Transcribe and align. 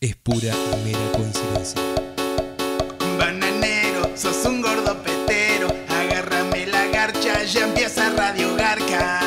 es 0.00 0.14
pura 0.16 0.52
mera 0.84 1.12
coincidencia. 1.12 1.80
Bananero, 3.18 4.10
sos 4.14 4.44
un 4.44 4.60
gordo 4.60 5.02
petero. 5.02 5.68
Agárrame 5.88 6.66
la 6.66 6.86
garcha, 6.86 7.42
ya 7.44 7.64
empieza 7.64 8.10
Radio 8.10 8.54
Garca. 8.56 9.20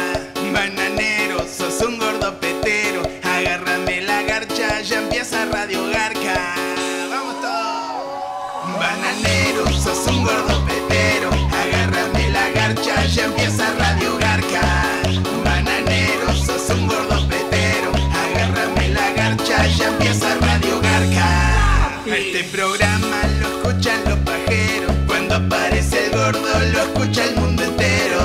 Bananero, 0.53 1.39
sos 1.47 1.81
un 1.81 1.97
gordo 1.97 2.39
petero. 2.39 3.01
Agárrame 3.23 4.01
la 4.01 4.21
garcha, 4.23 4.81
ya 4.81 4.99
empieza 4.99 5.45
Radio 5.45 5.87
Garca. 5.87 6.55
Vamos 7.09 7.41
todos. 7.41 8.79
Bananero, 8.79 9.65
sos 9.71 10.05
un 10.07 10.23
gordo 10.23 10.65
petero. 10.65 10.68
Programa 22.51 23.21
lo 23.39 23.47
escuchan 23.47 24.03
los 24.05 24.19
pajeros. 24.19 24.91
Cuando 25.05 25.35
aparece 25.35 26.05
el 26.05 26.11
gordo, 26.11 26.47
lo 26.73 26.79
escucha 26.79 27.25
el 27.25 27.35
mundo 27.35 27.63
entero. 27.63 28.19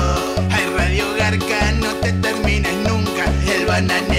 Hay 0.51 0.65
Radio 0.75 1.05
Garca, 1.17 1.71
no 1.73 1.93
te 1.95 2.11
terminas 2.13 2.73
nunca. 2.87 3.25
El 3.47 3.65
bananero 3.65 4.14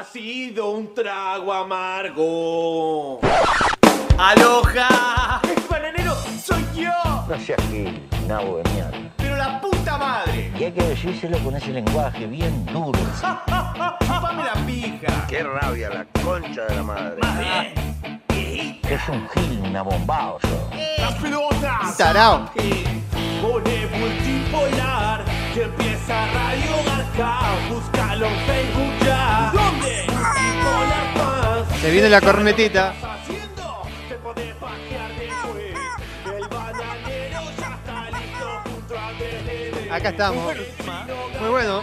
ha 0.00 0.04
sido 0.04 0.70
un 0.70 0.94
trago 0.94 1.52
amargo. 1.52 3.20
¡Aloja! 4.16 5.42
¡El 5.42 5.62
bananero 5.68 6.14
soy 6.42 6.64
yo! 6.74 6.90
No 7.28 7.38
seas 7.38 7.60
gil, 7.70 8.08
nabo 8.26 8.62
de 8.62 8.70
mierda. 8.70 8.98
¡Pero 9.18 9.36
la 9.36 9.60
puta 9.60 9.98
madre! 9.98 10.50
Y 10.58 10.64
hay 10.64 10.72
que 10.72 10.82
decírselo 10.84 11.38
con 11.40 11.54
ese 11.54 11.72
lenguaje 11.72 12.26
bien 12.26 12.64
duro. 12.64 12.98
¡Chupame 14.00 14.42
la 14.42 14.54
pija! 14.66 15.26
Qué 15.28 15.42
rabia, 15.42 15.90
la 15.90 16.06
concha 16.24 16.64
de 16.64 16.76
la 16.76 16.82
madre. 16.82 17.18
Más 17.20 17.38
bien. 17.38 18.19
Es 18.60 19.08
un 19.08 19.26
gil, 19.30 19.60
una 19.64 19.82
bombao 19.82 20.38
sos. 20.40 20.50
¡Las 20.98 21.14
pelotas! 21.14 21.96
Tarao. 21.96 22.50
Pone 23.40 23.86
multipolar 23.98 25.24
que 25.54 25.62
empieza 25.62 26.26
Radio 26.26 26.72
Garca. 26.84 27.38
Búscalo 27.70 28.26
en 28.26 28.36
Facebook 28.40 29.06
ya. 29.06 29.50
¿Dónde? 29.54 30.04
Multipolar 30.08 31.06
Fans. 31.14 31.80
Se 31.80 31.90
viene 31.90 32.08
la 32.10 32.20
cornetita. 32.20 32.92
estás 32.92 33.20
haciendo? 33.20 33.82
Te 34.08 34.14
podés 34.16 34.54
pajear 34.56 35.10
después. 35.18 35.74
El 36.26 36.48
bananero 36.48 37.40
ya 37.58 37.78
está 37.78 38.10
listo 38.10 38.62
junto 38.70 38.98
a 38.98 39.12
DDD. 39.12 39.90
Acá 39.90 40.08
estamos. 40.10 40.54
Muy 41.40 41.48
bueno. 41.48 41.82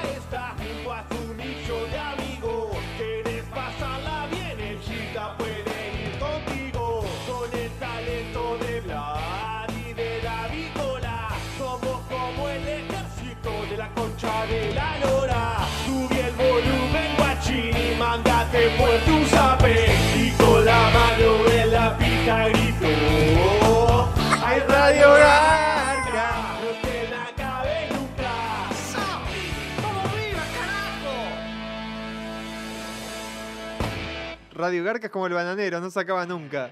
Radio 34.58 34.84
Garca 34.84 35.06
es 35.06 35.12
como 35.12 35.28
el 35.28 35.34
bananero, 35.34 35.80
no 35.80 35.92
se 35.92 36.00
acaba 36.00 36.26
nunca. 36.26 36.72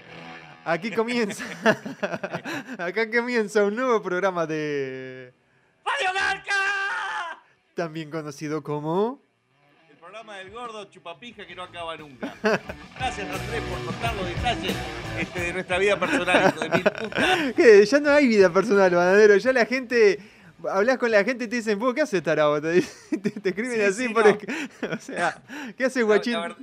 Aquí 0.64 0.90
comienza. 0.90 1.44
Acá 2.78 3.08
comienza 3.10 3.64
un 3.64 3.76
nuevo 3.76 4.02
programa 4.02 4.44
de. 4.44 5.32
¡Radio 5.84 6.12
Garca! 6.12 6.85
También 7.76 8.10
conocido 8.10 8.62
como. 8.62 9.20
El 9.90 9.96
programa 9.98 10.38
del 10.38 10.50
gordo 10.50 10.86
chupapija 10.86 11.46
que 11.46 11.54
no 11.54 11.62
acaba 11.64 11.94
nunca. 11.98 12.34
Gracias 12.98 13.28
Andrés 13.30 13.62
por 13.68 13.84
contar 13.84 14.14
los 14.16 14.26
detalles 14.26 14.74
este, 15.20 15.40
de 15.40 15.52
nuestra 15.52 15.76
vida 15.78 16.00
personal, 16.00 16.48
hijo 16.54 16.60
de 16.60 16.70
mil 16.70 16.82
puta. 16.84 17.52
¿Qué? 17.56 17.84
Ya 17.84 18.00
no 18.00 18.10
hay 18.10 18.28
vida 18.28 18.50
personal, 18.50 18.94
bananero. 18.94 19.36
Ya 19.36 19.52
la 19.52 19.66
gente. 19.66 20.18
Hablas 20.70 20.96
con 20.96 21.10
la 21.10 21.22
gente 21.22 21.44
y 21.44 21.48
te 21.48 21.56
dicen, 21.56 21.78
"¿Vos 21.78 21.92
¿qué 21.94 22.00
haces, 22.00 22.22
tarao? 22.22 22.62
Te, 22.62 22.80
te- 23.10 23.30
te 23.30 23.48
escriben 23.50 23.72
Sí, 23.74 23.80
así 23.82 24.06
sí, 24.08 24.14
por. 24.14 24.24
no. 24.24 24.94
O 24.94 24.98
sea, 24.98 25.42
¿qué 25.76 25.84
haces, 25.84 26.02
guachín? 26.02 26.32
la 26.32 26.40
ver- 26.40 26.56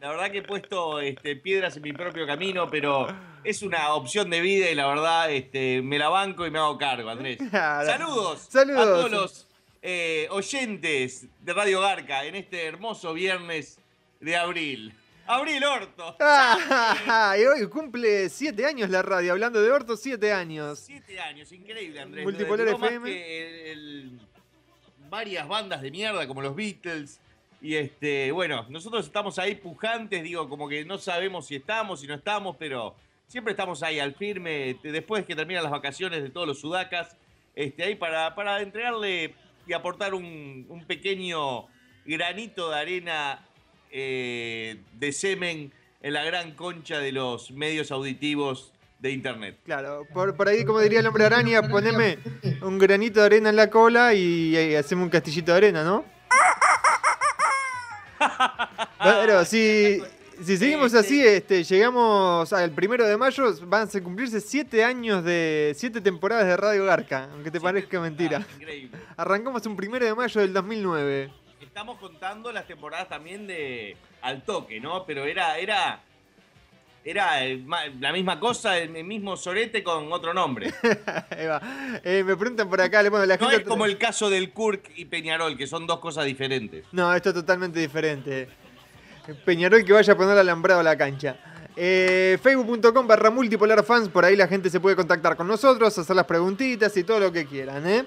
la 0.00 0.10
verdad 0.10 0.30
que 0.30 0.38
he 0.38 0.42
puesto 0.42 1.00
este, 1.00 1.34
piedras 1.34 1.76
en 1.76 1.82
mi 1.82 1.92
propio 1.92 2.24
camino, 2.24 2.70
pero 2.70 3.08
es 3.42 3.62
una 3.62 3.92
opción 3.94 4.30
de 4.30 4.40
vida 4.42 4.70
y 4.70 4.76
la 4.76 4.86
verdad 4.86 5.28
este, 5.32 5.82
me 5.82 5.98
la 5.98 6.08
banco 6.08 6.46
y 6.46 6.52
me 6.52 6.58
hago 6.60 6.78
cargo, 6.78 7.08
Andrés. 7.10 7.38
Claro. 7.50 7.86
Saludos, 7.88 8.46
Saludos. 8.48 8.80
a 8.80 8.84
todos 8.84 9.10
los 9.10 9.46
eh, 9.86 10.26
oyentes 10.30 11.26
de 11.42 11.52
Radio 11.52 11.82
Garca 11.82 12.24
en 12.24 12.34
este 12.36 12.64
hermoso 12.64 13.12
viernes 13.12 13.78
de 14.18 14.34
abril. 14.34 14.94
Abril 15.26 15.62
Horto. 15.62 16.16
Ah, 16.20 17.34
y 17.38 17.44
hoy 17.44 17.68
cumple 17.68 18.30
siete 18.30 18.64
años 18.64 18.88
la 18.88 19.02
radio, 19.02 19.32
hablando 19.32 19.60
de 19.60 19.70
Horto, 19.70 19.96
siete 19.98 20.32
años. 20.32 20.78
Siete 20.78 21.20
años, 21.20 21.52
increíble, 21.52 22.00
Andrés. 22.00 22.24
Multipolar 22.24 22.66
FM. 22.68 23.10
que 23.10 23.72
el- 23.72 23.78
el- 23.78 24.20
varias 25.10 25.46
bandas 25.46 25.82
de 25.82 25.90
mierda 25.90 26.26
como 26.26 26.40
los 26.40 26.56
Beatles. 26.56 27.20
Y 27.60 27.76
este, 27.76 28.32
bueno, 28.32 28.66
nosotros 28.70 29.04
estamos 29.06 29.38
ahí 29.38 29.54
pujantes, 29.54 30.22
digo, 30.22 30.48
como 30.48 30.66
que 30.66 30.84
no 30.86 30.96
sabemos 30.98 31.46
si 31.46 31.56
estamos, 31.56 32.00
si 32.00 32.06
no 32.06 32.14
estamos, 32.14 32.56
pero 32.58 32.94
siempre 33.26 33.52
estamos 33.52 33.82
ahí 33.82 33.98
al 34.00 34.14
firme, 34.14 34.78
después 34.82 35.24
que 35.26 35.34
terminan 35.36 35.62
las 35.62 35.72
vacaciones 35.72 36.22
de 36.22 36.30
todos 36.30 36.46
los 36.46 36.58
sudacas, 36.60 37.16
este, 37.54 37.82
ahí 37.84 37.94
para, 37.94 38.34
para 38.34 38.60
entregarle 38.60 39.34
y 39.66 39.72
aportar 39.72 40.14
un, 40.14 40.66
un 40.68 40.84
pequeño 40.84 41.66
granito 42.04 42.70
de 42.70 42.76
arena 42.76 43.46
eh, 43.90 44.76
de 44.92 45.12
semen 45.12 45.72
en 46.02 46.12
la 46.12 46.24
gran 46.24 46.52
concha 46.52 46.98
de 46.98 47.12
los 47.12 47.50
medios 47.50 47.90
auditivos 47.90 48.72
de 48.98 49.10
internet. 49.10 49.58
Claro, 49.64 50.06
por, 50.12 50.36
por 50.36 50.48
ahí, 50.48 50.64
como 50.64 50.80
diría 50.80 51.00
el 51.00 51.06
hombre 51.06 51.24
araña, 51.24 51.62
poneme 51.68 52.18
un 52.62 52.78
granito 52.78 53.20
de 53.20 53.26
arena 53.26 53.50
en 53.50 53.56
la 53.56 53.70
cola 53.70 54.14
y, 54.14 54.56
y 54.56 54.74
hacemos 54.74 55.04
un 55.04 55.10
castillito 55.10 55.52
de 55.52 55.58
arena, 55.58 55.84
¿no? 55.84 56.04
Pero 59.02 59.44
si, 59.44 60.02
si 60.42 60.56
seguimos 60.56 60.94
así, 60.94 61.20
este, 61.24 61.62
llegamos 61.64 62.52
al 62.52 62.70
primero 62.72 63.06
de 63.06 63.16
mayo, 63.16 63.54
van 63.66 63.88
a 63.92 64.00
cumplirse 64.00 64.40
siete 64.40 64.84
años 64.84 65.24
de. 65.24 65.72
siete 65.76 66.00
temporadas 66.00 66.46
de 66.46 66.56
Radio 66.56 66.84
Garca, 66.84 67.28
aunque 67.32 67.50
te 67.50 67.60
parezca 67.60 68.00
mentira. 68.00 68.44
Ah, 68.48 68.54
increíble. 68.58 68.98
Arrancamos 69.16 69.64
un 69.66 69.76
primero 69.76 70.04
de 70.04 70.14
mayo 70.14 70.40
del 70.40 70.52
2009. 70.52 71.30
Estamos 71.60 71.98
contando 71.98 72.52
las 72.52 72.66
temporadas 72.66 73.08
también 73.08 73.46
de 73.46 73.96
Al 74.22 74.42
Toque, 74.44 74.78
¿no? 74.80 75.04
Pero 75.06 75.24
era, 75.24 75.58
era, 75.58 76.00
era 77.04 77.40
la 78.00 78.12
misma 78.12 78.38
cosa, 78.38 78.78
el 78.78 78.90
mismo 79.04 79.36
sorete 79.36 79.82
con 79.82 80.12
otro 80.12 80.32
nombre. 80.32 80.72
Eh, 82.04 82.22
me 82.24 82.36
preguntan 82.36 82.68
por 82.68 82.80
acá, 82.80 83.02
le 83.02 83.08
bueno, 83.08 83.26
la 83.26 83.36
No 83.36 83.48
gente. 83.48 83.62
es 83.62 83.68
como 83.68 83.84
el 83.86 83.98
caso 83.98 84.30
del 84.30 84.52
Kurk 84.52 84.90
y 84.96 85.04
Peñarol, 85.06 85.56
que 85.56 85.66
son 85.66 85.86
dos 85.86 85.98
cosas 85.98 86.24
diferentes. 86.26 86.84
No, 86.92 87.12
esto 87.14 87.30
es 87.30 87.34
totalmente 87.34 87.78
diferente. 87.80 88.48
Peñarol 89.44 89.84
que 89.84 89.92
vaya 89.92 90.12
a 90.12 90.16
poner 90.16 90.36
alambrado 90.38 90.80
a 90.80 90.82
la 90.82 90.96
cancha. 90.96 91.36
Eh, 91.76 92.38
Facebook.com 92.42 93.06
barra 93.06 93.30
multipolar 93.30 93.82
fans, 93.84 94.08
por 94.08 94.24
ahí 94.24 94.36
la 94.36 94.46
gente 94.46 94.70
se 94.70 94.78
puede 94.80 94.94
contactar 94.94 95.36
con 95.36 95.48
nosotros, 95.48 95.96
hacer 95.98 96.14
las 96.14 96.24
preguntitas 96.26 96.96
y 96.96 97.02
todo 97.04 97.18
lo 97.20 97.32
que 97.32 97.46
quieran, 97.46 97.86
¿eh? 97.86 98.04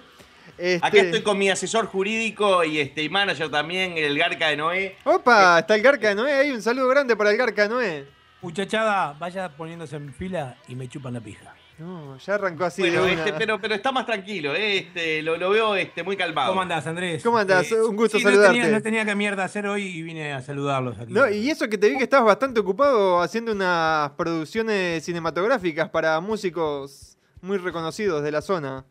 Este- 0.58 0.86
Acá 0.88 0.98
estoy 1.00 1.22
con 1.22 1.38
mi 1.38 1.50
asesor 1.50 1.86
jurídico 1.88 2.64
y 2.64 2.80
este 2.80 3.04
y 3.04 3.10
manager 3.10 3.52
también, 3.52 3.98
el 3.98 4.18
Garca 4.18 4.48
de 4.48 4.58
Noé. 4.58 4.96
Opa, 5.04 5.60
está 5.60 5.76
el 5.76 5.82
Garca 5.82 6.08
de 6.10 6.16
Noé 6.16 6.34
ahí. 6.34 6.52
Un 6.52 6.62
saludo 6.62 6.88
grande 6.88 7.16
para 7.16 7.32
el 7.32 7.38
Garca 7.38 7.64
de 7.64 7.70
Noé. 7.70 8.06
Muchachada, 8.42 9.14
vaya 9.20 9.50
poniéndose 9.50 9.98
en 9.98 10.14
fila 10.14 10.56
y 10.68 10.76
me 10.76 10.88
chupan 10.88 11.14
la 11.14 11.20
pija. 11.20 11.54
No, 11.80 12.18
ya 12.18 12.34
arrancó 12.36 12.66
así 12.66 12.82
Bueno, 12.82 13.04
de 13.06 13.14
una. 13.14 13.26
este, 13.26 13.38
pero, 13.38 13.62
pero 13.62 13.76
está 13.76 13.92
más 13.92 14.06
tranquilo, 14.08 14.56
eh, 14.56 14.78
este, 14.78 15.22
lo, 15.22 15.38
lo 15.38 15.52
veo 15.52 15.76
este, 15.76 16.02
muy 16.02 16.18
calmado. 16.18 16.50
¿Cómo 16.50 16.62
andás, 16.62 16.88
Andrés? 16.88 17.22
¿Cómo 17.24 17.38
andás? 17.38 17.72
Un 17.72 17.96
gusto 17.96 18.18
sí, 18.18 18.24
saludarte. 18.24 18.58
No 18.58 18.64
tenía, 18.64 18.78
no 18.78 18.82
tenía 18.82 19.06
que 19.06 19.14
mierda 19.16 19.44
hacer 19.44 19.68
hoy 19.68 19.84
y 19.84 20.02
vine 20.02 20.34
a 20.34 20.42
saludarlos 20.42 20.98
aquí. 20.98 21.14
No, 21.14 21.30
y 21.30 21.50
eso 21.52 21.70
que 21.70 21.78
te 21.78 21.90
vi 21.90 21.98
que 21.98 22.04
estabas 22.04 22.26
bastante 22.26 22.60
ocupado 22.60 23.22
haciendo 23.22 23.52
unas 23.52 24.10
producciones 24.12 25.06
cinematográficas 25.06 25.90
para 25.90 26.20
músicos 26.20 27.16
muy 27.42 27.58
reconocidos 27.58 28.24
de 28.24 28.32
la 28.32 28.42
zona. 28.42 28.84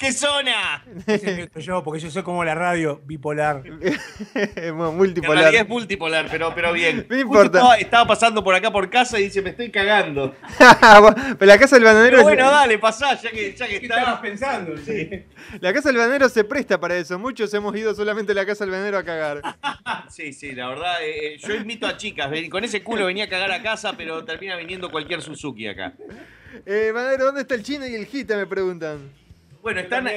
¡Qué 0.00 0.12
zona! 0.12 0.82
Yo, 1.56 1.82
porque 1.84 2.00
yo 2.00 2.10
soy 2.10 2.22
como 2.22 2.42
la 2.42 2.54
radio 2.54 3.02
bipolar. 3.04 3.62
En 4.34 4.74
Multipolar. 4.74 5.42
realidad 5.42 5.62
es 5.64 5.68
multipolar, 5.68 6.26
pero, 6.30 6.54
pero 6.54 6.72
bien. 6.72 7.06
No 7.08 7.18
importa. 7.18 7.58
Estaba, 7.58 7.74
estaba 7.76 8.06
pasando 8.06 8.42
por 8.42 8.54
acá 8.54 8.70
por 8.72 8.88
casa 8.88 9.20
y 9.20 9.24
dice, 9.24 9.42
me 9.42 9.50
estoy 9.50 9.70
cagando. 9.70 10.34
Pero 11.38 11.46
la 11.46 11.58
casa 11.58 11.76
del 11.76 11.84
bananero, 11.84 12.16
Pero 12.18 12.22
bueno, 12.22 12.50
dale, 12.50 12.78
pasá, 12.78 13.20
ya 13.20 13.30
que, 13.30 13.54
ya 13.54 13.66
que 13.66 13.80
¿Qué 13.80 13.86
estabas 13.86 14.08
está. 14.08 14.22
pensando? 14.22 14.76
Sí. 14.78 15.24
la 15.60 15.72
casa 15.74 15.90
del 15.90 15.98
bananero 15.98 16.28
se 16.30 16.44
presta 16.44 16.80
para 16.80 16.96
eso. 16.96 17.18
Muchos 17.18 17.52
hemos 17.52 17.76
ido 17.76 17.94
solamente 17.94 18.32
a 18.32 18.34
la 18.36 18.46
casa 18.46 18.64
del 18.64 18.72
bananero 18.72 18.96
a 18.98 19.04
cagar. 19.04 19.42
Sí, 20.08 20.32
sí, 20.32 20.52
la 20.52 20.68
verdad, 20.68 21.02
eh, 21.02 21.34
eh, 21.34 21.38
yo 21.38 21.54
invito 21.54 21.86
a 21.86 21.96
chicas, 21.98 22.30
con 22.50 22.64
ese 22.64 22.82
culo 22.82 23.04
venía 23.06 23.24
a 23.24 23.28
cagar 23.28 23.52
a 23.52 23.62
casa, 23.62 23.92
pero 23.96 24.24
termina 24.24 24.56
viniendo 24.56 24.90
cualquier 24.90 25.20
Suzuki 25.20 25.68
acá. 25.68 25.92
Eh, 26.64 26.90
bananero, 26.94 27.26
¿dónde 27.26 27.42
está 27.42 27.54
el 27.54 27.62
chino 27.62 27.86
y 27.86 27.94
el 27.94 28.06
gita? 28.06 28.36
Me 28.36 28.46
preguntan. 28.46 29.10
Bueno, 29.62 29.80
están, 29.80 30.08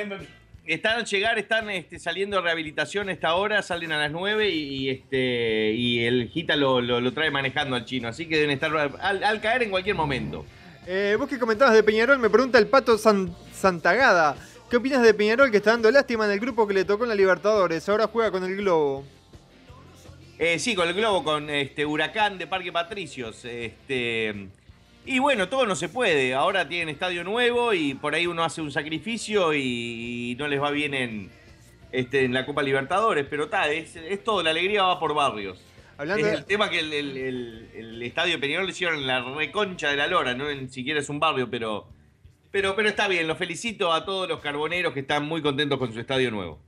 están 0.66 1.00
al 1.00 1.06
llegar, 1.06 1.38
están 1.38 1.70
este, 1.70 2.00
saliendo 2.00 2.38
de 2.38 2.44
rehabilitación 2.44 3.10
a 3.10 3.12
esta 3.12 3.36
hora, 3.36 3.62
salen 3.62 3.92
a 3.92 3.98
las 3.98 4.12
9 4.12 4.50
y, 4.50 4.60
y, 4.60 4.90
este, 4.90 5.72
y 5.74 6.06
el 6.06 6.30
Gita 6.30 6.56
lo, 6.56 6.80
lo- 6.82 7.02
lo 7.02 7.14
trae 7.14 7.30
manejando 7.32 7.76
al 7.76 7.86
chino, 7.86 8.08
así 8.08 8.26
que 8.28 8.38
deben 8.38 8.52
estar 8.52 8.76
al, 8.76 9.24
al 9.24 9.42
caer 9.42 9.64
en 9.64 9.70
cualquier 9.70 9.96
momento. 9.96 10.46
Eh, 10.88 11.16
vos 11.20 11.28
que 11.30 11.40
comentabas 11.40 11.74
de 11.74 11.84
Peñarol, 11.84 12.20
me 12.20 12.30
pregunta 12.30 12.58
el 12.58 12.68
pato 12.68 12.98
San- 12.98 13.34
Santagada. 13.54 14.36
¿Qué 14.70 14.78
opinas 14.78 15.04
de 15.04 15.14
Peñarol 15.14 15.52
que 15.52 15.58
está 15.58 15.72
dando 15.72 15.92
lástima 15.92 16.26
en 16.26 16.32
el 16.32 16.40
grupo 16.40 16.68
que 16.68 16.74
le 16.74 16.86
tocó 16.86 17.04
en 17.04 17.10
la 17.10 17.16
Libertadores? 17.16 17.88
Ahora 17.90 18.08
juega 18.08 18.32
con 18.32 18.44
el 18.44 18.56
Globo. 18.58 19.06
Eh, 20.40 20.58
sí, 20.58 20.74
con 20.74 20.88
el 20.90 20.96
globo, 20.96 21.24
con 21.24 21.50
este 21.50 21.86
Huracán 21.86 22.38
de 22.40 22.48
Parque 22.48 22.72
Patricios. 22.72 23.46
Este, 23.46 24.48
y 25.06 25.20
bueno, 25.20 25.50
todo 25.50 25.66
no 25.66 25.76
se 25.76 25.90
puede. 25.90 26.34
Ahora 26.34 26.68
tienen 26.68 26.90
estadio 26.90 27.24
nuevo 27.24 27.74
y 27.74 27.94
por 27.94 28.16
ahí 28.16 28.28
uno 28.28 28.44
hace 28.44 28.62
un 28.62 28.72
sacrificio 28.72 29.54
y, 29.54 30.36
no 30.40 30.48
les 30.48 30.62
va 30.62 30.72
bien 30.72 30.94
en, 30.94 31.30
este, 31.92 32.26
en 32.26 32.34
la 32.34 32.46
Copa 32.46 32.64
Libertadores. 32.64 33.26
Pero 33.30 33.46
está, 33.46 33.70
es, 33.72 33.96
es 33.96 34.24
todo, 34.24 34.42
la 34.44 34.52
alegría 34.52 34.84
va 34.84 35.00
por 35.00 35.14
barrios. 35.14 35.62
Hablando 35.98 36.26
es 36.26 36.32
de- 36.32 36.38
el 36.40 36.46
tema 36.46 36.70
que 36.70 36.80
el, 36.80 36.92
el- 36.94 37.18
el- 37.18 37.70
el 37.76 38.04
estadio 38.04 38.40
Peñarol 38.40 38.66
le 38.66 38.72
hicieron 38.72 38.98
en 39.00 39.08
la 39.08 39.22
reconcha 39.22 39.90
de 39.90 39.98
la 39.98 40.08
lora, 40.08 40.34
no 40.34 40.52
ni 40.54 40.68
siquiera 40.70 41.00
es 41.00 41.10
un 41.10 41.20
barrio, 41.20 41.50
pero, 41.50 41.88
pero, 42.52 42.76
pero 42.76 42.90
está 42.90 43.08
bien. 43.08 43.28
Los 43.28 43.38
felicito 43.38 43.94
a 43.94 44.04
todos 44.06 44.28
los 44.28 44.40
carboneros 44.40 44.94
que 44.94 45.02
están 45.02 45.26
muy 45.26 45.42
contentos 45.42 45.78
con 45.78 45.94
su 45.94 46.00
estadio 46.00 46.32
nuevo. 46.32 46.60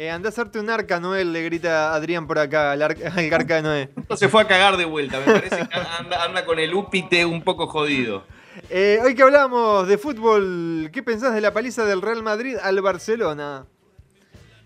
Eh, 0.00 0.08
andá 0.08 0.28
a 0.28 0.30
hacerte 0.30 0.58
un 0.58 0.70
arca, 0.70 0.98
Noel, 0.98 1.30
le 1.30 1.42
grita 1.42 1.92
Adrián 1.94 2.26
por 2.26 2.38
acá, 2.38 2.72
al, 2.72 2.80
arca- 2.80 3.12
al 3.14 3.46
de 3.46 3.62
Noé. 3.62 3.90
Se 4.16 4.30
fue 4.30 4.40
a 4.40 4.46
cagar 4.46 4.78
de 4.78 4.86
vuelta, 4.86 5.18
me 5.20 5.26
parece 5.26 5.68
que 5.68 5.74
anda, 5.98 6.24
anda 6.24 6.46
con 6.46 6.58
el 6.58 6.72
úpite 6.72 7.26
un 7.26 7.42
poco 7.42 7.66
jodido. 7.66 8.24
Eh, 8.70 8.98
hoy 9.04 9.14
que 9.14 9.22
hablábamos 9.22 9.86
de 9.86 9.98
fútbol, 9.98 10.88
¿qué 10.90 11.02
pensás 11.02 11.34
de 11.34 11.42
la 11.42 11.52
paliza 11.52 11.84
del 11.84 12.00
Real 12.00 12.22
Madrid 12.22 12.56
al 12.62 12.80
Barcelona? 12.80 13.66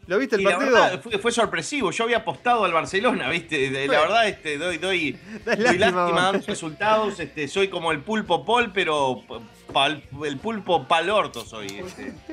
¿Lo 0.06 0.20
viste 0.20 0.36
el 0.36 0.42
Y 0.42 0.44
la 0.44 0.50
partido? 0.52 0.72
verdad 0.72 1.00
fue, 1.02 1.18
fue 1.18 1.32
sorpresivo. 1.32 1.90
Yo 1.90 2.04
había 2.04 2.18
apostado 2.18 2.64
al 2.64 2.72
Barcelona, 2.72 3.28
¿viste? 3.28 3.88
La 3.88 4.00
verdad, 4.02 4.28
este, 4.28 4.56
doy, 4.56 4.78
doy, 4.78 5.18
doy 5.44 5.56
lástima, 5.56 5.76
lástima 5.90 6.22
dando 6.30 6.46
resultados. 6.46 7.18
Este, 7.18 7.48
soy 7.48 7.66
como 7.66 7.90
el 7.90 8.02
pulpo 8.02 8.44
Pol, 8.44 8.70
pero 8.72 9.24
pal- 9.72 10.02
el 10.24 10.36
pulpo 10.38 10.86
palorto 10.86 11.44
soy. 11.44 11.66
Este. 11.66 12.12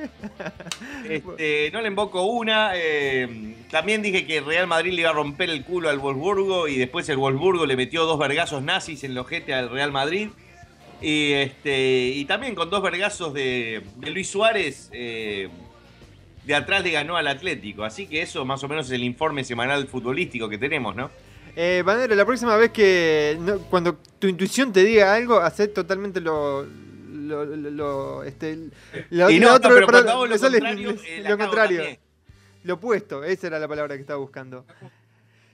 Este, 1.07 1.69
no 1.73 1.81
le 1.81 1.87
invoco 1.87 2.23
una. 2.23 2.71
eh, 2.75 3.55
también 3.69 4.01
dije 4.01 4.25
que 4.25 4.41
Real 4.41 4.67
Madrid 4.67 4.93
le 4.93 5.01
iba 5.01 5.09
a 5.09 5.13
romper 5.13 5.49
el 5.49 5.63
culo 5.63 5.89
al 5.89 5.99
Wolfsburgo 5.99 6.67
y 6.67 6.77
después 6.77 7.07
el 7.09 7.17
Wolfsburgo 7.17 7.65
le 7.65 7.75
metió 7.75 8.05
dos 8.05 8.17
vergazos 8.19 8.61
nazis 8.63 9.03
en 9.03 9.11
el 9.11 9.17
ojete 9.17 9.53
al 9.53 9.69
Real 9.69 9.91
Madrid. 9.91 10.29
Y, 11.01 11.31
este, 11.33 12.09
y 12.15 12.25
también 12.25 12.53
con 12.55 12.69
dos 12.69 12.81
vergazos 12.83 13.33
de, 13.33 13.81
de 13.97 14.09
Luis 14.11 14.29
Suárez, 14.29 14.89
eh, 14.93 15.49
de 16.45 16.55
atrás 16.55 16.83
le 16.83 16.91
ganó 16.91 17.17
al 17.17 17.27
Atlético. 17.27 17.83
Así 17.83 18.05
que 18.07 18.21
eso 18.21 18.45
más 18.45 18.63
o 18.63 18.67
menos 18.67 18.85
es 18.85 18.91
el 18.91 19.03
informe 19.03 19.43
semanal 19.43 19.87
futbolístico 19.87 20.47
que 20.47 20.57
tenemos, 20.59 20.95
¿no? 20.95 21.09
Eh, 21.55 21.83
la 21.85 22.25
próxima 22.25 22.55
vez 22.55 22.71
que 22.71 23.35
no, 23.41 23.57
cuando 23.59 23.97
tu 24.19 24.27
intuición 24.27 24.71
te 24.71 24.83
diga 24.83 25.13
algo, 25.13 25.39
hacé 25.39 25.67
totalmente 25.67 26.21
lo. 26.21 26.65
Lo, 27.31 27.45
lo- 27.45 27.69
lo- 27.71 28.23
este, 28.23 28.69
lo, 29.09 29.29
Y 29.29 29.39
lo 29.39 29.47
no, 29.49 29.55
otro- 29.55 29.73
pero 29.73 29.87
perdón, 29.87 30.03
cuando 30.03 30.11
hago 30.11 30.25
lo 30.27 30.37
contrario, 30.39 30.89
eh, 30.91 31.23
lo 31.27 31.37
contrario. 31.37 31.83
opuesto, 32.73 33.23
esa 33.23 33.47
era 33.47 33.57
la 33.59 33.67
palabra 33.67 33.95
que 33.95 34.01
estaba 34.01 34.19
buscando. 34.19 34.65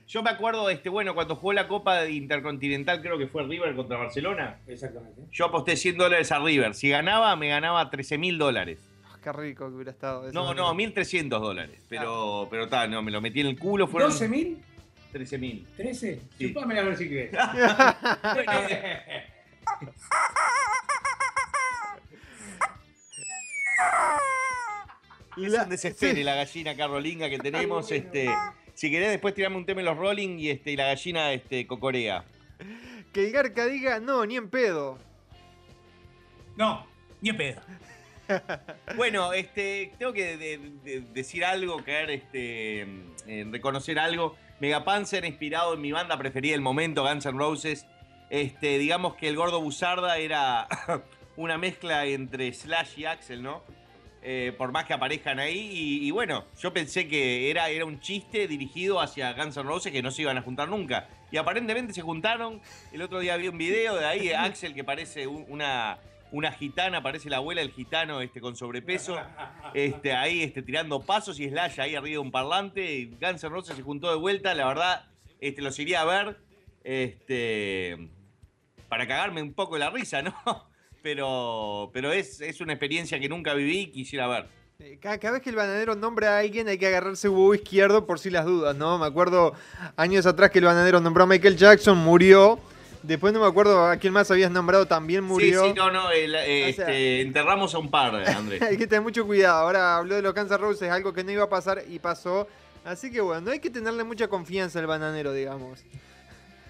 Yo 0.06 0.22
me 0.22 0.30
acuerdo, 0.30 0.70
este, 0.70 0.88
bueno, 0.88 1.14
cuando 1.14 1.36
jugó 1.36 1.52
la 1.52 1.68
Copa 1.68 2.06
Intercontinental, 2.08 3.02
creo 3.02 3.18
que 3.18 3.26
fue 3.26 3.42
River 3.42 3.74
contra 3.76 3.98
Barcelona. 3.98 4.58
Exactamente. 4.66 5.20
Yo 5.30 5.44
aposté 5.46 5.76
100 5.76 5.98
dólares 5.98 6.32
a 6.32 6.38
River. 6.38 6.74
Si 6.74 6.88
ganaba, 6.88 7.36
me 7.36 7.48
ganaba 7.48 7.90
13 7.90 8.16
mil 8.16 8.38
dólares. 8.38 8.78
Ah, 9.06 9.18
Qué 9.22 9.30
rico 9.32 9.68
que 9.68 9.74
hubiera 9.74 9.90
estado. 9.90 10.32
No, 10.32 10.54
no, 10.54 10.72
1.300 10.74 11.28
dólares. 11.40 11.78
Pero, 11.90 12.48
pero 12.50 12.64
está, 12.64 12.86
no, 12.86 13.02
me 13.02 13.10
lo 13.10 13.20
metí 13.20 13.40
en 13.40 13.48
el 13.48 13.58
culo. 13.58 13.86
Fueron 13.86 14.10
¿12.000? 14.10 14.56
13.000. 15.12 15.66
¿13? 15.76 16.18
Sí. 16.38 16.48
Chupame 16.48 16.78
a 16.78 16.82
ver 16.84 16.96
si 16.96 17.06
crees. 17.08 17.30
Es 25.36 25.52
La- 25.52 25.62
un 25.64 25.68
desespero 25.70 26.14
sí. 26.16 26.24
la 26.24 26.34
gallina 26.34 26.76
carolinga 26.76 27.28
que 27.30 27.38
tenemos. 27.38 27.90
Este, 27.92 28.28
si 28.74 28.90
querés, 28.90 29.10
después 29.10 29.34
tirame 29.34 29.56
un 29.56 29.64
tema 29.66 29.80
en 29.80 29.86
los 29.86 29.96
rolling 29.96 30.38
y, 30.38 30.50
este, 30.50 30.72
y 30.72 30.76
la 30.76 30.86
gallina 30.86 31.32
este, 31.32 31.66
cocorea. 31.66 32.24
Que 33.12 33.26
el 33.26 33.32
Garca 33.32 33.66
diga, 33.66 34.00
no, 34.00 34.26
ni 34.26 34.36
en 34.36 34.50
pedo. 34.50 34.98
No, 36.56 36.86
ni 37.20 37.30
en 37.30 37.36
pedo. 37.36 37.60
Bueno, 38.96 39.32
este, 39.32 39.92
tengo 39.98 40.12
que 40.12 40.36
de- 40.36 40.58
de- 40.84 41.00
decir 41.14 41.46
algo, 41.46 41.82
querer 41.82 42.10
este, 42.10 42.80
en 42.82 43.50
reconocer 43.52 43.98
algo. 43.98 44.36
Megapanzer, 44.60 45.24
inspirado 45.24 45.72
en 45.72 45.80
mi 45.80 45.92
banda 45.92 46.18
preferida 46.18 46.52
del 46.52 46.60
momento, 46.60 47.04
Guns 47.04 47.24
N' 47.24 47.38
Roses. 47.38 47.86
Este, 48.28 48.76
digamos 48.76 49.14
que 49.14 49.28
el 49.28 49.36
gordo 49.36 49.62
Buzarda 49.62 50.18
era 50.18 50.68
una 51.38 51.56
mezcla 51.56 52.04
entre 52.04 52.52
Slash 52.52 52.98
y 52.98 53.04
Axel, 53.04 53.42
¿no? 53.42 53.62
Eh, 54.22 54.52
por 54.58 54.72
más 54.72 54.84
que 54.86 54.92
aparezcan 54.92 55.38
ahí. 55.38 55.56
Y, 55.72 56.06
y 56.08 56.10
bueno, 56.10 56.44
yo 56.60 56.72
pensé 56.72 57.06
que 57.06 57.48
era, 57.50 57.68
era 57.68 57.84
un 57.84 58.00
chiste 58.00 58.48
dirigido 58.48 59.00
hacia 59.00 59.32
Guns 59.32 59.56
N' 59.56 59.62
Roses 59.62 59.92
que 59.92 60.02
no 60.02 60.10
se 60.10 60.22
iban 60.22 60.36
a 60.36 60.42
juntar 60.42 60.68
nunca. 60.68 61.08
Y 61.30 61.36
aparentemente 61.36 61.92
se 61.94 62.02
juntaron. 62.02 62.60
El 62.92 63.02
otro 63.02 63.20
día 63.20 63.36
vi 63.36 63.46
un 63.46 63.56
video 63.56 63.94
de 63.96 64.04
ahí, 64.04 64.32
Axel, 64.32 64.74
que 64.74 64.82
parece 64.82 65.28
un- 65.28 65.44
una, 65.48 65.98
una 66.32 66.50
gitana, 66.50 67.02
parece 67.04 67.30
la 67.30 67.36
abuela 67.36 67.60
del 67.60 67.70
gitano 67.70 68.20
este, 68.20 68.40
con 68.40 68.56
sobrepeso. 68.56 69.16
Este, 69.74 70.12
ahí 70.14 70.42
este, 70.42 70.62
tirando 70.62 71.00
pasos 71.00 71.38
y 71.38 71.48
Slash 71.48 71.80
ahí 71.80 71.94
arriba 71.94 72.14
de 72.14 72.18
un 72.18 72.32
parlante. 72.32 72.92
Y 72.92 73.06
Guns 73.20 73.44
N' 73.44 73.50
Roses 73.50 73.76
se 73.76 73.82
juntó 73.82 74.10
de 74.10 74.16
vuelta. 74.16 74.52
La 74.54 74.66
verdad, 74.66 75.04
este, 75.40 75.62
los 75.62 75.78
iría 75.78 76.00
a 76.00 76.04
ver. 76.04 76.36
Este, 76.82 78.08
para 78.88 79.06
cagarme 79.06 79.42
un 79.42 79.52
poco 79.54 79.78
la 79.78 79.90
risa, 79.90 80.22
¿no? 80.22 80.34
Pero, 81.02 81.90
pero 81.92 82.12
es, 82.12 82.40
es 82.40 82.60
una 82.60 82.72
experiencia 82.72 83.18
que 83.20 83.28
nunca 83.28 83.54
viví 83.54 83.78
y 83.80 83.86
quisiera 83.88 84.26
ver. 84.26 84.46
Eh, 84.80 84.98
Cada, 85.00 85.18
cada 85.18 85.32
vez 85.34 85.42
que 85.42 85.50
el 85.50 85.56
bananero 85.56 85.94
nombra 85.94 86.36
a 86.36 86.38
alguien 86.40 86.68
hay 86.68 86.78
que 86.78 86.86
agarrarse 86.86 87.28
huevo 87.28 87.54
izquierdo 87.54 88.06
por 88.06 88.18
si 88.18 88.30
las 88.30 88.44
dudas, 88.44 88.76
¿no? 88.76 88.98
Me 88.98 89.06
acuerdo 89.06 89.54
años 89.96 90.26
atrás 90.26 90.50
que 90.50 90.58
el 90.60 90.64
bananero 90.66 91.00
nombró 91.00 91.24
a 91.24 91.26
Michael 91.26 91.56
Jackson, 91.56 91.98
murió. 91.98 92.58
Después 93.02 93.32
no 93.32 93.40
me 93.40 93.46
acuerdo 93.46 93.86
a 93.86 93.96
quién 93.96 94.12
más 94.12 94.28
habías 94.30 94.50
nombrado, 94.50 94.86
también 94.86 95.22
murió. 95.24 95.62
Sí, 95.62 95.68
sí, 95.70 95.74
no, 95.76 95.90
no. 95.90 96.10
el- 96.10 96.34
eh, 96.34 96.70
O 96.70 96.74
sea- 96.74 96.84
este, 96.86 97.20
enterramos 97.22 97.74
a 97.74 97.78
un 97.78 97.90
par, 97.90 98.14
Andrés. 98.16 98.60
hay 98.62 98.76
que 98.76 98.86
tener 98.88 99.02
mucho 99.02 99.24
cuidado. 99.24 99.58
Ahora 99.58 99.96
habló 99.96 100.16
de 100.16 100.22
los 100.22 100.34
Kansas 100.34 100.60
Roses, 100.60 100.90
algo 100.90 101.12
que 101.12 101.22
no 101.24 101.30
iba 101.30 101.44
a 101.44 101.48
pasar 101.48 101.82
y 101.88 101.98
pasó. 102.00 102.48
Así 102.84 103.10
que 103.10 103.20
bueno, 103.20 103.40
no 103.42 103.50
hay 103.52 103.60
que 103.60 103.70
tenerle 103.70 104.02
mucha 104.04 104.28
confianza 104.28 104.78
al 104.80 104.86
bananero, 104.86 105.32
digamos. 105.32 105.80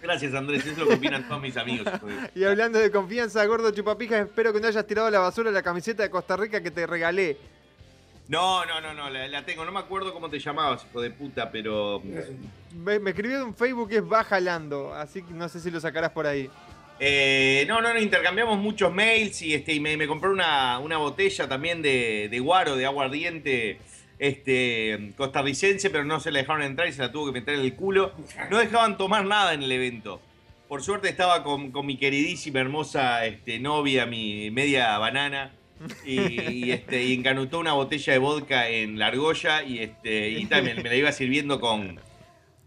Gracias, 0.02 0.34
Andrés. 0.34 0.64
Es 0.64 0.78
lo 0.78 0.86
que 0.86 0.94
opinan 0.94 1.26
todos 1.26 1.40
mis 1.42 1.56
amigos. 1.56 1.86
Y 2.34 2.44
hablando 2.44 2.78
de 2.78 2.90
confianza, 2.90 3.44
gordo 3.46 3.70
chupapijas, 3.70 4.26
espero 4.26 4.52
que 4.52 4.60
no 4.60 4.68
hayas 4.68 4.86
tirado 4.86 5.08
a 5.08 5.10
la 5.10 5.18
basura 5.18 5.50
la 5.50 5.62
camiseta 5.62 6.02
de 6.02 6.10
Costa 6.10 6.36
Rica 6.36 6.62
que 6.62 6.70
te 6.70 6.86
regalé. 6.86 7.36
No, 8.28 8.66
no, 8.66 8.80
no, 8.80 8.92
no, 8.92 9.08
la, 9.08 9.26
la 9.26 9.44
tengo. 9.44 9.64
No 9.64 9.72
me 9.72 9.80
acuerdo 9.80 10.12
cómo 10.12 10.28
te 10.28 10.38
llamabas, 10.38 10.84
hijo 10.88 11.00
de 11.00 11.10
puta, 11.10 11.50
pero. 11.50 12.02
Me, 12.74 12.98
me 12.98 13.10
escribió 13.10 13.42
en 13.42 13.54
Facebook 13.54 13.88
que 13.88 13.96
es 13.96 14.06
Bajalando, 14.06 14.94
así 14.94 15.22
que 15.22 15.32
no 15.32 15.48
sé 15.48 15.60
si 15.60 15.70
lo 15.70 15.80
sacarás 15.80 16.10
por 16.10 16.26
ahí. 16.26 16.50
Eh, 17.00 17.64
no, 17.68 17.80
no, 17.80 17.94
no, 17.94 18.00
intercambiamos 18.00 18.58
muchos 18.58 18.92
mails 18.92 19.40
y, 19.42 19.54
este, 19.54 19.72
y 19.72 19.80
me, 19.80 19.96
me 19.96 20.06
compré 20.06 20.30
una, 20.30 20.78
una 20.80 20.98
botella 20.98 21.48
también 21.48 21.80
de, 21.80 22.28
de 22.28 22.40
guaro, 22.40 22.76
de 22.76 22.84
agua 22.86 23.04
ardiente, 23.04 23.78
este, 24.18 25.12
costarricense, 25.16 25.90
pero 25.90 26.04
no 26.04 26.20
se 26.20 26.30
la 26.30 26.40
dejaron 26.40 26.62
entrar 26.62 26.88
y 26.88 26.92
se 26.92 27.02
la 27.02 27.12
tuvo 27.12 27.26
que 27.26 27.32
meter 27.32 27.54
en 27.54 27.60
el 27.60 27.74
culo. 27.74 28.12
No 28.50 28.58
dejaban 28.58 28.96
tomar 28.96 29.24
nada 29.24 29.54
en 29.54 29.62
el 29.62 29.72
evento. 29.72 30.20
Por 30.68 30.82
suerte 30.82 31.08
estaba 31.08 31.42
con, 31.44 31.72
mi 31.86 31.96
queridísima, 31.96 32.60
hermosa 32.60 33.24
este, 33.24 33.58
novia, 33.58 34.04
mi 34.06 34.50
media 34.50 34.98
banana, 34.98 35.52
y, 36.04 36.70
este, 36.72 37.14
encanutó 37.14 37.58
una 37.60 37.72
botella 37.72 38.12
de 38.12 38.18
vodka 38.18 38.68
en 38.68 38.98
la 38.98 39.06
argolla 39.06 39.62
y, 39.62 39.78
este, 39.78 40.46
también 40.50 40.82
me 40.82 40.88
la 40.88 40.96
iba 40.96 41.12
sirviendo 41.12 41.60
con, 41.60 42.00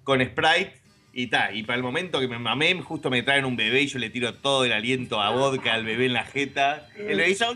con 0.03 0.23
Sprite. 0.23 0.81
Y 1.13 1.27
ta, 1.27 1.51
y 1.51 1.63
para 1.63 1.75
el 1.75 1.83
momento 1.83 2.21
que 2.21 2.29
me 2.29 2.39
mamé, 2.39 2.73
justo 2.81 3.09
me 3.09 3.21
traen 3.21 3.43
un 3.43 3.57
bebé 3.57 3.81
y 3.81 3.87
yo 3.87 3.99
le 3.99 4.09
tiro 4.09 4.33
todo 4.33 4.63
el 4.63 4.71
aliento 4.71 5.19
a 5.19 5.31
vodka 5.31 5.73
al 5.73 5.83
bebé 5.83 6.05
en 6.05 6.13
la 6.13 6.23
jeta. 6.23 6.87
Él 6.95 7.17
le 7.17 7.29
hizo. 7.29 7.53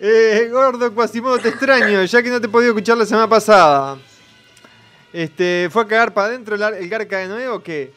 Eh, 0.00 0.48
gordo 0.50 0.94
Quasimodo, 0.94 1.38
te 1.38 1.48
extraño, 1.48 2.04
ya 2.04 2.22
que 2.22 2.28
no 2.30 2.40
te 2.40 2.46
he 2.46 2.50
podido 2.50 2.72
escuchar 2.72 2.98
la 2.98 3.06
semana 3.06 3.28
pasada. 3.28 3.98
Este, 5.12 5.68
¿Fue 5.70 5.82
a 5.82 5.86
cagar 5.86 6.12
para 6.12 6.28
adentro 6.28 6.54
el, 6.56 6.62
ar- 6.62 6.74
el 6.74 6.88
garca 6.88 7.18
de 7.18 7.28
nuevo 7.28 7.56
o 7.56 7.62
qué? 7.62 7.92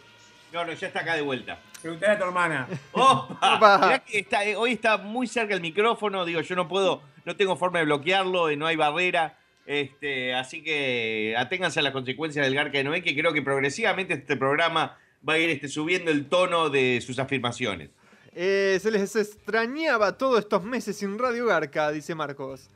No, 0.53 0.63
no, 0.65 0.73
ya 0.73 0.87
está 0.87 1.01
acá 1.01 1.15
de 1.15 1.21
vuelta. 1.21 1.59
Preguntale 1.81 2.13
a 2.13 2.17
tu 2.17 2.23
hermana. 2.25 2.67
¡Opa! 2.91 3.55
Opa. 3.55 3.77
Mirá 3.83 3.99
que 3.99 4.19
está, 4.19 4.45
eh, 4.45 4.55
hoy 4.55 4.73
está 4.73 4.97
muy 4.97 5.27
cerca 5.27 5.53
el 5.53 5.61
micrófono, 5.61 6.25
digo, 6.25 6.41
yo 6.41 6.55
no 6.55 6.67
puedo, 6.67 7.01
no 7.25 7.35
tengo 7.35 7.55
forma 7.57 7.79
de 7.79 7.85
bloquearlo, 7.85 8.49
eh, 8.49 8.55
no 8.57 8.67
hay 8.67 8.75
barrera. 8.75 9.37
Este, 9.65 10.33
así 10.33 10.63
que 10.63 11.35
aténganse 11.37 11.79
a 11.79 11.83
las 11.83 11.93
consecuencias 11.93 12.43
del 12.45 12.55
Garca 12.55 12.77
de 12.77 12.83
Noé, 12.83 13.03
que 13.03 13.15
creo 13.15 13.33
que 13.33 13.41
progresivamente 13.43 14.13
este 14.15 14.35
programa 14.35 14.97
va 15.27 15.33
a 15.33 15.37
ir 15.37 15.49
este, 15.49 15.67
subiendo 15.67 16.09
el 16.11 16.27
tono 16.27 16.69
de 16.69 17.01
sus 17.05 17.19
afirmaciones. 17.19 17.89
Eh, 18.35 18.79
se 18.81 18.91
les 18.91 19.15
extrañaba 19.15 20.17
todos 20.17 20.39
estos 20.39 20.63
meses 20.63 20.97
sin 20.97 21.17
Radio 21.17 21.45
Garca, 21.45 21.91
dice 21.91 22.15
Marcos. 22.15 22.69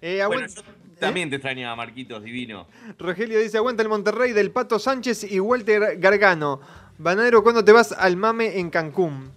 Eh, 0.00 0.22
Bueno, 0.26 0.46
yo 0.46 0.62
también 0.98 1.30
te 1.30 1.36
extrañaba, 1.36 1.76
Marquitos, 1.76 2.22
divino. 2.22 2.66
Rogelio 2.98 3.40
dice, 3.40 3.56
aguanta 3.58 3.82
el 3.82 3.88
Monterrey 3.88 4.32
del 4.32 4.50
Pato 4.50 4.78
Sánchez 4.78 5.30
y 5.30 5.40
Walter 5.40 5.98
Gargano. 5.98 6.60
Banadero, 6.98 7.42
¿cuándo 7.42 7.64
te 7.64 7.72
vas 7.72 7.92
al 7.92 8.16
mame 8.16 8.58
en 8.58 8.70
Cancún? 8.70 9.32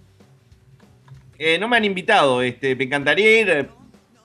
Eh, 1.38 1.58
no 1.58 1.68
me 1.68 1.76
han 1.76 1.84
invitado, 1.84 2.42
este, 2.42 2.74
me 2.74 2.84
encantaría 2.84 3.40
ir 3.40 3.50
eh, 3.50 3.68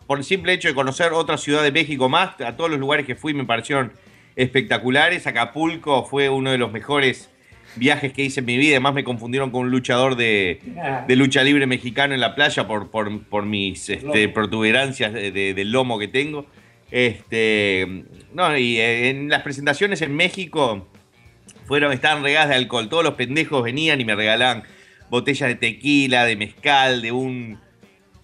por 0.08 0.18
el 0.18 0.24
simple 0.24 0.54
hecho 0.54 0.68
de 0.68 0.74
conocer 0.74 1.14
otra 1.14 1.38
ciudad 1.38 1.64
de 1.64 1.72
México 1.72 2.10
más. 2.10 2.40
A 2.42 2.56
todos 2.56 2.70
los 2.70 2.80
lugares 2.80 3.06
que 3.06 3.16
fui 3.16 3.34
me 3.34 3.46
parecieron 3.46 3.92
espectaculares. 4.36 5.28
Acapulco 5.28 6.06
fue 6.06 6.30
uno 6.30 6.52
de 6.52 6.58
los 6.58 6.72
mejores 6.72 7.30
viajes 7.76 8.14
que 8.14 8.24
hice 8.24 8.40
en 8.42 8.46
mi 8.46 8.58
vida. 8.58 8.72
Además 8.76 8.94
me 8.94 9.04
confundieron 9.04 9.52
con 9.52 9.62
un 9.62 9.72
luchador 9.72 10.16
de, 10.16 10.60
de 11.08 11.16
lucha 11.16 11.44
libre 11.44 11.66
mexicano 11.68 12.14
en 12.14 12.20
la 12.22 12.36
playa 12.36 12.68
por, 12.68 12.90
por, 12.92 13.24
por 13.24 13.46
mis 13.46 13.90
este, 13.90 14.30
protuberancias 14.30 15.14
de- 15.14 15.32
de- 15.32 15.54
del 15.54 15.72
lomo 15.72 15.98
que 16.00 16.08
tengo. 16.08 16.46
Este, 16.92 18.04
no, 18.34 18.56
y 18.58 18.78
eh, 18.80 19.10
en 19.10 19.30
las 19.30 19.42
presentaciones 19.42 20.02
en 20.02 20.16
México 20.16 20.88
fueron, 21.66 21.92
estaban 21.92 22.24
regadas 22.24 22.50
de 22.50 22.56
alcohol. 22.56 22.90
Todos 22.90 23.04
los 23.04 23.16
pendejos 23.16 23.64
venían 23.64 24.00
y 24.00 24.06
me 24.06 24.16
regalaban 24.16 24.64
botellas 25.10 25.50
de 25.50 25.56
tequila, 25.56 26.26
de 26.26 26.36
mezcal, 26.36 27.02
de 27.02 27.12
un 27.12 27.60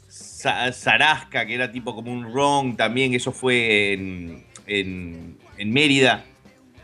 za- 0.09 0.71
zarasca, 0.71 1.45
que 1.45 1.55
era 1.55 1.71
tipo 1.71 1.95
como 1.95 2.11
un 2.11 2.33
ron 2.33 2.77
también. 2.77 3.13
Eso 3.13 3.31
fue 3.31 3.93
en, 3.93 4.45
en, 4.67 5.37
en 5.57 5.73
Mérida 5.73 6.25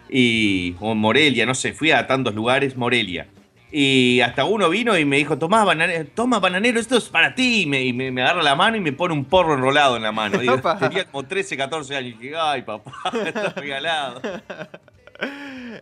y, 0.09 0.75
o 0.79 0.95
Morelia, 0.95 1.45
no 1.45 1.55
sé, 1.55 1.73
fui 1.73 1.91
a 1.91 2.05
tantos 2.07 2.33
lugares, 2.35 2.75
Morelia. 2.77 3.27
Y 3.71 4.21
hasta 4.21 4.45
uno 4.45 4.69
vino 4.69 4.97
y 4.97 5.03
me 5.03 5.17
dijo, 5.17 5.37
toma 5.37 5.65
bananero, 5.65 6.05
toma 6.15 6.39
bananero, 6.39 6.79
esto 6.79 6.97
es 6.97 7.09
para 7.09 7.35
ti. 7.35 7.63
Y 7.63 7.65
me, 7.65 7.83
y 7.83 7.91
me- 7.91 8.09
me 8.11 8.21
agarra 8.21 8.41
la 8.41 8.55
mano 8.55 8.77
y 8.77 8.79
me 8.81 8.93
pone 8.93 9.13
un 9.13 9.25
porro 9.25 9.53
enrolado 9.55 9.97
en 9.97 10.03
la 10.03 10.11
mano. 10.13 10.39
Opa. 10.53 10.77
tenía 10.79 11.03
como 11.05 11.23
13, 11.27 11.57
14 11.57 11.95
años. 11.95 12.15
Y 12.17 12.23
dije, 12.23 12.35
ay, 12.37 12.61
papá, 12.61 12.93
está 13.25 13.49
regalado. 13.49 14.21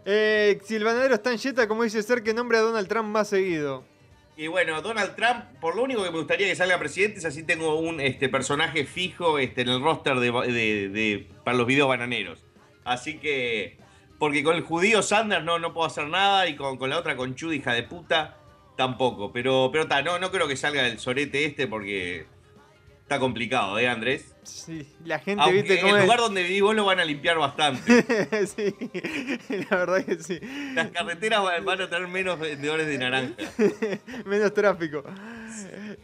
Eh, 0.06 0.60
si 0.64 0.76
el 0.76 0.84
banadero 0.84 1.16
está 1.16 1.32
en 1.32 1.40
Jetta, 1.40 1.68
como 1.68 1.84
dice 1.84 2.04
Ser, 2.04 2.22
que 2.24 2.34
nombre 2.34 2.58
a 2.58 2.62
Donald 2.62 2.88
Trump 2.88 3.10
más 3.10 3.30
seguido? 3.30 3.84
Y 4.38 4.48
bueno, 4.48 4.82
Donald 4.82 5.16
Trump, 5.16 5.46
por 5.60 5.76
lo 5.76 5.84
único 5.84 6.04
que 6.04 6.12
me 6.12 6.18
gustaría 6.18 6.48
que 6.48 6.56
salga 6.56 6.78
presidente 6.80 7.20
es 7.20 7.26
así 7.26 7.44
tengo 7.44 7.80
un 7.80 8.00
este, 8.00 8.30
personaje 8.30 8.86
fijo 8.86 9.38
este, 9.40 9.62
en 9.62 9.70
el 9.70 9.82
roster 9.82 10.16
de, 10.18 10.32
de- 10.32 10.90
de- 10.90 11.28
para 11.44 11.58
los 11.58 11.68
videos 11.68 11.88
bananeros. 11.88 12.44
Así 12.84 13.18
que, 13.18 13.78
porque 14.24 14.42
con 14.42 14.56
el 14.56 14.62
judío 14.62 15.04
Sanders 15.04 15.44
no, 15.44 15.60
no 15.60 15.74
puedo 15.74 15.86
hacer 15.86 16.08
nada 16.08 16.48
y 16.48 16.56
con, 16.56 16.78
con 16.78 16.90
la 16.90 16.98
otra 16.98 17.18
conchuda 17.18 17.56
hija 17.56 17.74
de 17.74 17.84
puta 17.84 18.38
tampoco. 18.78 19.34
Pero, 19.34 19.68
pero 19.70 19.86
ta, 19.86 20.02
no, 20.02 20.18
no 20.18 20.32
creo 20.32 20.48
que 20.48 20.56
salga 20.56 20.88
el 20.88 20.98
sorete 20.98 21.44
este 21.44 21.68
porque 21.68 22.26
está 23.02 23.20
complicado, 23.20 23.78
¿eh, 23.80 23.90
Andrés? 23.90 24.34
Sí, 24.44 24.88
la 25.04 25.20
gente, 25.20 25.44
Aunque 25.44 25.58
viste 25.64 25.74
en 25.76 25.82
cómo 25.82 25.96
el 25.96 26.00
es. 26.00 26.06
lugar 26.06 26.20
donde 26.20 26.42
vivís 26.44 26.62
vos 26.62 26.74
lo 26.74 26.86
van 26.86 27.02
a 27.02 27.04
limpiar 27.04 27.38
bastante. 27.38 28.48
sí, 28.48 28.74
la 29.70 29.76
verdad 29.76 30.06
que 30.06 30.18
sí. 30.18 30.40
Las 30.74 30.88
carreteras 30.92 31.44
van 31.44 31.66
van 31.66 31.82
a 31.82 31.90
tener 31.90 32.08
menos 32.08 32.40
vendedores 32.40 32.88
de 32.88 32.98
naranja. 32.98 33.36
Menos 34.26 34.54
tráfico. 34.54 35.04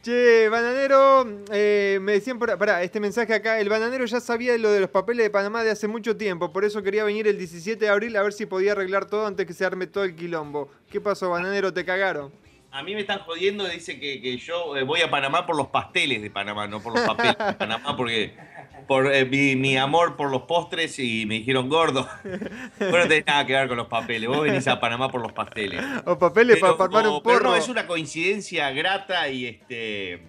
Che, 0.01 0.49
bananero, 0.49 1.25
eh, 1.51 1.99
me 2.01 2.13
decían 2.13 2.39
por 2.39 2.57
pará, 2.57 2.83
este 2.83 2.99
mensaje 2.99 3.33
acá, 3.33 3.59
el 3.59 3.69
bananero 3.69 4.05
ya 4.05 4.19
sabía 4.19 4.57
lo 4.57 4.71
de 4.71 4.81
los 4.81 4.89
papeles 4.89 5.25
de 5.25 5.29
Panamá 5.29 5.63
de 5.63 5.71
hace 5.71 5.87
mucho 5.87 6.17
tiempo, 6.17 6.51
por 6.51 6.65
eso 6.65 6.81
quería 6.83 7.03
venir 7.03 7.27
el 7.27 7.37
17 7.37 7.83
de 7.83 7.89
abril 7.89 8.15
a 8.17 8.23
ver 8.23 8.33
si 8.33 8.45
podía 8.45 8.73
arreglar 8.73 9.05
todo 9.05 9.25
antes 9.25 9.45
que 9.45 9.53
se 9.53 9.65
arme 9.65 9.87
todo 9.87 10.03
el 10.03 10.15
quilombo. 10.15 10.69
¿Qué 10.89 11.01
pasó, 11.01 11.29
bananero? 11.29 11.73
¿Te 11.73 11.85
cagaron? 11.85 12.31
A 12.71 12.83
mí 12.83 12.93
me 12.93 13.01
están 13.01 13.19
jodiendo, 13.19 13.67
dice 13.67 13.99
que, 13.99 14.21
que 14.21 14.37
yo 14.37 14.77
eh, 14.77 14.83
voy 14.83 15.01
a 15.01 15.09
Panamá 15.09 15.45
por 15.45 15.55
los 15.55 15.67
pasteles 15.67 16.21
de 16.21 16.29
Panamá, 16.29 16.67
no 16.67 16.81
por 16.81 16.93
los 16.93 17.01
papeles 17.01 17.35
de 17.37 17.53
Panamá, 17.53 17.97
porque 17.97 18.35
por 18.89 19.13
eh, 19.13 19.23
mi, 19.23 19.55
mi 19.55 19.77
amor 19.77 20.15
por 20.15 20.31
los 20.31 20.41
postres 20.41 20.97
y 20.97 21.27
me 21.27 21.35
dijeron 21.35 21.69
gordo. 21.69 22.09
Vos 22.79 22.91
no 22.91 23.03
tenés 23.03 23.23
nada 23.27 23.45
que 23.45 23.53
ver 23.53 23.67
con 23.67 23.77
los 23.77 23.85
papeles, 23.85 24.27
vos 24.27 24.41
venís 24.41 24.67
a 24.67 24.79
Panamá 24.79 25.09
por 25.09 25.21
los 25.21 25.31
pasteles. 25.31 25.79
O 26.07 26.17
papeles 26.17 26.57
Pero, 26.59 26.75
para 26.75 26.85
armar 26.85 27.07
un 27.07 27.21
pero 27.21 27.37
porro. 27.37 27.49
no, 27.51 27.55
es 27.55 27.69
una 27.69 27.85
coincidencia 27.85 28.71
grata 28.71 29.29
y 29.29 29.45
este 29.45 30.23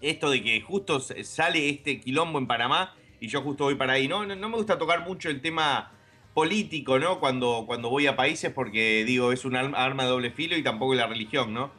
esto 0.00 0.30
de 0.30 0.42
que 0.42 0.62
justo 0.62 0.98
sale 0.98 1.68
este 1.68 2.00
quilombo 2.00 2.38
en 2.38 2.46
Panamá 2.46 2.94
y 3.20 3.28
yo 3.28 3.42
justo 3.42 3.64
voy 3.64 3.74
para 3.74 3.92
ahí. 3.92 4.08
No, 4.08 4.24
no, 4.24 4.34
no 4.34 4.48
me 4.48 4.56
gusta 4.56 4.78
tocar 4.78 5.06
mucho 5.06 5.28
el 5.28 5.42
tema 5.42 5.92
político, 6.32 6.98
¿no? 6.98 7.20
Cuando, 7.20 7.64
cuando 7.66 7.90
voy 7.90 8.06
a 8.06 8.16
países 8.16 8.50
porque 8.50 9.04
digo, 9.04 9.30
es 9.30 9.44
un 9.44 9.56
arma 9.56 10.04
de 10.04 10.08
doble 10.08 10.30
filo 10.30 10.56
y 10.56 10.62
tampoco 10.62 10.94
la 10.94 11.06
religión, 11.06 11.52
¿no? 11.52 11.70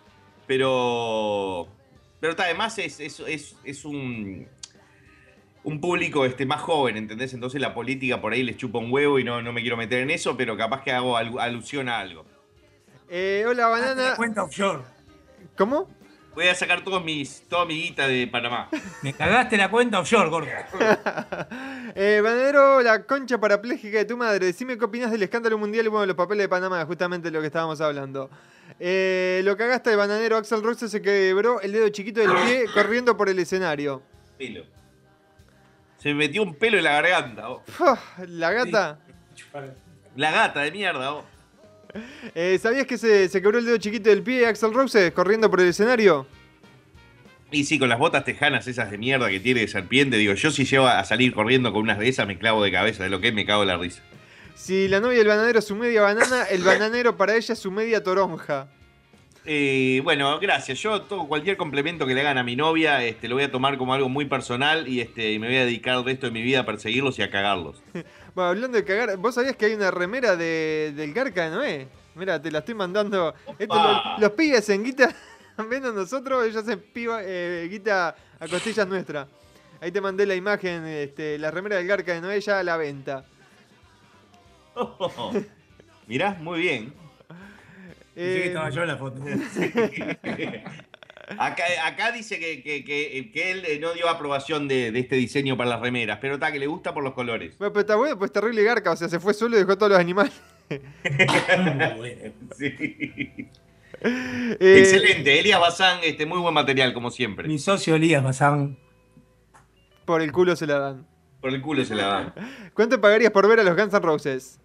Pero 0.46 1.67
pero 2.19 2.36
además 2.38 2.77
es, 2.77 3.00
es, 3.00 3.19
es, 3.22 3.55
es 3.63 3.86
un 3.86 4.48
un 5.63 5.82
público 5.82 6.25
este, 6.25 6.46
más 6.46 6.62
joven, 6.62 6.98
¿entendés? 6.98 7.34
Entonces 7.34 7.60
la 7.62 7.74
política 7.74 8.22
por 8.22 8.34
ahí 8.34 8.44
les 8.44 8.58
chupa 8.58 8.80
un 8.80 8.92
huevo 8.92 9.20
y 9.20 9.24
no, 9.24 9.42
no 9.42 9.51
me 9.54 9.62
quiero 9.62 9.78
meter 9.78 10.00
en 10.00 10.10
eso, 10.12 10.36
pero 10.38 10.56
capaz 10.58 10.82
que 10.84 10.92
hago 10.92 11.18
alu- 11.18 11.39
alusión 11.39 11.89
a 11.89 12.00
algo. 12.00 12.25
Eh, 13.10 13.44
hola, 13.48 13.68
banana. 13.68 14.13
Cuenta 14.16 14.44
offshore. 14.44 14.84
¿Cómo? 15.58 15.89
Voy 16.36 16.48
a 16.48 16.56
sacar 16.56 16.84
todos 16.84 17.04
mis, 17.04 17.42
toda 17.50 17.66
mi 17.66 17.82
guita 17.82 18.08
de 18.08 18.28
Panamá. 18.28 18.70
Me 19.01 19.13
cagaste 19.13 19.58
la 19.58 19.70
cuenta 19.70 20.00
offshore, 20.00 20.30
gordo. 20.30 20.48
Eh, 21.96 22.22
bananero, 22.24 22.82
la 22.82 23.04
concha 23.04 23.39
parapléjica 23.39 23.98
de 23.98 24.06
tu 24.06 24.16
madre. 24.16 24.46
Decime 24.46 24.78
qué 24.78 24.86
opinas 24.86 25.12
del 25.12 25.24
escándalo 25.24 25.58
mundial 25.58 25.86
y 25.88 25.89
bueno, 25.89 26.06
los 26.06 26.16
papeles 26.16 26.44
de 26.44 26.50
Panamá, 26.50 26.86
justamente 26.86 27.32
lo 27.32 27.42
que 27.42 27.48
estábamos 27.48 27.82
hablando. 27.82 28.30
Eh, 28.80 29.42
lo 29.44 29.58
cagaste 29.58 29.89
el 29.92 29.98
bananero 29.98 30.38
Axel 30.38 30.62
Rose 30.62 30.88
se 30.88 31.01
quebró 31.01 31.60
el 31.62 31.72
dedo 31.72 31.89
chiquito 31.89 32.22
del 32.22 32.32
pie 32.46 32.66
corriendo 32.74 33.18
por 33.18 33.28
el 33.28 33.39
escenario. 33.39 34.04
Pelo. 34.38 34.63
Se 36.00 36.10
me 36.10 36.15
metió 36.15 36.44
un 36.44 36.56
pelo 36.56 36.77
en 36.77 36.84
la 36.86 36.94
garganta. 37.01 37.50
oh. 37.50 37.62
La 38.27 38.51
gata. 38.51 39.00
La 40.15 40.32
gata 40.32 40.62
de 40.62 40.72
mierda. 40.72 41.13
oh. 41.13 41.25
Eh, 42.36 42.58
¿Sabías 42.62 42.86
que 42.86 42.98
se, 42.98 43.29
se 43.29 43.41
quebró 43.41 43.58
el 43.58 43.65
dedo 43.65 43.77
chiquito 43.77 44.10
del 44.10 44.22
pie 44.22 44.46
Axel 44.46 44.74
Rose 44.74 45.12
corriendo 45.12 45.50
por 45.50 45.60
el 45.60 45.68
escenario? 45.68 46.27
Y 47.51 47.63
sí, 47.63 47.79
con 47.79 47.89
las 47.89 47.98
botas 47.98 48.24
tejanas 48.25 48.68
esas 48.68 48.91
de 48.91 48.98
mierda 49.00 49.27
que 49.29 49.39
tiene 49.39 49.62
de 49.62 49.68
serpiente, 49.68 50.18
digo, 50.18 50.34
yo 50.36 50.51
si 50.51 50.65
llego 50.65 50.86
a 50.88 51.03
salir 51.03 51.34
corriendo 51.34 51.74
con 51.74 51.82
unas 51.82 51.98
de 51.98 52.08
esas 52.08 52.27
me 52.27 52.38
clavo 52.38 52.63
de 52.63 52.72
cabeza, 52.72 53.03
de 53.03 53.10
lo 53.10 53.20
que 53.20 53.29
es, 53.29 53.34
me 53.34 53.46
cago 53.46 53.63
en 53.63 53.70
la 53.70 53.77
risa. 53.77 54.03
Si 54.53 54.88
la 54.88 55.00
novia 55.00 55.18
del 55.20 55.27
bananero 55.29 55.58
es 55.58 55.65
su 55.65 55.75
media 55.75 56.03
banana, 56.03 56.44
el 56.44 56.62
bananero 56.63 57.18
para 57.18 57.36
ella 57.36 57.53
es 57.53 57.60
su 57.60 57.72
media 57.72 58.03
toronja. 58.03 58.68
Eh, 59.46 60.01
bueno, 60.03 60.38
gracias. 60.39 60.79
Yo 60.79 61.01
todo, 61.03 61.27
cualquier 61.27 61.58
complemento 61.58 62.05
que 62.05 62.13
le 62.13 62.22
hagan 62.22 62.38
a 62.38 62.43
mi 62.43 62.55
novia, 62.55 63.03
este, 63.03 63.27
lo 63.27 63.36
voy 63.36 63.46
a 63.46 63.51
tomar 63.51 63.77
como 63.77 63.93
algo 63.93 64.10
muy 64.10 64.25
personal 64.25 64.88
y 64.88 65.00
este, 65.01 65.39
me 65.39 65.48
voy 65.48 65.55
a 65.58 65.65
dedicar 65.65 65.98
el 65.98 66.05
resto 66.05 66.27
de 66.27 66.31
mi 66.31 66.41
vida 66.41 66.60
a 66.60 66.65
perseguirlos 66.65 67.17
y 67.19 67.24
a 67.24 67.29
cagarlos. 67.31 67.81
Bueno, 68.36 68.51
hablando 68.51 68.77
de 68.77 68.86
cagar, 68.86 69.17
¿vos 69.17 69.36
sabías 69.36 69.55
que 69.55 69.65
hay 69.65 69.74
una 69.74 69.89
remera 69.91 70.36
de, 70.36 70.93
del 70.96 71.13
Garca 71.13 71.46
de 71.50 71.50
Noé? 71.55 71.88
Mira, 72.15 72.39
te 72.41 72.51
la 72.51 72.60
estoy 72.60 72.75
mandando. 72.75 73.34
Esto, 73.58 73.74
Opa. 73.74 74.13
lo- 74.17 74.22
los 74.22 74.31
pibes 74.34 74.69
en 74.69 74.84
guita 74.84 75.13
ven 75.69 75.84
a 75.86 75.91
nosotros, 75.91 76.46
ellos 76.46 76.65
en 76.69 76.79
piba, 76.79 77.22
eh, 77.24 77.67
guita 77.69 78.15
a 78.39 78.48
costillas 78.48 78.88
nuestra. 78.88 79.27
Ahí 79.81 79.91
te 79.91 80.00
mandé 80.00 80.25
la 80.27 80.36
imagen, 80.36 80.86
este, 80.86 81.38
la 81.39 81.50
remera 81.51 81.77
del 81.77 81.88
Garca 81.88 82.13
de 82.13 82.22
Noé 82.22 82.39
ya 82.39 82.60
a 82.60 82.63
la 82.63 82.77
venta. 82.77 83.25
Mirá, 86.08 86.38
muy 86.39 86.60
bien. 86.60 86.93
Pensé 88.16 88.34
que 88.34 88.44
Eh, 88.44 88.48
estaba 88.48 88.70
yo 88.70 88.82
en 88.82 88.88
la 88.88 88.98
foto. 88.98 89.22
Acá, 91.38 91.63
acá 91.86 92.12
dice 92.12 92.39
que, 92.39 92.63
que- 92.63 92.84
que- 92.84 93.30
que 93.32 93.51
él 93.51 93.63
eh, 93.68 93.78
no 93.80 93.94
dio 93.94 94.10
aprobación 94.10 94.68
de, 94.68 94.92
de 94.92 95.00
este 95.00 95.16
diseño 95.16 95.56
para 95.56 95.70
las 95.70 95.80
remeras, 95.80 96.18
pero 96.20 96.34
está 96.34 96.51
que 96.51 96.58
le 96.58 96.66
gusta 96.66 96.92
por 96.92 97.04
los 97.04 97.13
colores. 97.13 97.56
Bueno, 97.60 97.72
pero 97.72 97.82
está 97.82 97.96
bueno, 97.98 98.18
pues 98.18 98.32
terrible 98.32 98.63
garca, 98.63 98.92
o 98.94 98.96
sea, 98.96 99.08
se 99.10 99.20
fue 99.20 99.36
solo 99.36 99.56
y 99.56 99.60
dejó 99.60 99.78
todos 99.78 99.92
los 99.92 100.00
animales. 100.00 100.34
Sí. 102.58 103.48
Eh, 104.01 104.78
Excelente, 104.80 105.39
Elías 105.42 105.60
Bazán, 105.60 106.00
este, 106.04 106.25
muy 106.25 106.39
buen 106.39 106.54
material, 106.54 106.94
como 106.94 107.12
siempre. 107.12 107.48
Mi 107.50 107.60
socio 107.60 107.96
Elías 107.96 108.24
Bazán. 108.24 108.78
Por 110.06 110.22
el 110.22 110.32
culo 110.32 110.56
se 110.56 110.66
la 110.68 110.80
dan. 110.80 111.06
Por 111.42 111.54
el 111.54 111.62
culo 111.62 111.84
se 111.84 111.96
la 111.96 112.06
dan. 112.08 112.34
¿Cuánto 112.74 113.01
pagarías 113.01 113.32
por 113.34 113.46
ver 113.50 113.60
a 113.60 113.63
los 113.63 113.75
Guns 113.75 113.94
N' 113.94 114.00
Roses? 114.00 114.60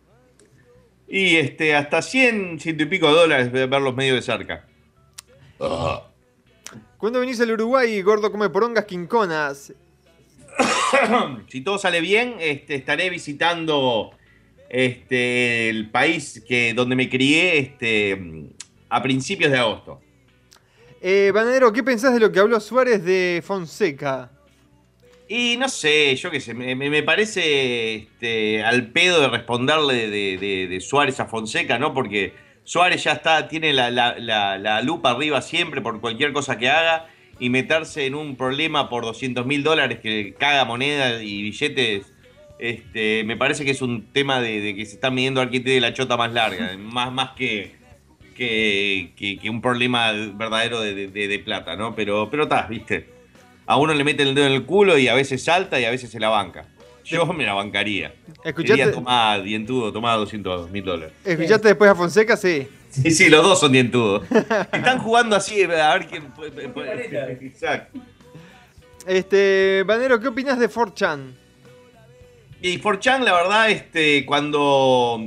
Y 1.08 1.36
este, 1.36 1.74
hasta 1.74 2.02
100, 2.02 2.60
ciento 2.60 2.82
y 2.82 2.86
pico 2.86 3.08
de 3.08 3.14
dólares 3.14 3.52
verlos 3.52 3.94
medio 3.94 4.14
de 4.14 4.22
cerca. 4.22 4.66
¿Cuándo 6.96 7.20
venís 7.20 7.40
al 7.40 7.52
Uruguay, 7.52 8.00
gordo 8.02 8.32
come 8.32 8.48
porongas 8.48 8.86
quinconas? 8.86 9.72
si 11.48 11.60
todo 11.60 11.78
sale 11.78 12.00
bien, 12.00 12.36
este, 12.40 12.74
estaré 12.74 13.10
visitando 13.10 14.12
este, 14.68 15.68
el 15.68 15.90
país 15.90 16.42
que, 16.46 16.74
donde 16.74 16.96
me 16.96 17.08
crié 17.08 17.58
este, 17.58 18.50
a 18.88 19.02
principios 19.02 19.52
de 19.52 19.58
agosto. 19.58 20.00
Eh, 21.00 21.30
Banadero, 21.34 21.72
¿qué 21.72 21.82
pensás 21.82 22.14
de 22.14 22.20
lo 22.20 22.32
que 22.32 22.40
habló 22.40 22.58
Suárez 22.60 23.04
de 23.04 23.42
Fonseca? 23.44 24.30
Y 25.36 25.56
no 25.56 25.68
sé, 25.68 26.14
yo 26.14 26.30
qué 26.30 26.38
sé, 26.40 26.54
me, 26.54 27.02
parece 27.02 27.94
este, 27.96 28.62
al 28.62 28.92
pedo 28.92 29.20
de 29.20 29.26
responderle 29.28 30.08
de, 30.08 30.38
de- 30.38 30.68
de 30.68 30.80
Suárez 30.80 31.18
a 31.18 31.26
Fonseca, 31.26 31.76
¿no? 31.76 31.92
Porque 31.92 32.34
Suárez 32.62 33.02
ya 33.02 33.14
está, 33.14 33.48
tiene 33.48 33.72
la, 33.72 33.90
la- 33.90 34.14
la- 34.16 34.58
la 34.58 34.80
lupa 34.80 35.10
arriba 35.10 35.42
siempre 35.42 35.80
por 35.80 36.00
cualquier 36.00 36.32
cosa 36.32 36.56
que 36.56 36.68
haga 36.70 37.06
y 37.40 37.50
meterse 37.50 38.06
en 38.06 38.14
un 38.14 38.36
problema 38.36 38.88
por 38.88 39.02
200 39.04 39.44
mil 39.44 39.64
dólares 39.64 39.98
que 40.00 40.34
caga 40.38 40.64
moneda 40.66 41.20
y 41.20 41.42
billetes, 41.42 42.06
este, 42.60 43.24
me 43.24 43.36
parece 43.36 43.64
que 43.64 43.72
es 43.72 43.82
un 43.82 44.06
tema 44.12 44.40
de, 44.40 44.60
de 44.60 44.76
que 44.76 44.86
se 44.86 44.94
está 44.94 45.10
midiendo 45.10 45.40
a 45.40 45.48
quién 45.50 45.64
tiene 45.64 45.80
la 45.80 45.92
chota 45.94 46.16
más 46.16 46.32
larga, 46.32 46.76
más, 46.78 47.10
más 47.12 47.30
que, 47.30 47.72
que, 48.36 49.10
que- 49.16 49.38
que 49.38 49.50
un 49.50 49.60
problema 49.60 50.12
verdadero 50.12 50.80
de, 50.80 50.94
de- 50.94 51.08
de- 51.08 51.26
de 51.26 51.38
plata, 51.40 51.74
¿no? 51.74 51.96
Pero 51.96 52.30
pero 52.30 52.44
está, 52.44 52.68
viste. 52.68 53.12
A 53.66 53.76
uno 53.76 53.94
le 53.94 54.04
meten 54.04 54.28
el 54.28 54.34
dedo 54.34 54.46
en 54.46 54.52
el 54.52 54.64
culo 54.64 54.98
y 54.98 55.08
a 55.08 55.14
veces 55.14 55.42
salta 55.44 55.80
y 55.80 55.84
a 55.84 55.90
veces 55.90 56.10
se 56.10 56.20
la 56.20 56.28
banca. 56.28 56.66
Yo 57.04 57.26
me 57.26 57.44
la 57.44 57.52
bancaría. 57.54 58.14
¿Escuchaste, 58.44 58.82
Diría, 58.82 58.92
tomá, 58.92 59.38
dientudo, 59.38 59.92
tomá 59.92 60.14
200 60.14 60.70
mil 60.70 60.84
dólares. 60.84 61.14
¿Escuchaste 61.24 61.68
después 61.68 61.90
a 61.90 61.94
Fonseca? 61.94 62.36
Sí. 62.36 62.66
Sí, 62.90 63.10
sí, 63.10 63.28
los 63.28 63.42
dos 63.42 63.58
son 63.60 63.72
dientudos. 63.72 64.24
Están 64.72 64.98
jugando 65.00 65.34
así, 65.36 65.62
a 65.64 65.66
ver 65.94 66.06
quién... 66.06 66.30
puede- 66.32 66.68
puede- 66.68 67.46
Exacto. 67.46 67.98
Este, 69.06 69.82
Banero, 69.86 70.18
¿qué 70.20 70.28
opinas 70.28 70.58
de 70.58 70.70
4chan? 70.70 71.32
Y 72.62 72.78
4chan, 72.80 73.20
la 73.24 73.34
verdad, 73.34 73.70
este, 73.70 74.24
cuando 74.24 75.20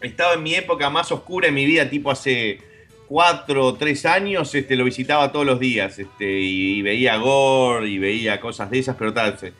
estaba 0.00 0.34
en 0.34 0.42
mi 0.42 0.54
época 0.54 0.90
más 0.90 1.12
oscura 1.12 1.46
en 1.48 1.54
mi 1.54 1.64
vida, 1.64 1.88
tipo 1.88 2.10
hace 2.10 2.58
cuatro 3.08 3.66
o 3.66 3.74
tres 3.74 4.04
años, 4.06 4.54
este, 4.54 4.76
lo 4.76 4.84
visitaba 4.84 5.30
todos 5.32 5.46
los 5.46 5.60
días, 5.60 5.98
este, 5.98 6.40
y, 6.40 6.82
veía 6.82 7.16
gore 7.16 7.88
y 7.88 7.98
veía 7.98 8.40
cosas 8.40 8.70
de 8.70 8.78
esas, 8.78 8.96
pero 8.96 9.12
tal, 9.12 9.38
se- 9.38 9.52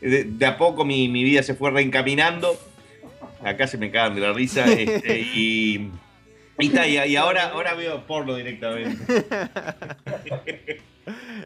de, 0.00 0.24
de 0.24 0.46
a 0.46 0.56
poco 0.58 0.84
mi, 0.84 1.08
mi 1.08 1.24
vida 1.24 1.42
se 1.42 1.54
fue 1.54 1.70
reencaminando. 1.70 2.56
Acá 3.42 3.66
se 3.66 3.76
me 3.78 3.90
cagan 3.90 4.14
de 4.14 4.20
la 4.20 4.32
risa, 4.32 4.64
este, 4.72 5.20
y, 5.20 5.90
y, 6.58 6.68
ta, 6.70 6.86
y- 6.86 6.98
y 7.10 7.16
ahora, 7.16 7.48
ahora 7.48 7.74
veo 7.74 8.06
porno 8.06 8.34
directamente. 8.36 9.04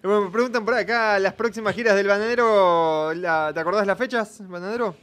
Bueno, 0.03 0.27
me 0.27 0.31
preguntan 0.31 0.65
por 0.65 0.75
acá, 0.75 1.19
las 1.19 1.33
próximas 1.35 1.75
giras 1.75 1.97
del 1.97 2.07
Banadero, 2.07 3.13
la- 3.15 3.51
¿te 3.53 3.59
acordás 3.59 3.85
las 3.89 3.99
fechas, 3.99 4.41
Banadero? 4.49 4.95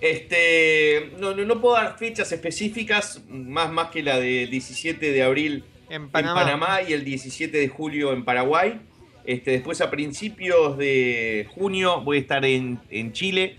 Este, 0.00 1.12
no, 1.18 1.34
no, 1.34 1.44
no 1.44 1.60
puedo 1.60 1.76
dar 1.76 1.96
fechas 1.98 2.30
específicas, 2.32 3.22
más, 3.28 3.70
más 3.72 3.88
que 3.88 4.02
la 4.02 4.18
del 4.18 4.50
17 4.50 5.12
de 5.12 5.22
abril 5.22 5.64
En 5.88 6.02
en 6.02 6.08
Panamá. 6.10 6.40
Panamá 6.40 6.82
y 6.82 6.92
el 6.92 7.04
17 7.04 7.56
de 7.56 7.68
julio 7.68 8.12
en 8.12 8.24
Paraguay. 8.24 8.80
Este, 9.24 9.52
después 9.52 9.80
a 9.80 9.90
principios 9.90 10.76
de 10.76 11.48
junio 11.54 12.02
voy 12.02 12.18
a 12.18 12.20
estar 12.20 12.44
en, 12.44 12.78
en 12.90 13.12
Chile, 13.12 13.56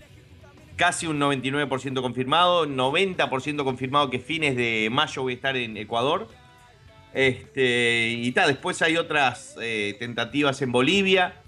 casi 0.76 1.08
un 1.08 1.18
99% 1.18 2.00
confirmado, 2.00 2.66
90% 2.66 3.64
confirmado 3.64 4.10
que 4.10 4.20
fines 4.20 4.54
de 4.54 4.88
mayo 4.92 5.22
voy 5.22 5.32
a 5.32 5.36
estar 5.36 5.56
en 5.56 5.76
Ecuador. 5.76 6.28
Este, 7.12 8.10
y 8.10 8.30
tal, 8.32 8.48
después 8.48 8.80
hay 8.82 8.96
otras 8.96 9.56
eh, 9.60 9.96
tentativas 9.98 10.60
en 10.62 10.70
Bolivia. 10.70 11.42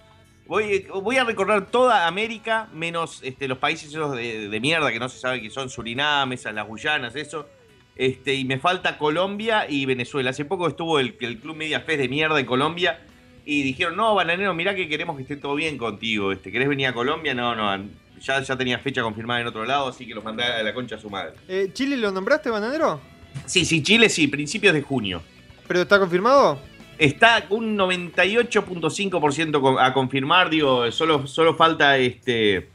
Voy, 0.49 0.87
voy 1.03 1.19
a 1.19 1.25
recorrer 1.25 1.67
toda 1.67 2.07
América, 2.07 2.69
menos 2.73 3.21
este, 3.23 3.47
los 3.47 3.59
países 3.59 3.91
esos 3.91 4.17
de, 4.17 4.49
de 4.49 4.61
mierda 4.61 4.91
que 4.91 4.99
no 4.99 5.11
se 5.11 5.19
sabe 5.19 5.43
que 5.43 5.51
son 5.51 5.69
Surinam, 5.69 6.33
esas, 6.33 6.55
las 6.55 6.67
Guyanas, 6.67 7.15
eso. 7.17 7.47
Este, 7.95 8.33
y 8.33 8.47
me 8.47 8.59
falta 8.59 8.97
Colombia 8.97 9.67
y 9.69 9.85
Venezuela. 9.85 10.31
Hace 10.31 10.47
poco 10.47 10.67
estuvo 10.67 11.01
el, 11.01 11.15
el 11.21 11.39
Club 11.39 11.55
Media 11.55 11.81
Fest 11.81 11.99
de 11.99 12.09
mierda 12.09 12.41
en 12.41 12.47
Colombia 12.47 12.99
y 13.45 13.63
dijeron, 13.63 13.95
no, 13.95 14.15
bananero, 14.15 14.55
mirá 14.55 14.75
que 14.75 14.89
queremos 14.89 15.17
que 15.17 15.23
esté 15.23 15.37
todo 15.37 15.55
bien 15.55 15.77
contigo. 15.77 16.33
Este, 16.33 16.51
¿Querés 16.51 16.69
venir 16.71 16.87
a 16.87 16.95
Colombia? 16.95 17.35
No, 17.35 17.55
no, 17.55 17.85
ya, 18.19 18.41
ya 18.41 18.57
tenía 18.57 18.79
fecha 18.79 19.03
confirmada 19.03 19.43
en 19.43 19.49
otro 19.49 19.67
lado, 19.67 19.89
así 19.89 20.07
que 20.07 20.15
los 20.15 20.25
mandé 20.25 20.45
a 20.45 20.63
la 20.63 20.73
concha 20.73 20.97
a 20.97 20.99
su 20.99 21.11
madre. 21.11 21.35
Eh, 21.47 21.69
¿Chile 21.75 21.99
lo 21.99 22.11
nombraste, 22.11 22.49
Banadero? 22.49 23.03
Sí, 23.45 23.67
sí, 23.67 23.83
Chile 23.83 24.09
sí, 24.09 24.29
principios 24.29 24.73
de 24.73 24.81
junio. 24.81 25.21
¿Pero 25.67 25.83
está 25.83 25.99
confirmado? 25.99 26.59
Está 26.99 27.47
un 27.51 27.77
98.5% 27.77 29.61
con- 29.61 29.79
a 29.79 29.93
confirmar, 29.93 30.51
digo, 30.51 30.91
solo, 30.91 31.27
solo 31.27 31.55
falta 31.55 31.97
este 31.97 32.69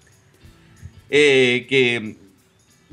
eh, 1.10 1.66
que, 1.68 2.16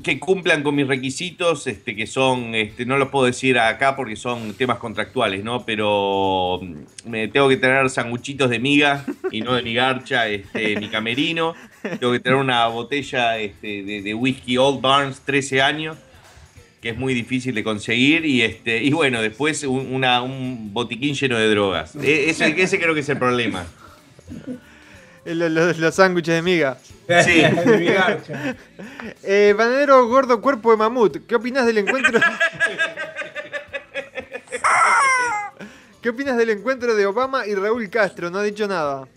que 0.03 0.19
cumplan 0.19 0.61
con 0.61 0.75
mis 0.75 0.87
requisitos, 0.87 1.65
este, 1.67 1.95
que 1.95 2.05
son, 2.05 2.53
este, 2.53 2.85
no 2.85 2.97
los 2.97 3.09
puedo 3.09 3.25
decir 3.25 3.57
acá 3.57 3.95
porque 3.95 4.15
son 4.15 4.53
temas 4.55 4.77
contractuales, 4.77 5.43
¿no? 5.43 5.65
Pero 5.65 6.59
mm, 6.61 7.09
me 7.09 7.27
tengo 7.29 7.47
que 7.47 7.57
tener 7.57 7.89
sanguchitos 7.89 8.49
de 8.49 8.59
miga 8.59 9.05
y 9.31 9.41
no 9.41 9.53
de 9.53 9.63
mi 9.63 9.73
garcha, 9.73 10.27
este, 10.27 10.79
mi 10.79 10.89
camerino. 10.89 11.55
Tengo 11.99 12.11
que 12.11 12.19
tener 12.19 12.37
una 12.37 12.67
botella 12.67 13.37
este, 13.39 13.83
de, 13.83 14.01
de 14.01 14.13
whisky 14.13 14.57
Old 14.57 14.81
Barnes 14.81 15.21
13 15.21 15.61
años 15.61 15.97
que 16.81 16.89
es 16.89 16.97
muy 16.97 17.13
difícil 17.13 17.53
de 17.53 17.63
conseguir 17.63 18.25
y 18.25 18.41
este 18.41 18.81
y 18.83 18.91
bueno 18.91 19.21
después 19.21 19.63
un, 19.63 19.93
una- 19.93 20.21
un 20.23 20.73
botiquín 20.73 21.13
lleno 21.15 21.37
de 21.37 21.47
drogas 21.49 21.95
E- 21.95 22.29
ese, 22.29 22.59
ese 22.61 22.79
creo 22.79 22.93
que 22.95 23.01
es 23.01 23.09
el 23.09 23.17
problema 23.19 23.65
Eh, 25.23 25.35
lo- 25.35 25.49
lo- 25.49 25.71
los 25.73 25.93
sándwiches 25.95 26.33
de 26.33 26.41
miga. 26.41 26.77
sí. 27.23 27.43
Eh, 29.23 29.53
Banadero 29.55 30.07
gordo 30.07 30.41
cuerpo 30.41 30.71
de 30.71 30.77
mamut, 30.77 31.17
¿qué 31.27 31.35
opinas 31.35 31.65
del 31.67 31.77
encuentro? 31.79 32.19
¿Qué 36.01 36.09
opinas 36.09 36.37
del 36.37 36.49
encuentro 36.49 36.95
de 36.95 37.05
Obama 37.05 37.45
y 37.45 37.53
Raúl 37.53 37.89
Castro? 37.89 38.29
No 38.31 38.39
ha 38.39 38.43
dicho 38.43 38.67
nada. 38.67 39.07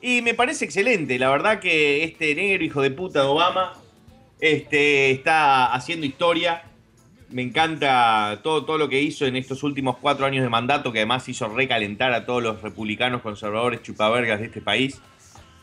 y 0.00 0.22
me 0.22 0.32
parece 0.32 0.64
excelente 0.64 1.18
la 1.18 1.28
verdad 1.30 1.58
que 1.60 2.04
este 2.04 2.34
negro 2.34 2.64
hijo 2.64 2.80
de 2.82 2.90
puta 2.92 3.20
de 3.22 3.26
Obama 3.26 3.74
este 4.40 5.10
está 5.10 5.74
haciendo 5.74 6.06
historia 6.06 6.62
me 7.30 7.42
encanta 7.42 8.40
todo, 8.42 8.64
todo 8.64 8.78
lo 8.78 8.88
que 8.88 9.00
hizo 9.02 9.26
en 9.26 9.36
estos 9.36 9.62
últimos 9.62 9.96
cuatro 9.98 10.24
años 10.26 10.42
de 10.42 10.48
mandato, 10.48 10.92
que 10.92 11.00
además 11.00 11.28
hizo 11.28 11.48
recalentar 11.48 12.12
a 12.12 12.24
todos 12.24 12.42
los 12.42 12.62
republicanos 12.62 13.20
conservadores 13.22 13.82
chupavergas 13.82 14.40
de 14.40 14.46
este 14.46 14.60
país. 14.60 15.00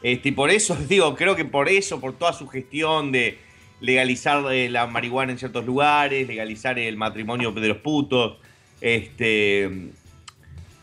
Este, 0.04 0.30
y 0.30 0.32
por 0.32 0.50
eso, 0.52 0.76
digo, 0.90 1.16
creo 1.16 1.36
que 1.36 1.46
por 1.46 1.68
eso, 1.70 2.00
por 2.00 2.14
toda 2.14 2.34
su 2.34 2.48
gestión 2.48 3.12
de 3.12 3.40
legalizar 3.82 4.44
eh, 4.54 4.70
la 4.70 4.88
marihuana 4.88 5.32
en 5.32 5.38
ciertos 5.40 5.66
lugares, 5.66 6.28
legalizar 6.28 6.78
el 6.80 6.98
matrimonio 6.98 7.52
de 7.52 7.68
los 7.68 7.78
putos, 7.78 8.38
este, 8.82 9.64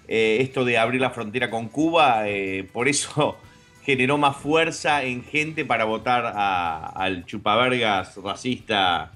eh, 0.08 0.38
esto 0.40 0.64
de 0.64 0.78
abrir 0.78 1.00
la 1.00 1.10
frontera 1.10 1.48
con 1.48 1.68
Cuba, 1.68 2.28
eh, 2.28 2.68
por 2.72 2.88
eso 2.88 3.36
generó 3.84 4.18
más 4.18 4.36
fuerza 4.36 5.04
en 5.04 5.22
gente 5.24 5.64
para 5.64 5.84
votar 5.84 6.26
a- 6.26 6.86
al 6.88 7.24
chupavergas 7.24 8.16
racista 8.16 9.12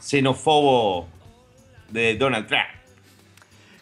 xenófobo 0.00 1.08
de 1.90 2.16
Donald 2.16 2.46
Trump. 2.46 2.64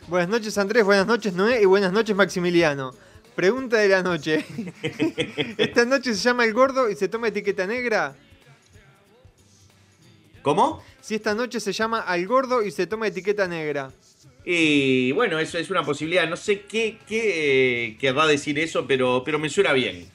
Buenas 0.08 0.28
noches 0.28 0.56
Andrés, 0.58 0.84
buenas 0.84 1.06
noches 1.06 1.34
Noé 1.34 1.60
y 1.62 1.64
buenas 1.66 1.92
noches 1.92 2.16
Maximiliano. 2.16 2.92
Pregunta 3.34 3.76
de 3.76 3.88
la 3.88 4.02
noche. 4.02 4.44
¿Esta 5.58 5.84
noche 5.84 6.14
se 6.14 6.20
llama 6.20 6.44
El 6.44 6.52
Gordo 6.54 6.90
y 6.90 6.96
se 6.96 7.08
toma 7.08 7.28
etiqueta 7.28 7.66
negra? 7.66 8.14
¿Cómo? 10.42 10.82
Si 11.00 11.14
esta 11.14 11.34
noche 11.34 11.60
se 11.60 11.72
llama 11.72 12.00
Al 12.00 12.26
Gordo 12.26 12.62
y 12.62 12.70
se 12.70 12.86
toma 12.86 13.06
etiqueta 13.06 13.46
negra. 13.46 13.90
Y 14.44 15.12
bueno, 15.12 15.38
eso 15.38 15.58
es 15.58 15.70
una 15.70 15.84
posibilidad. 15.84 16.28
No 16.28 16.36
sé 16.36 16.62
qué, 16.62 16.98
qué 17.06 17.84
eh, 17.90 17.96
querrá 17.98 18.26
decir 18.26 18.58
eso, 18.58 18.86
pero, 18.86 19.22
pero 19.24 19.38
me 19.38 19.48
suena 19.50 19.72
bien. 19.72 20.08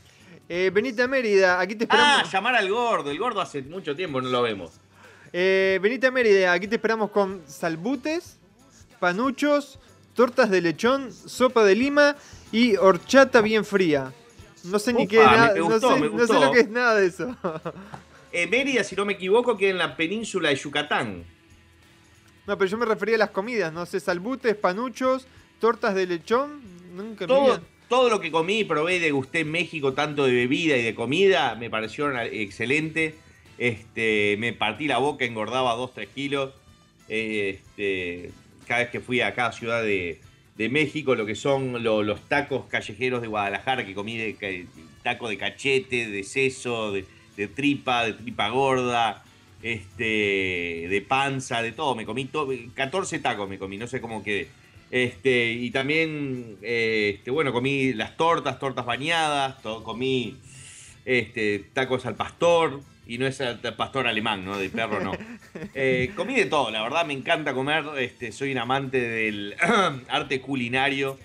Eh, 0.49 0.71
venite 0.73 1.01
a 1.03 1.07
Mérida, 1.07 1.59
aquí 1.59 1.75
te 1.75 1.85
Ah, 1.89 1.95
esperamos. 2.23 2.31
llamar 2.31 2.55
al 2.55 2.69
gordo. 2.69 3.11
El 3.11 3.19
gordo 3.19 3.41
hace 3.41 3.61
mucho 3.61 3.95
tiempo 3.95 4.21
no 4.21 4.29
lo 4.29 4.41
vemos. 4.41 4.71
Eh, 5.35 5.79
venite 5.81 6.05
a 6.05 6.11
Mérida, 6.11 6.53
aquí 6.53 6.67
te 6.67 6.75
esperamos 6.75 7.09
con 7.09 7.41
salbutes, 7.47 8.37
panuchos, 8.99 9.79
tortas 10.13 10.51
de 10.51 10.61
lechón, 10.61 11.11
sopa 11.11 11.63
de 11.63 11.73
lima 11.75 12.15
y 12.51 12.75
horchata 12.75 13.41
bien 13.41 13.65
fría. 13.65 14.13
No 14.63 14.77
sé 14.77 14.93
ni 14.93 15.07
qué 15.07 15.17
nada, 15.17 15.53
me 15.53 15.59
no, 15.59 15.65
gustó, 15.65 15.95
sé, 15.95 15.99
no 16.01 16.05
sé 16.05 16.09
gustó. 16.09 16.39
lo 16.39 16.51
que 16.51 16.59
es 16.59 16.69
nada 16.69 16.95
de 16.95 17.07
eso. 17.07 17.35
Eh, 18.35 18.47
Mérida, 18.47 18.83
si 18.83 18.95
no 18.95 19.05
me 19.05 19.13
equivoco, 19.13 19.55
queda 19.55 19.69
en 19.69 19.77
la 19.77 19.95
península 19.95 20.49
de 20.49 20.55
Yucatán. 20.55 21.23
No, 22.47 22.57
pero 22.57 22.67
yo 22.67 22.79
me 22.79 22.85
refería 22.87 23.13
a 23.13 23.19
las 23.19 23.29
comidas, 23.29 23.71
no 23.71 23.85
sé, 23.85 23.99
salbutes, 23.99 24.55
panuchos, 24.55 25.27
tortas 25.59 25.93
de 25.93 26.07
lechón, 26.07 26.59
nunca 26.95 27.27
Todo, 27.27 27.61
todo 27.87 28.09
lo 28.09 28.19
que 28.19 28.31
comí 28.31 28.61
y 28.61 28.63
probé 28.63 28.95
y 28.95 28.99
degusté 28.99 29.41
en 29.41 29.51
México, 29.51 29.93
tanto 29.93 30.25
de 30.25 30.33
bebida 30.33 30.75
y 30.75 30.81
de 30.81 30.95
comida, 30.95 31.53
me 31.53 31.69
parecieron 31.69 32.17
excelente. 32.19 33.13
Este, 33.57 34.35
me 34.39 34.53
partí 34.53 34.87
la 34.87 34.97
boca, 34.97 35.25
engordaba 35.25 35.75
2-3 35.75 36.07
kilos. 36.07 36.51
Este, 37.07 38.31
cada 38.67 38.81
vez 38.81 38.89
que 38.89 38.99
fui 38.99 39.21
a 39.21 39.33
cada 39.35 39.51
ciudad 39.51 39.83
de, 39.83 40.19
de 40.57 40.69
México, 40.69 41.15
lo 41.15 41.25
que 41.25 41.35
son 41.35 41.83
lo- 41.83 42.03
los 42.03 42.21
tacos 42.29 42.65
callejeros 42.65 43.21
de 43.21 43.27
Guadalajara, 43.27 43.85
que 43.85 43.93
comí 43.93 44.17
de, 44.17 44.35
ca- 44.35 44.47
taco 45.03 45.27
de 45.29 45.37
cachete, 45.37 46.07
de 46.09 46.23
seso, 46.23 46.91
de, 46.91 47.05
de 47.37 47.47
tripa, 47.47 48.05
de 48.05 48.13
tripa 48.13 48.49
gorda, 48.49 49.23
este, 49.61 50.87
de 50.89 51.05
panza, 51.07 51.61
de 51.61 51.71
todo. 51.71 51.95
Me 51.95 52.05
comí 52.05 52.25
todo, 52.25 52.49
14 52.73 53.19
tacos 53.19 53.49
me 53.49 53.57
comí, 53.59 53.77
no 53.77 53.87
sé 53.87 53.99
cómo 54.01 54.23
quedé. 54.23 54.47
Este, 54.91 55.51
y 55.51 55.71
también, 55.71 56.57
bueno, 57.27 57.51
comí 57.51 57.93
las 57.93 58.15
tortas, 58.15 58.59
tortas 58.59 58.85
bañadas, 58.85 59.61
to- 59.61 59.83
comí 59.83 60.37
tacos 61.73 62.05
al 62.05 62.15
pastor, 62.15 62.79
y 63.05 63.17
no 63.17 63.27
es 63.27 63.41
pastor 63.77 64.07
alemán, 64.07 64.45
¿no? 64.45 64.57
De 64.57 64.69
perro, 64.69 64.99
no. 65.01 65.11
Eh, 65.73 66.11
comí 66.15 66.35
de 66.35 66.45
todo, 66.45 66.71
la 66.71 66.81
verdad 66.81 67.05
me 67.05 67.13
encanta 67.13 67.53
comer, 67.53 67.83
este, 67.97 68.31
soy 68.31 68.51
un 68.51 68.57
amante 68.59 68.99
del 68.99 69.55
arte 70.07 70.41
culinario, 70.41 71.19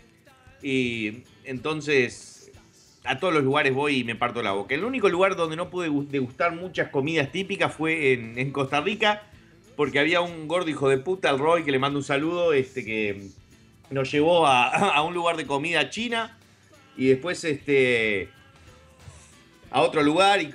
y 0.62 1.22
entonces 1.44 2.50
a 3.04 3.18
todos 3.18 3.32
los 3.32 3.42
lugares 3.42 3.72
voy 3.72 3.98
y 3.98 4.04
me 4.04 4.16
parto 4.16 4.42
la 4.42 4.52
boca. 4.52 4.74
El 4.74 4.84
único 4.84 5.08
lugar 5.08 5.36
donde 5.36 5.56
no 5.56 5.70
pude 5.70 5.88
gu- 5.88 6.08
degustar 6.08 6.54
muchas 6.54 6.88
comidas 6.90 7.30
típicas 7.32 7.72
fue 7.72 8.12
en, 8.12 8.50
Costa 8.52 8.80
Rica, 8.80 9.22
porque 9.76 9.98
había 10.00 10.20
un 10.20 10.48
gordo 10.48 10.68
hijo 10.68 10.88
de 10.88 10.98
puta, 10.98 11.30
el 11.30 11.38
Roy, 11.38 11.62
que 11.64 11.70
le 11.70 11.78
mando 11.78 11.98
un 12.00 12.04
saludo, 12.04 12.52
este, 12.52 12.84
que 12.84 13.28
nos 13.90 14.10
llevó 14.10 14.46
a, 14.46 15.02
un 15.04 15.14
lugar 15.14 15.36
de 15.36 15.46
comida 15.46 15.88
china 15.90 16.36
y 16.96 17.06
después 17.06 17.44
este 17.44 18.28
a 19.70 19.82
otro 19.82 20.02
lugar 20.02 20.42
y 20.42 20.46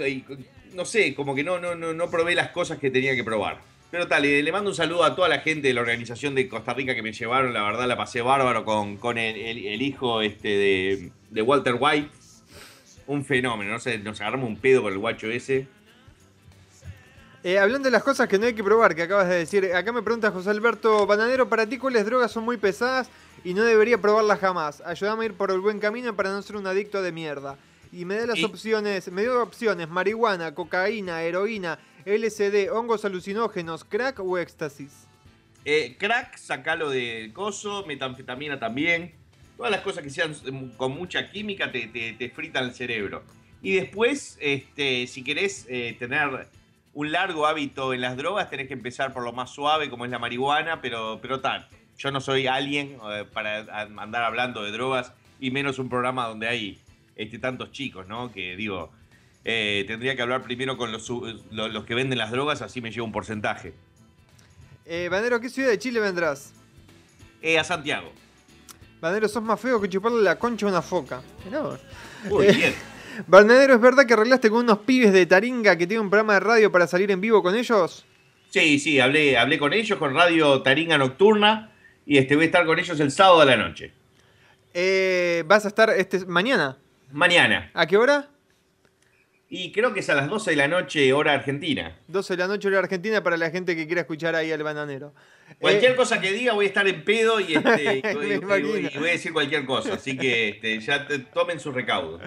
no 0.73 0.85
sé, 0.85 1.13
como 1.15 1.35
que 1.35 1.43
no, 1.43 1.59
no, 1.59 1.75
no, 1.75 1.93
no 1.93 2.09
probé 2.09 2.35
las 2.35 2.49
cosas 2.49 2.79
que 2.79 2.89
tenía 2.91 3.15
que 3.15 3.23
probar. 3.23 3.59
Pero 3.91 4.07
tal, 4.07 4.23
le, 4.23 4.51
mando 4.51 4.71
un 4.71 4.75
saludo 4.75 5.03
a 5.03 5.15
toda 5.15 5.27
la 5.29 5.39
gente 5.39 5.67
de 5.67 5.73
la 5.75 5.81
organización 5.81 6.33
de 6.33 6.49
Costa 6.49 6.73
Rica 6.73 6.95
que 6.95 7.03
me 7.03 7.13
llevaron, 7.13 7.53
la 7.53 7.61
verdad 7.63 7.87
la 7.87 7.95
pasé 7.95 8.21
bárbaro 8.23 8.65
con, 8.65 8.97
con 8.97 9.17
el, 9.19 9.35
el- 9.35 9.65
el 9.67 9.81
hijo 9.83 10.21
este 10.21 10.47
de, 10.47 11.11
de 11.29 11.41
Walter 11.43 11.75
White. 11.79 12.09
Un 13.05 13.23
fenómeno, 13.25 13.71
no 13.71 13.79
sé, 13.79 13.97
nos 13.99 14.19
agarramos 14.21 14.47
un 14.49 14.57
pedo 14.57 14.81
por 14.81 14.91
el 14.91 14.97
guacho 14.97 15.27
ese. 15.27 15.67
Eh, 17.43 17.59
hablando 17.59 17.87
de 17.87 17.91
las 17.91 18.03
cosas 18.03 18.27
que 18.29 18.39
no 18.39 18.45
hay 18.45 18.53
que 18.53 18.63
probar, 18.63 18.95
que 18.95 19.03
acabas 19.03 19.27
de 19.27 19.35
decir, 19.35 19.65
acá 19.75 19.91
me 19.91 20.01
pregunta 20.01 20.31
José 20.31 20.49
Alberto 20.49 21.05
Bananero, 21.05 21.49
¿para 21.49 21.67
ti 21.67 21.77
cuáles 21.77 22.05
drogas 22.05 22.31
son 22.31 22.45
muy 22.45 22.55
pesadas 22.55 23.09
y 23.43 23.53
no 23.53 23.63
debería 23.65 23.97
probarlas 23.99 24.39
jamás? 24.39 24.81
Ayúdame 24.85 25.23
a 25.23 25.25
ir 25.25 25.33
por 25.33 25.51
el 25.51 25.59
buen 25.59 25.79
camino 25.79 26.15
para 26.15 26.31
no 26.31 26.41
ser 26.41 26.55
un 26.55 26.65
adicto 26.65 27.01
de 27.01 27.11
mierda. 27.11 27.57
Y 27.93 28.05
me 28.05 28.15
da 28.15 28.25
las 28.25 28.39
Y- 28.39 28.43
opciones, 28.43 29.11
me 29.11 29.21
dio 29.21 29.41
opciones, 29.43 29.87
marihuana, 29.87 30.55
cocaína, 30.55 31.21
heroína, 31.21 31.77
LSD, 32.05 32.71
hongos 32.71 33.05
alucinógenos, 33.05 33.83
crack 33.83 34.19
o 34.19 34.37
éxtasis. 34.39 35.05
Eh, 35.63 35.95
crack, 35.99 36.35
sacalo 36.37 36.89
del 36.89 37.31
coso, 37.33 37.85
metanfetamina 37.85 38.59
también. 38.59 39.13
Todas 39.55 39.71
las 39.71 39.81
cosas 39.81 40.03
que 40.03 40.09
sean 40.09 40.33
con 40.75 40.93
mucha 40.93 41.29
química 41.31 41.71
te, 41.71 41.87
te- 41.87 42.13
te 42.13 42.29
fritan 42.29 42.63
el 42.65 42.73
cerebro. 42.73 43.23
Y 43.61 43.73
después, 43.75 44.37
este, 44.41 45.05
si 45.05 45.23
querés 45.23 45.67
eh, 45.69 45.95
tener 45.99 46.47
un 46.95 47.11
largo 47.11 47.45
hábito 47.45 47.93
en 47.93 48.01
las 48.01 48.17
drogas, 48.17 48.49
tenés 48.49 48.67
que 48.67 48.73
empezar 48.73 49.13
por 49.13 49.23
lo 49.23 49.31
más 49.33 49.51
suave, 49.51 49.89
como 49.91 50.03
es 50.05 50.11
la 50.11 50.19
marihuana, 50.19 50.81
pero, 50.81 51.19
pero 51.21 51.39
tal. 51.41 51.67
Yo 51.99 52.09
no 52.11 52.19
soy 52.19 52.47
alguien 52.47 52.97
eh, 53.11 53.23
para 53.31 53.59
andar 54.01 54.23
hablando 54.23 54.63
de 54.63 54.71
drogas, 54.71 55.13
y 55.39 55.51
menos 55.51 55.77
un 55.79 55.89
programa 55.89 56.27
donde 56.27 56.47
hay 56.47 56.81
este, 57.15 57.39
tantos 57.39 57.71
chicos, 57.71 58.07
¿no? 58.07 58.31
Que 58.31 58.55
digo, 58.55 58.91
eh, 59.45 59.83
tendría 59.87 60.15
que 60.15 60.21
hablar 60.21 60.41
primero 60.43 60.77
con 60.77 60.91
los, 60.91 61.05
su- 61.05 61.41
los, 61.51 61.71
los 61.71 61.85
que 61.85 61.95
venden 61.95 62.17
las 62.17 62.31
drogas, 62.31 62.61
así 62.61 62.81
me 62.81 62.91
llevo 62.91 63.05
un 63.05 63.11
porcentaje. 63.11 63.73
Eh, 64.85 65.07
Banero, 65.09 65.37
¿a 65.37 65.41
qué 65.41 65.49
ciudad 65.49 65.69
de 65.69 65.79
Chile 65.79 65.99
vendrás? 65.99 66.53
Eh, 67.41 67.57
a 67.59 67.63
Santiago. 67.63 68.11
Banero, 69.01 69.27
sos 69.27 69.43
más 69.43 69.59
feo 69.59 69.81
que 69.81 69.89
chuparle 69.89 70.21
la 70.21 70.37
concha 70.39 70.65
a 70.65 70.69
una 70.69 70.81
foca. 70.81 71.21
Mirá. 71.45 71.61
Muy 72.29 72.47
Eh, 72.47 72.51
bien. 72.53 72.73
Bananero, 73.27 73.75
¿es 73.75 73.81
verdad 73.81 74.05
que 74.07 74.13
arreglaste 74.13 74.49
con 74.49 74.63
unos 74.63 74.79
pibes 74.79 75.13
de 75.13 75.25
Taringa 75.25 75.77
que 75.77 75.85
tienen 75.85 76.05
un 76.05 76.09
programa 76.09 76.33
de 76.33 76.39
radio 76.39 76.71
para 76.71 76.87
salir 76.87 77.11
en 77.11 77.21
vivo 77.21 77.43
con 77.43 77.55
ellos? 77.55 78.05
Sí, 78.49 78.79
sí, 78.79 78.99
hablé, 78.99 79.37
hablé 79.37 79.59
con 79.59 79.71
ellos, 79.73 79.99
con 79.99 80.13
Radio 80.15 80.61
Taringa 80.63 80.97
Nocturna, 80.97 81.71
y 82.05 82.17
este, 82.17 82.35
voy 82.35 82.43
a 82.43 82.47
estar 82.47 82.65
con 82.65 82.79
ellos 82.79 82.99
el 82.99 83.11
sábado 83.11 83.41
a 83.41 83.45
la 83.45 83.55
noche. 83.57 83.93
Eh, 84.73 85.43
¿Vas 85.47 85.65
a 85.65 85.67
estar 85.67 85.89
este, 85.91 86.25
mañana? 86.25 86.77
Mañana. 87.13 87.69
¿A 87.73 87.85
qué 87.85 87.95
hora? 87.97 88.27
Y 89.47 89.71
creo 89.71 89.93
que 89.93 89.99
es 89.99 90.09
a 90.09 90.15
las 90.15 90.27
12 90.29 90.49
de 90.51 90.57
la 90.57 90.67
noche, 90.67 91.13
hora 91.13 91.33
argentina. 91.33 91.95
12 92.07 92.33
de 92.33 92.37
la 92.41 92.47
noche 92.47 92.67
hora 92.67 92.79
argentina 92.79 93.21
para 93.21 93.37
la 93.37 93.51
gente 93.51 93.75
que 93.75 93.85
quiera 93.85 94.01
escuchar 94.01 94.33
ahí 94.35 94.51
al 94.51 94.63
bananero. 94.63 95.13
Cualquier 95.59 95.91
Eh, 95.91 95.95
cosa 95.95 96.19
que 96.19 96.31
diga 96.31 96.53
voy 96.53 96.65
a 96.65 96.67
estar 96.69 96.87
en 96.87 97.03
pedo 97.05 97.39
y, 97.39 97.53
este, 97.53 98.01
y- 98.03 98.33
y- 98.33 98.97
voy 98.97 99.09
a 99.09 99.11
decir 99.11 99.31
cualquier 99.31 99.63
cosa. 99.65 99.93
Así 99.93 100.17
que 100.17 100.49
este, 100.49 100.79
ya 100.79 101.05
te- 101.07 101.19
tomen 101.19 101.59
su 101.59 101.71
recaudo. 101.71 102.19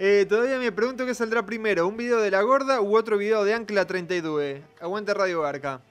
eh, 0.00 0.26
todavía 0.28 0.58
me 0.58 0.72
pregunto 0.72 1.06
qué 1.06 1.14
saldrá 1.14 1.46
primero, 1.46 1.86
un 1.86 1.96
video 1.96 2.20
de 2.20 2.32
la 2.32 2.42
gorda 2.42 2.80
u 2.80 2.96
otro 2.96 3.16
video 3.18 3.44
de 3.44 3.54
Ancla 3.54 3.86
32. 3.86 4.56
Aguante 4.80 5.14
Radio 5.14 5.42
Barca. 5.42 5.82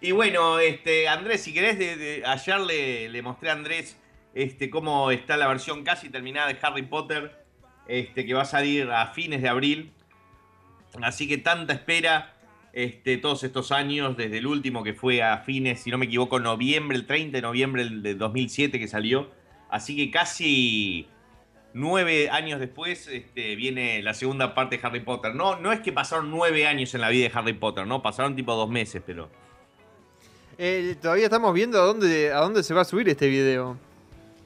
Y 0.00 0.12
bueno, 0.12 0.60
este, 0.60 1.08
Andrés, 1.08 1.40
si 1.42 1.52
querés, 1.52 1.76
de- 1.76 1.96
de- 1.96 2.22
ayer 2.24 2.60
le, 2.60 3.08
le 3.08 3.22
mostré 3.22 3.50
a 3.50 3.54
Andrés 3.54 3.96
este, 4.32 4.70
cómo 4.70 5.10
está 5.10 5.36
la 5.36 5.48
versión 5.48 5.82
casi 5.82 6.08
terminada 6.08 6.46
de 6.46 6.58
Harry 6.62 6.82
Potter, 6.82 7.45
este, 7.88 8.26
que 8.26 8.34
va 8.34 8.42
a 8.42 8.46
salir 8.46 8.90
a 8.90 9.06
fines 9.08 9.42
de 9.42 9.48
abril. 9.48 9.92
Así 11.02 11.28
que 11.28 11.38
tanta 11.38 11.72
espera 11.74 12.34
este, 12.72 13.16
todos 13.18 13.42
estos 13.44 13.72
años, 13.72 14.16
desde 14.16 14.38
el 14.38 14.46
último 14.46 14.82
que 14.84 14.94
fue 14.94 15.22
a 15.22 15.38
fines, 15.38 15.80
si 15.80 15.90
no 15.90 15.98
me 15.98 16.06
equivoco, 16.06 16.40
noviembre, 16.40 16.96
el 16.96 17.06
30 17.06 17.38
de 17.38 17.42
noviembre 17.42 17.84
del- 17.84 18.02
de 18.02 18.14
2007 18.14 18.78
que 18.78 18.88
salió. 18.88 19.30
Así 19.70 19.96
que 19.96 20.10
casi 20.10 21.08
nueve 21.74 22.30
años 22.30 22.60
después 22.60 23.08
este, 23.08 23.56
viene 23.56 24.02
la 24.02 24.14
segunda 24.14 24.54
parte 24.54 24.78
de 24.78 24.86
Harry 24.86 25.00
Potter. 25.00 25.34
No, 25.34 25.56
no 25.60 25.72
es 25.72 25.80
que 25.80 25.92
pasaron 25.92 26.30
nueve 26.30 26.66
años 26.66 26.94
en 26.94 27.00
la 27.02 27.08
vida 27.10 27.28
de 27.28 27.38
Harry 27.38 27.52
Potter, 27.52 27.86
¿no? 27.86 28.02
Pasaron 28.02 28.34
tipo 28.36 28.54
dos 28.54 28.70
meses, 28.70 29.02
pero... 29.04 29.28
Eh, 30.58 30.96
todavía 31.02 31.24
estamos 31.24 31.52
viendo 31.52 31.78
a 31.78 31.84
dónde, 31.84 32.32
a 32.32 32.38
dónde 32.40 32.62
se 32.62 32.72
va 32.72 32.80
a 32.80 32.84
subir 32.86 33.06
este 33.10 33.28
video. 33.28 33.78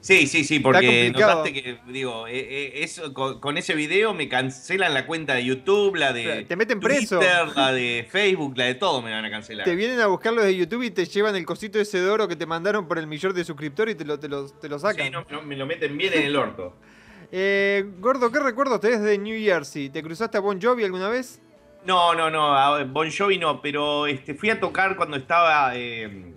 Sí, 0.01 0.25
sí, 0.25 0.43
sí, 0.43 0.59
porque 0.59 1.11
notaste 1.11 1.53
que, 1.53 1.77
digo, 1.87 2.27
eh, 2.27 2.39
eh, 2.39 2.71
eso, 2.77 3.13
con, 3.13 3.39
con 3.39 3.57
ese 3.59 3.75
video 3.75 4.15
me 4.15 4.27
cancelan 4.27 4.95
la 4.95 5.05
cuenta 5.05 5.35
de 5.35 5.45
YouTube, 5.45 5.95
la 5.95 6.11
de 6.11 6.43
Te 6.45 6.55
meten 6.55 6.79
preso. 6.79 7.19
Twitter, 7.19 7.47
la 7.55 7.71
de 7.71 8.07
Facebook, 8.09 8.57
la 8.57 8.65
de 8.65 8.75
todo 8.75 9.03
me 9.03 9.11
van 9.11 9.23
a 9.23 9.29
cancelar. 9.29 9.63
Te 9.63 9.75
vienen 9.75 9.99
a 9.99 10.07
buscar 10.07 10.33
los 10.33 10.43
de 10.43 10.55
YouTube 10.55 10.81
y 10.81 10.89
te 10.89 11.05
llevan 11.05 11.35
el 11.35 11.45
cosito 11.45 11.79
ese 11.79 12.01
de 12.01 12.09
oro 12.09 12.27
que 12.27 12.35
te 12.35 12.47
mandaron 12.47 12.87
por 12.87 12.97
el 12.97 13.05
millón 13.05 13.35
de 13.35 13.43
suscriptores 13.43 13.93
y 13.93 13.97
te 13.99 14.03
lo, 14.03 14.19
te 14.19 14.27
lo, 14.27 14.49
te 14.49 14.67
lo 14.67 14.79
sacan. 14.79 15.05
Sí, 15.05 15.11
no, 15.11 15.23
no, 15.29 15.43
me 15.43 15.55
lo 15.55 15.67
meten 15.67 15.95
bien 15.95 16.13
en 16.13 16.23
el 16.23 16.35
orto. 16.35 16.75
Eh, 17.33 17.85
Gordo, 17.99 18.29
¿qué 18.29 18.41
recuerdos 18.41 18.81
tenés 18.81 19.01
de 19.01 19.17
New 19.17 19.41
Jersey? 19.41 19.89
¿Te 19.89 20.03
cruzaste 20.03 20.37
a 20.37 20.41
Bon 20.41 20.61
Jovi 20.61 20.83
alguna 20.83 21.07
vez? 21.07 21.41
No, 21.85 22.13
no, 22.13 22.29
no, 22.29 22.53
a 22.53 22.83
Bon 22.83 23.09
Jovi 23.09 23.37
no, 23.37 23.61
pero 23.61 24.05
este, 24.05 24.33
fui 24.35 24.49
a 24.49 24.59
tocar 24.59 24.97
cuando 24.97 25.15
estaba 25.15 25.71
eh, 25.77 26.33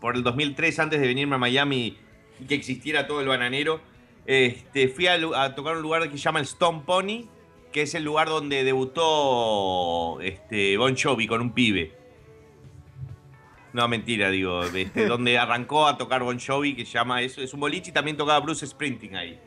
por 0.00 0.16
el 0.16 0.24
2003, 0.24 0.80
antes 0.80 1.00
de 1.00 1.06
venirme 1.06 1.36
a 1.36 1.38
Miami 1.38 1.96
y 2.40 2.46
que 2.46 2.54
existiera 2.54 3.06
todo 3.06 3.20
el 3.20 3.28
bananero. 3.28 3.80
Este, 4.26 4.88
fui 4.88 5.06
a, 5.06 5.18
tocar 5.54 5.76
un 5.76 5.82
lugar 5.82 6.02
que 6.10 6.16
se 6.16 6.22
llama 6.22 6.38
el 6.38 6.44
Stone 6.44 6.82
Pony, 6.86 7.26
que 7.72 7.82
es 7.82 7.94
el 7.94 8.04
lugar 8.04 8.28
donde 8.28 8.64
debutó 8.64 10.20
este, 10.20 10.76
Bon 10.76 10.96
Jovi 10.96 11.26
con 11.26 11.40
un 11.40 11.52
pibe. 11.52 11.92
No, 13.72 13.86
mentira, 13.88 14.30
digo, 14.30 14.64
este, 14.64 15.06
donde 15.08 15.38
arrancó 15.38 15.86
a 15.86 15.96
tocar 15.96 16.22
Bon 16.22 16.38
Jovi, 16.38 16.74
que 16.74 16.84
se 16.84 16.92
llama 16.92 17.22
eso, 17.22 17.40
es 17.40 17.52
un 17.54 17.60
boliche 17.60 17.90
y 17.90 17.92
también 17.92 18.16
tocaba 18.16 18.40
Bruce 18.40 18.66
Sprinting 18.66 19.16
ahí. 19.16 19.38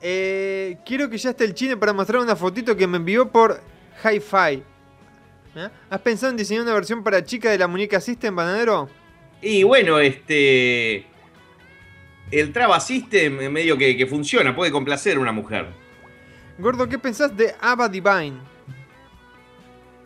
Eh, 0.00 0.78
quiero 0.84 1.08
que 1.08 1.16
ya 1.16 1.30
esté 1.30 1.44
el 1.44 1.54
chine 1.54 1.76
para 1.76 1.92
mostrar 1.92 2.20
una 2.20 2.34
fotito 2.34 2.76
que 2.76 2.86
me 2.86 2.96
envió 2.96 3.30
por 3.30 3.60
Hi-Fi. 4.04 4.62
¿Eh? 5.54 5.68
¿Has 5.90 6.00
pensado 6.00 6.30
en 6.30 6.36
diseñar 6.36 6.64
una 6.64 6.74
versión 6.74 7.04
para 7.04 7.22
chica 7.24 7.50
de 7.50 7.58
la 7.58 7.68
muñeca 7.68 8.00
System, 8.00 8.34
bananero? 8.34 8.88
Y 9.40 9.62
bueno, 9.64 9.98
este. 9.98 11.06
El 12.32 12.52
Traba 12.52 12.80
System 12.80 13.52
medio 13.52 13.76
que, 13.76 13.96
que 13.96 14.06
funciona, 14.06 14.56
puede 14.56 14.72
complacer 14.72 15.18
a 15.18 15.20
una 15.20 15.32
mujer. 15.32 15.66
Gordo, 16.58 16.88
¿qué 16.88 16.98
pensás 16.98 17.36
de 17.36 17.54
Ava 17.60 17.88
Divine? 17.88 18.38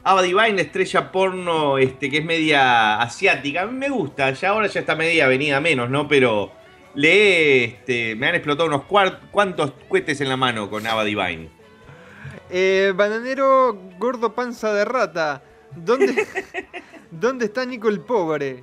Ava 0.02 0.22
Divine, 0.22 0.52
la 0.52 0.60
estrella 0.62 1.10
porno 1.10 1.78
este, 1.78 2.10
que 2.10 2.18
es 2.18 2.24
media 2.24 3.00
asiática. 3.00 3.62
A 3.62 3.66
mí 3.66 3.76
me 3.76 3.88
gusta, 3.88 4.32
ya 4.32 4.50
ahora 4.50 4.66
ya 4.66 4.80
está 4.80 4.94
media 4.94 5.26
venida 5.28 5.60
menos, 5.60 5.88
¿no? 5.88 6.06
Pero 6.06 6.52
Le, 6.94 7.64
este, 7.64 8.14
me 8.16 8.28
han 8.28 8.34
explotado 8.36 8.68
unos 8.68 8.84
cuantos 8.84 9.72
cohetes 9.88 10.20
en 10.20 10.28
la 10.28 10.36
mano 10.36 10.70
con 10.70 10.86
Ava 10.86 11.04
Divine. 11.04 11.50
Eh, 12.50 12.92
bananero 12.94 13.76
gordo 13.98 14.34
panza 14.34 14.72
de 14.72 14.84
rata. 14.84 15.42
¿Dónde, 15.74 16.26
¿Dónde 17.10 17.46
está 17.46 17.64
Nico 17.64 17.88
el 17.88 18.00
pobre? 18.00 18.62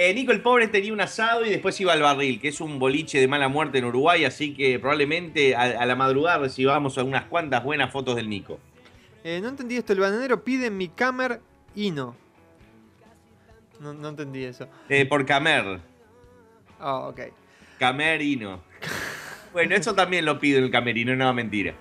Eh, 0.00 0.14
Nico 0.14 0.30
el 0.30 0.40
Pobre 0.40 0.68
tenía 0.68 0.92
un 0.92 1.00
asado 1.00 1.44
y 1.44 1.50
después 1.50 1.80
iba 1.80 1.92
al 1.92 2.00
barril, 2.00 2.40
que 2.40 2.46
es 2.46 2.60
un 2.60 2.78
boliche 2.78 3.18
de 3.18 3.26
mala 3.26 3.48
muerte 3.48 3.78
en 3.78 3.84
Uruguay, 3.84 4.24
así 4.24 4.54
que 4.54 4.78
probablemente 4.78 5.56
a, 5.56 5.62
a 5.62 5.86
la 5.86 5.96
madrugada 5.96 6.38
recibamos 6.38 6.96
unas 6.98 7.24
cuantas 7.24 7.64
buenas 7.64 7.90
fotos 7.90 8.14
del 8.14 8.28
Nico. 8.28 8.60
Eh, 9.24 9.40
no 9.42 9.48
entendí 9.48 9.76
esto. 9.76 9.92
El 9.92 9.98
bananero 9.98 10.44
pide 10.44 10.70
mi 10.70 10.86
camer 10.88 11.40
Hino. 11.74 12.14
No, 13.80 13.92
no 13.92 14.08
entendí 14.10 14.44
eso. 14.44 14.68
Eh, 14.88 15.04
por 15.04 15.26
Camer, 15.26 15.80
Ah, 16.78 17.08
ok. 17.08 17.20
Camerino. 17.80 18.60
Bueno, 19.58 19.74
eso 19.74 19.92
también 19.92 20.24
lo 20.24 20.38
pido 20.38 20.60
el 20.60 20.70
camerino, 20.70 21.16
no 21.16 21.34
mentira. 21.34 21.74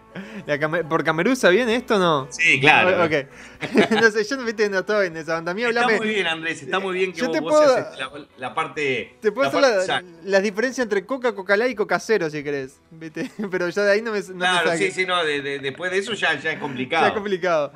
La 0.47 0.57
came- 0.57 0.83
¿Por 0.83 1.03
Camerusa 1.03 1.49
viene 1.49 1.75
esto 1.75 1.97
o 1.97 1.99
no? 1.99 2.27
Sí, 2.31 2.59
claro. 2.59 3.03
Ok. 3.05 3.27
no 4.01 4.09
sé, 4.09 4.23
yo 4.23 4.35
no, 4.35 4.43
viste, 4.45 4.67
no 4.67 4.79
estoy 4.79 5.07
en 5.07 5.17
esa 5.17 5.37
onda. 5.37 5.51
A 5.51 5.53
mí 5.53 5.63
Está 5.63 5.81
hablame- 5.83 5.97
muy 5.97 6.07
bien, 6.07 6.25
Andrés, 6.25 6.63
está 6.63 6.79
muy 6.79 6.95
bien 6.97 7.11
que 7.13 7.19
Yo 7.19 7.25
vos, 7.27 7.33
te 7.35 7.39
vos 7.39 7.51
puedo- 7.53 7.73
seas 7.75 7.99
la, 7.99 8.11
la 8.37 8.53
parte. 8.55 9.15
Te 9.21 9.31
puedo 9.31 9.43
la 9.43 9.49
hacer 9.49 9.61
parte 9.61 9.77
la- 9.77 9.85
sana. 9.85 10.07
las 10.23 10.41
diferencias 10.41 10.85
entre 10.85 11.05
Coca, 11.05 11.35
Coca-Cola 11.35 11.67
y 11.67 11.75
Coca 11.75 11.99
Cero 11.99 12.29
si 12.31 12.43
querés. 12.43 12.79
¿viste? 12.89 13.29
Pero 13.51 13.69
ya 13.69 13.83
de 13.83 13.91
ahí 13.91 14.01
no 14.01 14.11
me, 14.11 14.21
no 14.21 14.37
Claro, 14.39 14.71
sí, 14.75 14.89
sí, 14.89 15.05
no, 15.05 15.23
de- 15.23 15.41
de- 15.43 15.59
después 15.59 15.91
de 15.91 15.99
eso 15.99 16.13
ya, 16.13 16.33
ya 16.39 16.53
es 16.53 16.59
complicado. 16.59 17.03
Ya 17.03 17.07
es 17.09 17.13
complicado. 17.13 17.71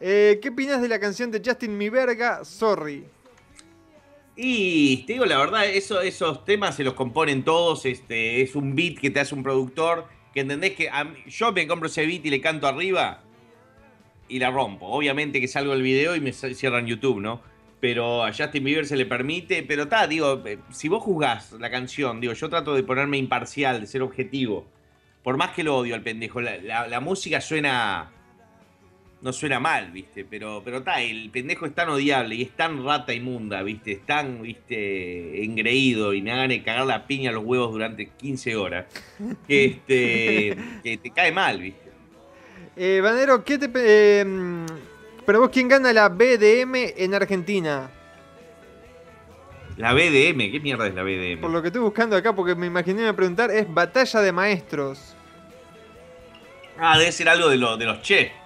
Eh, 0.00 0.40
¿Qué 0.42 0.48
opinas 0.48 0.82
de 0.82 0.88
la 0.88 0.98
canción 0.98 1.30
de 1.30 1.40
Justin 1.44 1.78
Mi 1.78 1.88
Verga, 1.90 2.44
Sorry? 2.44 3.04
Y 4.36 4.98
te 5.06 5.14
digo 5.14 5.26
la 5.26 5.38
verdad, 5.38 5.66
eso, 5.66 6.00
esos 6.00 6.44
temas 6.44 6.76
se 6.76 6.84
los 6.84 6.94
componen 6.94 7.44
todos. 7.44 7.86
Este, 7.86 8.42
es 8.42 8.54
un 8.56 8.74
beat 8.74 8.98
que 8.98 9.10
te 9.10 9.20
hace 9.20 9.34
un 9.34 9.42
productor. 9.42 10.08
Que 10.32 10.40
entendés 10.40 10.74
que 10.74 10.90
yo 11.26 11.52
me 11.52 11.66
compro 11.66 11.86
ese 11.86 12.06
beat 12.06 12.26
y 12.26 12.30
le 12.30 12.40
canto 12.40 12.66
arriba 12.66 13.22
y 14.28 14.38
la 14.40 14.50
rompo. 14.50 14.86
Obviamente 14.86 15.40
que 15.40 15.46
salgo 15.46 15.72
del 15.72 15.82
video 15.82 16.16
y 16.16 16.20
me 16.20 16.32
cierran 16.32 16.86
YouTube, 16.86 17.20
¿no? 17.20 17.40
Pero 17.78 18.24
a 18.24 18.32
Justin 18.32 18.64
Bieber 18.64 18.86
se 18.86 18.96
le 18.96 19.06
permite. 19.06 19.62
Pero 19.62 19.84
está, 19.84 20.06
digo, 20.08 20.42
eh, 20.44 20.58
si 20.70 20.88
vos 20.88 21.02
juzgás 21.02 21.52
la 21.52 21.70
canción, 21.70 22.20
digo, 22.20 22.32
yo 22.32 22.48
trato 22.48 22.74
de 22.74 22.82
ponerme 22.82 23.18
imparcial, 23.18 23.80
de 23.80 23.86
ser 23.86 24.02
objetivo. 24.02 24.66
Por 25.22 25.36
más 25.36 25.50
que 25.50 25.62
lo 25.62 25.76
odio 25.76 25.94
al 25.94 26.02
pendejo, 26.02 26.40
la 26.40 27.00
música 27.00 27.40
suena. 27.40 28.10
No 29.24 29.32
suena 29.32 29.58
mal, 29.58 29.90
¿viste? 29.90 30.26
Pero, 30.28 30.60
pero 30.62 30.78
está, 30.78 31.00
el 31.00 31.30
pendejo 31.30 31.64
es 31.64 31.74
tan 31.74 31.88
odiable 31.88 32.34
y 32.34 32.42
es 32.42 32.50
tan 32.50 32.84
rata 32.84 33.14
inmunda, 33.14 33.62
¿viste? 33.62 33.92
Es 33.92 34.04
tan, 34.04 34.42
¿viste? 34.42 35.42
Engreído 35.42 36.12
y 36.12 36.20
me 36.20 36.30
hagan 36.30 36.50
de 36.50 36.62
cagar 36.62 36.84
la 36.86 37.06
piña 37.06 37.30
a 37.30 37.32
los 37.32 37.42
huevos 37.42 37.72
durante 37.72 38.10
15 38.10 38.54
horas. 38.54 38.84
Que, 39.48 39.64
este, 39.64 40.56
que 40.82 40.98
te 40.98 41.10
cae 41.10 41.32
mal, 41.32 41.58
¿viste? 41.58 41.90
Eh, 42.76 43.00
Banero, 43.02 43.42
¿qué 43.42 43.56
te... 43.56 43.70
eh, 43.74 44.24
mm, 44.26 44.66
pero 45.24 45.40
vos, 45.40 45.48
¿quién 45.50 45.68
gana 45.68 45.90
la 45.94 46.10
BDM 46.10 46.74
en 46.94 47.14
Argentina? 47.14 47.90
La 49.78 49.94
BDM, 49.94 50.52
¿qué 50.52 50.60
mierda 50.62 50.86
es 50.86 50.94
la 50.94 51.02
BDM? 51.02 51.40
Por 51.40 51.50
lo 51.50 51.62
que 51.62 51.68
estoy 51.68 51.80
buscando 51.80 52.14
acá, 52.14 52.34
porque 52.34 52.54
me 52.54 52.66
imaginé 52.66 53.02
me 53.02 53.14
preguntar, 53.14 53.50
es 53.50 53.72
Batalla 53.72 54.20
de 54.20 54.32
Maestros. 54.32 55.16
Ah, 56.78 56.98
debe 56.98 57.10
ser 57.10 57.28
algo 57.30 57.48
de, 57.48 57.56
lo- 57.56 57.76
de 57.78 57.86
los 57.86 58.02
che. 58.02 58.43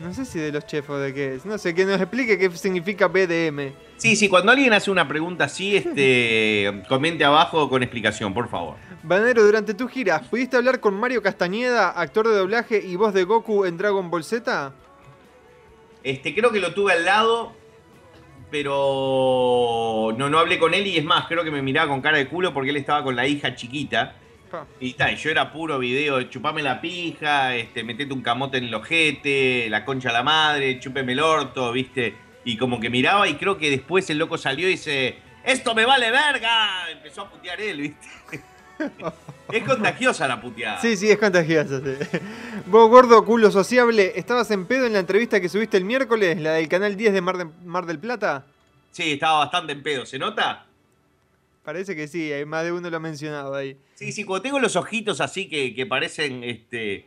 No 0.00 0.14
sé 0.14 0.24
si 0.24 0.38
de 0.38 0.52
los 0.52 0.64
chefs 0.64 0.88
o 0.90 0.98
de 0.98 1.12
qué 1.12 1.34
es. 1.34 1.44
No 1.44 1.58
sé, 1.58 1.74
que 1.74 1.84
nos 1.84 2.00
explique 2.00 2.38
qué 2.38 2.50
significa 2.52 3.08
BDM. 3.08 3.72
Sí, 3.96 4.14
sí, 4.14 4.28
cuando 4.28 4.52
alguien 4.52 4.72
hace 4.72 4.92
una 4.92 5.08
pregunta 5.08 5.44
así, 5.44 5.76
este, 5.76 6.82
comente 6.88 7.24
abajo 7.24 7.68
con 7.68 7.82
explicación, 7.82 8.32
por 8.32 8.48
favor. 8.48 8.76
Banero, 9.02 9.42
durante 9.42 9.74
tus 9.74 9.90
giras, 9.90 10.22
¿pudiste 10.28 10.56
hablar 10.56 10.78
con 10.78 10.94
Mario 10.94 11.20
Castañeda, 11.20 11.90
actor 11.90 12.28
de 12.28 12.36
doblaje 12.36 12.80
y 12.84 12.94
voz 12.94 13.12
de 13.12 13.24
Goku 13.24 13.64
en 13.64 13.76
Dragon 13.76 14.08
Ball 14.08 14.22
Z? 14.22 14.72
Este, 16.04 16.32
creo 16.32 16.52
que 16.52 16.60
lo 16.60 16.72
tuve 16.74 16.92
al 16.92 17.04
lado, 17.04 17.52
pero 18.52 20.14
no, 20.16 20.30
no 20.30 20.38
hablé 20.38 20.60
con 20.60 20.74
él 20.74 20.86
y 20.86 20.96
es 20.96 21.04
más, 21.04 21.26
creo 21.26 21.42
que 21.42 21.50
me 21.50 21.60
miraba 21.60 21.90
con 21.90 22.00
cara 22.00 22.18
de 22.18 22.28
culo 22.28 22.54
porque 22.54 22.70
él 22.70 22.76
estaba 22.76 23.02
con 23.02 23.16
la 23.16 23.26
hija 23.26 23.56
chiquita. 23.56 24.14
Y 24.80 24.92
tal, 24.94 25.16
yo 25.16 25.30
era 25.30 25.52
puro 25.52 25.78
video 25.78 26.16
de 26.18 26.28
chupame 26.30 26.62
la 26.62 26.80
pija, 26.80 27.54
este, 27.56 27.82
metete 27.84 28.12
un 28.12 28.22
camote 28.22 28.58
en 28.58 28.64
el 28.64 28.74
ojete, 28.74 29.68
la 29.70 29.84
concha 29.84 30.10
a 30.10 30.12
la 30.12 30.22
madre, 30.22 30.78
chúpeme 30.80 31.12
el 31.12 31.20
orto, 31.20 31.72
viste. 31.72 32.14
Y 32.44 32.56
como 32.56 32.80
que 32.80 32.88
miraba 32.90 33.28
y 33.28 33.34
creo 33.34 33.58
que 33.58 33.70
después 33.70 34.08
el 34.10 34.18
loco 34.18 34.38
salió 34.38 34.66
y 34.68 34.72
dice, 34.72 35.16
esto 35.44 35.74
me 35.74 35.84
vale 35.84 36.10
verga. 36.10 36.90
Empezó 36.90 37.22
a 37.22 37.30
putear 37.30 37.60
él, 37.60 37.80
viste. 37.80 38.08
es 39.52 39.64
contagiosa 39.64 40.28
la 40.28 40.40
puteada. 40.40 40.80
Sí, 40.80 40.96
sí, 40.96 41.10
es 41.10 41.18
contagioso. 41.18 41.80
sí. 41.80 42.18
Vos, 42.66 42.88
gordo 42.88 43.24
culo 43.24 43.50
sociable, 43.50 44.12
¿estabas 44.16 44.50
en 44.50 44.66
pedo 44.66 44.86
en 44.86 44.92
la 44.92 45.00
entrevista 45.00 45.40
que 45.40 45.48
subiste 45.48 45.76
el 45.76 45.84
miércoles, 45.84 46.40
la 46.40 46.52
del 46.52 46.68
canal 46.68 46.96
10 46.96 47.12
de 47.12 47.20
Mar, 47.20 47.36
de- 47.38 47.46
Mar 47.64 47.86
del 47.86 47.98
Plata? 47.98 48.44
Sí, 48.90 49.12
estaba 49.12 49.40
bastante 49.40 49.72
en 49.72 49.82
pedo, 49.82 50.06
¿se 50.06 50.18
nota? 50.18 50.64
Parece 51.68 51.94
que 51.94 52.08
sí, 52.08 52.32
hay 52.32 52.46
más 52.46 52.64
de 52.64 52.72
uno 52.72 52.88
lo 52.88 52.96
ha 52.96 53.00
mencionado 53.00 53.54
ahí. 53.54 53.76
Sí, 53.94 54.10
sí, 54.10 54.24
cuando 54.24 54.40
tengo 54.40 54.58
los 54.58 54.74
ojitos 54.74 55.20
así 55.20 55.50
que, 55.50 55.74
que 55.74 55.84
parecen 55.84 56.42
este, 56.42 57.04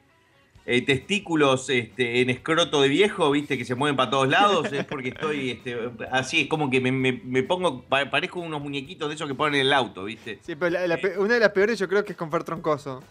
eh, 0.67 0.81
testículos 0.85 1.67
este, 1.71 2.21
en 2.21 2.29
escroto 2.29 2.79
de 2.83 2.87
viejo, 2.87 3.31
viste, 3.31 3.57
que 3.57 3.65
se 3.65 3.73
mueven 3.73 3.95
para 3.95 4.11
todos 4.11 4.29
lados, 4.29 4.71
es 4.71 4.85
porque 4.85 5.09
estoy 5.09 5.49
este, 5.49 5.75
así, 6.11 6.41
es 6.41 6.47
como 6.47 6.69
que 6.69 6.79
me, 6.79 6.91
me- 6.91 7.19
me 7.25 7.41
pongo, 7.41 7.81
pa- 7.85 8.11
parezco 8.11 8.39
unos 8.39 8.61
muñequitos 8.61 9.09
de 9.09 9.15
esos 9.15 9.27
que 9.27 9.33
ponen 9.33 9.55
en 9.61 9.65
el 9.65 9.73
auto, 9.73 10.03
viste. 10.03 10.37
Sí, 10.43 10.53
pero 10.55 10.69
la- 10.69 10.85
la 10.85 10.97
pe- 10.97 11.17
una 11.17 11.33
de 11.33 11.39
las 11.39 11.49
peores 11.53 11.79
yo 11.79 11.87
creo 11.89 12.05
que 12.05 12.11
es 12.11 12.17
con 12.19 12.29
Fer 12.29 12.43
Troncoso. 12.43 13.01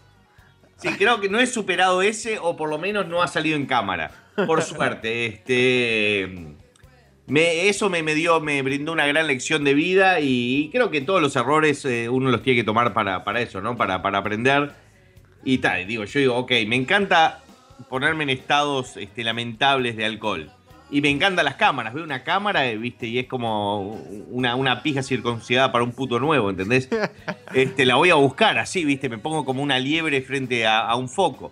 Sí, 0.77 0.87
creo 0.97 1.19
que 1.19 1.27
no 1.27 1.37
he 1.37 1.47
superado 1.47 2.01
ese, 2.01 2.39
o 2.39 2.55
por 2.55 2.69
lo 2.69 2.77
menos 2.79 3.09
no 3.09 3.21
ha 3.21 3.27
salido 3.27 3.57
en 3.57 3.65
cámara. 3.65 4.09
Por 4.47 4.61
suerte. 4.61 5.25
Este. 5.25 6.55
Me- 7.27 7.69
eso 7.69 7.89
me, 7.89 8.03
me 8.03 8.15
dio, 8.15 8.39
me 8.39 8.61
brindó 8.61 8.91
una 8.91 9.05
gran 9.07 9.27
lección 9.27 9.63
de 9.63 9.73
vida 9.73 10.19
y, 10.19 10.69
creo 10.71 10.89
que 10.91 11.01
todos 11.01 11.21
los 11.21 11.35
errores 11.35 11.83
eh, 11.85 12.09
uno 12.09 12.29
los 12.29 12.41
tiene 12.43 12.59
que 12.61 12.63
tomar 12.65 12.93
para, 12.93 13.23
para 13.23 13.41
eso, 13.41 13.61
¿no? 13.61 13.75
Para, 13.77 14.01
para 14.01 14.19
aprender. 14.19 14.71
Y 15.43 15.57
tal, 15.59 15.87
digo, 15.87 16.03
yo 16.05 16.19
digo, 16.19 16.35
ok, 16.37 16.51
me 16.67 16.75
encanta 16.75 17.43
ponerme 17.89 18.23
en 18.23 18.29
estados 18.31 18.97
este, 18.97 19.23
lamentables 19.23 19.95
de 19.97 20.05
alcohol. 20.05 20.51
Y 20.93 20.99
me 20.99 21.09
encantan 21.09 21.45
las 21.45 21.55
cámaras. 21.55 21.93
Veo 21.93 22.03
una 22.03 22.23
cámara, 22.23 22.67
eh, 22.67 22.75
viste, 22.77 23.07
y 23.07 23.17
es 23.17 23.25
como 23.27 23.93
una, 24.29 24.55
una 24.55 24.83
pija 24.83 25.01
circuncidada 25.01 25.71
para 25.71 25.85
un 25.85 25.93
puto 25.93 26.19
nuevo, 26.19 26.49
¿entendés? 26.49 26.89
Este, 27.53 27.85
la 27.85 27.95
voy 27.95 28.09
a 28.09 28.15
buscar 28.15 28.57
así, 28.59 28.85
viste, 28.85 29.09
me 29.09 29.17
pongo 29.17 29.43
como 29.45 29.61
una 29.63 29.77
liebre 29.79 30.21
frente 30.21 30.65
a, 30.67 30.79
a 30.81 30.95
un 30.95 31.09
foco. 31.09 31.51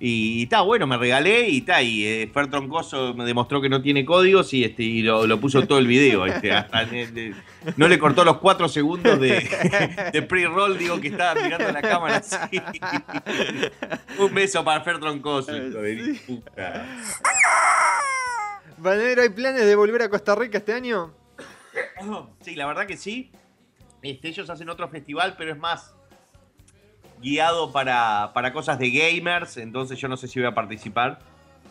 Y 0.00 0.44
está, 0.44 0.60
bueno, 0.60 0.86
me 0.86 0.96
regalé 0.96 1.48
y 1.48 1.58
está, 1.58 1.82
y 1.82 2.04
eh, 2.06 2.30
Fer 2.32 2.48
Troncoso 2.48 3.14
me 3.14 3.24
demostró 3.24 3.60
que 3.60 3.68
no 3.68 3.82
tiene 3.82 4.04
códigos 4.04 4.54
y, 4.54 4.62
este, 4.62 4.84
y 4.84 5.02
lo, 5.02 5.26
lo 5.26 5.40
puso 5.40 5.66
todo 5.66 5.80
el 5.80 5.88
video. 5.88 6.24
Este, 6.24 6.52
hasta, 6.52 6.84
de- 6.84 7.34
no 7.76 7.88
le 7.88 7.98
cortó 7.98 8.24
los 8.24 8.38
cuatro 8.38 8.68
segundos 8.68 9.18
de, 9.18 9.48
de 10.12 10.22
pre-roll, 10.22 10.78
digo 10.78 11.00
que 11.00 11.08
estaba 11.08 11.40
mirando 11.42 11.72
la 11.72 11.82
cámara 11.82 12.18
así. 12.18 12.36
Un 14.20 14.32
beso 14.34 14.64
para 14.64 14.82
Fer 14.82 15.00
Troncoso, 15.00 15.52
puta. 16.26 16.86
Banero, 18.78 19.22
¿hay 19.22 19.30
planes 19.30 19.66
de 19.66 19.74
volver 19.74 20.02
a 20.02 20.08
Costa 20.08 20.36
Rica 20.36 20.58
este 20.58 20.72
año? 20.72 21.12
Sí, 22.42 22.54
la 22.54 22.66
verdad 22.66 22.86
que 22.86 22.96
sí. 22.96 23.32
Este, 24.02 24.28
ellos 24.28 24.48
hacen 24.48 24.68
otro 24.68 24.88
festival, 24.88 25.34
pero 25.36 25.50
es 25.52 25.58
más 25.58 25.96
guiado 27.20 27.72
para, 27.72 28.30
para 28.34 28.52
cosas 28.52 28.78
de 28.78 28.90
gamers, 28.90 29.56
entonces 29.56 29.98
yo 29.98 30.08
no 30.08 30.16
sé 30.16 30.28
si 30.28 30.38
voy 30.40 30.48
a 30.48 30.54
participar. 30.54 31.18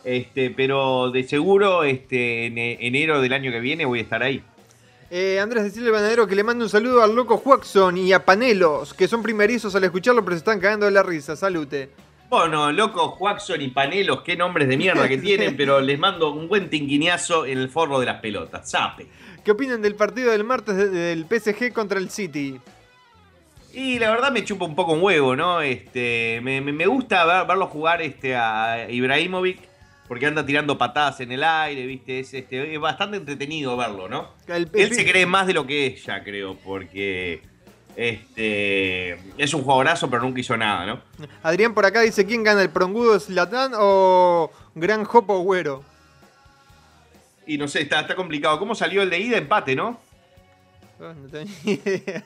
Este, 0.04 0.50
pero 0.50 1.10
de 1.10 1.24
seguro, 1.24 1.82
este, 1.84 2.46
en 2.46 2.56
e- 2.58 2.78
enero 2.86 3.20
del 3.20 3.32
año 3.32 3.50
que 3.50 3.60
viene 3.60 3.84
voy 3.84 3.98
a 3.98 4.02
estar 4.02 4.22
ahí. 4.22 4.42
Eh, 5.10 5.40
Andrés, 5.40 5.64
decirle 5.64 5.88
al 5.88 5.94
banadero 5.94 6.26
que 6.26 6.36
le 6.36 6.44
mande 6.44 6.64
un 6.64 6.70
saludo 6.70 7.02
al 7.02 7.14
loco 7.14 7.38
Juaxon 7.38 7.96
y 7.98 8.12
a 8.12 8.24
Panelos, 8.24 8.94
que 8.94 9.08
son 9.08 9.22
primerizos 9.22 9.74
al 9.74 9.84
escucharlo, 9.84 10.22
pero 10.24 10.36
se 10.36 10.40
están 10.40 10.60
cagando 10.60 10.86
de 10.86 10.92
la 10.92 11.02
risa. 11.02 11.34
Salute. 11.34 11.90
Bueno, 12.28 12.70
loco, 12.72 13.08
Juaxon 13.12 13.60
y 13.62 13.68
Panelos, 13.68 14.20
qué 14.22 14.36
nombres 14.36 14.68
de 14.68 14.76
mierda 14.76 15.08
que 15.08 15.16
tienen, 15.18 15.56
pero 15.56 15.80
les 15.82 15.98
mando 15.98 16.30
un 16.30 16.46
buen 16.46 16.68
tinguiñazo 16.68 17.46
en 17.46 17.58
el 17.58 17.70
forro 17.70 17.98
de 18.00 18.06
las 18.06 18.20
pelotas. 18.20 18.70
Sape. 18.70 19.06
¿Qué 19.42 19.50
opinan 19.52 19.80
del 19.80 19.94
partido 19.94 20.30
del 20.30 20.44
martes 20.44 20.76
de- 20.76 20.90
del 20.90 21.24
PSG 21.24 21.72
contra 21.72 21.98
el 21.98 22.10
City? 22.10 22.60
Y 23.72 23.98
la 23.98 24.10
verdad 24.10 24.32
me 24.32 24.44
chupa 24.44 24.64
un 24.64 24.74
poco 24.74 24.92
un 24.92 25.02
huevo, 25.02 25.36
¿no? 25.36 25.60
Este, 25.60 26.40
me, 26.42 26.86
gusta 26.86 27.24
ver- 27.24 27.46
verlo 27.46 27.66
jugar 27.66 28.00
este, 28.02 28.34
a 28.34 28.86
Ibrahimovic, 28.90 29.60
porque 30.08 30.26
anda 30.26 30.44
tirando 30.44 30.78
patadas 30.78 31.20
en 31.20 31.32
el 31.32 31.44
aire, 31.44 31.84
¿viste? 31.86 32.20
Es, 32.20 32.32
este, 32.34 32.74
es 32.74 32.80
bastante 32.80 33.18
entretenido 33.18 33.76
verlo, 33.76 34.08
¿no? 34.08 34.30
El- 34.46 34.70
Él 34.74 34.94
se 34.94 35.04
cree 35.08 35.26
más 35.26 35.46
de 35.46 35.52
lo 35.54 35.66
que 35.66 35.86
es 35.88 36.04
ya, 36.04 36.24
creo, 36.24 36.56
porque 36.56 37.42
este, 37.94 39.12
es 39.36 39.52
un 39.54 39.62
jugadorazo, 39.62 40.08
pero 40.08 40.22
nunca 40.22 40.40
hizo 40.40 40.56
nada, 40.56 40.86
¿no? 40.86 41.00
Adrián 41.42 41.74
por 41.74 41.84
acá 41.84 42.00
dice: 42.00 42.24
¿quién 42.26 42.42
gana, 42.42 42.62
el 42.62 42.70
prongudo 42.70 43.20
Zlatan 43.20 43.72
o 43.76 44.50
Gran 44.74 45.04
Jopo 45.04 45.40
Güero? 45.40 45.84
Y 47.46 47.58
no 47.58 47.66
sé, 47.68 47.82
está, 47.82 48.00
está 48.00 48.14
complicado. 48.14 48.58
¿Cómo 48.58 48.74
salió 48.74 49.02
el 49.02 49.10
de 49.10 49.18
ida? 49.20 49.36
Empate, 49.38 49.74
¿no? 49.74 50.00
Oh, 51.00 51.12
no 51.14 51.28
tengo 51.28 51.50
ni 51.64 51.72
idea. 51.72 52.24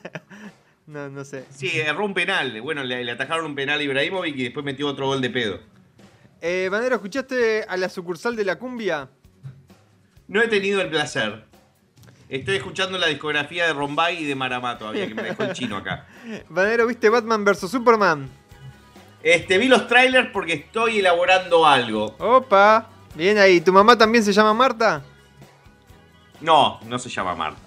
No, 0.85 1.09
no 1.09 1.23
sé. 1.23 1.45
Sí, 1.49 1.71
erró 1.79 2.05
un 2.05 2.13
penal. 2.13 2.59
Bueno, 2.61 2.83
le, 2.83 3.03
le 3.03 3.11
atajaron 3.11 3.45
un 3.45 3.55
penal 3.55 3.79
a 3.79 3.83
Ibrahimovic 3.83 4.35
y 4.35 4.43
después 4.43 4.65
metió 4.65 4.87
otro 4.87 5.07
gol 5.07 5.21
de 5.21 5.29
pedo. 5.29 5.59
Eh, 6.41 6.67
Banero, 6.69 6.95
¿escuchaste 6.95 7.63
a 7.63 7.77
la 7.77 7.87
sucursal 7.87 8.35
de 8.35 8.43
la 8.43 8.57
cumbia? 8.57 9.07
No 10.27 10.41
he 10.41 10.47
tenido 10.49 10.81
el 10.81 10.89
placer. 10.89 11.45
Estoy 12.27 12.57
escuchando 12.57 12.97
la 12.97 13.07
discografía 13.07 13.65
de 13.65 13.73
Rombay 13.73 14.23
y 14.23 14.25
de 14.25 14.35
Maramá 14.35 14.77
todavía, 14.77 15.07
que 15.07 15.13
me 15.13 15.23
dejó 15.23 15.43
el 15.43 15.53
chino 15.53 15.77
acá. 15.77 16.05
Banero, 16.49 16.87
¿viste 16.87 17.07
Batman 17.09 17.45
vs 17.45 17.69
Superman? 17.69 18.29
Este, 19.21 19.57
vi 19.57 19.67
los 19.69 19.87
trailers 19.87 20.31
porque 20.31 20.53
estoy 20.53 20.99
elaborando 20.99 21.65
algo. 21.65 22.15
Opa, 22.19 22.89
bien 23.15 23.37
ahí. 23.37 23.61
¿Tu 23.61 23.71
mamá 23.71 23.97
también 23.97 24.23
se 24.23 24.33
llama 24.33 24.53
Marta? 24.53 25.01
No, 26.41 26.81
no 26.85 26.99
se 26.99 27.09
llama 27.09 27.35
Marta. 27.35 27.59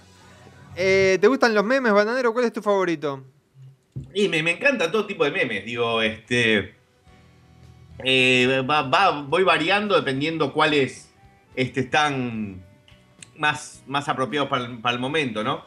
Eh, 0.76 1.18
¿Te 1.20 1.26
gustan 1.28 1.54
los 1.54 1.64
memes, 1.64 1.92
Bananero? 1.92 2.32
¿Cuál 2.32 2.44
es 2.46 2.52
tu 2.52 2.60
favorito? 2.62 3.24
Y 4.12 4.28
me, 4.28 4.42
me 4.42 4.52
encanta 4.52 4.90
todo 4.90 5.06
tipo 5.06 5.24
de 5.24 5.30
memes. 5.30 5.64
Digo, 5.64 6.02
este. 6.02 6.74
eh, 8.04 8.62
va- 8.68 8.82
va- 8.82 9.22
voy 9.22 9.42
variando 9.42 9.94
dependiendo 9.96 10.52
cuáles 10.52 11.10
este, 11.54 11.80
están 11.80 12.62
más, 13.38 13.82
más 13.86 14.08
apropiados 14.08 14.48
para 14.50 14.66
el, 14.66 14.78
para 14.80 14.94
el 14.94 15.00
momento, 15.00 15.42
¿no? 15.42 15.64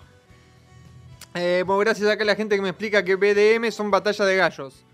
Eh, 1.34 1.64
bueno, 1.66 1.80
gracias 1.80 2.10
acá 2.10 2.24
a 2.24 2.26
la 2.28 2.36
gente 2.36 2.56
que 2.56 2.62
me 2.62 2.70
explica 2.70 3.04
que 3.04 3.16
BDM 3.16 3.72
son 3.72 3.90
batalla 3.92 4.26
de 4.26 4.36
gallos. 4.36 4.86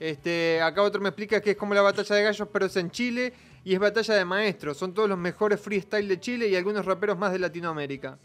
Este, 0.00 0.60
acá 0.62 0.82
otro 0.82 1.00
me 1.00 1.10
explica 1.10 1.40
que 1.40 1.50
es 1.52 1.56
como 1.56 1.74
la 1.74 1.82
batalla 1.82 2.16
de 2.16 2.22
gallos, 2.22 2.48
pero 2.52 2.66
es 2.66 2.76
en 2.76 2.90
Chile 2.90 3.32
y 3.64 3.74
es 3.74 3.78
batalla 3.80 4.14
de 4.14 4.24
maestros. 4.24 4.78
Son 4.78 4.94
todos 4.94 5.08
los 5.08 5.18
mejores 5.18 5.60
freestyle 5.60 6.08
de 6.08 6.18
Chile 6.18 6.48
y 6.48 6.56
algunos 6.56 6.84
raperos 6.86 7.18
más 7.18 7.32
de 7.32 7.38
Latinoamérica. 7.38 8.18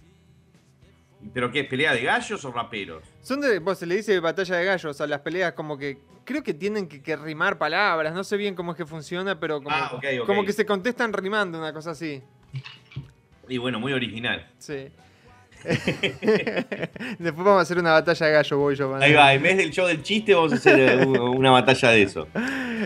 ¿Pero 1.33 1.51
qué? 1.51 1.63
¿Pelea 1.63 1.93
de 1.93 2.01
gallos 2.03 2.43
o 2.45 2.51
raperos? 2.51 3.03
Son 3.21 3.41
de, 3.41 3.59
vos 3.59 3.77
se 3.79 3.85
le 3.85 3.95
dice 3.95 4.19
batalla 4.19 4.55
de 4.57 4.65
gallos 4.65 5.01
a 5.01 5.07
las 5.07 5.19
peleas 5.21 5.53
como 5.53 5.77
que 5.77 5.97
creo 6.23 6.43
que 6.43 6.53
tienen 6.53 6.88
que, 6.88 7.01
que 7.01 7.15
rimar 7.15 7.57
palabras, 7.57 8.13
no 8.13 8.23
sé 8.23 8.38
bien 8.38 8.55
cómo 8.55 8.71
es 8.71 8.77
que 8.77 8.85
funciona, 8.85 9.39
pero 9.39 9.61
como, 9.61 9.75
Ah, 9.75 9.91
ok, 9.93 10.03
ok. 10.21 10.25
como 10.27 10.43
que 10.45 10.53
se 10.53 10.65
contestan 10.65 11.11
rimando, 11.13 11.57
una 11.59 11.73
cosa 11.73 11.91
así. 11.91 12.21
Y 13.47 13.57
bueno, 13.57 13.79
muy 13.79 13.93
original. 13.93 14.47
Sí. 14.57 14.88
Después 15.65 17.43
vamos 17.43 17.59
a 17.59 17.61
hacer 17.61 17.77
una 17.79 17.91
batalla 17.91 18.25
de 18.27 18.31
gallo, 18.33 18.57
voy 18.57 18.75
yo. 18.75 18.95
Ahí 18.95 19.13
va, 19.13 19.33
en 19.33 19.41
vez 19.43 19.57
del 19.57 19.71
show 19.71 19.88
del 19.88 20.01
chiste 20.03 20.33
vamos 20.33 20.53
a 20.53 20.55
hacer 20.57 20.79
eh, 20.79 21.05
una 21.05 21.51
batalla 21.51 21.89
de 21.89 22.01
eso. 22.03 22.27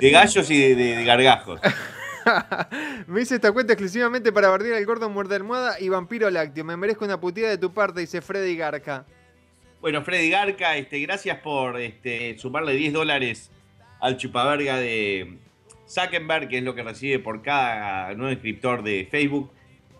De 0.02 0.10
gallos 0.12 0.50
y 0.50 0.58
de, 0.60 0.76
de- 0.76 0.96
de 0.98 1.04
gargajos. 1.06 1.60
Me 3.08 3.22
hice 3.22 3.36
esta 3.36 3.52
cuenta 3.52 3.74
exclusivamente 3.74 4.32
para 4.32 4.50
bardear 4.50 4.78
al 4.78 4.86
gordo 4.86 5.10
muerde 5.10 5.36
almohada 5.36 5.80
y 5.80 5.90
vampiro 5.90 6.30
lácteo. 6.30 6.64
Me 6.64 6.78
merezco 6.78 7.06
una 7.06 7.20
putida 7.20 7.50
de 7.50 7.58
tu 7.58 7.74
parte, 7.74 8.02
dice 8.02 8.22
Freddy 8.22 8.56
Garca. 8.56 9.06
Bueno, 9.82 10.04
Freddy 10.04 10.30
Garca, 10.30 10.76
este, 10.78 11.00
gracias 11.00 11.40
por 11.40 11.80
este, 11.80 12.38
sumarle 12.38 12.74
10 12.74 12.94
dólares 12.94 13.50
al 14.02 14.18
chupaverga 14.18 14.78
de 14.78 15.38
Zuckerberg, 15.88 16.50
que 16.50 16.58
es 16.58 16.64
lo 16.64 16.76
que 16.76 16.84
recibe 16.84 17.20
por 17.20 17.42
cada 17.42 18.14
nuevo 18.16 18.32
inscriptor 18.32 18.84
de 18.84 19.08
Facebook. 19.10 19.52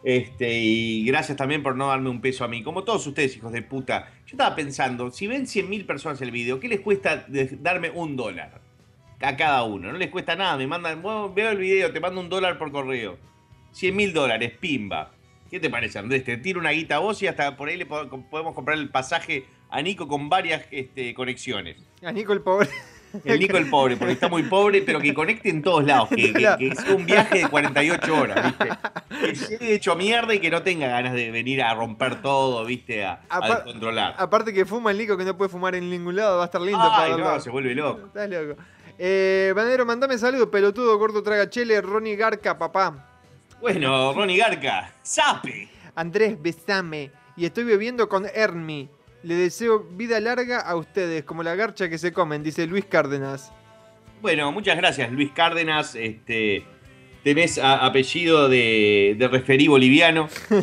Este, 0.04 0.60
y 0.60 1.06
gracias 1.06 1.38
también 1.38 1.62
por 1.62 1.76
no 1.76 1.88
darme 1.88 2.10
un 2.10 2.22
peso 2.22 2.44
a 2.44 2.48
mí. 2.48 2.64
Como 2.64 2.84
todos 2.84 3.06
ustedes, 3.08 3.36
hijos 3.36 3.52
de 3.52 3.62
puta. 3.62 4.12
Yo 4.26 4.32
estaba 4.32 4.56
pensando, 4.56 5.12
si 5.12 5.28
ven 5.28 5.46
100.000 5.46 5.86
personas 5.86 6.22
el 6.22 6.32
video, 6.32 6.60
¿qué 6.60 6.68
les 6.68 6.82
cuesta 6.82 7.26
darme 7.60 7.90
un 7.90 8.16
dólar? 8.16 8.69
A 9.22 9.36
cada 9.36 9.64
uno. 9.64 9.92
No 9.92 9.98
les 9.98 10.10
cuesta 10.10 10.36
nada. 10.36 10.56
Me 10.58 10.68
mandan, 10.68 11.02
"Bueno, 11.02 11.34
veo 11.34 11.52
el 11.52 11.58
video, 11.58 11.92
te 11.92 12.00
mando 12.00 12.22
un 12.22 12.30
dólar 12.30 12.58
por 12.58 12.72
correo. 12.72 13.18
100 13.72 13.96
mil 13.96 14.14
dólares, 14.14 14.54
pimba. 14.60 15.12
¿Qué 15.50 15.60
te 15.60 15.70
parece, 15.70 16.00
Andrés? 16.00 16.24
Te 16.24 16.38
tiro 16.38 16.60
una 16.60 16.72
guita 16.72 16.96
a 16.98 17.00
vos 17.00 17.22
y 17.24 17.28
hasta 17.28 17.56
por 17.58 17.70
ahí 17.70 17.78
le 17.78 17.86
po- 17.86 18.08
podemos 18.30 18.54
comprar 18.54 18.78
el 18.78 18.90
pasaje 18.90 19.46
a 19.70 19.82
Nico 19.82 20.08
con 20.08 20.30
varias 20.30 20.64
este, 20.72 21.14
conexiones. 21.14 21.78
A 22.04 22.12
Nico 22.12 22.34
el 22.34 22.42
pobre. 22.42 22.70
El 23.26 23.40
Nico 23.40 23.58
el 23.58 23.68
pobre, 23.68 23.98
porque 23.98 24.14
está 24.14 24.30
muy 24.30 24.44
pobre, 24.44 24.84
pero 24.84 25.00
que 25.00 25.16
conecte 25.16 25.50
en 25.50 25.64
todos 25.64 25.84
lados. 25.84 26.10
Que, 26.10 26.32
que, 26.32 26.94
un 26.94 27.08
viaje 27.08 27.40
de 27.40 27.48
48 27.48 28.16
horas, 28.16 28.46
¿viste? 28.46 28.70
Que 29.20 29.34
llegue 29.34 29.74
hecho 29.74 29.96
mierda 29.96 30.36
y 30.36 30.40
que 30.40 30.52
no 30.52 30.62
tenga 30.62 30.88
ganas 30.88 31.14
de 31.14 31.32
venir 31.32 31.64
a 31.64 31.74
romper 31.74 32.22
todo, 32.22 32.64
¿viste? 32.66 33.04
A, 33.04 33.20
descontrolar. 33.42 34.14
Aparte 34.20 34.54
que 34.54 34.64
fuma 34.66 34.92
el 34.92 35.00
Nico 35.00 35.18
que 35.18 35.26
no 35.26 35.36
puede 35.36 35.50
fumar 35.50 35.74
en 35.74 35.90
ningún 35.90 36.16
lado, 36.16 36.38
va 36.38 36.44
a 36.44 36.46
estar 36.46 36.62
lindo 36.62 36.80
Ay, 36.80 37.14
para 37.14 37.34
no, 37.36 37.40
se 37.40 37.50
vuelve 37.50 37.74
loco. 37.74 38.06
Estás 38.06 38.30
loco. 38.30 38.62
Eh, 39.02 39.54
Banero, 39.56 39.86
mandame 39.86 40.18
saludos, 40.18 40.50
pelotudo, 40.50 40.98
gordo 40.98 41.24
traga 41.24 41.50
chele, 41.50 41.80
Ronnie 41.80 42.18
Garca, 42.18 42.58
papá. 42.58 43.08
Bueno, 43.62 44.12
Ronnie 44.14 44.38
Garca, 44.38 44.94
¡sape! 45.02 45.70
Andrés, 45.96 46.42
besame. 46.42 47.12
Y 47.38 47.46
estoy 47.46 47.64
bebiendo 47.64 48.10
con 48.10 48.26
Ermi. 48.34 48.90
Le 49.24 49.36
deseo 49.36 49.80
vida 49.92 50.20
larga 50.20 50.60
a 50.60 50.76
ustedes, 50.76 51.24
como 51.24 51.44
la 51.44 51.56
garcha 51.56 51.90
que 51.90 51.98
se 51.98 52.12
comen, 52.12 52.44
dice 52.44 52.68
Luis 52.68 52.86
Cárdenas. 52.86 53.52
Bueno, 54.22 54.52
muchas 54.52 54.76
gracias, 54.78 55.10
Luis 55.12 55.32
Cárdenas. 55.32 55.96
Este, 55.96 56.64
tenés 57.24 57.58
a- 57.58 57.86
apellido 57.86 58.50
de, 58.50 59.16
de 59.18 59.28
referí 59.30 59.68
boliviano. 59.68 60.28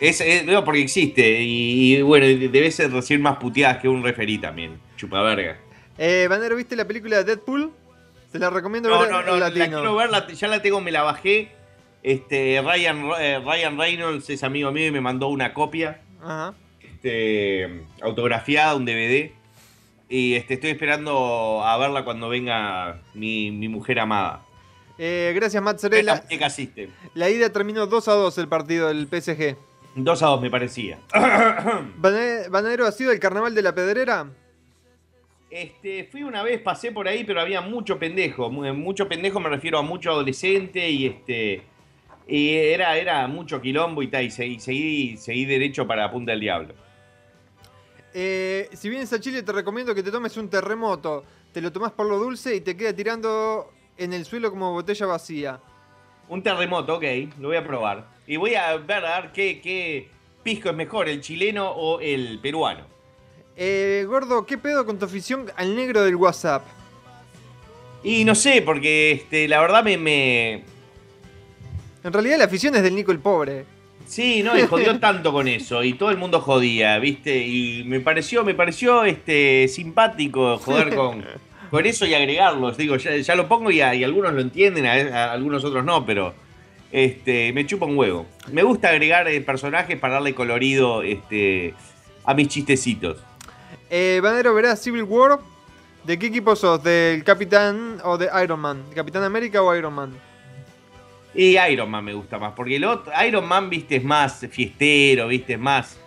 Es, 0.00 0.20
es- 0.20 0.44
no, 0.44 0.64
porque 0.64 0.82
existe. 0.82 1.40
Y, 1.40 1.96
y, 1.96 2.02
bueno, 2.02 2.26
debes 2.26 2.78
recibir 2.92 3.22
más 3.22 3.36
puteadas 3.38 3.78
que 3.78 3.88
un 3.88 4.02
referí 4.02 4.38
también. 4.38 4.78
Chupaverga. 4.96 5.56
Eh, 5.98 6.26
Banero, 6.28 6.56
¿viste 6.56 6.76
la 6.76 6.86
película 6.86 7.18
de 7.18 7.24
Deadpool? 7.24 7.70
Te 8.32 8.38
la 8.38 8.50
recomiendo 8.50 8.88
No, 8.88 9.00
ver 9.00 9.10
no, 9.10 9.20
en 9.20 9.26
no, 9.26 9.32
la 9.36 9.48
latino. 9.48 9.66
quiero 9.78 9.94
ver, 9.96 10.10
la- 10.10 10.26
ya 10.26 10.48
la 10.48 10.60
tengo, 10.60 10.80
me 10.80 10.90
la 10.90 11.02
bajé. 11.02 11.52
Este, 12.02 12.60
Ryan, 12.62 13.10
eh, 13.20 13.40
Ryan 13.44 13.78
Reynolds 13.78 14.28
es 14.28 14.42
amigo 14.42 14.72
mío 14.72 14.86
y 14.88 14.90
me 14.90 15.00
mandó 15.00 15.28
una 15.28 15.54
copia. 15.54 16.00
Ajá. 16.22 16.54
este, 16.82 17.84
autografiada, 18.02 18.74
un 18.74 18.84
DVD. 18.86 19.30
Y 20.08 20.34
este, 20.34 20.54
estoy 20.54 20.70
esperando 20.70 21.62
a 21.62 21.76
verla 21.78 22.02
cuando 22.04 22.28
venga 22.28 23.00
mi, 23.14 23.50
mi 23.50 23.68
mujer 23.68 24.00
amada. 24.00 24.42
Eh, 24.98 25.32
gracias, 25.34 25.62
System. 26.54 26.90
La 27.14 27.28
ida 27.30 27.50
terminó 27.50 27.86
2 27.86 28.08
a 28.08 28.12
2 28.12 28.38
el 28.38 28.48
partido 28.48 28.88
del 28.88 29.06
PSG. 29.06 29.56
2 29.96 30.22
a 30.22 30.26
2 30.26 30.40
me 30.40 30.50
parecía. 30.50 30.98
Bane- 31.98 32.48
Banero, 32.48 32.86
¿ha 32.86 32.92
sido 32.92 33.12
el 33.12 33.18
carnaval 33.20 33.54
de 33.54 33.62
la 33.62 33.74
pedrera? 33.74 34.26
Este, 35.54 36.02
fui 36.10 36.24
una 36.24 36.42
vez, 36.42 36.60
pasé 36.60 36.90
por 36.90 37.06
ahí, 37.06 37.22
pero 37.22 37.40
había 37.40 37.60
mucho 37.60 37.96
pendejo. 37.96 38.50
Mu- 38.50 38.74
Mucho 38.74 39.08
pendejo 39.08 39.38
me 39.38 39.48
refiero 39.48 39.78
a 39.78 39.82
mucho 39.82 40.10
adolescente 40.10 40.90
y 40.90 41.06
este. 41.06 41.62
Y 42.26 42.54
era, 42.54 42.96
era 42.96 43.28
mucho 43.28 43.60
quilombo 43.60 44.02
y 44.02 44.08
tal. 44.08 44.24
Y 44.24 44.30
seguí, 44.32 44.58
seguí, 44.58 45.16
seguí 45.16 45.44
derecho 45.44 45.86
para 45.86 46.10
Punta 46.10 46.32
del 46.32 46.40
Diablo. 46.40 46.74
Eh, 48.12 48.68
si 48.72 48.88
vienes 48.88 49.12
a 49.12 49.20
Chile 49.20 49.44
te 49.44 49.52
recomiendo 49.52 49.94
que 49.94 50.02
te 50.02 50.10
tomes 50.10 50.36
un 50.36 50.50
terremoto. 50.50 51.22
Te 51.52 51.60
lo 51.60 51.70
tomás 51.70 51.92
por 51.92 52.06
lo 52.06 52.18
dulce 52.18 52.56
y 52.56 52.60
te 52.60 52.76
queda 52.76 52.92
tirando 52.92 53.70
en 53.96 54.12
el 54.12 54.24
suelo 54.24 54.50
como 54.50 54.72
botella 54.72 55.06
vacía. 55.06 55.60
Un 56.28 56.42
terremoto, 56.42 56.96
ok, 56.96 57.04
lo 57.38 57.48
voy 57.48 57.58
a 57.58 57.64
probar. 57.64 58.08
Y 58.26 58.36
voy 58.38 58.56
a 58.56 58.74
ver 58.76 59.04
a 59.04 59.20
ver 59.20 59.30
qué, 59.30 59.60
qué 59.60 60.08
pisco 60.42 60.70
es 60.70 60.74
mejor, 60.74 61.08
el 61.08 61.20
chileno 61.20 61.70
o 61.70 62.00
el 62.00 62.40
peruano. 62.40 62.92
Eh, 63.56 64.04
gordo, 64.08 64.46
¿qué 64.46 64.58
pedo 64.58 64.84
con 64.84 64.98
tu 64.98 65.04
afición 65.04 65.46
al 65.56 65.76
negro 65.76 66.02
del 66.02 66.16
WhatsApp? 66.16 66.64
Y 68.02 68.24
no 68.24 68.34
sé, 68.34 68.62
porque 68.62 69.12
este, 69.12 69.48
la 69.48 69.60
verdad 69.60 69.82
me, 69.84 69.96
me. 69.96 70.52
En 72.02 72.12
realidad 72.12 72.38
la 72.38 72.44
afición 72.44 72.74
es 72.74 72.82
del 72.82 72.94
Nico 72.94 73.12
el 73.12 73.18
pobre. 73.20 73.64
Sí, 74.06 74.42
no, 74.42 74.58
y 74.58 74.62
jodió 74.66 74.98
tanto 75.00 75.32
con 75.32 75.48
eso. 75.48 75.82
Y 75.82 75.94
todo 75.94 76.10
el 76.10 76.18
mundo 76.18 76.40
jodía, 76.40 76.98
¿viste? 76.98 77.46
Y 77.46 77.84
me 77.84 78.00
pareció, 78.00 78.44
me 78.44 78.54
pareció 78.54 79.04
este 79.04 79.68
simpático 79.68 80.58
joder 80.58 80.94
con, 80.94 81.24
con 81.70 81.86
eso 81.86 82.04
y 82.04 82.12
agregarlos. 82.14 82.76
Digo, 82.76 82.96
ya, 82.96 83.16
ya 83.16 83.34
lo 83.36 83.48
pongo 83.48 83.70
y, 83.70 83.80
a- 83.80 83.94
y 83.94 84.04
algunos 84.04 84.34
lo 84.34 84.40
entienden, 84.40 84.84
a, 84.84 84.92
a 84.92 85.32
algunos 85.32 85.64
otros 85.64 85.82
no, 85.84 86.04
pero 86.04 86.34
este, 86.92 87.52
me 87.54 87.64
chupa 87.64 87.86
un 87.86 87.96
huevo. 87.96 88.26
Me 88.52 88.62
gusta 88.64 88.90
agregar 88.90 89.26
eh, 89.28 89.40
personajes 89.40 89.98
para 89.98 90.14
darle 90.14 90.34
colorido 90.34 91.02
este, 91.02 91.72
a 92.24 92.34
mis 92.34 92.48
chistecitos. 92.48 93.22
Eh, 93.90 94.20
Banero, 94.22 94.54
¿verás 94.54 94.82
Civil 94.82 95.02
War? 95.04 95.38
¿De 96.04 96.18
qué 96.18 96.26
equipo 96.26 96.56
sos? 96.56 96.82
¿Del 96.82 97.24
Capitán 97.24 97.98
o 98.04 98.18
de 98.18 98.28
Iron 98.42 98.60
Man? 98.60 98.88
¿De 98.88 98.94
Capitán 98.94 99.22
América 99.22 99.62
o 99.62 99.74
Iron 99.74 99.94
Man? 99.94 100.12
Y 101.34 101.58
Iron 101.58 101.90
Man 101.90 102.04
me 102.04 102.14
gusta 102.14 102.38
más, 102.38 102.52
porque 102.54 102.76
el 102.76 102.84
otro, 102.84 103.12
Iron 103.26 103.46
Man, 103.46 103.68
viste, 103.68 103.96
es 103.96 104.04
más 104.04 104.46
fiestero, 104.50 105.28
viste, 105.28 105.54
es 105.54 105.58
más, 105.58 105.98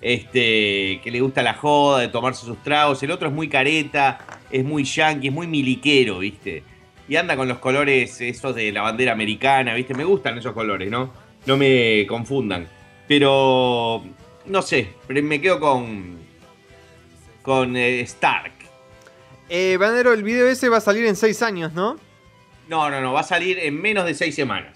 este, 0.00 1.00
que 1.02 1.10
le 1.10 1.20
gusta 1.20 1.42
la 1.42 1.54
joda, 1.54 2.00
de 2.00 2.08
tomarse 2.08 2.46
sus 2.46 2.62
tragos. 2.62 3.02
El 3.02 3.10
otro 3.10 3.28
es 3.28 3.34
muy 3.34 3.48
careta, 3.48 4.18
es 4.50 4.64
muy 4.64 4.84
yankee, 4.84 5.28
es 5.28 5.34
muy 5.34 5.46
miliquero, 5.46 6.18
viste. 6.20 6.62
Y 7.08 7.16
anda 7.16 7.36
con 7.36 7.48
los 7.48 7.58
colores 7.58 8.20
esos 8.20 8.54
de 8.54 8.72
la 8.72 8.82
bandera 8.82 9.12
americana, 9.12 9.74
viste, 9.74 9.94
me 9.94 10.04
gustan 10.04 10.38
esos 10.38 10.52
colores, 10.52 10.90
¿no? 10.90 11.12
No 11.46 11.56
me 11.56 12.06
confundan. 12.06 12.68
Pero, 13.08 14.04
no 14.46 14.62
sé, 14.62 14.88
me 15.08 15.40
quedo 15.40 15.60
con, 15.60 16.25
con 17.46 17.76
eh, 17.76 18.00
Stark. 18.00 18.52
Eh, 19.48 19.76
Banero, 19.78 20.12
el 20.12 20.24
video 20.24 20.48
ese 20.48 20.68
va 20.68 20.78
a 20.78 20.80
salir 20.80 21.06
en 21.06 21.14
6 21.14 21.42
años, 21.42 21.72
¿no? 21.72 21.96
No, 22.68 22.90
no, 22.90 23.00
no, 23.00 23.12
va 23.12 23.20
a 23.20 23.22
salir 23.22 23.60
en 23.60 23.80
menos 23.80 24.04
de 24.04 24.14
seis 24.14 24.34
semanas. 24.34 24.74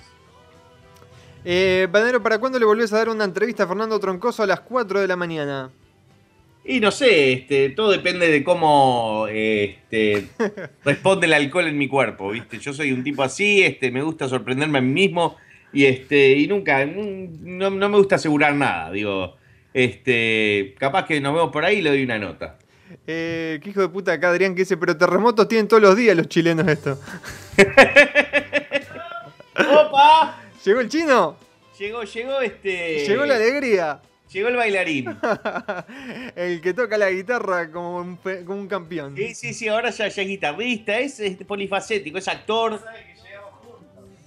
Eh, 1.44 1.88
Banero, 1.90 2.22
¿para 2.22 2.38
cuándo 2.38 2.60
le 2.60 2.64
volvés 2.64 2.92
a 2.92 2.98
dar 2.98 3.08
una 3.08 3.24
entrevista 3.24 3.64
a 3.64 3.66
Fernando 3.66 3.98
Troncoso 3.98 4.44
a 4.44 4.46
las 4.46 4.60
4 4.60 5.00
de 5.00 5.08
la 5.08 5.16
mañana? 5.16 5.72
Y 6.64 6.78
no 6.78 6.92
sé, 6.92 7.32
este, 7.32 7.70
todo 7.70 7.90
depende 7.90 8.28
de 8.28 8.44
cómo 8.44 9.26
este, 9.28 10.28
responde 10.84 11.26
el 11.26 11.32
alcohol 11.32 11.66
en 11.66 11.76
mi 11.76 11.88
cuerpo, 11.88 12.30
¿viste? 12.30 12.60
Yo 12.60 12.72
soy 12.72 12.92
un 12.92 13.02
tipo 13.02 13.24
así, 13.24 13.64
este, 13.64 13.90
me 13.90 14.02
gusta 14.02 14.28
sorprenderme 14.28 14.78
a 14.78 14.82
mí 14.82 14.92
mismo 14.92 15.36
y, 15.72 15.86
este, 15.86 16.30
y 16.34 16.46
nunca, 16.46 16.86
no, 16.86 17.70
no 17.70 17.88
me 17.88 17.96
gusta 17.96 18.14
asegurar 18.14 18.54
nada, 18.54 18.92
digo, 18.92 19.34
este, 19.74 20.74
capaz 20.78 21.06
que 21.06 21.20
nos 21.20 21.34
vemos 21.34 21.50
por 21.50 21.64
ahí 21.64 21.78
y 21.78 21.82
le 21.82 21.90
doy 21.90 22.04
una 22.04 22.18
nota. 22.20 22.59
Eh, 23.12 23.58
qué 23.60 23.70
hijo 23.70 23.80
de 23.80 23.88
puta 23.88 24.12
acá, 24.12 24.28
Adrián, 24.30 24.54
que 24.54 24.60
dice, 24.60 24.76
pero 24.76 24.96
terremotos 24.96 25.48
tienen 25.48 25.66
todos 25.66 25.82
los 25.82 25.96
días 25.96 26.16
los 26.16 26.28
chilenos 26.28 26.68
esto. 26.68 26.96
¡Opa! 29.58 30.40
¿Llegó 30.64 30.78
el 30.80 30.88
chino? 30.88 31.36
Llegó, 31.76 32.04
llegó 32.04 32.40
este. 32.40 33.04
Llegó 33.08 33.26
la 33.26 33.34
alegría. 33.34 34.00
Llegó 34.32 34.46
el 34.46 34.54
bailarín. 34.54 35.18
el 36.36 36.60
que 36.60 36.72
toca 36.72 36.96
la 36.96 37.10
guitarra 37.10 37.68
como 37.72 37.96
un, 37.96 38.16
como 38.16 38.60
un 38.60 38.68
campeón. 38.68 39.16
Sí, 39.16 39.34
sí, 39.34 39.54
sí, 39.54 39.66
ahora 39.66 39.90
ya, 39.90 40.06
ya 40.06 40.22
es 40.22 40.28
guitarrista, 40.28 40.96
es, 41.00 41.18
es 41.18 41.36
polifacético, 41.38 42.16
es 42.18 42.28
actor. 42.28 42.80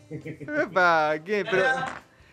Epa, 0.12 1.16
¿qué? 1.24 1.46
Pero- 1.50 1.64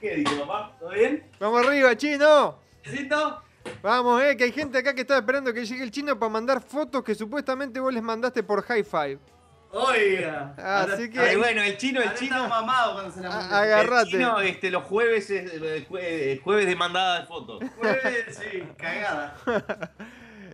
¿Qué 0.00 0.16
dice 0.16 0.34
papá? 0.34 0.76
¿Todo 0.80 0.90
bien? 0.90 1.22
Vamos 1.38 1.64
arriba, 1.64 1.96
chino. 1.96 2.58
¿Necesito? 2.84 3.40
Vamos, 3.82 4.22
eh, 4.22 4.36
que 4.36 4.44
hay 4.44 4.52
gente 4.52 4.78
acá 4.78 4.94
que 4.94 5.00
está 5.02 5.16
esperando 5.16 5.52
que 5.54 5.64
llegue 5.64 5.82
el 5.82 5.90
chino 5.90 6.18
para 6.18 6.30
mandar 6.30 6.60
fotos 6.62 7.02
que 7.02 7.14
supuestamente 7.14 7.80
vos 7.80 7.92
les 7.92 8.02
mandaste 8.02 8.42
por 8.42 8.62
High 8.62 8.84
Five. 8.84 9.18
Oiga. 9.72 10.52
Así 10.58 11.08
que- 11.08 11.20
Ay, 11.20 11.36
bueno, 11.36 11.62
el 11.62 11.76
chino, 11.78 12.02
el 12.02 12.12
chino. 12.14 12.48
mamado 12.48 12.94
cuando 12.94 13.12
se 13.12 13.20
la 13.20 13.28
A- 13.30 13.62
agarrate. 13.62 14.10
El 14.10 14.18
chino, 14.18 14.40
este, 14.40 14.70
los 14.70 14.82
jueves 14.84 15.30
es 15.30 15.60
jue- 15.88 16.40
jueves 16.42 16.66
de 16.66 16.76
mandada 16.76 17.20
de 17.20 17.26
fotos. 17.26 17.62
Jueves, 17.78 18.38
sí, 18.38 18.62
cagada. 18.76 19.36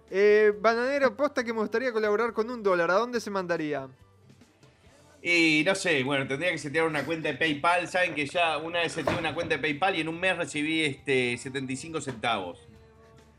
Eh, 0.09 0.53
bananero, 0.61 1.17
posta 1.17 1.43
que 1.43 1.53
me 1.53 1.59
gustaría 1.59 1.91
colaborar 1.93 2.33
con 2.33 2.49
un 2.49 2.63
dólar. 2.63 2.93
¿A 2.93 2.95
dónde 2.95 3.19
se 3.21 3.29
mandaría? 3.29 3.89
Y 5.21 5.65
no 5.67 5.75
sé, 5.75 6.05
bueno, 6.05 6.29
tendría 6.29 6.53
que 6.53 6.59
setear 6.59 6.87
una 6.87 7.05
cuenta 7.05 7.27
de 7.29 7.35
PayPal. 7.35 7.89
Saben 7.89 8.15
que 8.15 8.25
ya 8.25 8.57
una 8.59 8.79
vez 8.83 8.93
seteé 8.93 9.19
una 9.19 9.35
cuenta 9.35 9.57
de 9.57 9.61
PayPal 9.61 9.97
y 9.97 10.03
en 10.03 10.09
un 10.09 10.21
mes 10.21 10.37
recibí 10.37 10.85
este 10.85 11.37
75 11.39 12.01
centavos. 12.01 12.66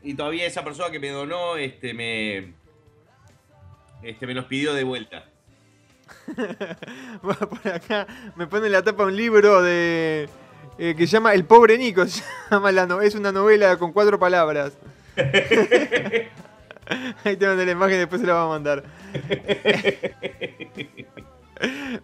Y 0.02 0.14
todavía 0.14 0.46
esa 0.46 0.62
persona 0.64 0.90
que 0.90 0.98
me 1.00 1.10
donó 1.10 1.56
este 1.56 1.92
me 1.94 2.52
este 4.02 4.26
me 4.26 4.34
los 4.34 4.44
pidió 4.46 4.74
de 4.74 4.84
vuelta. 4.84 5.24
Por 7.22 7.68
acá 7.72 8.06
me 8.36 8.46
pone 8.46 8.68
la 8.68 8.82
tapa 8.82 9.04
un 9.04 9.16
libro 9.16 9.60
de 9.62 10.28
eh, 10.78 10.94
que 10.96 11.06
se 11.06 11.12
llama 11.14 11.34
El 11.34 11.44
pobre 11.44 11.76
Nico. 11.78 12.06
Se 12.08 12.22
llama 12.50 12.70
la 12.72 12.86
no- 12.86 13.00
es 13.02 13.14
una 13.14 13.32
novela 13.32 13.76
con 13.76 13.92
cuatro 13.92 14.18
palabras. 14.18 14.72
Ahí 17.24 17.36
te 17.36 17.46
mandé 17.46 17.66
la 17.66 17.72
imagen, 17.72 17.98
después 17.98 18.20
se 18.20 18.26
la 18.26 18.34
va 18.34 18.44
a 18.44 18.48
mandar. 18.48 18.82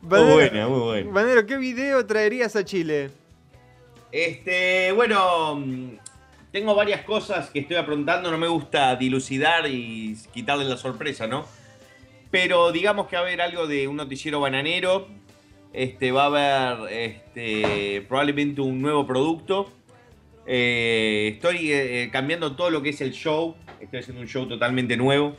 Muy 0.02 0.20
buena, 0.32 0.68
muy 0.68 0.80
buena. 0.80 1.10
Banero, 1.10 1.46
¿qué 1.46 1.56
video 1.56 2.04
traerías 2.04 2.54
a 2.56 2.64
Chile? 2.64 3.10
Este, 4.12 4.92
bueno, 4.92 5.58
tengo 6.54 6.76
varias 6.76 7.02
cosas 7.02 7.50
que 7.50 7.58
estoy 7.58 7.74
aprontando, 7.74 8.30
no 8.30 8.38
me 8.38 8.46
gusta 8.46 8.94
dilucidar 8.94 9.66
y 9.68 10.16
quitarle 10.32 10.64
la 10.64 10.76
sorpresa, 10.76 11.26
¿no? 11.26 11.46
Pero 12.30 12.70
digamos 12.70 13.08
que 13.08 13.16
va 13.16 13.22
a 13.22 13.24
haber 13.24 13.40
algo 13.40 13.66
de 13.66 13.88
un 13.88 13.96
noticiero 13.96 14.38
bananero, 14.38 15.08
este, 15.72 16.12
va 16.12 16.26
a 16.26 16.70
haber 16.76 16.92
este, 16.92 18.02
probablemente 18.02 18.60
un 18.60 18.80
nuevo 18.80 19.04
producto. 19.04 19.72
Eh, 20.46 21.32
estoy 21.34 21.72
eh, 21.72 22.08
cambiando 22.12 22.54
todo 22.54 22.70
lo 22.70 22.82
que 22.82 22.90
es 22.90 23.00
el 23.00 23.10
show, 23.10 23.56
estoy 23.80 23.98
haciendo 23.98 24.22
un 24.22 24.28
show 24.28 24.46
totalmente 24.46 24.96
nuevo. 24.96 25.34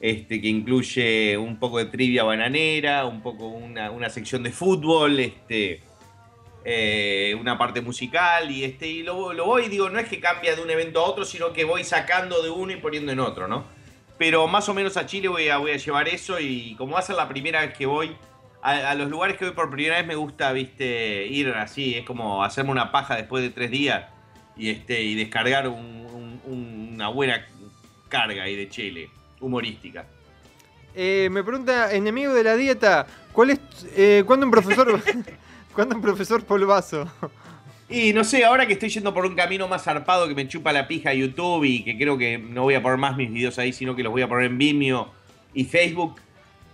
Este, 0.00 0.40
que 0.40 0.48
incluye 0.48 1.38
un 1.38 1.60
poco 1.60 1.78
de 1.78 1.86
trivia 1.86 2.24
bananera, 2.24 3.06
un 3.06 3.22
poco 3.22 3.46
una, 3.46 3.92
una 3.92 4.10
sección 4.10 4.42
de 4.42 4.50
fútbol, 4.50 5.20
este, 5.20 5.80
eh, 6.68 7.36
una 7.40 7.56
parte 7.56 7.80
musical 7.80 8.50
y 8.50 8.64
este 8.64 8.88
y 8.88 9.02
lo, 9.04 9.32
lo 9.32 9.44
voy, 9.46 9.68
digo, 9.68 9.88
no 9.88 10.00
es 10.00 10.08
que 10.08 10.18
cambia 10.18 10.56
de 10.56 10.62
un 10.62 10.68
evento 10.70 10.98
a 11.00 11.04
otro, 11.04 11.24
sino 11.24 11.52
que 11.52 11.62
voy 11.64 11.84
sacando 11.84 12.42
de 12.42 12.50
uno 12.50 12.72
y 12.72 12.76
poniendo 12.76 13.12
en 13.12 13.20
otro, 13.20 13.46
¿no? 13.46 13.64
Pero 14.18 14.48
más 14.48 14.68
o 14.68 14.74
menos 14.74 14.96
a 14.96 15.06
Chile 15.06 15.28
voy 15.28 15.48
a, 15.48 15.58
voy 15.58 15.70
a 15.70 15.76
llevar 15.76 16.08
eso 16.08 16.40
y 16.40 16.74
como 16.76 16.94
va 16.94 16.98
a 16.98 17.02
ser 17.02 17.14
la 17.14 17.28
primera 17.28 17.60
vez 17.60 17.76
que 17.76 17.86
voy, 17.86 18.16
a, 18.62 18.90
a 18.90 18.94
los 18.96 19.08
lugares 19.08 19.36
que 19.36 19.44
voy 19.44 19.54
por 19.54 19.70
primera 19.70 19.96
vez 19.98 20.06
me 20.06 20.16
gusta, 20.16 20.50
viste, 20.52 21.26
ir 21.26 21.50
así, 21.50 21.94
es 21.94 22.04
como 22.04 22.42
hacerme 22.42 22.72
una 22.72 22.90
paja 22.90 23.14
después 23.14 23.44
de 23.44 23.50
tres 23.50 23.70
días 23.70 24.06
y, 24.56 24.70
este, 24.70 25.02
y 25.02 25.14
descargar 25.14 25.68
un- 25.68 26.40
un- 26.46 26.90
una 26.94 27.08
buena 27.08 27.46
carga 28.08 28.42
ahí 28.44 28.56
de 28.56 28.68
chile, 28.68 29.08
humorística. 29.40 30.06
Eh, 30.96 31.28
me 31.30 31.44
pregunta, 31.44 31.92
enemigo 31.92 32.32
de 32.34 32.42
la 32.42 32.56
dieta, 32.56 33.06
¿cuál 33.32 33.50
es, 33.50 33.60
eh, 33.96 34.24
¿cuándo 34.26 34.46
un 34.46 34.50
profesor, 34.50 34.98
¿cuándo 35.76 35.94
un 35.94 36.02
profesor 36.02 36.42
polvazo? 36.44 37.06
Y 37.88 38.12
no 38.12 38.24
sé, 38.24 38.44
ahora 38.44 38.66
que 38.66 38.72
estoy 38.72 38.88
yendo 38.88 39.14
por 39.14 39.24
un 39.26 39.36
camino 39.36 39.68
más 39.68 39.84
zarpado 39.84 40.26
que 40.26 40.34
me 40.34 40.48
chupa 40.48 40.72
la 40.72 40.88
pija 40.88 41.14
YouTube 41.14 41.62
y 41.64 41.84
que 41.84 41.96
creo 41.96 42.18
que 42.18 42.38
no 42.38 42.62
voy 42.62 42.74
a 42.74 42.82
poner 42.82 42.98
más 42.98 43.16
mis 43.16 43.30
videos 43.30 43.58
ahí, 43.60 43.72
sino 43.72 43.94
que 43.94 44.02
los 44.02 44.10
voy 44.10 44.22
a 44.22 44.28
poner 44.28 44.46
en 44.46 44.58
Vimeo 44.58 45.12
y 45.54 45.64
Facebook, 45.64 46.16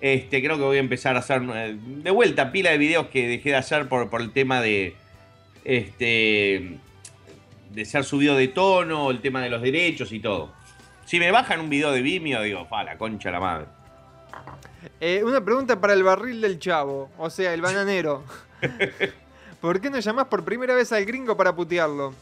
este, 0.00 0.42
creo 0.42 0.56
que 0.56 0.62
voy 0.62 0.78
a 0.78 0.80
empezar 0.80 1.16
a 1.16 1.18
hacer 1.18 1.42
eh, 1.54 1.76
de 1.78 2.10
vuelta 2.10 2.50
pila 2.50 2.70
de 2.70 2.78
videos 2.78 3.08
que 3.08 3.28
dejé 3.28 3.50
de 3.50 3.56
hacer 3.56 3.88
por, 3.88 4.08
por 4.08 4.22
el 4.22 4.32
tema 4.32 4.62
de 4.62 4.96
este 5.64 6.78
de 7.70 7.84
ser 7.84 8.04
subido 8.04 8.36
de 8.36 8.48
tono, 8.48 9.10
el 9.10 9.20
tema 9.20 9.42
de 9.42 9.50
los 9.50 9.60
derechos 9.60 10.12
y 10.12 10.20
todo. 10.20 10.52
Si 11.04 11.18
me 11.18 11.30
bajan 11.30 11.60
un 11.60 11.68
video 11.68 11.90
de 11.90 12.02
Vimeo, 12.02 12.42
digo, 12.42 12.64
fa, 12.66 12.84
la 12.84 12.96
concha 12.96 13.30
la 13.30 13.40
madre. 13.40 13.66
Eh, 15.00 15.22
una 15.24 15.44
pregunta 15.44 15.80
para 15.80 15.92
el 15.92 16.02
barril 16.02 16.40
del 16.40 16.58
chavo, 16.58 17.10
o 17.18 17.28
sea, 17.28 17.52
el 17.52 17.60
bananero. 17.60 18.24
¿Por 19.60 19.80
qué 19.80 19.90
no 19.90 19.98
llamás 20.00 20.26
por 20.26 20.44
primera 20.44 20.74
vez 20.74 20.92
al 20.92 21.04
gringo 21.04 21.36
para 21.36 21.54
putearlo? 21.54 22.14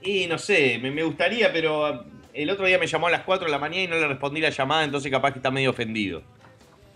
Y 0.00 0.26
no 0.26 0.38
sé, 0.38 0.78
me, 0.80 0.90
me 0.90 1.02
gustaría, 1.02 1.52
pero 1.52 2.04
el 2.32 2.50
otro 2.50 2.66
día 2.66 2.78
me 2.78 2.86
llamó 2.86 3.06
a 3.08 3.10
las 3.10 3.22
4 3.22 3.46
de 3.46 3.52
la 3.52 3.58
mañana 3.58 3.82
y 3.82 3.88
no 3.88 3.96
le 3.96 4.06
respondí 4.08 4.40
la 4.40 4.50
llamada, 4.50 4.84
entonces 4.84 5.10
capaz 5.10 5.32
que 5.32 5.38
está 5.38 5.50
medio 5.50 5.70
ofendido. 5.70 6.22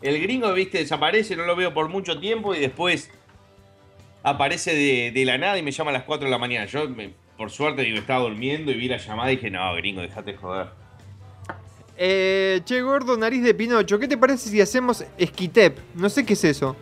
El 0.03 0.21
gringo, 0.21 0.53
viste, 0.53 0.79
desaparece, 0.79 1.37
no 1.37 1.45
lo 1.47 1.57
veo 1.57 1.73
por 1.73 1.89
mucho 1.89 2.19
tiempo 2.21 2.55
y 2.55 2.61
después 2.61 3.11
aparece 4.23 4.75
de, 4.75 5.11
de 5.13 5.25
la 5.25 5.39
nada 5.39 5.59
y 5.59 5.63
me 5.63 5.71
llama 5.73 5.91
a 5.91 5.95
las 5.95 6.03
4 6.05 6.27
de 6.27 6.31
la 6.31 6.39
mañana. 6.39 6.67
Yo, 6.67 6.89
me- 6.89 7.13
por 7.37 7.51
suerte, 7.51 7.83
digo, 7.83 7.99
estaba 7.99 8.21
durmiendo 8.21 8.71
y 8.73 8.75
vi 8.75 8.89
la 8.89 8.97
llamada 8.97 9.31
y 9.33 9.37
dije, 9.37 9.51
no, 9.51 9.75
gringo, 9.77 10.01
dejate 10.01 10.33
de 10.33 10.39
joder. 10.39 10.67
Eh, 11.99 12.61
che, 12.65 12.83
gordo, 12.83 13.17
nariz 13.17 13.43
de 13.43 13.55
Pinocho, 13.55 13.99
¿qué 13.99 14.09
te 14.09 14.19
parece 14.19 14.49
si 14.51 14.61
hacemos 14.61 15.05
esquitep? 15.17 15.79
No 15.95 16.09
sé 16.11 16.27
qué 16.27 16.33
es 16.35 16.45
eso. 16.45 16.77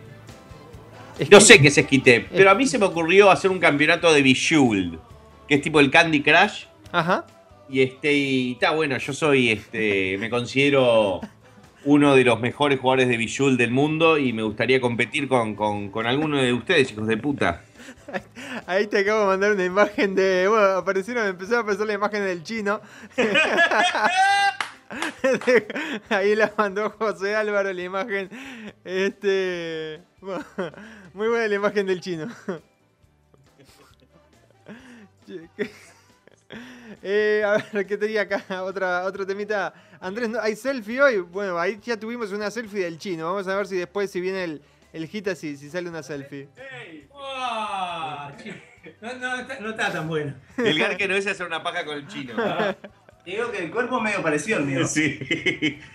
No 1.31 1.39
sé 1.39 1.61
qué 1.61 1.69
es 1.69 1.77
Esquite, 1.77 2.27
pero 2.31 2.51
a 2.51 2.55
mí 2.55 2.67
se 2.67 2.77
me 2.77 2.85
ocurrió 2.85 3.31
hacer 3.31 3.51
un 3.51 3.59
campeonato 3.59 4.13
de 4.13 4.21
Bejeweled, 4.21 4.99
que 5.47 5.55
es 5.55 5.61
tipo 5.61 5.79
el 5.79 5.89
Candy 5.89 6.21
Crush. 6.21 6.65
Ajá. 6.91 7.25
Y 7.69 7.81
este, 7.81 8.13
y 8.13 8.51
está 8.53 8.71
bueno, 8.71 8.97
yo 8.97 9.13
soy, 9.13 9.49
este, 9.49 10.17
me 10.19 10.29
considero 10.29 11.21
uno 11.85 12.15
de 12.15 12.23
los 12.23 12.39
mejores 12.39 12.79
jugadores 12.79 13.07
de 13.07 13.17
Bejeweled 13.17 13.57
del 13.57 13.71
mundo 13.71 14.17
y 14.17 14.33
me 14.33 14.43
gustaría 14.43 14.81
competir 14.81 15.27
con, 15.27 15.55
con, 15.55 15.89
con 15.89 16.05
alguno 16.05 16.41
de 16.41 16.51
ustedes, 16.51 16.91
hijos 16.91 17.07
de 17.07 17.17
puta. 17.17 17.61
Ahí 18.67 18.87
te 18.87 18.99
acabo 18.99 19.21
de 19.21 19.27
mandar 19.27 19.51
una 19.53 19.65
imagen 19.65 20.15
de. 20.15 20.47
Bueno, 20.47 20.77
aparecieron, 20.77 21.27
empezó 21.27 21.57
a 21.57 21.59
aparecer 21.59 21.87
la 21.87 21.93
imagen 21.93 22.23
del 22.23 22.43
chino. 22.43 22.81
Ahí 26.09 26.35
la 26.35 26.53
mandó 26.57 26.89
José 26.91 27.35
Álvaro 27.35 27.73
la 27.73 27.81
imagen. 27.81 28.29
Este. 28.83 30.01
Muy 31.13 31.27
buena 31.27 31.47
la 31.47 31.55
imagen 31.55 31.85
del 31.87 32.01
chino. 32.01 32.27
Eh, 37.01 37.43
a 37.45 37.57
ver, 37.73 37.85
¿qué 37.87 37.97
tenía 37.97 38.21
acá? 38.21 38.43
Otra, 38.63 39.03
otro 39.05 39.25
temita. 39.25 39.73
Andrés, 39.99 40.29
¿no- 40.29 40.39
¿hay 40.39 40.55
selfie 40.55 41.01
hoy? 41.01 41.17
Bueno, 41.19 41.57
ahí 41.59 41.79
ya 41.83 41.97
tuvimos 41.99 42.31
una 42.31 42.51
selfie 42.51 42.83
del 42.83 42.99
chino. 42.99 43.25
Vamos 43.25 43.47
a 43.47 43.55
ver 43.55 43.67
si 43.67 43.75
después, 43.75 44.11
si 44.11 44.21
viene 44.21 44.43
el, 44.43 44.61
el 44.93 45.07
hit 45.07 45.27
así, 45.27 45.57
si 45.57 45.69
sale 45.69 45.89
una 45.89 46.03
selfie. 46.03 46.47
Ah, 47.15 48.31
No, 49.01 49.13
no, 49.15 49.35
está- 49.39 49.59
no 49.59 49.69
está 49.71 49.91
tan 49.91 50.07
bueno. 50.07 50.35
El 50.57 50.77
gar 50.77 50.95
que 50.95 51.07
no 51.07 51.15
es 51.15 51.25
hacer 51.27 51.45
una 51.47 51.63
paja 51.63 51.83
con 51.85 51.97
el 51.97 52.07
chino. 52.07 52.33
Digo 53.25 53.51
que 53.51 53.57
el 53.65 53.71
cuerpo 53.71 53.97
es 53.97 54.03
medio 54.03 54.21
parecido 54.21 54.57
al 54.59 54.65
mío. 54.65 54.85
Sí. 54.87 55.19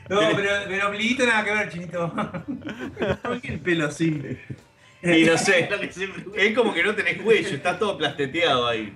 No, 0.08 0.20
pero, 0.34 0.50
pero 0.66 0.86
ombliguito 0.88 1.24
nada 1.26 1.44
que 1.44 1.52
ver, 1.52 1.70
chinito. 1.70 2.12
¿Por 3.22 3.40
qué 3.40 3.48
el 3.48 3.60
pelo 3.60 3.86
así? 3.86 4.20
Y 5.02 5.24
no 5.24 5.38
sé, 5.38 5.68
es 6.36 6.54
como 6.54 6.74
que 6.74 6.82
no 6.82 6.94
tenés 6.94 7.22
cuello, 7.22 7.48
está 7.48 7.78
todo 7.78 7.96
plasteteado 7.96 8.66
ahí. 8.68 8.92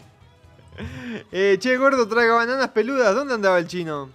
Eh, 1.32 1.56
che, 1.60 1.76
gordo, 1.76 2.06
traga 2.08 2.34
bananas 2.34 2.68
peludas. 2.70 3.14
¿Dónde 3.14 3.34
andaba 3.34 3.58
el 3.58 3.66
chino? 3.68 4.10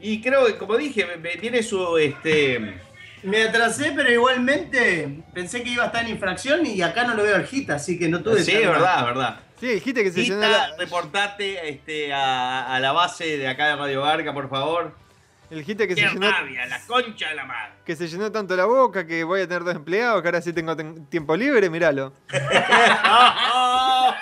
Y 0.00 0.20
creo 0.22 0.46
que, 0.46 0.56
como 0.56 0.76
dije, 0.76 1.06
viene 1.40 1.62
su, 1.62 1.98
este... 1.98 2.80
Me 3.22 3.42
atrasé, 3.42 3.92
pero 3.94 4.10
igualmente 4.10 5.22
pensé 5.34 5.62
que 5.62 5.68
iba 5.68 5.82
a 5.84 5.86
estar 5.88 6.02
en 6.04 6.12
infracción 6.12 6.64
y 6.64 6.80
acá 6.80 7.04
no 7.04 7.12
lo 7.14 7.22
veo 7.22 7.36
al 7.36 7.44
hit, 7.46 7.68
así 7.68 7.98
que 7.98 8.08
no 8.08 8.22
tuve 8.22 8.42
Sí, 8.42 8.52
tanta- 8.52 8.70
verdad, 8.70 9.04
verdad. 9.04 9.40
Sí, 9.60 9.66
dijiste 9.68 10.02
que 10.02 10.10
se 10.10 10.22
llenó 10.24 10.40
la- 10.40 10.74
reportate 10.78 11.68
este, 11.68 12.12
a, 12.14 12.74
a 12.74 12.80
la 12.80 12.92
base 12.92 13.36
de 13.36 13.46
acá 13.46 13.66
de 13.68 13.76
Radio 13.76 14.02
Garca, 14.02 14.32
por 14.32 14.48
favor. 14.48 14.94
El 15.50 15.64
que 15.66 15.74
se 15.74 15.86
¡Qué 15.88 15.94
llenó 15.96 16.30
rabia, 16.30 16.64
la 16.66 16.80
concha 16.86 17.28
de 17.30 17.34
la 17.34 17.44
madre! 17.44 17.72
que 17.84 17.96
se 17.96 18.06
llenó 18.08 18.30
tanto 18.30 18.54
la 18.56 18.64
boca 18.66 19.04
que 19.06 19.24
voy 19.24 19.40
a 19.40 19.48
tener 19.48 19.64
dos 19.64 19.74
empleados, 19.74 20.22
que 20.22 20.28
ahora 20.28 20.40
sí 20.40 20.52
tengo 20.52 20.76
ten- 20.76 21.06
tiempo 21.06 21.34
libre, 21.36 21.68
míralo. 21.68 22.12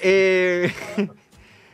Eh, 0.00 0.72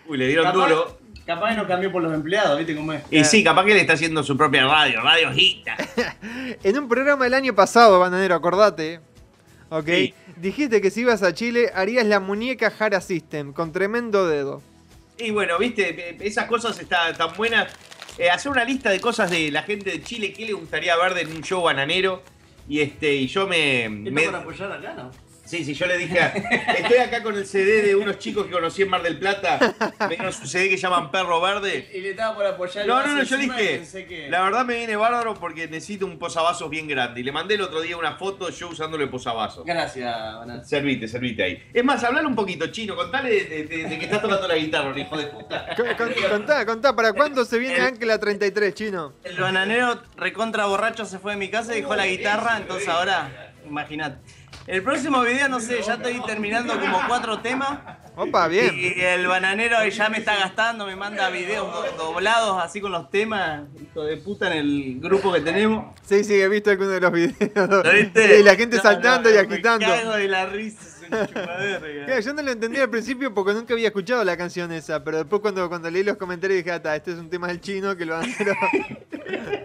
Uy, 0.07 0.19
le 0.19 0.29
dieron 0.29 0.45
Capaz, 0.47 0.69
duro. 0.69 0.99
capaz 1.27 1.51
que 1.51 1.57
no 1.57 1.67
cambió 1.67 1.93
por 1.93 2.03
los 2.03 2.13
empleados, 2.15 2.57
¿viste 2.59 2.75
cómo 2.75 2.93
es? 2.93 3.03
Y 3.11 3.25
sí, 3.25 3.45
capaz 3.45 3.65
que 3.65 3.75
le 3.75 3.81
está 3.81 3.95
haciendo 3.95 4.23
su 4.23 4.37
propia 4.37 4.67
radio, 4.67 5.01
Radio 5.03 5.33
Gita. 5.33 5.77
en 6.63 6.79
un 6.79 6.89
programa 6.89 7.27
el 7.27 7.35
año 7.35 7.55
pasado, 7.55 7.99
Bananero, 8.01 8.35
acordate. 8.35 9.01
Ok. 9.71 9.87
Sí. 9.87 10.15
Dijiste 10.37 10.81
que 10.81 10.91
si 10.91 11.01
ibas 11.03 11.23
a 11.23 11.33
Chile 11.35 11.71
harías 11.75 12.07
la 12.07 12.21
muñeca 12.21 12.71
Jara 12.71 13.01
System 13.01 13.53
con 13.53 13.73
tremendo 13.73 14.27
dedo. 14.27 14.63
Y 15.19 15.31
bueno, 15.31 15.59
viste, 15.59 16.17
esas 16.27 16.47
cosas 16.47 16.79
están 16.79 17.17
tan 17.17 17.33
buenas. 17.37 17.73
Eh, 18.19 18.31
hacer 18.31 18.51
una 18.51 18.65
lista 18.65 18.91
de 18.91 19.01
cosas 19.01 19.31
de 19.31 19.51
la 19.51 19.63
gente 19.63 19.91
de 19.91 20.03
Chile 20.03 20.33
que 20.33 20.47
le 20.47 20.53
gustaría 20.53 20.97
ver 20.97 21.17
en 21.19 21.35
un 21.35 21.43
show 21.43 21.63
bananero. 21.63 22.23
Y 22.69 22.81
este, 22.81 23.15
y 23.15 23.27
yo 23.27 23.47
me. 23.47 23.85
¿Esto 23.85 24.11
me- 24.11 24.23
para 24.23 24.39
apoyar 24.39 24.73
acá, 24.73 24.95
no? 24.95 25.11
Sí, 25.45 25.63
sí, 25.65 25.75
yo 25.75 25.87
le 25.87 25.99
dije, 25.99 26.19
a- 26.21 26.29
estoy 26.79 26.97
acá 26.99 27.23
con 27.23 27.35
el 27.37 27.47
CD 27.47 27.83
de 27.83 27.95
unos 27.95 28.19
chicos 28.19 28.47
que 28.47 28.53
conocí 28.53 28.83
en 28.83 28.89
Mar 28.89 29.03
del 29.03 29.19
Plata, 29.19 29.59
me 30.01 30.09
dieron 30.17 30.33
su 30.33 30.47
CD 30.47 30.71
que 30.71 30.77
llaman 30.79 31.11
Perro 31.11 31.41
Verde. 31.41 31.91
Y 31.93 32.01
le 32.01 32.11
estaba 32.11 32.35
por 32.35 32.47
apoyar. 32.47 32.87
No, 32.87 33.01
el 33.03 33.07
no, 33.09 33.17
no, 33.19 33.23
yo 33.23 33.37
le 33.37 33.43
dije, 33.45 34.07
que- 34.09 34.29
la 34.31 34.43
verdad 34.43 34.65
me 34.65 34.77
viene 34.77 34.97
bárbaro 34.97 35.35
porque 35.35 35.67
necesito 35.69 36.07
un 36.07 36.19
posavasos 36.19 36.71
bien 36.71 36.89
grande. 36.89 37.21
Y 37.21 37.23
le 37.25 37.31
mandé 37.33 37.55
el 37.57 37.61
otro 37.61 37.83
día 37.83 37.97
una 37.97 38.17
foto 38.17 38.49
yo 38.49 38.69
usándole 38.69 39.07
posavasos. 39.07 39.65
Gracias, 39.67 40.15
Banana. 40.15 40.65
Servite, 40.65 41.07
servite 41.09 41.43
ahí. 41.43 41.63
Es 41.75 41.85
más, 41.85 42.03
hablale 42.05 42.27
un 42.27 42.35
poquito, 42.35 42.67
chino, 42.69 42.97
contale 42.97 43.29
de, 43.31 43.45
de- 43.45 43.65
de- 43.65 43.85
de 43.89 43.99
que 43.99 44.05
estás 44.07 44.23
tocando 44.23 44.49
la 44.49 44.57
guitarra, 44.57 44.99
hijo 44.99 45.17
de 45.17 45.27
puta. 45.27 45.67
Co- 45.77 45.85
con- 45.99 46.15
Contá, 46.31 46.65
contá, 46.65 46.97
¿para 46.97 47.13
cuándo 47.13 47.45
se 47.45 47.59
viene 47.59 47.81
Ancla 47.81 48.19
33, 48.19 48.75
chino? 48.75 49.13
El 49.25 49.37
bananero 49.37 50.01
recontra 50.17 50.65
borracho 50.67 51.05
se 51.05 51.19
fue 51.19 51.33
de 51.33 51.39
mi 51.39 51.51
casa 51.51 51.75
y 51.77 51.83
dejó 51.83 51.95
la 51.95 52.07
guitarra, 52.07 52.57
entonces 52.57 52.89
ahora, 52.89 53.53
imagínate. 53.67 54.19
El 54.67 54.83
próximo 54.83 55.21
video, 55.23 55.49
no 55.49 55.61
sé, 55.61 55.83
ya 55.83 55.95
estoy 55.95 56.23
terminando 56.27 56.79
como 56.81 56.99
cuatro 57.07 57.39
temas. 57.41 57.79
Opa, 58.17 58.49
bien. 58.49 58.73
Y 58.79 58.99
el 59.01 59.27
bananero 59.27 59.77
ya 59.87 60.09
me 60.09 60.19
está 60.19 60.37
gastando, 60.37 60.87
me 60.87 60.97
manda 60.97 61.29
videos 61.31 61.71
do- 61.71 62.05
doblados 62.05 62.63
así 62.63 62.81
con 62.81 62.93
los 62.93 63.11
temas, 63.11 63.63
hijo 63.83 64.05
de 64.05 64.17
puta, 64.17 64.47
en 64.47 64.59
el 64.59 65.01
grupo 65.01 65.33
que 65.33 65.41
tenemos. 65.41 65.95
Sí, 66.03 66.23
sí, 66.25 66.41
he 66.41 66.49
visto 66.49 66.71
alguno 66.71 66.91
de 66.91 67.01
los 67.01 67.13
videos. 67.13 67.69
¿Lo 67.69 67.83
viste? 67.93 68.29
Sí, 68.39 68.43
la 68.43 68.55
gente 68.57 68.77
No, 68.77 68.83
saltando 68.83 69.29
no, 69.29 69.35
y 69.35 69.39
agitando. 69.39 69.87
Me 69.87 69.93
cago 70.01 70.13
de 70.17 70.29
la 70.29 70.47
risa, 70.47 70.81
yo 72.23 72.33
no 72.35 72.43
lo 72.43 72.51
entendí 72.51 72.79
al 72.81 72.91
principio 72.91 73.33
porque 73.35 73.53
nunca 73.53 73.75
había 73.75 73.89
escuchado 73.89 74.25
la 74.25 74.37
canción 74.37 74.73
esa, 74.73 75.03
pero 75.05 75.19
después 75.19 75.41
cuando, 75.43 75.69
cuando 75.69 75.91
leí 75.91 76.03
los 76.05 76.17
comentarios 76.17 76.59
dije, 76.65 76.71
ah, 76.73 76.97
este 76.97 77.13
es 77.13 77.19
un 77.19 77.31
tema 77.31 77.49
del 77.49 77.61
chino 77.61 77.97
que 77.97 78.05
lo 78.07 78.15
bananero 78.15 78.55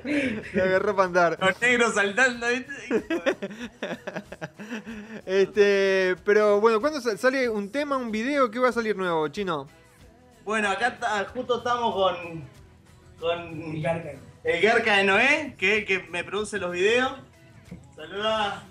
lo 0.53 0.63
agarró 0.63 0.95
para 0.95 1.07
andar. 1.07 1.37
Los 1.39 1.61
negros 1.61 1.93
saltando, 1.93 2.47
¿viste? 2.47 3.05
Este, 5.25 6.15
pero 6.25 6.59
bueno, 6.61 6.79
¿cuándo 6.81 7.01
sal- 7.01 7.17
sale 7.17 7.49
un 7.49 7.71
tema, 7.71 7.97
un 7.97 8.11
video? 8.11 8.49
¿Qué 8.51 8.59
va 8.59 8.69
a 8.69 8.73
salir 8.73 8.95
nuevo, 8.95 9.27
chino? 9.29 9.67
Bueno, 10.43 10.69
acá 10.69 10.97
justo 11.33 11.57
estamos 11.59 11.93
con, 11.93 12.43
con 13.19 13.61
el 14.43 14.61
Garca 14.61 14.97
de 14.97 15.03
Noé, 15.03 15.55
que 15.57 15.73
es 15.73 15.77
el 15.79 15.85
que 15.85 15.99
me 16.09 16.23
produce 16.23 16.57
los 16.57 16.71
videos. 16.71 17.11
Saluda. 17.95 18.63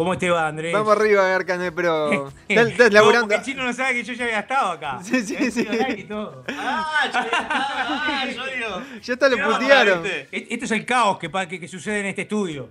¿Cómo 0.00 0.16
te 0.16 0.30
va, 0.30 0.46
Andrés? 0.48 0.72
Vamos 0.72 0.96
arriba, 0.96 1.28
Garcane, 1.28 1.72
pero... 1.72 2.28
Estás 2.48 2.68
estás 2.68 2.90
laburando... 2.90 3.34
El 3.34 3.42
chino 3.42 3.62
no 3.64 3.70
sabe 3.74 3.92
que 3.92 4.02
yo 4.02 4.14
ya 4.14 4.24
había 4.24 4.40
estado 4.40 4.70
acá. 4.70 4.98
Sí, 5.04 5.20
sí, 5.20 5.36
sí. 5.50 5.62
tiro 5.62 5.74
like 5.74 6.00
y 6.00 6.04
todo. 6.04 6.42
Ah, 6.56 7.02
yo, 7.12 7.18
ah, 7.38 8.24
yo 8.34 8.46
digo. 8.56 8.82
Ya 9.02 9.12
está, 9.12 9.28
lo 9.28 9.36
putearon. 9.36 10.06
E- 10.06 10.46
Esto 10.48 10.64
es 10.64 10.70
el 10.70 10.86
caos 10.86 11.18
que, 11.18 11.30
que, 11.30 11.60
que 11.60 11.68
sucede 11.68 12.00
en 12.00 12.06
este 12.06 12.22
estudio. 12.22 12.70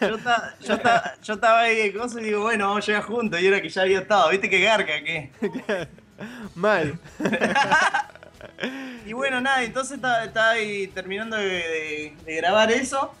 Yo, 0.00 0.18
ta- 0.18 0.56
yo, 0.60 0.80
ta- 0.80 1.14
yo 1.22 1.34
estaba 1.34 1.60
ahí 1.60 1.76
de 1.76 1.92
cosas 1.96 2.20
y 2.20 2.24
digo, 2.24 2.42
bueno, 2.42 2.70
vamos 2.70 2.82
a 2.82 2.86
llegar 2.88 3.04
juntos. 3.04 3.40
Y 3.40 3.46
era 3.46 3.62
que 3.62 3.68
ya 3.68 3.82
había 3.82 4.00
estado. 4.00 4.28
¿Viste 4.30 4.50
que 4.50 4.60
Garca 4.62 4.94
qué? 5.04 5.30
Mal. 6.56 6.98
Y 9.06 9.12
bueno, 9.12 9.40
nada, 9.40 9.62
entonces 9.62 9.94
estaba, 9.94 10.24
estaba 10.24 10.50
ahí 10.50 10.88
terminando 10.88 11.36
de, 11.36 11.44
de- 11.46 12.16
de 12.24 12.34
grabar 12.34 12.72
eso. 12.72 13.14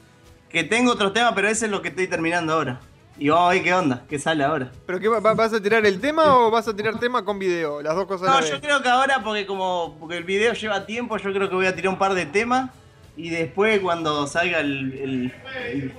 Que 0.48 0.64
tengo 0.64 0.90
otros 0.90 1.12
temas, 1.12 1.34
pero 1.36 1.46
ese 1.48 1.66
es 1.66 1.70
lo 1.70 1.80
que 1.82 1.90
estoy 1.90 2.08
terminando 2.08 2.52
ahora. 2.54 2.80
Y 3.18 3.28
vamos 3.30 3.48
a 3.50 3.54
ver 3.54 3.62
qué 3.62 3.72
onda, 3.72 4.02
qué 4.08 4.18
sale 4.18 4.44
ahora. 4.44 4.70
¿Pero 4.86 5.00
qué, 5.00 5.08
va- 5.08 5.20
va- 5.20 5.34
vas 5.34 5.52
a 5.54 5.60
tirar 5.62 5.84
el 5.86 6.00
tema 6.00 6.36
o 6.36 6.50
vas 6.50 6.68
a 6.68 6.76
tirar 6.76 6.98
tema 7.00 7.24
con 7.24 7.38
video? 7.38 7.80
Las 7.82 7.94
dos 7.94 8.06
cosas 8.06 8.28
a 8.28 8.30
No, 8.32 8.40
la 8.40 8.46
yo 8.46 8.52
vez. 8.52 8.60
creo 8.62 8.82
que 8.82 8.88
ahora, 8.90 9.22
porque 9.22 9.46
como 9.46 9.96
porque 9.98 10.18
el 10.18 10.24
video 10.24 10.52
lleva 10.52 10.84
tiempo, 10.84 11.16
yo 11.16 11.32
creo 11.32 11.48
que 11.48 11.54
voy 11.54 11.66
a 11.66 11.74
tirar 11.74 11.90
un 11.92 11.98
par 11.98 12.12
de 12.14 12.26
temas. 12.26 12.70
Y 13.16 13.30
después 13.30 13.80
cuando 13.80 14.26
salga 14.26 14.60
el, 14.60 14.92
el, 14.92 15.34
el- 15.72 15.92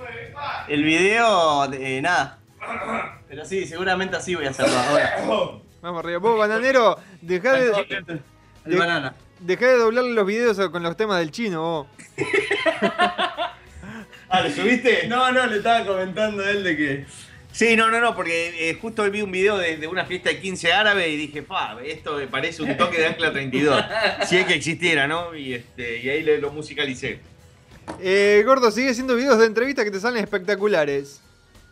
el 0.68 0.84
video, 0.84 1.64
eh, 1.72 2.00
nada. 2.00 2.38
Pero 3.28 3.44
sí, 3.44 3.66
seguramente 3.66 4.16
así 4.16 4.36
voy 4.36 4.46
a 4.46 4.50
hacerlo 4.50 4.78
ahora. 4.78 5.60
Vamos 5.82 6.04
arriba. 6.04 6.18
Vos, 6.18 6.38
bananero, 6.38 6.96
dejá 7.20 7.54
de, 7.54 8.20
de- 8.64 8.76
banana. 8.76 9.14
dejá 9.40 9.66
de 9.66 9.78
doblar 9.78 10.04
los 10.04 10.24
videos 10.26 10.56
con 10.70 10.82
los 10.84 10.96
temas 10.96 11.18
del 11.18 11.32
chino, 11.32 11.60
vos. 11.62 11.86
Ah, 14.28 14.40
¿le 14.42 14.52
subiste? 14.54 15.06
No, 15.08 15.32
no, 15.32 15.46
le 15.46 15.58
estaba 15.58 15.84
comentando 15.86 16.42
a 16.44 16.50
él 16.50 16.64
de 16.64 16.76
que. 16.76 17.06
Sí, 17.52 17.76
no, 17.76 17.90
no, 17.90 18.00
no, 18.00 18.14
porque 18.14 18.70
eh, 18.70 18.78
justo 18.80 19.02
hoy 19.02 19.10
vi 19.10 19.22
un 19.22 19.32
video 19.32 19.56
de, 19.58 19.78
de 19.78 19.86
una 19.86 20.04
fiesta 20.04 20.28
de 20.28 20.38
15 20.38 20.72
árabe 20.72 21.08
y 21.08 21.16
dije, 21.16 21.42
fa, 21.42 21.76
esto 21.84 22.16
me 22.16 22.28
parece 22.28 22.62
un 22.62 22.76
toque 22.76 22.98
de 22.98 23.06
Ancla 23.06 23.32
32. 23.32 23.84
si 24.28 24.36
es 24.36 24.46
que 24.46 24.54
existiera, 24.54 25.08
¿no? 25.08 25.34
Y, 25.34 25.54
este, 25.54 25.98
y 25.98 26.08
ahí 26.08 26.22
lo, 26.22 26.36
lo 26.36 26.52
musicalicé. 26.52 27.20
Eh, 28.00 28.42
gordo, 28.46 28.70
sigue 28.70 28.90
haciendo 28.90 29.16
videos 29.16 29.38
de 29.38 29.46
entrevistas 29.46 29.84
que 29.84 29.90
te 29.90 29.98
salen 29.98 30.22
espectaculares. 30.22 31.20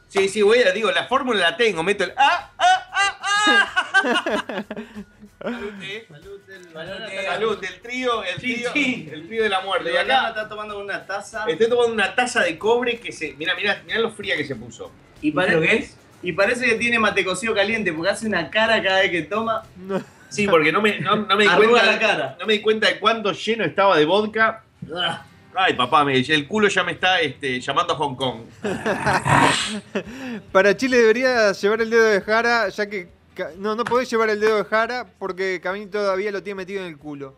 Sí, 0.08 0.28
sí, 0.28 0.42
voy 0.42 0.60
a, 0.62 0.72
digo, 0.72 0.90
la 0.90 1.06
fórmula 1.06 1.50
la 1.50 1.56
tengo, 1.56 1.82
meto 1.82 2.04
el 2.04 2.12
¡Ah! 2.16 2.50
¡Ah! 2.58 2.90
¡Ah! 2.92 3.84
¡Ah! 4.04 4.64
Salud, 5.52 5.72
eh, 5.82 6.06
salud, 6.08 6.40
el, 6.48 7.24
salud, 7.24 7.64
el 7.64 7.80
trío, 7.80 8.24
el 8.24 8.40
Sí, 8.40 8.54
trío, 8.54 8.70
sí. 8.72 9.08
el 9.12 9.26
trío 9.28 9.42
de 9.44 9.48
la 9.48 9.60
muerte. 9.60 9.92
Y 9.92 9.96
acá 9.96 10.28
está 10.28 10.48
tomando 10.48 10.78
una 10.78 11.06
taza. 11.06 11.44
estoy 11.46 11.68
tomando 11.68 11.92
una 11.92 12.14
taza 12.14 12.42
de 12.42 12.58
cobre 12.58 12.98
que 12.98 13.12
se. 13.12 13.34
Mira, 13.34 13.54
mira, 13.54 13.82
mira 13.86 13.98
lo 14.00 14.10
fría 14.10 14.36
que 14.36 14.44
se 14.44 14.56
puso. 14.56 14.90
Y 15.22 15.32
¿Pero 15.32 15.60
qué 15.60 15.66
parece, 15.66 15.84
es? 15.84 15.96
y 16.22 16.32
parece 16.32 16.66
que 16.66 16.74
tiene 16.74 16.98
mate 16.98 17.24
cocido 17.24 17.54
caliente, 17.54 17.92
porque 17.92 18.10
hace 18.10 18.26
una 18.26 18.50
cara 18.50 18.82
cada 18.82 19.00
vez 19.00 19.10
que 19.10 19.22
toma. 19.22 19.62
No. 19.76 20.02
Sí, 20.28 20.48
porque 20.48 20.72
no 20.72 20.82
me, 20.82 20.98
no, 20.98 21.14
no 21.16 21.36
me 21.36 21.44
di 21.44 21.50
cuenta. 21.50 21.84
la 21.86 21.98
cara. 21.98 22.36
No 22.40 22.46
me 22.46 22.54
di 22.54 22.60
cuenta 22.60 22.88
de 22.88 22.98
cuánto 22.98 23.32
lleno 23.32 23.64
estaba 23.64 23.96
de 23.96 24.04
vodka. 24.04 24.64
Ah, 24.94 25.24
Ay, 25.58 25.72
papá, 25.72 26.04
me, 26.04 26.18
el 26.18 26.46
culo 26.46 26.68
ya 26.68 26.84
me 26.84 26.92
está 26.92 27.18
este, 27.20 27.60
llamando 27.60 27.94
a 27.94 27.96
Hong 27.96 28.14
Kong. 28.14 28.40
Para 30.52 30.76
Chile 30.76 30.98
deberías 30.98 31.60
llevar 31.62 31.80
el 31.80 31.88
dedo 31.88 32.04
de 32.04 32.20
Jara, 32.20 32.68
ya 32.68 32.86
que... 32.86 33.15
No, 33.58 33.74
no 33.74 33.84
podés 33.84 34.10
llevar 34.10 34.30
el 34.30 34.40
dedo 34.40 34.56
de 34.56 34.64
Jara 34.64 35.06
porque 35.18 35.60
Cavani 35.62 35.86
todavía 35.86 36.30
lo 36.30 36.42
tiene 36.42 36.56
metido 36.56 36.82
en 36.82 36.88
el 36.88 36.98
culo. 36.98 37.34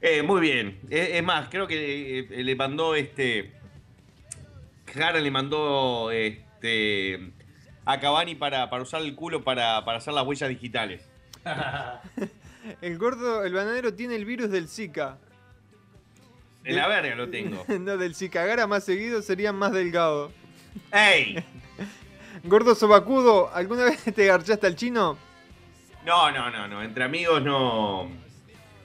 Eh, 0.00 0.22
muy 0.22 0.40
bien. 0.40 0.80
Eh, 0.90 1.10
es 1.14 1.22
más, 1.22 1.48
creo 1.50 1.66
que 1.66 2.20
eh, 2.20 2.44
le 2.44 2.56
mandó 2.56 2.94
este. 2.94 3.52
Jara 4.92 5.20
le 5.20 5.30
mandó 5.30 6.10
este. 6.10 7.32
A 7.84 7.98
Cavani 8.00 8.34
para, 8.34 8.70
para 8.70 8.82
usar 8.82 9.02
el 9.02 9.14
culo 9.14 9.42
para, 9.42 9.84
para 9.84 9.98
hacer 9.98 10.12
las 10.14 10.26
huellas 10.26 10.48
digitales. 10.48 11.08
El 12.82 12.98
gordo, 12.98 13.44
el 13.44 13.54
bananero 13.54 13.94
tiene 13.94 14.16
el 14.16 14.26
virus 14.26 14.50
del 14.50 14.68
Zika. 14.68 15.18
En 16.64 16.76
la 16.76 16.88
verga 16.88 17.14
lo 17.14 17.30
tengo. 17.30 17.64
no, 17.80 17.96
del 17.96 18.14
Zika. 18.14 18.44
Gara 18.44 18.66
más 18.66 18.84
seguido 18.84 19.22
sería 19.22 19.52
más 19.52 19.72
delgado. 19.72 20.30
¡Ey! 20.92 21.42
Gordo 22.44 22.74
sobacudo, 22.74 23.50
¿alguna 23.52 23.84
vez 23.84 24.02
te 24.14 24.26
garchaste 24.26 24.66
al 24.66 24.76
chino? 24.76 25.16
No, 26.04 26.30
no, 26.30 26.50
no, 26.50 26.66
no. 26.66 26.82
Entre 26.82 27.04
amigos 27.04 27.42
no. 27.42 28.08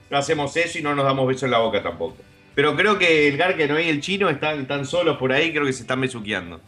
No 0.08 0.16
hacemos 0.16 0.56
eso 0.56 0.78
y 0.78 0.82
no 0.82 0.94
nos 0.94 1.04
damos 1.04 1.26
besos 1.26 1.44
en 1.44 1.50
la 1.50 1.58
boca 1.58 1.82
tampoco. 1.82 2.16
Pero 2.54 2.76
creo 2.76 2.98
que 2.98 3.28
el 3.28 3.36
Garca 3.36 3.66
no 3.66 3.78
y 3.78 3.88
el 3.88 4.00
chino 4.00 4.30
están, 4.30 4.60
están 4.60 4.86
solos 4.86 5.16
por 5.18 5.32
ahí, 5.32 5.52
creo 5.52 5.66
que 5.66 5.72
se 5.72 5.82
están 5.82 6.00
besuqueando. 6.00 6.60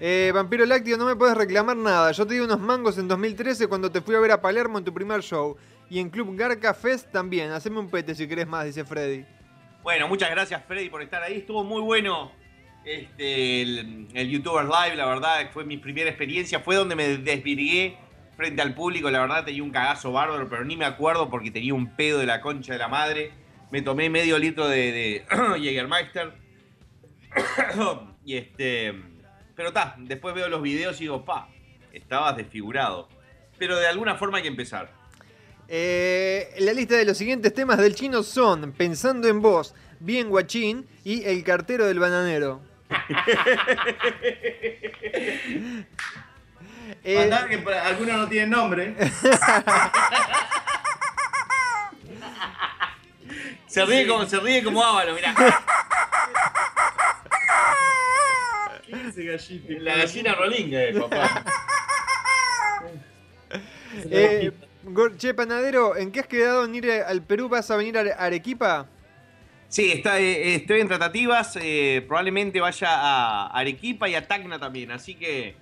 Eh, 0.00 0.32
Vampiro 0.34 0.64
Lácteo, 0.64 0.96
no 0.96 1.04
me 1.04 1.14
puedes 1.14 1.36
reclamar 1.36 1.76
nada. 1.76 2.10
Yo 2.12 2.26
te 2.26 2.34
di 2.34 2.40
unos 2.40 2.58
mangos 2.58 2.96
en 2.96 3.06
2013 3.06 3.66
cuando 3.66 3.90
te 3.90 4.00
fui 4.00 4.14
a 4.14 4.20
ver 4.20 4.32
a 4.32 4.40
Palermo 4.40 4.78
en 4.78 4.84
tu 4.84 4.94
primer 4.94 5.20
show. 5.20 5.56
Y 5.90 5.98
en 5.98 6.08
Club 6.08 6.34
Garca 6.36 6.72
Fest 6.72 7.12
también. 7.12 7.50
Haceme 7.50 7.78
un 7.78 7.90
pete 7.90 8.14
si 8.14 8.26
querés 8.26 8.46
más, 8.46 8.64
dice 8.64 8.84
Freddy. 8.84 9.26
Bueno, 9.82 10.08
muchas 10.08 10.30
gracias 10.30 10.64
Freddy 10.66 10.88
por 10.88 11.02
estar 11.02 11.22
ahí. 11.22 11.38
Estuvo 11.38 11.64
muy 11.64 11.82
bueno 11.82 12.32
este, 12.84 13.62
el, 13.62 14.28
YouTubers 14.30 14.68
Live, 14.68 14.96
la 14.96 15.06
verdad, 15.06 15.50
fue 15.52 15.64
mi 15.64 15.76
primera 15.76 16.08
experiencia. 16.08 16.60
Fue 16.60 16.76
donde 16.76 16.96
me 16.96 17.18
desvirgué 17.18 17.96
frente 18.36 18.62
al 18.62 18.74
público. 18.74 19.10
La 19.10 19.20
verdad, 19.20 19.44
tenía 19.44 19.62
un 19.62 19.70
cagazo 19.70 20.12
bárbaro, 20.12 20.48
pero 20.48 20.64
ni 20.64 20.76
me 20.76 20.84
acuerdo 20.84 21.28
porque 21.30 21.50
tenía 21.50 21.74
un 21.74 21.94
pedo 21.94 22.18
de 22.18 22.26
la 22.26 22.40
concha 22.40 22.72
de 22.72 22.78
la 22.78 22.88
madre. 22.88 23.32
Me 23.70 23.82
tomé 23.82 24.10
medio 24.10 24.38
litro 24.38 24.66
de, 24.68 24.92
de 24.92 25.24
Jägermeister. 25.60 26.32
y 28.24 28.36
este. 28.36 28.94
Pero 29.54 29.68
está, 29.68 29.94
después 29.98 30.34
veo 30.34 30.48
los 30.48 30.62
videos 30.62 30.96
y 31.00 31.04
digo, 31.04 31.24
pa, 31.24 31.48
estabas 31.92 32.36
desfigurado. 32.36 33.08
Pero 33.58 33.76
de 33.78 33.86
alguna 33.86 34.14
forma 34.16 34.38
hay 34.38 34.42
que 34.42 34.48
empezar. 34.48 34.90
Eh, 35.68 36.52
la 36.58 36.72
lista 36.72 36.96
de 36.96 37.04
los 37.04 37.16
siguientes 37.16 37.54
temas 37.54 37.78
del 37.78 37.94
chino 37.94 38.24
son 38.24 38.72
Pensando 38.72 39.28
en 39.28 39.40
vos, 39.40 39.74
Bien 40.00 40.28
Guachín 40.28 40.86
y 41.04 41.22
El 41.24 41.44
cartero 41.44 41.86
del 41.86 42.00
bananero. 42.00 42.69
Eh, 47.04 47.30
que 47.48 47.56
algunos 47.74 48.16
no 48.16 48.28
tienen 48.28 48.50
nombre. 48.50 48.94
Se 53.66 53.84
ríe 53.84 54.06
como, 54.06 54.26
se 54.26 54.38
ríe 54.40 54.64
como 54.64 54.82
Ávalo, 54.84 55.14
mirá. 55.14 55.32
¿Qué 58.84 58.92
es 58.92 59.06
ese 59.06 59.24
gallito? 59.24 59.72
La 59.84 59.96
gallina 59.98 60.34
rolinga, 60.34 60.82
eh, 60.82 60.92
papá. 60.98 61.44
eh, 64.10 64.50
che, 65.18 65.34
panadero, 65.34 65.96
¿en 65.96 66.10
qué 66.10 66.18
has 66.20 66.26
quedado 66.26 66.64
en 66.64 66.74
ir 66.74 66.90
al 66.90 67.22
Perú? 67.22 67.48
¿Vas 67.48 67.70
a 67.70 67.76
venir 67.76 67.96
a 67.96 68.00
Are- 68.00 68.12
Arequipa? 68.18 68.86
Sí, 69.70 69.92
está, 69.92 70.18
eh, 70.20 70.56
estoy 70.56 70.80
en 70.80 70.88
tratativas. 70.88 71.56
eh, 71.62 72.04
probablemente 72.06 72.60
vaya 72.60 72.88
a 72.90 73.46
Arequipa 73.46 74.08
y 74.08 74.16
a 74.16 74.26
Tacna 74.26 74.58
también. 74.58 74.90
Así 74.90 75.14
que 75.14 75.54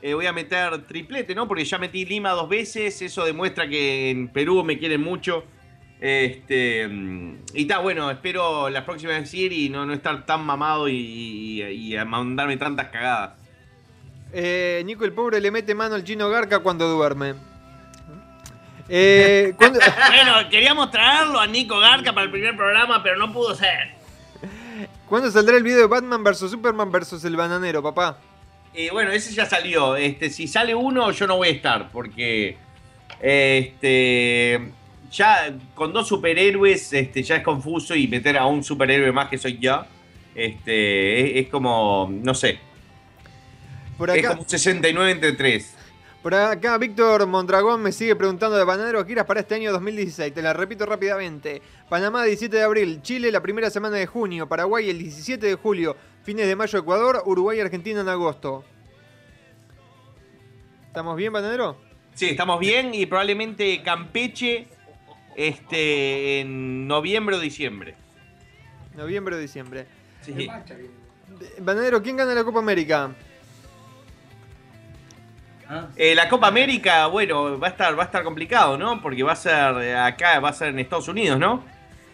eh, 0.00 0.14
voy 0.14 0.26
a 0.26 0.32
meter 0.32 0.86
triplete, 0.86 1.34
¿no? 1.34 1.48
Porque 1.48 1.64
ya 1.64 1.76
metí 1.78 2.04
Lima 2.04 2.30
dos 2.30 2.48
veces. 2.48 3.02
Eso 3.02 3.24
demuestra 3.24 3.68
que 3.68 4.10
en 4.10 4.28
Perú 4.28 4.62
me 4.62 4.78
quieren 4.78 5.00
mucho. 5.02 5.44
Este, 6.00 6.86
mm, 6.88 7.38
y 7.54 7.62
está 7.62 7.78
bueno, 7.80 8.08
espero 8.10 8.70
las 8.70 8.84
próximas 8.84 9.16
veces 9.20 9.34
ir 9.34 9.52
y 9.52 9.68
no, 9.68 9.84
no 9.84 9.92
estar 9.94 10.24
tan 10.24 10.44
mamado 10.46 10.88
y, 10.88 10.94
y- 11.60 11.94
y 11.94 12.04
mandarme 12.06 12.56
tantas 12.56 12.88
cagadas. 12.88 13.32
Nico 14.84 15.04
el 15.04 15.12
pobre 15.12 15.40
le 15.40 15.50
mete 15.50 15.74
mano 15.74 15.96
al 15.96 16.04
chino 16.04 16.30
Garca 16.30 16.60
cuando 16.60 16.88
duerme. 16.88 17.34
Eh, 18.92 19.54
¿cuándo- 19.56 19.78
Bueno, 20.08 20.48
queríamos 20.50 20.90
traerlo 20.90 21.38
a 21.38 21.46
Nico 21.46 21.78
Garca 21.78 22.12
para 22.12 22.24
el 22.24 22.30
primer 22.32 22.56
programa, 22.56 23.02
pero 23.02 23.16
no 23.16 23.32
pudo 23.32 23.54
ser. 23.54 23.94
¿Cuándo 25.08 25.30
saldrá 25.30 25.56
el 25.56 25.62
video 25.62 25.78
de 25.80 25.86
Batman 25.86 26.22
vs 26.24 26.50
Superman 26.50 26.90
vs 26.90 27.24
el 27.24 27.36
bananero, 27.36 27.82
papá? 27.82 28.18
Eh, 28.74 28.88
bueno, 28.92 29.10
ese 29.12 29.32
ya 29.32 29.46
salió. 29.46 29.96
Este, 29.96 30.28
si 30.30 30.46
sale 30.48 30.74
uno, 30.74 31.10
yo 31.12 31.26
no 31.26 31.36
voy 31.36 31.48
a 31.48 31.52
estar, 31.52 31.88
porque 31.90 32.56
este, 33.20 34.70
ya 35.10 35.52
con 35.74 35.92
dos 35.92 36.08
superhéroes 36.08 36.92
este, 36.92 37.22
ya 37.22 37.36
es 37.36 37.42
confuso 37.42 37.94
y 37.94 38.06
meter 38.08 38.38
a 38.38 38.46
un 38.46 38.62
superhéroe 38.64 39.12
más 39.12 39.28
que 39.28 39.38
soy 39.38 39.58
yo, 39.58 39.84
este, 40.34 41.38
es, 41.38 41.44
es 41.46 41.50
como, 41.50 42.08
no 42.10 42.34
sé, 42.34 42.58
Por 43.98 44.10
es 44.10 44.18
acá, 44.18 44.28
como 44.30 44.42
un 44.42 44.48
69 44.48 45.10
entre 45.10 45.32
3. 45.32 45.76
Por 46.22 46.34
acá 46.34 46.76
Víctor 46.76 47.26
Mondragón 47.26 47.82
me 47.82 47.92
sigue 47.92 48.14
preguntando 48.14 48.56
de 48.56 48.64
bananero 48.64 49.04
giras 49.06 49.24
para 49.24 49.40
este 49.40 49.54
año 49.54 49.72
2016. 49.72 50.34
Te 50.34 50.42
la 50.42 50.52
repito 50.52 50.84
rápidamente. 50.84 51.62
Panamá 51.88 52.24
17 52.24 52.54
de 52.54 52.62
abril, 52.62 53.00
Chile 53.02 53.32
la 53.32 53.40
primera 53.40 53.70
semana 53.70 53.96
de 53.96 54.06
junio, 54.06 54.46
Paraguay 54.46 54.90
el 54.90 54.98
17 54.98 55.46
de 55.46 55.54
julio, 55.54 55.96
fines 56.22 56.46
de 56.46 56.56
mayo 56.56 56.78
Ecuador, 56.78 57.22
Uruguay 57.24 57.58
y 57.58 57.60
Argentina 57.62 58.02
en 58.02 58.08
agosto. 58.08 58.64
¿Estamos 60.88 61.16
bien, 61.16 61.32
bananero? 61.32 61.78
Sí, 62.14 62.30
estamos 62.30 62.60
bien 62.60 62.94
y 62.94 63.06
probablemente 63.06 63.82
Campeche 63.82 64.68
este, 65.36 66.40
en 66.40 66.86
noviembre 66.86 67.36
o 67.36 67.40
diciembre. 67.40 67.94
Noviembre 68.94 69.36
o 69.36 69.38
diciembre. 69.38 69.86
Sí. 70.20 70.48
Bananero, 71.60 72.02
¿quién 72.02 72.16
gana 72.16 72.34
la 72.34 72.44
Copa 72.44 72.58
América? 72.58 73.14
Eh, 75.96 76.14
la 76.14 76.28
Copa 76.28 76.48
América, 76.48 77.06
bueno, 77.06 77.58
va 77.58 77.68
a 77.68 77.70
estar, 77.70 77.96
va 77.98 78.02
a 78.02 78.06
estar 78.06 78.22
complicado, 78.24 78.76
¿no? 78.76 79.00
Porque 79.00 79.22
va 79.22 79.32
a 79.32 79.36
ser 79.36 79.96
acá, 79.96 80.40
va 80.40 80.48
a 80.48 80.52
ser 80.52 80.68
en 80.68 80.78
Estados 80.78 81.08
Unidos, 81.08 81.38
¿no? 81.38 81.64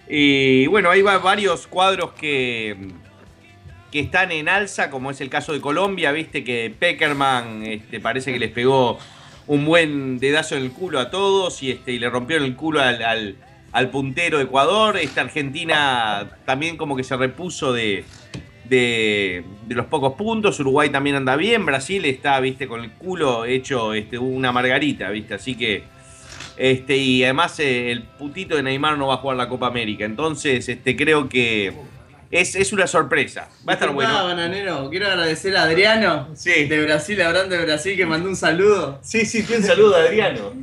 Y 0.08 0.66
bueno, 0.66 0.90
hay 0.90 1.02
va- 1.02 1.18
varios 1.18 1.66
cuadros 1.66 2.12
que, 2.12 2.76
que 3.90 4.00
están 4.00 4.30
en 4.32 4.48
alza, 4.48 4.90
como 4.90 5.10
es 5.10 5.20
el 5.20 5.30
caso 5.30 5.52
de 5.52 5.60
Colombia, 5.60 6.12
viste 6.12 6.44
que 6.44 6.72
Peckerman 6.78 7.62
este, 7.64 7.98
parece 8.00 8.32
que 8.32 8.38
les 8.38 8.50
pegó 8.50 8.98
un 9.46 9.64
buen 9.64 10.18
dedazo 10.18 10.56
en 10.56 10.62
el 10.64 10.72
culo 10.72 10.98
a 11.00 11.10
todos 11.10 11.62
y, 11.62 11.70
este, 11.70 11.92
y 11.92 11.98
le 11.98 12.10
rompieron 12.10 12.44
el 12.46 12.56
culo 12.56 12.80
al, 12.82 13.02
al- 13.02 13.36
al 13.72 13.90
puntero 13.90 14.38
de 14.38 14.44
Ecuador. 14.44 14.96
Esta 14.96 15.20
Argentina 15.22 16.30
también 16.44 16.76
como 16.76 16.96
que 16.96 17.04
se 17.04 17.16
repuso 17.16 17.72
de, 17.72 18.04
de, 18.68 19.44
los 19.68 19.86
pocos 19.86 20.14
puntos. 20.14 20.60
Uruguay 20.60 20.90
también 20.90 21.16
anda 21.16 21.36
bien. 21.36 21.64
Brasil 21.66 22.04
está, 22.04 22.38
viste, 22.40 22.66
con 22.66 22.82
el 22.82 22.92
culo 22.92 23.44
hecho 23.44 23.94
este, 23.94 24.18
una 24.18 24.52
margarita, 24.52 25.10
viste. 25.10 25.34
Así 25.34 25.54
que. 25.56 25.84
Este, 26.56 26.96
y 26.96 27.22
además 27.22 27.60
eh, 27.60 27.90
el 27.90 28.02
putito 28.02 28.56
de 28.56 28.62
Neymar 28.62 28.96
no 28.96 29.08
va 29.08 29.14
a 29.14 29.18
jugar 29.18 29.36
la 29.36 29.48
Copa 29.48 29.66
América. 29.66 30.06
Entonces, 30.06 30.68
este, 30.68 30.96
creo 30.96 31.28
que 31.28 31.74
es, 32.30 32.54
es 32.56 32.72
una 32.72 32.86
sorpresa. 32.86 33.48
Va 33.68 33.72
a 33.72 33.74
estar 33.74 33.90
bueno. 33.90 34.12
bananero, 34.24 34.88
quiero 34.90 35.06
agradecer 35.06 35.56
a 35.56 35.62
Adriano 35.62 36.28
Sí. 36.34 36.64
de 36.66 36.84
Brasil, 36.84 37.20
Abraham 37.22 37.48
de 37.48 37.58
Brasil, 37.64 37.96
que 37.96 38.06
mandó 38.06 38.28
un 38.28 38.36
saludo. 38.36 38.98
Sí, 39.02 39.24
sí, 39.26 39.44
un 39.54 39.62
saludo, 39.62 39.96
Adriano. 39.96 40.52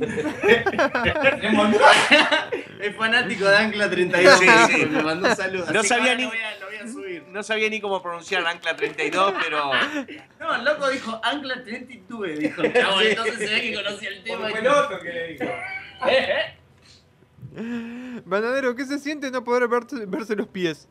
es 2.80 2.96
fanático 2.96 3.44
de 3.46 3.56
Ancla 3.56 3.90
32. 3.90 4.38
Sí, 4.38 4.46
sí. 4.70 4.86
Me 4.86 5.02
mandó 5.02 5.28
un 5.28 5.36
saludo. 5.36 5.66
No 5.72 5.80
así 5.80 5.88
sabía 5.88 6.14
ni- 6.14 6.24
Lo 6.24 6.28
voy, 6.30 6.38
a, 6.38 6.58
lo 6.60 6.66
voy 6.66 6.76
a 6.76 6.86
subir. 6.92 7.22
No 7.30 7.42
sabía 7.42 7.68
ni 7.70 7.80
cómo 7.80 8.02
pronunciar 8.02 8.46
Ancla 8.46 8.76
32, 8.76 9.34
pero. 9.42 9.70
No, 10.40 10.54
el 10.56 10.64
loco 10.64 10.88
dijo 10.90 11.20
Ancla 11.22 11.62
32, 11.64 12.38
dijo 12.38 12.62
el 12.62 12.72
chabón. 12.72 13.02
Entonces 13.06 13.36
se 13.38 13.46
ve 13.46 13.60
que 13.62 13.74
conocía 13.74 14.08
el 14.10 14.22
tema. 14.22 14.50
y- 14.50 14.54
que 15.02 15.12
le 15.12 15.26
dijo. 15.32 15.44
Bananero, 18.24 18.74
¿qué 18.74 18.84
se 18.84 18.98
siente 18.98 19.30
no 19.30 19.44
poder 19.44 19.68
verse, 19.68 20.06
verse 20.06 20.34
los 20.36 20.48
pies? 20.48 20.88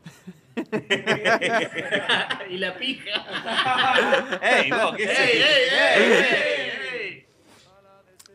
y 2.49 2.58
la 2.58 2.76
pija. 2.78 4.39
¡Ey, 4.41 4.70
vos, 4.72 4.95
qué 4.95 5.04
¡Ey, 5.04 5.12
ey, 5.18 5.41
ey, 5.72 6.12
ey, 6.14 6.72
ey! 7.01 7.26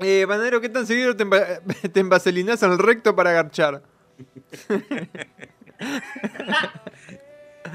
Eh, 0.00 0.24
Bananero, 0.26 0.60
¿qué 0.60 0.68
tan 0.68 0.86
seguido 0.86 1.16
te, 1.16 1.24
emba- 1.24 1.60
te 1.92 2.00
envaselinas 2.00 2.62
al 2.62 2.78
recto 2.78 3.14
para 3.16 3.32
garchar? 3.32 3.82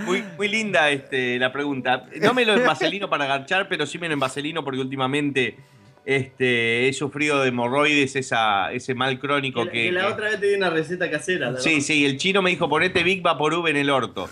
Muy, 0.05 0.23
muy 0.37 0.47
linda 0.47 0.89
este, 0.89 1.37
la 1.37 1.51
pregunta. 1.51 2.05
No 2.21 2.33
me 2.33 2.45
lo 2.45 2.53
envaselino 2.53 3.09
para 3.09 3.25
garchar, 3.25 3.67
pero 3.67 3.85
sí 3.85 3.99
me 3.99 4.07
lo 4.07 4.13
envaselino 4.13 4.63
porque 4.63 4.79
últimamente 4.79 5.57
este, 6.05 6.87
he 6.87 6.93
sufrido 6.93 7.41
de 7.41 7.47
hemorroides, 7.49 8.15
esa, 8.15 8.71
ese 8.73 8.93
mal 8.93 9.19
crónico 9.19 9.63
Que, 9.65 9.71
que. 9.71 9.83
que 9.85 9.91
la 9.93 10.07
que- 10.07 10.13
otra 10.13 10.29
vez 10.29 10.39
te 10.39 10.47
di 10.47 10.55
una 10.55 10.69
receta 10.69 11.09
casera. 11.09 11.51
la 11.51 11.59
Sí, 11.59 11.69
verdad. 11.69 11.85
sí, 11.85 12.05
el 12.05 12.17
chino 12.17 12.41
me 12.41 12.49
dijo 12.49 12.67
ponete 12.67 13.03
Big 13.03 13.21
Vaporub 13.21 13.67
en 13.67 13.77
el 13.77 13.89
orto. 13.89 14.29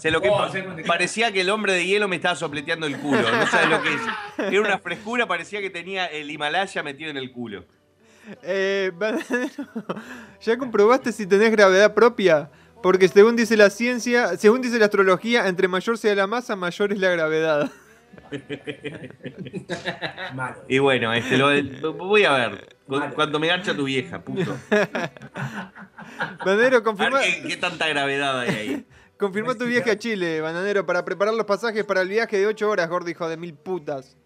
Sé 0.00 0.10
lo 0.10 0.20
que 0.20 0.28
Oh, 0.30 0.36
pa- 0.38 0.50
parecía 0.86 1.30
que 1.32 1.42
el 1.42 1.50
hombre 1.50 1.72
de 1.74 1.86
hielo 1.86 2.08
me 2.08 2.16
estaba 2.16 2.34
sopleteando 2.34 2.86
el 2.86 2.96
culo. 2.98 3.22
No 3.22 3.46
sabes 3.46 3.68
lo 3.68 3.82
que 3.82 3.88
es. 3.94 4.52
Era 4.52 4.60
una 4.60 4.78
frescura, 4.80 5.26
parecía 5.26 5.60
que 5.60 5.70
tenía 5.70 6.06
el 6.06 6.30
Himalaya 6.30 6.82
metido 6.82 7.10
en 7.10 7.16
el 7.16 7.30
culo. 7.30 7.64
Eh, 8.42 8.92
¿ya 10.40 10.56
comprobaste 10.56 11.12
si 11.12 11.26
tenés 11.26 11.50
gravedad 11.50 11.94
propia? 11.94 12.50
Porque 12.82 13.06
según 13.08 13.36
dice 13.36 13.56
la 13.56 13.70
ciencia, 13.70 14.36
según 14.36 14.60
dice 14.60 14.78
la 14.78 14.86
astrología, 14.86 15.46
entre 15.46 15.68
mayor 15.68 15.98
sea 15.98 16.14
la 16.16 16.26
masa, 16.26 16.56
mayor 16.56 16.92
es 16.92 16.98
la 16.98 17.10
gravedad. 17.10 17.70
Malo. 20.34 20.56
Y 20.68 20.78
bueno, 20.78 21.12
este, 21.12 21.36
lo, 21.38 21.92
voy 21.94 22.24
a 22.24 22.32
ver. 22.48 22.76
cu- 22.86 23.00
Cuando 23.14 23.38
me 23.38 23.46
garcha 23.48 23.74
tu 23.74 23.84
vieja, 23.84 24.20
puto. 24.22 24.56
Bananero, 26.44 26.82
confirma, 26.82 27.20
qué, 27.20 27.42
qué 27.48 27.56
tanta 27.56 27.88
gravedad 27.88 28.40
hay 28.40 28.48
ahí. 28.54 28.86
confirma 29.18 29.54
tu 29.54 29.66
viaje 29.66 29.90
a 29.90 29.98
Chile, 29.98 30.40
Bananero, 30.40 30.84
para 30.86 31.04
preparar 31.04 31.34
los 31.34 31.46
pasajes 31.46 31.84
para 31.84 32.00
el 32.02 32.08
viaje 32.08 32.38
de 32.38 32.46
8 32.46 32.68
horas, 32.70 32.88
gordo 32.88 33.10
hijo 33.10 33.28
de 33.28 33.36
mil 33.36 33.54
putas. 33.54 34.16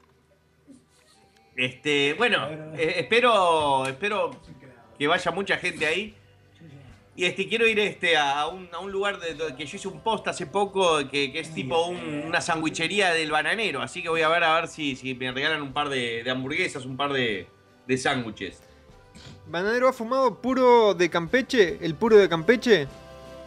Este, 1.57 2.15
bueno, 2.15 2.49
eh, 2.77 2.95
espero, 2.99 3.87
espero 3.87 4.31
que 4.99 5.07
vaya 5.07 5.31
mucha 5.31 5.57
gente 5.57 5.87
ahí. 5.87 6.15
Y 7.17 7.25
este, 7.25 7.49
quiero 7.49 7.67
ir 7.67 7.79
este, 7.79 8.17
a, 8.17 8.47
un, 8.47 8.69
a 8.73 8.79
un 8.79 8.93
lugar 8.93 9.19
de, 9.19 9.33
de- 9.35 9.57
que 9.57 9.65
yo 9.65 9.77
hice 9.77 9.89
un 9.89 10.01
post 10.01 10.29
hace 10.29 10.47
poco, 10.47 10.99
que, 11.11 11.33
que 11.33 11.41
es 11.41 11.55
tipo 11.55 11.87
un- 11.87 12.25
una 12.27 12.41
sandwichería 12.43 13.11
del 13.13 13.31
bananero. 13.31 13.81
Así 13.81 14.03
que 14.03 14.09
voy 14.11 14.21
a 14.21 14.29
ver 14.29 14.45
a 14.45 14.55
ver 14.61 14.69
si, 14.69 14.97
si 14.97 15.15
me 15.15 15.33
regalan 15.33 15.63
un 15.63 15.73
par 15.73 15.89
de, 15.89 16.23
de 16.23 16.31
hamburguesas, 16.31 16.85
un 16.85 16.97
par 16.97 17.13
de, 17.15 17.47
de 17.87 17.97
sándwiches. 17.99 18.63
¿Bananero 19.47 19.89
ha 19.89 19.93
fumado 19.95 20.35
puro 20.43 20.93
de 20.93 21.09
Campeche? 21.09 21.79
¿El 21.81 21.95
puro 21.95 22.17
de 22.19 22.29
Campeche? 22.29 22.87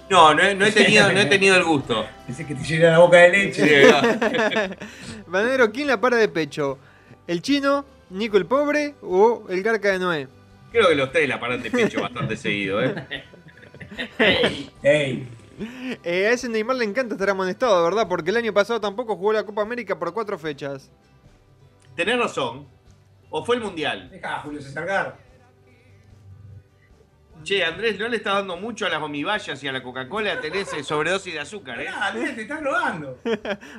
No, 0.09 0.33
no 0.33 0.41
he, 0.41 0.55
no 0.55 0.65
he 0.65 0.71
tenido, 0.71 1.11
no 1.11 1.19
he 1.19 1.25
tenido 1.27 1.55
el 1.55 1.63
gusto. 1.63 2.07
Dice 2.27 2.47
que 2.47 2.55
te 2.55 2.63
llena 2.63 2.89
la 2.93 2.97
boca 2.99 3.17
de 3.17 3.29
leche. 3.29 3.83
Bananero, 5.27 5.71
¿quién 5.71 5.87
la 5.87 6.01
para 6.01 6.17
de 6.17 6.27
pecho? 6.27 6.79
¿El 7.27 7.41
chino, 7.43 7.85
Nico 8.09 8.37
el 8.37 8.47
pobre 8.47 8.95
o 9.03 9.43
el 9.49 9.61
garca 9.61 9.91
de 9.91 9.99
Noé? 9.99 10.27
Creo 10.71 10.87
que 10.87 10.95
los 10.95 11.11
tres 11.11 11.27
la 11.29 11.39
paran 11.39 11.61
de 11.61 11.69
pecho 11.69 12.01
bastante 12.01 12.35
seguido, 12.37 12.83
¿eh? 12.83 12.93
Ey, 14.17 15.27
Eh, 16.03 16.27
a 16.27 16.31
ese 16.31 16.47
Neymar 16.47 16.77
le 16.77 16.85
encanta 16.85 17.15
estar 17.15 17.29
amonestado, 17.29 17.83
¿verdad? 17.83 18.07
Porque 18.07 18.29
el 18.31 18.37
año 18.37 18.53
pasado 18.53 18.79
tampoco 18.79 19.15
jugó 19.17 19.33
la 19.33 19.43
Copa 19.43 19.61
América 19.61 19.99
por 19.99 20.13
cuatro 20.13 20.37
fechas. 20.39 20.89
Tenés 21.95 22.17
razón. 22.17 22.67
¿O 23.29 23.43
fue 23.43 23.57
el 23.57 23.61
mundial? 23.61 24.09
Deja 24.09 24.39
Julio 24.41 24.61
César 24.61 24.85
Gar. 24.85 25.17
Che, 27.43 27.63
Andrés, 27.63 27.97
no 27.97 28.07
le 28.07 28.17
estás 28.17 28.35
dando 28.35 28.57
mucho 28.57 28.85
a 28.85 28.89
las 28.89 28.99
gomibayas 28.99 29.63
y 29.63 29.67
a 29.67 29.71
la 29.71 29.81
Coca-Cola, 29.81 30.41
tenés 30.41 30.73
eh, 30.73 30.83
sobredosis 30.83 31.33
de 31.33 31.39
azúcar, 31.39 31.79
¿eh? 31.81 31.85
Pará, 31.85 32.07
Andrés, 32.07 32.35
te 32.35 32.41
estás 32.41 32.59
drogando. 32.61 33.17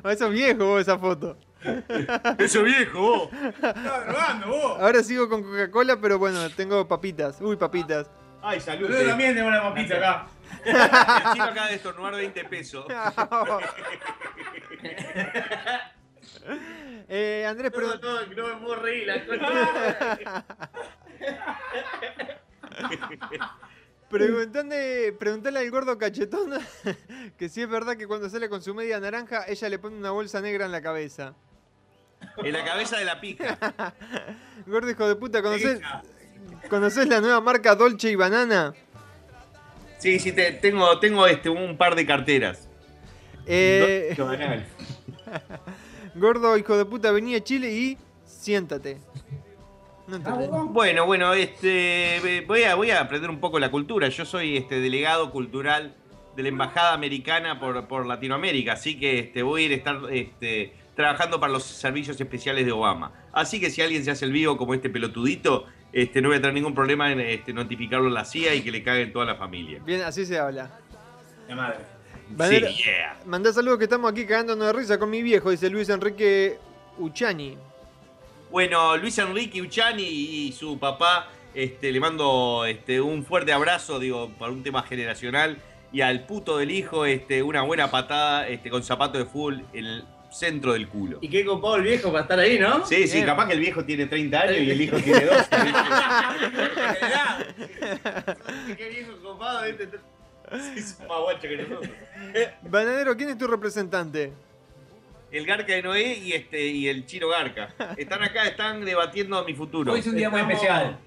Ah, 0.02 0.12
Eso 0.12 0.26
es 0.26 0.32
viejo 0.32 0.64
vos, 0.66 0.80
esa 0.80 0.98
foto. 0.98 1.36
Eso 2.38 2.62
viejo, 2.62 2.98
vos. 3.00 3.30
Te 3.30 3.48
estás 3.48 4.06
drogando 4.06 4.46
vos. 4.48 4.80
Ahora 4.80 5.02
sigo 5.02 5.28
con 5.28 5.42
Coca-Cola, 5.42 5.98
pero 6.00 6.18
bueno, 6.18 6.48
tengo 6.50 6.88
papitas. 6.88 7.38
Uy, 7.40 7.56
papitas. 7.56 8.10
Ay, 8.42 8.60
salud. 8.60 8.88
Yo 8.88 9.06
también 9.06 9.34
tengo 9.34 9.48
una 9.48 9.62
papita 9.62 9.96
acá. 9.96 10.26
El 10.64 11.32
chino 11.32 11.44
acaba 11.44 11.68
de 11.68 11.74
estornudar 11.74 12.14
20 12.14 12.44
pesos. 12.44 12.86
Eh, 17.12 17.44
Andrés, 17.46 17.72
pero... 17.74 17.96
No, 17.96 18.22
no, 18.22 18.26
no 18.26 18.46
me 18.46 18.56
puedo 18.62 18.76
reír, 18.76 19.04
la. 19.06 19.20
Preguntale, 24.10 25.12
preguntale 25.12 25.58
al 25.60 25.70
gordo 25.70 25.96
cachetón 25.96 26.52
que 27.36 27.48
si 27.48 27.62
es 27.62 27.68
verdad 27.68 27.96
que 27.96 28.08
cuando 28.08 28.28
sale 28.28 28.48
con 28.48 28.60
su 28.60 28.74
media 28.74 28.98
naranja, 28.98 29.44
ella 29.46 29.68
le 29.68 29.78
pone 29.78 29.96
una 29.96 30.10
bolsa 30.10 30.40
negra 30.40 30.66
en 30.66 30.72
la 30.72 30.82
cabeza. 30.82 31.34
En 32.38 32.52
la 32.52 32.64
cabeza 32.64 32.98
de 32.98 33.04
la 33.04 33.20
pica. 33.20 33.56
Gordo 34.66 34.90
hijo 34.90 35.06
de 35.06 35.16
puta, 35.16 35.42
¿conoces, 35.42 35.80
¿conoces 36.68 37.06
la 37.08 37.20
nueva 37.20 37.40
marca 37.40 37.74
Dolce 37.74 38.10
y 38.10 38.14
Banana? 38.16 38.74
Sí, 39.98 40.18
sí, 40.18 40.32
te- 40.32 40.52
tengo, 40.52 40.98
tengo 40.98 41.26
este, 41.26 41.48
un 41.48 41.76
par 41.76 41.94
de 41.94 42.06
carteras. 42.06 42.68
Eh, 43.46 44.16
gordo 46.14 46.56
hijo 46.56 46.76
de 46.76 46.84
puta, 46.84 47.10
vení 47.12 47.34
a 47.34 47.42
Chile 47.42 47.70
y 47.72 47.98
siéntate. 48.24 48.98
No 50.06 50.16
entendés. 50.16 50.50
Bueno, 50.50 51.06
bueno, 51.06 51.32
este, 51.34 52.44
voy 52.46 52.62
a, 52.64 52.74
voy 52.74 52.90
a 52.90 53.00
aprender 53.00 53.30
un 53.30 53.40
poco 53.40 53.58
la 53.58 53.70
cultura. 53.70 54.08
Yo 54.08 54.24
soy 54.24 54.56
este 54.56 54.80
delegado 54.80 55.30
cultural 55.30 55.94
de 56.34 56.42
la 56.42 56.48
Embajada 56.48 56.94
Americana 56.94 57.60
por, 57.60 57.86
por 57.86 58.06
Latinoamérica, 58.06 58.72
así 58.74 58.98
que 58.98 59.18
este, 59.18 59.42
voy 59.42 59.62
a 59.62 59.66
ir 59.66 59.72
a 59.72 59.74
estar 59.76 60.00
este, 60.10 60.72
trabajando 60.96 61.38
para 61.40 61.52
los 61.52 61.64
servicios 61.64 62.20
especiales 62.20 62.64
de 62.66 62.72
Obama. 62.72 63.12
Así 63.32 63.60
que 63.60 63.70
si 63.70 63.82
alguien 63.82 64.04
se 64.04 64.10
hace 64.10 64.24
el 64.24 64.32
vivo 64.32 64.56
como 64.56 64.74
este 64.74 64.90
pelotudito, 64.90 65.66
este, 65.92 66.20
no 66.22 66.28
voy 66.28 66.38
a 66.38 66.40
tener 66.40 66.54
ningún 66.54 66.74
problema 66.74 67.10
en 67.12 67.20
este, 67.20 67.52
notificarlo 67.52 68.08
a 68.08 68.10
la 68.10 68.24
CIA 68.24 68.54
y 68.54 68.62
que 68.62 68.70
le 68.70 68.82
caguen 68.82 69.12
toda 69.12 69.24
la 69.24 69.34
familia. 69.36 69.80
Bien, 69.84 70.02
así 70.02 70.24
se 70.26 70.38
habla. 70.38 70.70
La 71.48 71.56
madre. 71.56 71.78
Vanera- 72.30 72.68
Sí, 72.70 72.84
yeah. 72.84 73.18
Mandá 73.26 73.52
saludos 73.52 73.78
que 73.78 73.84
estamos 73.84 74.10
aquí 74.10 74.24
cagándonos 74.24 74.66
de 74.68 74.72
risa 74.72 74.98
con 74.98 75.10
mi 75.10 75.20
viejo, 75.22 75.50
dice 75.50 75.68
Luis 75.68 75.88
Enrique 75.88 76.58
Uchani. 76.98 77.56
Bueno, 78.50 78.96
Luis 78.96 79.18
Enrique 79.18 79.60
Uchani 79.62 80.02
y 80.04 80.52
su 80.52 80.78
papá, 80.78 81.28
este, 81.54 81.90
le 81.92 82.00
mando 82.00 82.64
este, 82.66 83.00
un 83.00 83.24
fuerte 83.24 83.52
abrazo, 83.52 83.98
digo, 83.98 84.30
para 84.38 84.52
un 84.52 84.62
tema 84.62 84.82
generacional. 84.82 85.56
Y 85.92 86.02
al 86.02 86.24
puto 86.24 86.58
del 86.58 86.70
hijo, 86.70 87.04
este, 87.04 87.42
una 87.42 87.62
buena 87.62 87.90
patada 87.90 88.46
este, 88.48 88.70
con 88.70 88.82
zapato 88.84 89.18
de 89.18 89.24
fútbol 89.24 89.64
en 89.72 89.86
el 89.86 90.04
centro 90.30 90.72
del 90.74 90.88
culo. 90.88 91.18
Y 91.20 91.28
qué 91.28 91.44
copado 91.44 91.76
el 91.76 91.82
viejo 91.82 92.10
para 92.10 92.22
estar 92.22 92.38
ahí, 92.38 92.58
¿no? 92.58 92.86
Sí, 92.86 93.06
sí, 93.08 93.14
Bien. 93.14 93.26
capaz 93.26 93.46
que 93.48 93.54
el 93.54 93.60
viejo 93.60 93.84
tiene 93.84 94.06
30 94.06 94.40
años 94.40 94.56
y 94.58 94.70
el 94.70 94.80
hijo 94.80 94.96
tiene 95.02 95.24
12. 95.24 95.48
Qué 98.76 98.88
viejo 98.88 99.12
copado, 99.22 99.64
¿viste? 99.66 99.88
Sí, 100.74 100.82
son 100.82 101.06
más 101.08 101.18
guachos 101.20 101.42
que 101.42 101.56
nosotros. 101.56 101.90
Bananero, 102.62 103.16
¿quién 103.16 103.30
es 103.30 103.38
tu 103.38 103.46
representante? 103.46 104.32
El 105.30 105.46
Garca 105.46 105.72
de 105.72 105.82
Noé 105.82 106.14
y, 106.18 106.32
este, 106.32 106.66
y 106.66 106.88
el 106.88 107.06
Chiro 107.06 107.28
Garca. 107.28 107.72
Están 107.96 108.22
acá, 108.22 108.44
están 108.48 108.84
debatiendo 108.84 109.44
mi 109.44 109.54
futuro. 109.54 109.92
Hoy 109.92 110.00
es 110.00 110.06
un 110.08 110.16
día 110.16 110.28
muy 110.28 110.40
Estamos- 110.40 110.62
especial. 110.62 110.98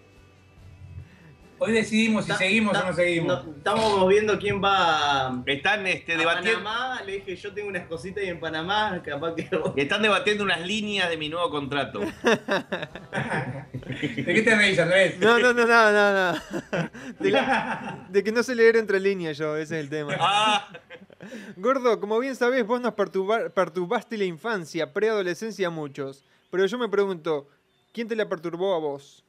Hoy 1.59 1.71
decidimos 1.71 2.25
si 2.25 2.31
Ta- 2.31 2.37
seguimos 2.37 2.73
ta- 2.73 2.83
o 2.83 2.87
no 2.87 2.93
seguimos. 2.93 3.45
no, 3.45 3.51
estamos 3.55 4.09
viendo 4.09 4.37
quién 4.37 4.61
va 4.61 5.41
Están 5.45 5.87
este, 5.87 6.13
a 6.13 6.17
debatiendo. 6.17 6.63
Panamá. 6.63 7.01
Le 7.05 7.13
dije, 7.13 7.35
yo 7.37 7.53
tengo 7.53 7.69
unas 7.69 7.87
cositas 7.87 8.21
ahí 8.23 8.29
en 8.29 8.39
Panamá, 8.39 9.01
capaz 9.05 9.33
que... 9.35 9.47
Están 9.81 10.01
debatiendo 10.01 10.43
unas 10.43 10.59
líneas 10.61 11.09
de 11.09 11.15
mi 11.17 11.29
nuevo 11.29 11.49
contrato. 11.49 12.01
¿De 13.93 14.33
qué 14.33 14.41
te 14.43 14.55
reís, 14.55 14.77
Andrés? 14.79 15.17
No, 15.19 15.39
no, 15.39 15.53
no, 15.53 15.65
no, 15.65 15.91
no, 15.91 16.33
no. 16.33 16.39
De, 17.19 17.31
la- 17.31 18.07
de 18.09 18.23
que 18.23 18.31
no 18.31 18.43
sé 18.43 18.55
leer 18.55 18.75
entre 18.77 18.99
líneas 18.99 19.37
yo, 19.37 19.55
ese 19.55 19.77
es 19.79 19.83
el 19.85 19.89
tema. 19.89 20.15
Ah, 20.19 20.67
Gordo, 21.55 21.99
como 21.99 22.19
bien 22.19 22.35
sabés, 22.35 22.65
vos 22.65 22.81
nos 22.81 22.93
perturba- 22.93 23.49
perturbaste 23.49 24.17
la 24.17 24.25
infancia, 24.25 24.91
preadolescencia 24.91 25.67
a 25.67 25.71
muchos. 25.71 26.23
Pero 26.51 26.65
yo 26.65 26.77
me 26.77 26.89
pregunto, 26.89 27.47
¿quién 27.93 28.07
te 28.07 28.15
la 28.15 28.27
perturbó 28.27 28.75
a 28.75 28.79
vos? 28.79 29.23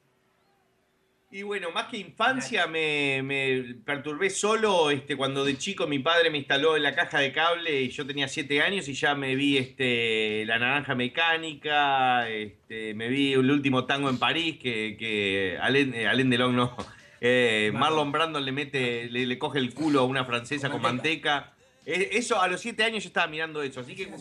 Y 1.35 1.43
bueno, 1.43 1.69
más 1.71 1.87
que 1.87 1.97
infancia 1.97 2.65
me, 2.65 3.21
me 3.21 3.75
perturbé 3.83 4.29
solo 4.29 4.89
este, 4.89 5.17
cuando 5.17 5.43
de 5.43 5.57
chico 5.57 5.85
mi 5.85 5.99
padre 5.99 6.29
me 6.29 6.37
instaló 6.37 6.77
en 6.77 6.83
la 6.83 6.95
caja 6.95 7.19
de 7.19 7.33
cable 7.33 7.81
y 7.81 7.89
yo 7.89 8.07
tenía 8.07 8.29
7 8.29 8.61
años 8.61 8.87
y 8.87 8.93
ya 8.93 9.15
me 9.15 9.35
vi 9.35 9.57
este, 9.57 10.45
La 10.45 10.59
Naranja 10.59 10.95
Mecánica, 10.95 12.29
este, 12.29 12.93
me 12.93 13.09
vi 13.09 13.33
El 13.33 13.51
Último 13.51 13.83
Tango 13.83 14.09
en 14.09 14.17
París, 14.17 14.59
que, 14.63 14.95
que 14.97 15.57
Alain, 15.59 15.93
eh, 15.93 16.07
Alain 16.07 16.29
Delon 16.29 16.55
no. 16.55 16.73
Eh, 17.19 17.71
Marlon 17.73 18.13
Brando 18.13 18.39
le 18.39 18.53
mete, 18.53 19.09
le, 19.09 19.25
le 19.25 19.37
coge 19.37 19.59
el 19.59 19.73
culo 19.73 19.99
a 19.99 20.05
una 20.05 20.23
francesa 20.23 20.69
con 20.69 20.81
manteca. 20.81 21.54
Eso, 21.85 22.41
a 22.41 22.47
los 22.47 22.61
7 22.61 22.83
años 22.83 23.03
yo 23.03 23.07
estaba 23.09 23.27
mirando 23.27 23.61
eso, 23.61 23.79
así 23.81 23.95
que... 23.95 24.11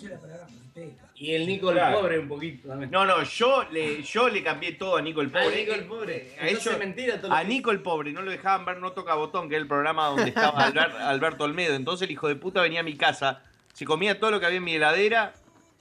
Y 1.16 1.32
el 1.34 1.46
Nico 1.46 1.70
el 1.70 1.76
Claro. 1.76 2.00
pobre 2.00 2.18
un 2.18 2.28
poquito 2.28 2.68
también. 2.68 2.90
No, 2.90 3.06
no, 3.06 3.22
yo 3.22 3.64
le, 3.70 4.02
yo 4.02 4.28
le 4.28 4.42
cambié 4.42 4.72
todo 4.72 4.96
a 4.96 5.02
Nico 5.02 5.20
el 5.20 5.28
Ah, 5.32 5.40
Pobre. 5.44 5.56
Nico 5.56 5.72
el 5.72 5.84
pobre. 5.84 6.36
A 6.40 6.48
ellos- 6.48 6.78
mentira 6.78 7.18
todo 7.20 7.28
lo 7.30 7.34
A 7.36 7.44
Nico 7.44 7.70
el 7.70 7.80
pobre, 7.80 8.12
no 8.12 8.20
lo 8.22 8.30
dejaban 8.30 8.64
ver 8.66 8.78
No 8.78 8.92
Toca 8.92 9.14
Botón, 9.14 9.48
que 9.48 9.54
era 9.54 9.62
el 9.62 9.68
programa 9.68 10.08
donde 10.08 10.28
estaba 10.28 10.66
Albert- 10.66 10.94
Alberto 11.00 11.44
Olmedo. 11.44 11.74
Entonces 11.74 12.06
el 12.06 12.10
hijo 12.12 12.26
de 12.28 12.34
puta 12.36 12.60
venía 12.60 12.80
a 12.80 12.82
mi 12.82 12.96
casa, 12.96 13.42
se 13.72 13.84
comía 13.84 14.18
todo 14.18 14.32
lo 14.32 14.40
que 14.40 14.46
había 14.46 14.58
en 14.58 14.64
mi 14.64 14.74
heladera, 14.74 15.32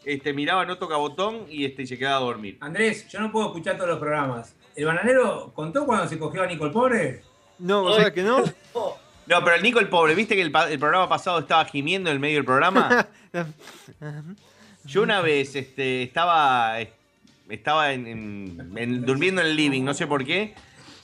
este, 0.05 0.31
miraba 0.34 0.65
No 0.65 0.77
Toca 0.77 0.95
Botón 0.97 1.47
y, 1.49 1.65
este, 1.65 1.81
y 1.81 1.88
se 1.88 1.97
quedaba 1.97 2.17
a 2.17 2.21
dormir. 2.21 2.57
Andrés, 2.61 3.07
yo 3.09 3.19
no 3.19 3.31
puedo 3.31 3.47
escuchar 3.47 3.75
todos 3.75 3.89
los 3.89 3.99
programas. 3.99 4.55
¿El 4.75 4.86
bananero 4.86 5.51
contó 5.55 5.86
cuando 5.86 6.07
se 6.07 6.17
cogió 6.19 6.43
a 6.43 6.45
Nico 6.47 6.65
el 6.65 6.71
pobre? 6.71 7.23
No, 7.59 7.81
¿vos 7.81 7.95
sabés 7.97 8.13
que 8.13 8.21
no? 8.23 8.43
No, 9.28 9.43
pero 9.43 9.55
el 9.55 9.63
Nico 9.63 9.80
el 9.80 9.88
pobre, 9.88 10.15
¿viste 10.15 10.36
que 10.36 10.41
el, 10.41 10.51
programa 10.51 11.07
pasado 11.07 11.39
estaba 11.39 11.63
gimiendo 11.65 12.09
en 12.09 12.15
el 12.15 12.19
medio 12.19 12.36
del 12.36 12.45
programa? 12.45 13.07
Yo 14.86 15.01
una 15.01 15.21
vez 15.21 15.55
este, 15.55 16.03
estaba, 16.03 16.78
estaba 17.49 17.93
en- 17.93 18.05
en- 18.07 18.74
en- 18.78 19.05
durmiendo 19.05 19.41
en 19.41 19.47
el 19.47 19.55
living, 19.55 19.84
no 19.84 19.93
sé 19.93 20.07
por 20.07 20.26
qué. 20.26 20.53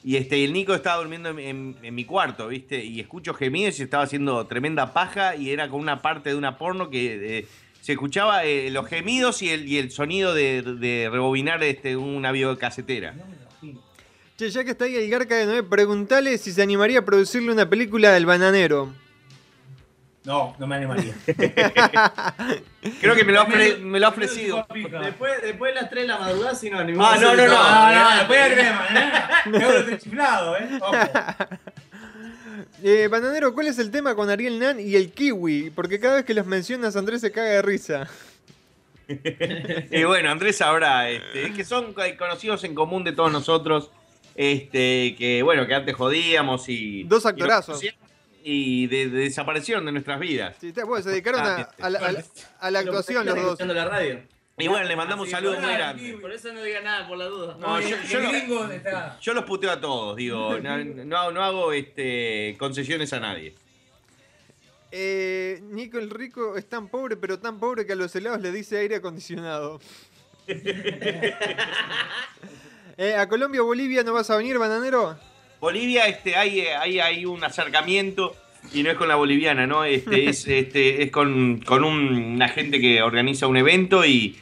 Y 0.03 0.15
este, 0.17 0.37
y 0.37 0.43
el 0.45 0.53
Nico 0.53 0.73
estaba 0.73 0.97
durmiendo 0.97 1.29
en, 1.29 1.39
en- 1.39 1.75
en 1.81 1.95
mi 1.95 2.03
cuarto, 2.05 2.47
¿viste? 2.49 2.83
Y 2.83 2.99
escucho 2.99 3.33
gemidos 3.33 3.79
y 3.79 3.83
estaba 3.83 4.03
haciendo 4.03 4.45
tremenda 4.47 4.93
paja 4.93 5.35
y 5.35 5.51
era 5.51 5.69
con 5.69 5.79
una 5.79 6.01
parte 6.01 6.29
de 6.29 6.35
una 6.35 6.57
porno 6.57 6.89
que 6.89 7.39
eh, 7.39 7.47
se 7.81 7.93
escuchaba 7.93 8.43
eh, 8.43 8.69
los 8.69 8.87
gemidos 8.87 9.41
y 9.41 9.49
el, 9.49 9.67
y 9.67 9.77
el 9.77 9.91
sonido 9.91 10.33
de, 10.33 10.61
de 10.61 11.09
rebobinar 11.11 11.63
este, 11.63 11.95
una 11.95 12.31
videocasetera. 12.33 13.13
Che, 14.39 14.49
ya 14.51 14.63
que 14.63 14.71
está 14.71 14.85
ahí 14.85 14.95
el 14.95 15.09
Garca 15.09 15.35
de 15.35 15.45
Noé, 15.45 15.63
preguntale 15.63 16.37
si 16.37 16.53
se 16.53 16.61
animaría 16.61 16.99
a 16.99 17.01
producirle 17.05 17.51
una 17.51 17.69
película 17.69 18.13
del 18.13 18.25
bananero. 18.25 18.93
No, 20.23 20.55
no 20.57 20.65
me 20.65 20.77
animaría. 20.77 21.13
Creo 23.01 23.15
que 23.15 23.25
me 23.25 23.33
lo 23.33 23.41
ha, 23.41 23.45
ofre- 23.47 23.79
me 23.79 23.99
lo 23.99 24.05
ha 24.05 24.09
ofrecido. 24.11 24.65
Después, 25.03 25.41
después 25.41 25.73
de 25.75 25.81
las 25.81 25.89
3 25.89 26.03
de 26.03 26.07
la 26.07 26.19
madrugada, 26.19 26.55
si 26.55 26.69
nos 26.69 26.79
animamos. 26.79 27.05
Ah, 27.11 27.17
no, 27.19 27.35
no, 27.35 27.45
no. 27.47 27.51
todo. 27.53 27.63
No, 27.63 27.93
no, 28.09 28.15
después 28.17 28.49
de 28.49 28.55
crema, 28.55 28.87
¿eh? 28.95 29.83
Me 29.91 29.97
chiflado, 29.97 30.55
¿eh? 30.57 30.69
Eh, 32.81 33.07
bananero, 33.11 33.53
¿cuál 33.53 33.67
es 33.67 33.77
el 33.79 33.91
tema 33.91 34.15
con 34.15 34.29
Ariel 34.29 34.57
Nan 34.57 34.79
y 34.79 34.95
el 34.95 35.11
kiwi? 35.11 35.71
Porque 35.71 35.99
cada 35.99 36.15
vez 36.15 36.23
que 36.25 36.33
los 36.33 36.45
mencionas 36.45 36.95
Andrés 36.95 37.19
se 37.19 37.31
caga 37.31 37.49
de 37.49 37.61
risa. 37.61 38.07
Y 39.91 40.03
bueno, 40.03 40.29
Andrés 40.29 40.57
sabrá, 40.57 41.09
este, 41.09 41.47
es 41.47 41.55
que 41.55 41.65
son 41.65 41.93
co- 41.93 42.03
conocidos 42.17 42.63
en 42.63 42.75
común 42.75 43.03
de 43.03 43.11
todos 43.11 43.31
nosotros, 43.31 43.89
este, 44.41 45.15
que 45.17 45.43
bueno, 45.43 45.67
que 45.67 45.75
antes 45.75 45.93
jodíamos 45.95 46.69
y... 46.69 47.03
Dos 47.03 47.25
actorazos. 47.25 47.83
Y 48.41 48.87
de- 48.87 49.09
de- 49.09 49.19
desaparecieron 49.23 49.85
de 49.85 49.91
nuestras 49.91 50.17
vidas. 50.17 50.55
Sí, 50.61 50.69
está- 50.69 50.85
bueno, 50.85 51.03
se 51.03 51.09
dedicaron 51.09 51.41
a, 51.41 51.55
a 51.77 51.89
la, 51.89 51.99
a 51.99 52.11
la- 52.13 52.23
a 52.61 52.71
la 52.71 52.81
Lo 52.83 52.89
actuación 52.91 53.25
los 53.25 53.35
dos. 53.35 53.43
escuchando 53.47 53.73
la 53.73 53.83
radio. 53.83 54.21
Y 54.57 54.69
bueno, 54.69 54.87
le 54.87 54.95
mandamos 54.95 55.27
un 55.27 55.33
Así, 55.35 55.43
saludo 55.43 55.59
muy 55.59 55.69
por- 55.69 55.73
grande. 55.77 56.17
Por 56.21 56.31
eso 56.31 56.53
no 56.53 56.63
diga 56.63 56.79
nada, 56.79 57.05
por 57.05 57.17
la 57.17 57.25
duda. 57.25 57.57
No, 57.59 57.81
yo, 57.81 57.97
yo 58.09 58.17
el 58.19 58.23
lo- 58.23 58.29
gringo 58.31 58.65
está. 58.71 59.19
yo 59.19 59.33
los 59.33 59.43
puteo 59.43 59.71
a 59.71 59.81
todos, 59.81 60.15
digo, 60.15 60.57
no, 60.63 60.77
no, 60.85 61.31
no 61.33 61.43
hago 61.43 61.73
este, 61.73 62.55
concesiones 62.57 63.11
a 63.11 63.19
nadie. 63.19 63.55
Eh, 64.93 65.59
Nico 65.63 65.99
el 65.99 66.09
Rico 66.09 66.55
es 66.55 66.67
tan 66.69 66.87
pobre, 66.87 67.17
pero 67.17 67.39
tan 67.39 67.59
pobre 67.59 67.85
que 67.85 67.91
a 67.91 67.95
los 67.97 68.15
helados 68.15 68.39
le 68.39 68.53
dice 68.53 68.77
aire 68.77 68.95
acondicionado. 68.95 69.81
Eh, 73.01 73.15
¿A 73.15 73.29
Colombia 73.29 73.61
o 73.61 73.65
Bolivia 73.65 74.03
no 74.03 74.11
vas 74.11 74.29
a 74.29 74.35
venir, 74.35 74.57
bananero? 74.57 75.15
Bolivia, 75.61 76.05
este, 76.07 76.35
hay, 76.35 76.59
hay, 76.61 76.99
hay 76.99 77.25
un 77.25 77.41
acercamiento 77.45 78.35
y 78.73 78.83
no 78.83 78.91
es 78.91 78.97
con 78.97 79.07
la 79.07 79.15
boliviana, 79.15 79.65
¿no? 79.65 79.85
Este, 79.85 80.27
es, 80.29 80.45
este, 80.47 81.01
es 81.03 81.09
con, 81.11 81.59
con 81.61 81.85
un- 81.85 82.33
una 82.35 82.49
gente 82.49 82.81
que 82.81 83.01
organiza 83.01 83.47
un 83.47 83.55
evento 83.55 84.05
y, 84.05 84.37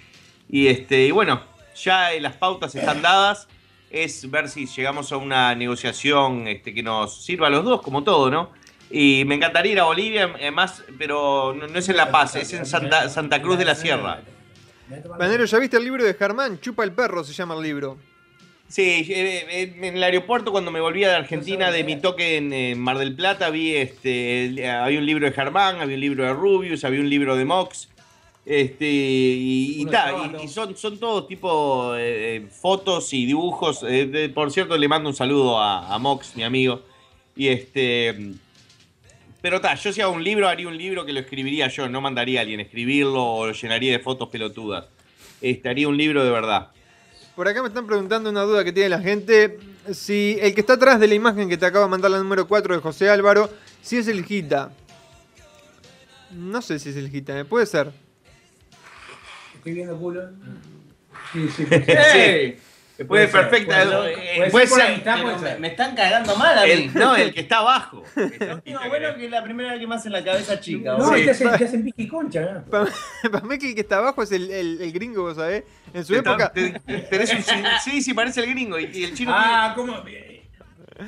y, 0.49 0.67
este, 0.67 1.05
y 1.05 1.11
bueno, 1.11 1.43
ya 1.75 2.13
eh, 2.13 2.19
las 2.19 2.35
pautas 2.37 2.73
están 2.73 3.03
dadas. 3.03 3.47
es 3.91 4.29
ver 4.31 4.49
si 4.49 4.65
llegamos 4.65 5.11
a 5.11 5.17
una 5.17 5.53
negociación 5.53 6.47
este, 6.47 6.73
que 6.73 6.81
nos 6.81 7.23
sirva 7.23 7.47
a 7.47 7.49
los 7.51 7.63
dos, 7.63 7.83
como 7.83 8.03
todo, 8.03 8.31
¿no? 8.31 8.49
Y 8.89 9.23
me 9.25 9.35
encantaría 9.35 9.73
ir 9.73 9.79
a 9.81 9.83
Bolivia, 9.83 10.33
eh, 10.39 10.49
más, 10.49 10.81
pero 10.97 11.53
no, 11.53 11.67
no 11.67 11.77
es 11.77 11.87
en 11.89 11.97
La 11.97 12.09
Paz, 12.09 12.35
es 12.37 12.53
en 12.53 12.65
Santa, 12.65 13.07
Santa 13.09 13.39
Cruz 13.39 13.59
de 13.59 13.65
la 13.65 13.75
Sierra. 13.75 14.21
Bananero, 15.09 15.45
¿ya 15.45 15.59
viste 15.59 15.77
el 15.77 15.83
libro 15.83 16.03
de 16.03 16.13
Germán? 16.15 16.59
Chupa 16.59 16.83
el 16.85 16.91
perro 16.93 17.23
se 17.23 17.33
llama 17.33 17.53
el 17.55 17.61
libro. 17.61 17.97
Sí, 18.69 19.05
eh, 19.09 19.73
en 19.77 19.95
el 19.95 20.03
aeropuerto 20.03 20.51
cuando 20.51 20.71
me 20.71 20.81
volvía 20.81 21.07
de 21.09 21.15
Argentina 21.15 21.71
de 21.71 21.83
mi 21.85 21.95
toque 21.95 22.37
en, 22.37 22.79
Mar 22.79 22.97
del 22.97 23.15
Plata 23.15 23.49
vi 23.49 23.73
este 23.75 24.69
había 24.69 24.99
un 24.99 25.05
libro 25.05 25.25
de 25.25 25.31
Germán, 25.31 25.79
había 25.79 25.95
un 25.95 26.01
libro 26.01 26.23
de 26.25 26.33
Rubius, 26.33 26.83
había 26.83 26.99
un 26.99 27.09
libro 27.09 27.35
de 27.37 27.45
Mox. 27.45 27.89
Este 28.45 28.85
y, 28.85 29.81
y 29.81 29.85
ta, 29.87 30.13
y- 30.41 30.47
son, 30.47 30.75
son 30.77 30.97
todo 30.97 31.25
tipo 31.25 31.95
eh, 31.95 32.37
eh, 32.37 32.47
fotos 32.49 33.13
y 33.13 33.25
dibujos. 33.25 33.83
Eh, 33.83 34.05
de- 34.05 34.29
por 34.29 34.51
cierto, 34.51 34.77
le 34.77 34.87
mando 34.87 35.09
un 35.09 35.15
saludo 35.15 35.59
a, 35.59 35.93
a 35.93 35.97
Mox, 35.99 36.35
mi 36.35 36.43
amigo. 36.43 36.81
Y 37.35 37.49
este. 37.49 38.15
Pero 39.41 39.59
ta, 39.61 39.75
yo 39.75 39.91
si 39.93 40.01
hago 40.01 40.13
un 40.13 40.23
libro, 40.23 40.47
haría 40.47 40.67
un 40.67 40.77
libro 40.77 41.05
que 41.05 41.13
lo 41.13 41.19
escribiría 41.19 41.67
yo, 41.67 41.87
no 41.89 41.99
mandaría 42.01 42.39
a 42.39 42.41
alguien 42.41 42.59
a 42.59 42.63
escribirlo 42.63 43.23
o 43.23 43.47
lo 43.47 43.53
llenaría 43.53 43.91
de 43.91 43.99
fotos 43.99 44.29
pelotudas. 44.29 44.85
Este, 45.41 45.69
haría 45.69 45.87
un 45.87 45.97
libro 45.97 46.23
de 46.23 46.31
verdad. 46.31 46.69
Por 47.37 47.47
acá 47.47 47.61
me 47.61 47.67
están 47.67 47.85
preguntando 47.85 48.31
una 48.31 48.41
duda 48.41 48.63
que 48.63 48.73
tiene 48.73 48.89
la 48.89 48.99
gente. 48.99 49.59
Si 49.93 50.39
el 50.41 50.55
que 50.55 50.61
está 50.61 50.73
atrás 50.73 50.99
de 50.99 51.07
la 51.07 51.13
imagen 51.13 51.47
que 51.47 51.55
te 51.55 51.67
acaba 51.67 51.85
de 51.85 51.91
mandar 51.91 52.09
la 52.09 52.17
número 52.17 52.47
4 52.47 52.73
de 52.73 52.81
José 52.81 53.11
Álvaro, 53.11 53.47
si 53.79 53.97
es 53.97 54.07
el 54.07 54.25
Gita. 54.25 54.71
No 56.31 56.63
sé 56.63 56.79
si 56.79 56.89
es 56.89 56.95
el 56.95 57.11
Gita, 57.11 57.39
¿eh? 57.39 57.45
puede 57.45 57.67
ser. 57.67 57.91
Estoy 59.53 59.71
viendo 59.71 59.95
culo. 59.99 60.31
Sí, 61.31 61.47
sí. 61.55 61.63
Sí. 62.11 62.57
Puede 63.05 63.27
perfecta. 63.27 63.83
puede 63.83 64.15
ser. 64.15 64.35
Puede 64.37 64.49
puede 64.51 64.65
ser 64.67 64.69
por 64.69 64.79
ser- 64.79 64.87
amistad, 64.91 65.13
Pero 65.13 65.23
puede 65.25 65.37
me, 65.37 65.47
ser. 65.49 65.59
me 65.59 65.67
están 65.67 65.95
cagando 65.95 66.35
mal 66.35 66.57
a 66.57 66.63
mí. 66.63 66.69
el- 66.71 66.93
no, 66.93 67.15
el 67.15 67.33
que 67.33 67.41
está 67.41 67.57
abajo. 67.59 68.03
No, 68.65 68.89
bueno, 68.89 69.15
que 69.15 69.25
es 69.25 69.31
la 69.31 69.43
primera 69.43 69.71
vez 69.71 69.79
que 69.79 69.87
me 69.87 69.95
hacen 69.95 70.11
la 70.11 70.23
cabeza 70.23 70.59
chica. 70.59 70.97
No. 70.97 71.13
Sí. 71.15 71.23
te 71.25 71.31
hacen, 71.31 71.51
te 71.57 71.65
hacen 71.65 71.83
pique 71.83 72.03
y 72.03 72.07
concha, 72.07 72.41
¿no? 72.41 72.63
Para 72.65 72.87
para 73.31 73.45
mí 73.45 73.57
que 73.59 73.69
el 73.69 73.75
que 73.75 73.81
está 73.81 73.97
abajo 73.97 74.23
es 74.23 74.31
el, 74.31 74.49
el- 74.51 74.81
el 74.81 74.91
gringo, 74.91 75.23
¿vos 75.23 75.35
sabés? 75.35 75.63
En 75.93 76.03
su 76.05 76.15
Está- 76.15 76.31
época. 76.31 76.51
te- 76.53 76.71
tenés 77.09 77.33
un 77.33 77.43
sí, 77.83 78.01
sí, 78.01 78.13
parece 78.13 78.41
el 78.43 78.49
gringo. 78.51 78.79
Y, 78.79 78.85
y 78.93 79.03
el 79.03 79.13
chino 79.13 79.31
Ah, 79.35 79.73
¿cómo? 79.75 80.01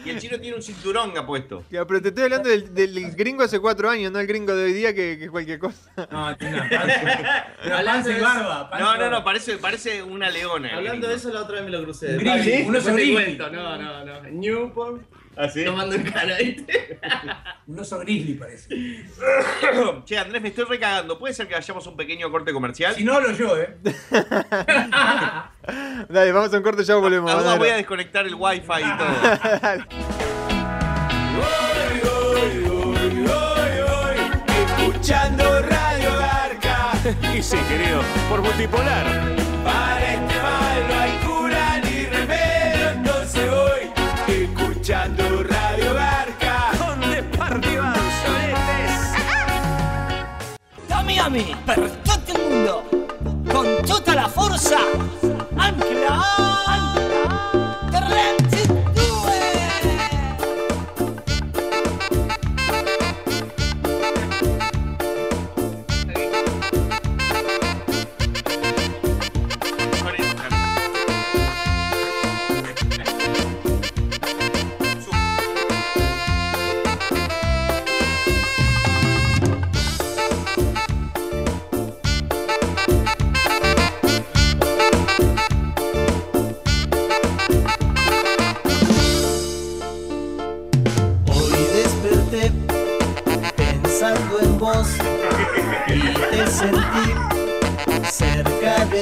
Y 0.05 0.09
el 0.09 0.19
chino 0.19 0.39
tiene 0.39 0.55
un 0.55 0.63
cinturón 0.63 1.17
apuesto. 1.17 1.63
Ya, 1.69 1.85
pero 1.85 2.01
te 2.01 2.09
estoy 2.09 2.25
hablando 2.25 2.49
del, 2.49 2.73
del 2.73 3.11
gringo 3.15 3.43
hace 3.43 3.59
cuatro 3.59 3.89
años, 3.89 4.11
no 4.11 4.19
el 4.19 4.27
gringo 4.27 4.55
de 4.55 4.65
hoy 4.65 4.73
día 4.73 4.93
que, 4.93 5.17
que 5.17 5.25
es 5.25 5.31
cualquier 5.31 5.59
cosa. 5.59 5.91
No, 6.11 6.35
tiene 6.37 6.61
una 6.61 6.69
panza. 6.69 8.11
Y 8.11 8.19
barba. 8.21 8.69
No, 8.79 8.97
no, 8.97 9.09
no, 9.09 9.23
parece, 9.23 9.57
parece 9.57 10.01
una 10.03 10.29
leona. 10.29 10.69
Hablando 10.69 11.07
gringo. 11.07 11.07
de 11.07 11.15
eso, 11.15 11.31
la 11.33 11.41
otra 11.41 11.55
vez 11.55 11.65
me 11.65 11.71
lo 11.71 11.83
crucé. 11.83 12.13
Un 12.13 12.17
grilli, 12.17 12.61
un 12.63 12.75
oso 12.75 12.89
no 12.89 12.95
te 12.95 13.01
grilli. 13.01 13.13
cuento, 13.13 13.49
no, 13.49 13.77
no, 13.77 14.05
no. 14.05 14.21
Newport, 14.29 15.01
¿Ah, 15.41 15.47
sí? 15.47 15.63
tomando 15.63 15.95
en 15.95 16.03
cara, 16.03 16.37
¿viste? 16.37 16.99
Un 17.65 17.79
oso 17.79 17.97
grizzly 17.99 18.33
parece. 18.33 18.75
Che, 20.05 20.17
Andrés, 20.17 20.41
me 20.41 20.49
estoy 20.49 20.65
recagando. 20.65 21.17
¿Puede 21.17 21.33
ser 21.33 21.47
que 21.47 21.53
vayamos 21.53 21.87
a 21.87 21.89
un 21.89 21.95
pequeño 21.95 22.29
corte 22.29 22.51
comercial? 22.51 22.93
Si 22.93 23.05
no 23.05 23.13
hablo 23.13 23.31
yo, 23.31 23.57
¿eh? 23.57 23.77
Dale, 26.09 26.31
vamos 26.33 26.53
a 26.53 26.57
un 26.57 26.63
corte, 26.63 26.83
ya 26.83 26.95
volvemos. 26.95 27.31
A 27.31 27.35
duda 27.35 27.43
bananero. 27.43 27.59
voy 27.59 27.69
a 27.69 27.75
desconectar 27.77 28.27
el 28.27 28.35
wifi 28.35 28.81
y 28.81 28.97
todo. 28.97 29.07
Dale. 29.61 29.85
Escuchando 34.77 35.61
Radio 35.61 36.17
Garca. 36.19 36.91
Y 37.33 37.41
sí, 37.41 37.57
querido, 37.69 38.01
por 38.29 38.41
multipolar. 38.41 39.38
Me, 51.29 51.55
per 51.63 51.79
tutto 52.01 52.31
il 52.31 52.49
mondo, 52.49 52.83
con 53.53 53.77
tutta 53.85 54.15
la 54.15 54.27
forza, 54.27 54.77
ancla, 55.53 56.17
ancla, 56.65 56.88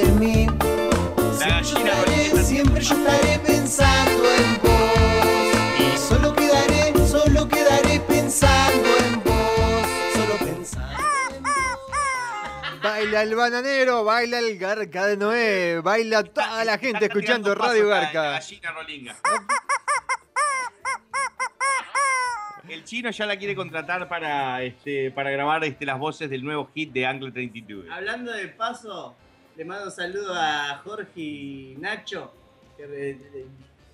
de 0.02 0.12
mí. 0.12 0.46
La 1.40 1.48
gallina 1.48 1.92
Estaré, 1.92 2.44
siempre 2.44 2.80
yo 2.80 2.94
estaré 2.94 3.38
pensando 3.40 4.24
en 4.34 4.60
vos 4.62 5.78
y 5.78 5.98
solo 5.98 6.34
quedaré, 6.34 7.06
solo 7.06 7.48
quedaré 7.48 8.00
pensando 8.00 8.88
en 9.06 9.22
vos, 9.22 9.86
solo 10.14 10.38
pensando. 10.38 11.04
en 11.36 11.42
vos. 11.42 12.82
Baila 12.82 13.22
el 13.22 13.34
bananero, 13.34 14.04
baila 14.04 14.38
el 14.38 14.58
Garca 14.58 15.06
de 15.06 15.16
Noé, 15.16 15.80
baila 15.82 16.24
toda 16.24 16.64
la 16.64 16.78
gente 16.78 17.06
escuchando 17.06 17.54
Radio 17.54 17.88
Garca. 17.88 18.22
la 18.22 18.30
gallina 18.32 18.72
rolinga. 18.72 19.16
El 22.68 22.84
chino 22.84 23.10
ya 23.10 23.24
la 23.24 23.36
quiere 23.38 23.56
contratar 23.56 24.08
para, 24.08 24.62
este, 24.62 25.10
para 25.10 25.30
grabar 25.30 25.64
este, 25.64 25.86
las 25.86 25.98
voces 25.98 26.28
del 26.28 26.44
nuevo 26.44 26.70
hit 26.74 26.92
de 26.92 27.06
Angle 27.06 27.32
32. 27.32 27.86
Hablando 27.90 28.30
de 28.30 28.48
paso, 28.48 29.16
le 29.58 29.64
mando 29.64 29.86
un 29.86 29.90
saludo 29.90 30.32
a 30.34 30.80
Jorge 30.84 31.10
y 31.16 31.76
Nacho, 31.80 32.32
que 32.76 32.84
eh, 32.84 33.46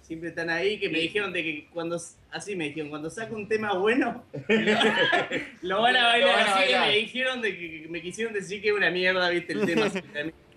siempre 0.03 0.29
están 0.29 0.51
ahí, 0.51 0.79
que 0.79 0.91
me 0.91 0.99
dijeron 0.99 1.33
de 1.33 1.43
que 1.43 1.69
cuando, 1.73 1.99
así 2.31 2.55
me 2.55 2.65
dijeron, 2.65 2.91
cuando 2.91 3.09
saca 3.09 3.35
un 3.35 3.49
tema 3.49 3.73
bueno, 3.73 4.23
lo 5.62 5.81
van 5.81 5.97
a 5.97 6.09
bailar, 6.09 6.21
Lo 6.21 6.37
van 6.37 6.49
a 6.49 6.55
así 6.55 6.69
que 6.69 6.79
me 6.79 6.97
dijeron 6.99 7.41
de 7.41 7.57
que 7.57 7.83
que 7.83 7.89
me 7.89 8.03
quisieron 8.03 8.35
decir 8.35 8.61
que 8.61 8.69
es 8.69 8.75
una 8.75 8.91
mierda, 8.91 9.27
viste, 9.31 9.55
el 9.55 9.65
tema. 9.65 9.91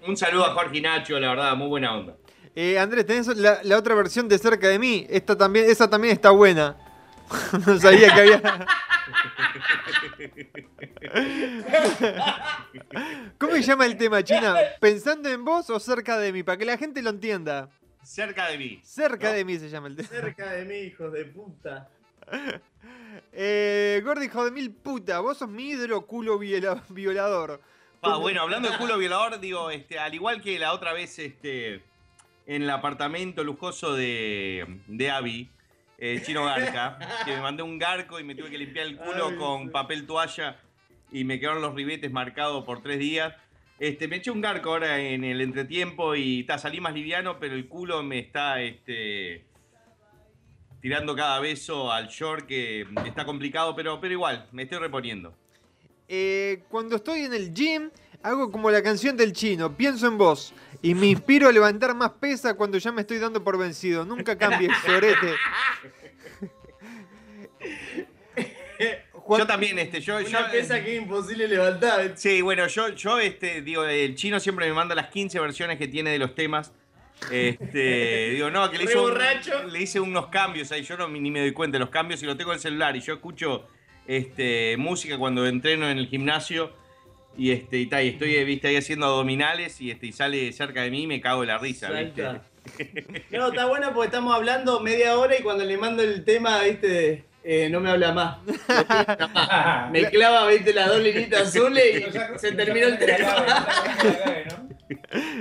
Un 0.05 0.18
saludo 0.18 0.45
a 0.45 0.53
Jorge 0.53 0.80
y 0.80 0.82
Nacho, 0.82 1.18
la 1.22 1.30
verdad, 1.30 1.55
muy 1.55 1.70
buena 1.70 1.95
onda. 1.95 2.18
Eh, 2.53 2.78
Andrés, 2.78 3.05
tenés 3.05 3.28
la, 3.28 3.62
la 3.64 3.78
otra 3.78 3.95
versión 3.95 4.28
de 4.28 4.38
Cerca 4.38 4.68
de 4.68 4.78
mí. 4.78 5.08
Esta 5.10 5.38
también, 5.38 5.70
esa 5.70 5.89
también 5.89 6.14
está 6.16 6.32
buena. 6.32 6.76
no 7.66 7.80
sabía 7.80 8.14
que 8.14 8.20
había. 8.20 8.68
¿Cómo 13.37 13.53
se 13.53 13.61
llama 13.63 13.85
el 13.85 13.97
tema, 13.97 14.23
China? 14.23 14.55
¿Pensando 14.79 15.29
en 15.29 15.43
vos 15.43 15.69
o 15.69 15.79
cerca 15.79 16.17
de 16.17 16.31
mí? 16.33 16.43
Para 16.43 16.57
que 16.57 16.65
la 16.65 16.77
gente 16.77 17.01
lo 17.01 17.09
entienda. 17.09 17.69
Cerca 18.03 18.47
de 18.47 18.57
mí. 18.57 18.79
Cerca 18.83 19.29
¿no? 19.29 19.33
de 19.35 19.45
mí 19.45 19.57
se 19.59 19.69
llama 19.69 19.87
el 19.87 19.95
tema. 19.95 20.07
Cerca 20.09 20.51
de 20.51 20.65
mí, 20.65 20.75
hijos 20.75 21.11
de 21.11 21.25
puta. 21.25 21.89
Eh, 23.33 24.01
gordo 24.05 24.23
hijo 24.23 24.45
de 24.45 24.51
mil 24.51 24.71
puta, 24.71 25.19
vos 25.19 25.37
sos 25.39 25.49
mi 25.49 25.69
hidro 25.69 26.05
culo 26.05 26.37
viola- 26.37 26.83
violador. 26.89 27.59
Bueno, 28.01 28.41
hablando 28.41 28.69
de 28.69 28.77
culo 28.77 28.97
violador, 28.97 29.39
digo, 29.39 29.69
este, 29.71 29.97
al 29.99 30.13
igual 30.13 30.41
que 30.41 30.57
la 30.59 30.73
otra 30.73 30.93
vez 30.93 31.17
este, 31.19 31.75
en 32.45 32.61
el 32.63 32.69
apartamento 32.69 33.43
lujoso 33.43 33.93
de, 33.95 34.81
de 34.87 35.09
Abby, 35.11 35.49
eh, 35.97 36.21
Chino 36.23 36.45
Garca, 36.45 36.99
que 37.25 37.31
me 37.31 37.41
mandé 37.41 37.63
un 37.63 37.77
garco 37.77 38.19
y 38.19 38.23
me 38.23 38.35
tuve 38.35 38.49
que 38.49 38.57
limpiar 38.57 38.87
el 38.87 38.97
culo 38.97 39.29
Ay, 39.29 39.35
con 39.37 39.69
papel 39.71 40.05
toalla 40.05 40.59
y 41.11 41.23
me 41.23 41.39
quedaron 41.39 41.61
los 41.61 41.73
ribetes 41.73 42.11
marcados 42.11 42.63
por 42.65 42.81
tres 42.81 42.99
días. 42.99 43.33
Este, 43.79 44.07
me 44.07 44.17
eché 44.17 44.31
un 44.31 44.41
garco 44.41 44.71
ahora 44.71 44.99
en 44.99 45.23
el 45.23 45.41
entretiempo 45.41 46.15
y 46.15 46.43
ta, 46.43 46.57
salí 46.57 46.79
más 46.81 46.93
liviano, 46.93 47.39
pero 47.39 47.55
el 47.55 47.67
culo 47.67 48.01
me 48.03 48.19
está 48.19 48.61
este, 48.61 49.45
tirando 50.81 51.15
cada 51.15 51.39
beso 51.39 51.91
al 51.91 52.07
short 52.07 52.47
que 52.47 52.87
está 53.05 53.25
complicado, 53.25 53.75
pero, 53.75 53.99
pero 53.99 54.13
igual, 54.13 54.47
me 54.51 54.63
estoy 54.63 54.79
reponiendo. 54.79 55.35
Eh, 56.07 56.63
cuando 56.69 56.95
estoy 56.95 57.21
en 57.21 57.33
el 57.33 57.53
gym, 57.53 57.91
hago 58.24 58.51
como 58.51 58.70
la 58.72 58.82
canción 58.84 59.15
del 59.18 59.34
chino, 59.34 59.76
pienso 59.76 60.07
en 60.07 60.18
vos. 60.18 60.53
Y 60.82 60.93
me 60.93 61.07
inspiro 61.07 61.49
a 61.49 61.51
levantar 61.51 61.95
más 61.95 62.11
pesa 62.11 62.53
cuando 62.55 62.78
ya 62.78 62.91
me 62.91 63.01
estoy 63.01 63.18
dando 63.18 63.43
por 63.43 63.57
vencido. 63.57 64.05
Nunca 64.05 64.38
cambies, 64.38 64.72
sorete. 64.86 65.34
Yo 69.30 69.45
también, 69.45 69.78
este, 69.80 69.99
yo, 69.99 70.22
yo 70.22 70.30
Una 70.39 70.49
pesa 70.51 70.82
que 70.84 70.95
es 70.95 71.01
imposible 71.01 71.47
levantar. 71.47 72.13
Sí, 72.15 72.41
bueno, 72.41 72.68
yo, 72.68 72.89
yo 72.89 73.20
este, 73.20 73.61
digo, 73.61 73.84
el 73.84 74.15
chino 74.15 74.39
siempre 74.39 74.68
me 74.68 74.74
manda 74.74 74.95
las 74.95 75.07
15 75.07 75.39
versiones 75.39 75.78
que 75.78 75.88
tiene 75.88 76.11
de 76.11 76.20
los 76.20 76.34
temas. 76.34 76.72
Este, 77.32 78.30
digo, 78.36 78.49
no, 78.49 78.70
que 78.72 78.78
le 78.78 78.86
hice, 78.86 78.97
un- 78.97 79.74
le 79.74 79.82
hice 79.82 79.99
unos 79.99 80.28
cambios 80.28 80.72
ahí, 80.72 80.84
yo 80.84 80.95
no, 80.95 81.09
ni 81.09 81.32
me 81.32 81.39
doy 81.41 81.51
cuenta 81.51 81.76
de 81.76 81.80
los 81.80 81.89
cambios 81.89 82.22
y 82.24 82.26
lo 82.26 82.38
tengo 82.38 82.51
en 82.51 82.55
el 82.55 82.61
celular 82.61 82.95
y 82.95 83.01
yo 83.01 83.15
escucho 83.15 83.68
este, 84.05 84.78
música 84.78 85.18
cuando 85.18 85.45
entreno 85.45 85.89
en 85.89 85.97
el 85.97 86.07
gimnasio 86.07 86.72
y, 87.38 87.51
este, 87.51 87.77
y, 87.77 87.85
ta, 87.88 88.01
y 88.03 88.09
estoy 88.09 88.43
viste, 88.43 88.67
ahí 88.67 88.75
haciendo 88.77 89.05
abdominales 89.05 89.79
y, 89.81 89.91
este, 89.91 90.07
y 90.07 90.11
sale 90.11 90.51
cerca 90.53 90.81
de 90.81 90.91
mí 90.91 91.03
y 91.03 91.07
me 91.07 91.21
cago 91.21 91.41
de 91.41 91.47
la 91.47 91.57
risa, 91.57 91.89
¿viste? 91.91 92.23
No, 93.31 93.47
está 93.47 93.65
bueno 93.67 93.93
porque 93.93 94.07
estamos 94.07 94.35
hablando 94.35 94.81
media 94.81 95.17
hora 95.17 95.38
y 95.39 95.41
cuando 95.41 95.63
le 95.63 95.77
mando 95.77 96.03
el 96.03 96.25
tema, 96.25 96.61
viste, 96.63 97.23
eh, 97.43 97.69
no 97.69 97.79
me 97.79 97.89
habla 97.89 98.11
más. 98.11 98.39
Me 99.91 100.09
clava, 100.09 100.47
viste, 100.49 100.73
las 100.73 100.89
dos 100.89 100.99
linitas 100.99 101.43
azules 101.47 102.07
y 102.35 102.39
se 102.39 102.51
terminó 102.51 102.88
el 102.88 102.97
tema. 102.99 103.67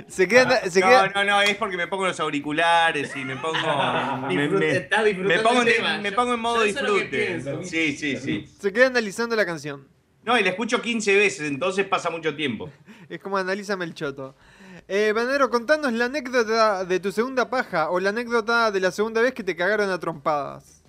Se 0.08 0.28
queda, 0.28 0.70
se 0.70 0.80
no, 0.80 0.86
queda- 0.86 1.12
no, 1.14 1.24
no, 1.24 1.42
es 1.42 1.56
porque 1.56 1.76
me 1.76 1.86
pongo 1.88 2.06
los 2.06 2.18
auriculares 2.20 3.14
y 3.16 3.24
me 3.24 3.36
pongo. 3.36 3.54
me, 4.28 4.34
Disfrute- 4.48 4.58
me- 4.58 4.70
estás 4.76 5.04
disfrutando 5.04 5.42
me 5.42 5.48
pongo, 5.48 5.62
en, 5.68 6.02
me 6.02 6.12
pongo 6.12 6.34
en 6.34 6.40
modo 6.40 6.62
disfrute. 6.62 7.06
pienso. 7.06 7.62
Sí, 7.64 7.96
sí, 7.96 8.16
sí. 8.16 8.46
se 8.60 8.72
queda 8.72 8.86
analizando 8.86 9.34
la 9.36 9.44
canción. 9.46 9.88
No, 10.26 10.36
y 10.36 10.42
la 10.42 10.50
escucho 10.50 10.82
15 10.82 11.14
veces, 11.14 11.48
entonces 11.48 11.86
pasa 11.86 12.10
mucho 12.10 12.34
tiempo. 12.34 12.68
Es 13.08 13.20
como 13.20 13.36
analízame 13.36 13.84
el 13.84 13.94
choto. 13.94 14.34
Eh, 14.88 15.12
Bananero, 15.14 15.48
contanos 15.48 15.92
la 15.92 16.06
anécdota 16.06 16.84
de 16.84 16.98
tu 16.98 17.12
segunda 17.12 17.48
paja 17.48 17.90
o 17.90 18.00
la 18.00 18.08
anécdota 18.08 18.72
de 18.72 18.80
la 18.80 18.90
segunda 18.90 19.22
vez 19.22 19.32
que 19.32 19.44
te 19.44 19.54
cagaron 19.54 19.88
a 19.90 20.00
trompadas. 20.00 20.82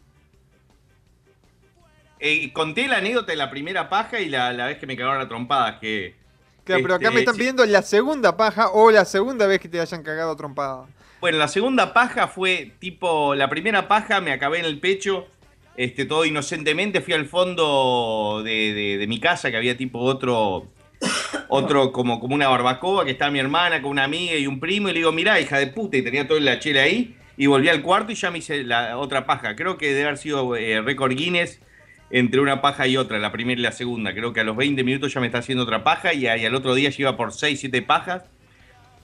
Eh, 2.20 2.52
conté 2.52 2.88
la 2.88 2.98
anécdota 2.98 3.32
de 3.32 3.36
la 3.36 3.52
primera 3.52 3.88
paja 3.88 4.20
y 4.20 4.28
la, 4.30 4.52
la 4.52 4.66
vez 4.66 4.80
que 4.80 4.88
me 4.88 4.98
cagaron 4.98 5.22
a 5.22 5.28
trompadas, 5.28 5.80
que. 5.80 6.16
Claro, 6.64 6.82
pero 6.82 6.96
acá 6.96 7.06
este, 7.06 7.14
me 7.14 7.20
están 7.20 7.36
sí. 7.36 7.40
pidiendo 7.40 7.64
la 7.68 7.84
segunda 7.84 8.36
paja 8.36 8.70
o 8.72 8.90
la 8.90 9.06
segunda 9.06 9.46
vez 9.46 9.60
que 9.60 9.70
te 9.70 9.80
hayan 9.80 10.02
cagado 10.02 10.32
a 10.32 10.36
trompadas. 10.36 10.90
Bueno, 11.22 11.38
la 11.38 11.48
segunda 11.48 11.94
paja 11.94 12.28
fue 12.28 12.74
tipo. 12.80 13.36
La 13.36 13.48
primera 13.48 13.88
paja 13.88 14.20
me 14.20 14.32
acabé 14.32 14.58
en 14.58 14.66
el 14.66 14.80
pecho, 14.80 15.28
este, 15.78 16.06
todo 16.06 16.26
inocentemente. 16.26 17.02
Fui 17.02 17.14
al 17.14 17.26
fondo 17.28 18.42
de, 18.44 18.98
de- 19.00 19.08
mi 19.08 19.20
casa, 19.20 19.50
que 19.52 19.58
había 19.58 19.78
tipo 19.78 20.00
otro. 20.00 20.68
Otro, 21.50 21.92
como, 21.92 22.20
como 22.20 22.34
una 22.36 22.48
barbacoa, 22.50 23.06
que 23.06 23.12
estaba 23.12 23.30
mi 23.32 23.40
hermana 23.40 23.82
con 23.82 23.92
una 23.92 24.04
amiga 24.04 24.36
y 24.36 24.48
un 24.48 24.60
primo, 24.60 24.90
y 24.90 24.94
le 24.94 25.00
digo, 25.00 25.12
mirá, 25.12 25.40
hija 25.40 25.60
de 25.60 25.68
puta, 25.68 25.96
y 25.96 26.02
tenía 26.02 26.28
toda 26.28 26.40
la 26.40 26.60
chela 26.60 26.82
ahí, 26.82 27.16
y 27.38 27.46
volví 27.46 27.70
al 27.70 27.82
cuarto 27.84 28.12
y 28.12 28.16
ya 28.16 28.32
me 28.32 28.40
hice 28.40 28.64
la 28.64 28.98
otra 28.98 29.26
paja. 29.26 29.56
Creo 29.56 29.78
que 29.78 29.94
debe 29.94 30.06
haber 30.06 30.18
sido 30.18 30.56
eh, 30.56 30.82
récord 30.82 31.14
Guinness 31.14 31.62
entre 32.10 32.42
una 32.42 32.62
paja 32.62 32.88
y 32.88 32.98
otra, 32.98 33.20
la 33.20 33.32
primera 33.32 33.60
y 33.60 33.64
la 33.64 33.72
segunda. 33.72 34.14
Creo 34.14 34.34
que 34.34 34.40
a 34.40 34.44
los 34.44 34.58
20 34.58 34.84
minutos 34.84 35.14
ya 35.14 35.20
me 35.22 35.28
está 35.28 35.38
haciendo 35.38 35.64
otra 35.64 35.84
paja, 35.84 36.14
y, 36.14 36.24
y 36.26 36.28
al 36.28 36.56
otro 36.56 36.74
día 36.74 36.90
ya 36.90 36.96
iba 37.00 37.16
por 37.16 37.32
6, 37.32 37.60
7 37.60 37.82
pajas. 37.84 38.24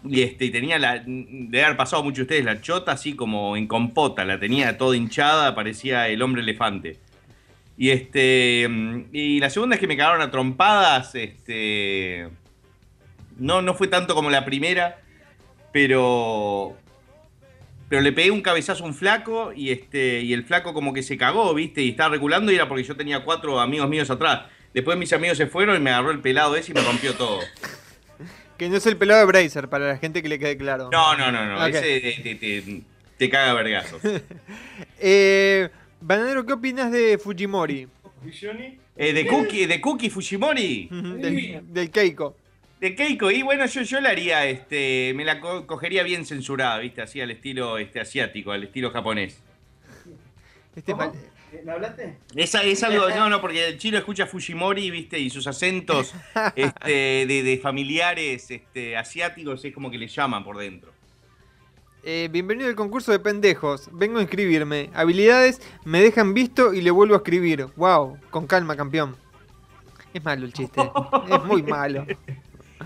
Y 0.05 0.21
este, 0.21 0.45
y 0.45 0.51
tenía 0.51 0.79
la. 0.79 1.03
De 1.05 1.63
haber 1.63 1.77
pasado 1.77 2.03
mucho 2.03 2.23
ustedes 2.23 2.43
la 2.43 2.61
chota 2.61 2.91
así 2.91 3.15
como 3.15 3.55
en 3.55 3.67
compota, 3.67 4.25
la 4.25 4.39
tenía 4.39 4.77
toda 4.77 4.97
hinchada, 4.97 5.55
parecía 5.55 6.07
el 6.09 6.21
hombre 6.21 6.41
elefante. 6.41 6.99
Y 7.77 7.89
este. 7.89 8.67
mm, 8.69 9.05
Y 9.11 9.39
la 9.39 9.49
segunda 9.49 9.75
es 9.75 9.79
que 9.79 9.87
me 9.87 9.97
cagaron 9.97 10.21
a 10.21 10.31
trompadas. 10.31 11.15
Este. 11.15 12.27
No, 13.37 13.61
no 13.61 13.73
fue 13.73 13.87
tanto 13.87 14.15
como 14.15 14.29
la 14.29 14.45
primera. 14.45 14.99
Pero. 15.71 16.75
Pero 17.89 18.01
le 18.01 18.11
pegué 18.11 18.31
un 18.31 18.41
cabezazo 18.41 18.83
a 18.83 18.87
un 18.87 18.93
flaco 18.93 19.53
y 19.55 19.71
este. 19.71 20.21
Y 20.21 20.33
el 20.33 20.43
flaco 20.43 20.73
como 20.73 20.93
que 20.93 21.03
se 21.03 21.17
cagó, 21.17 21.53
¿viste? 21.53 21.81
Y 21.81 21.89
estaba 21.89 22.09
reculando 22.09 22.51
y 22.51 22.55
era 22.55 22.67
porque 22.67 22.83
yo 22.83 22.95
tenía 22.95 23.23
cuatro 23.23 23.59
amigos 23.59 23.89
míos 23.89 24.09
atrás. 24.09 24.43
Después 24.73 24.97
mis 24.97 25.13
amigos 25.13 25.37
se 25.37 25.47
fueron 25.47 25.77
y 25.77 25.79
me 25.79 25.91
agarró 25.91 26.11
el 26.11 26.19
pelado 26.19 26.55
ese 26.55 26.71
y 26.71 26.75
me 26.75 26.81
rompió 26.81 27.13
todo. 27.13 27.39
Que 28.63 28.69
no 28.69 28.77
es 28.77 28.85
el 28.85 28.95
pelado 28.95 29.19
de 29.19 29.25
Bracer, 29.25 29.67
para 29.67 29.87
la 29.89 29.97
gente 29.97 30.21
que 30.23 30.29
le 30.29 30.39
quede 30.39 30.55
claro. 30.55 30.89
No, 30.89 31.17
no, 31.17 31.31
no, 31.33 31.45
no. 31.45 31.65
Ese 31.65 31.81
te, 32.21 32.35
te- 32.35 32.61
te- 32.61 32.81
te 33.17 33.29
caga 33.29 33.53
vergazos. 33.53 34.01
Eh, 34.99 35.67
Bananero, 35.99 36.45
¿qué 36.45 36.53
opinas 36.53 36.89
de 36.91 37.17
Fujimori? 37.17 37.89
Eh, 38.95 39.11
de 39.11 39.27
Cookie, 39.27 39.65
de 39.65 39.81
Cookie 39.81 40.09
Fujimori. 40.09 40.87
Del, 40.89 41.61
del 41.73 41.91
Keiko. 41.91 42.37
De 42.79 42.95
Keiko. 42.95 43.29
Y 43.31 43.41
bueno, 43.41 43.65
yo, 43.65 43.81
yo 43.81 43.99
la 43.99 44.09
haría, 44.11 44.45
este, 44.45 45.11
me 45.15 45.25
la 45.25 45.41
co- 45.41 45.67
cogería 45.67 46.03
bien 46.03 46.25
censurada, 46.25 46.77
¿viste? 46.79 47.01
Así 47.01 47.19
al 47.19 47.31
estilo 47.31 47.77
este, 47.77 47.99
asiático, 47.99 48.53
al 48.53 48.63
estilo 48.63 48.91
japonés. 48.91 49.41
Este 50.75 50.93
mal- 51.55 51.65
¿Me 51.65 51.71
hablaste? 51.71 52.17
Esa 52.35 52.63
es 52.63 52.83
algo, 52.83 53.09
no, 53.09 53.29
no, 53.29 53.41
porque 53.41 53.67
el 53.69 53.77
chino 53.77 53.97
escucha 53.97 54.25
Fujimori, 54.25 54.89
¿viste? 54.91 55.19
Y 55.19 55.29
sus 55.29 55.47
acentos 55.47 56.13
este, 56.55 57.25
de, 57.27 57.43
de 57.43 57.59
familiares 57.61 58.49
este, 58.51 58.97
asiáticos 58.97 59.63
es 59.65 59.73
como 59.73 59.89
que 59.91 59.97
le 59.97 60.07
llaman 60.07 60.43
por 60.43 60.57
dentro. 60.57 60.91
Eh, 62.05 62.27
bienvenido 62.31 62.67
al 62.69 62.75
concurso 62.75 63.11
de 63.13 63.19
pendejos. 63.19 63.89
Vengo 63.93 64.19
a 64.19 64.21
inscribirme. 64.21 64.89
Habilidades, 64.93 65.61
me 65.85 66.01
dejan 66.01 66.33
visto 66.33 66.73
y 66.73 66.81
le 66.81 66.91
vuelvo 66.91 67.13
a 67.13 67.17
escribir. 67.17 67.67
Wow, 67.77 68.17
con 68.29 68.45
calma, 68.45 68.75
campeón. 68.75 69.15
Es 70.13 70.23
malo 70.23 70.45
el 70.45 70.51
chiste. 70.53 70.81
es 70.81 71.43
muy 71.45 71.63
malo. 71.63 72.05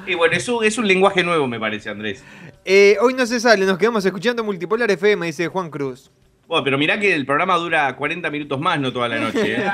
Y 0.05 0.13
bueno, 0.13 0.35
eso 0.35 0.61
es 0.61 0.77
un 0.77 0.87
lenguaje 0.87 1.23
nuevo, 1.23 1.47
me 1.47 1.59
parece, 1.59 1.89
Andrés. 1.89 2.23
Eh, 2.63 2.97
hoy 3.01 3.15
no 3.15 3.25
se 3.25 3.39
sale, 3.39 3.65
nos 3.65 3.79
quedamos 3.79 4.05
escuchando 4.05 4.43
Multipolar 4.43 4.91
FM, 4.91 5.25
dice 5.25 5.47
Juan 5.47 5.71
Cruz. 5.71 6.11
Bueno, 6.47 6.63
pero 6.63 6.77
mirá 6.77 6.97
que 6.97 7.13
el 7.13 7.25
programa 7.25 7.55
dura 7.57 7.93
40 7.95 8.29
minutos 8.29 8.57
más, 8.59 8.79
no 8.79 8.93
toda 8.93 9.09
la 9.09 9.19
noche. 9.19 9.57
¿eh? 9.57 9.69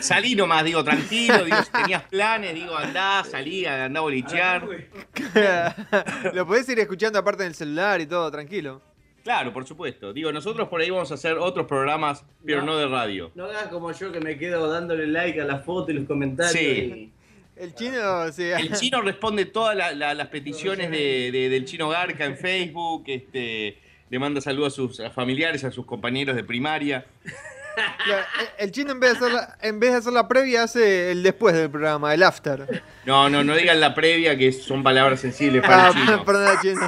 Salí 0.00 0.34
nomás, 0.34 0.64
digo, 0.64 0.84
tranquilo, 0.84 1.44
digo, 1.44 1.56
si 1.62 1.70
tenías 1.72 2.02
planes, 2.04 2.54
digo, 2.54 2.76
andá, 2.76 3.24
salí, 3.24 3.64
andá 3.64 4.00
a 4.00 4.02
bolichear. 4.02 4.68
Lo 6.34 6.46
podés 6.46 6.68
ir 6.68 6.78
escuchando 6.78 7.18
aparte 7.18 7.42
en 7.44 7.48
el 7.48 7.54
celular 7.54 8.00
y 8.00 8.06
todo, 8.06 8.30
tranquilo. 8.30 8.82
Claro, 9.22 9.54
por 9.54 9.66
supuesto. 9.66 10.12
Digo, 10.12 10.30
nosotros 10.30 10.68
por 10.68 10.82
ahí 10.82 10.90
vamos 10.90 11.10
a 11.10 11.14
hacer 11.14 11.38
otros 11.38 11.66
programas, 11.66 12.24
pero 12.44 12.60
no, 12.60 12.72
No. 12.72 12.76
de 12.76 12.86
radio. 12.88 13.30
No 13.34 13.44
hagas 13.44 13.68
como 13.68 13.90
yo 13.92 14.12
que 14.12 14.20
me 14.20 14.36
quedo 14.36 14.68
dándole 14.70 15.06
like 15.06 15.40
a 15.40 15.44
la 15.46 15.60
foto 15.60 15.90
y 15.90 15.94
los 15.94 16.04
comentarios. 16.06 16.52
Sí. 16.52 17.10
El 17.56 17.74
chino, 17.74 18.20
o 18.20 18.32
sea, 18.32 18.58
El 18.58 18.72
chino 18.74 19.00
responde 19.00 19.46
todas 19.46 19.74
la- 19.76 19.92
la- 19.92 20.12
las 20.12 20.26
peticiones 20.26 20.90
de- 20.90 21.30
de- 21.32 21.48
del 21.48 21.64
chino 21.64 21.88
Garca 21.88 22.26
en 22.26 22.36
Facebook, 22.36 23.04
este, 23.06 23.78
le 24.10 24.18
manda 24.18 24.40
saludos 24.40 24.72
a 24.72 24.76
sus 24.76 25.02
familiares, 25.14 25.64
a 25.64 25.70
sus 25.70 25.86
compañeros 25.86 26.36
de 26.36 26.44
primaria. 26.44 27.06
Claro, 28.04 28.24
el- 28.58 28.70
chino 28.70 28.92
en 28.92 29.00
vez, 29.00 29.18
de 29.18 29.26
hacer 29.26 29.32
la, 29.32 29.58
en 29.60 29.80
vez 29.80 29.90
de 29.90 29.96
hacer 29.96 30.12
la 30.12 30.28
previa 30.28 30.62
hace 30.62 31.10
el 31.10 31.24
después 31.24 31.56
del 31.56 31.68
programa, 31.68 32.14
el 32.14 32.22
after. 32.22 32.84
No, 33.04 33.28
no, 33.28 33.42
no 33.42 33.56
digan 33.56 33.80
la 33.80 33.96
previa, 33.96 34.38
que 34.38 34.52
son 34.52 34.84
palabras 34.84 35.18
sensibles 35.18 35.60
para 35.60 35.86
Ah, 35.86 35.88
el 35.88 35.94
chino. 35.94 36.24
perdón, 36.24 36.56
chino. 36.62 36.80
Me 36.80 36.86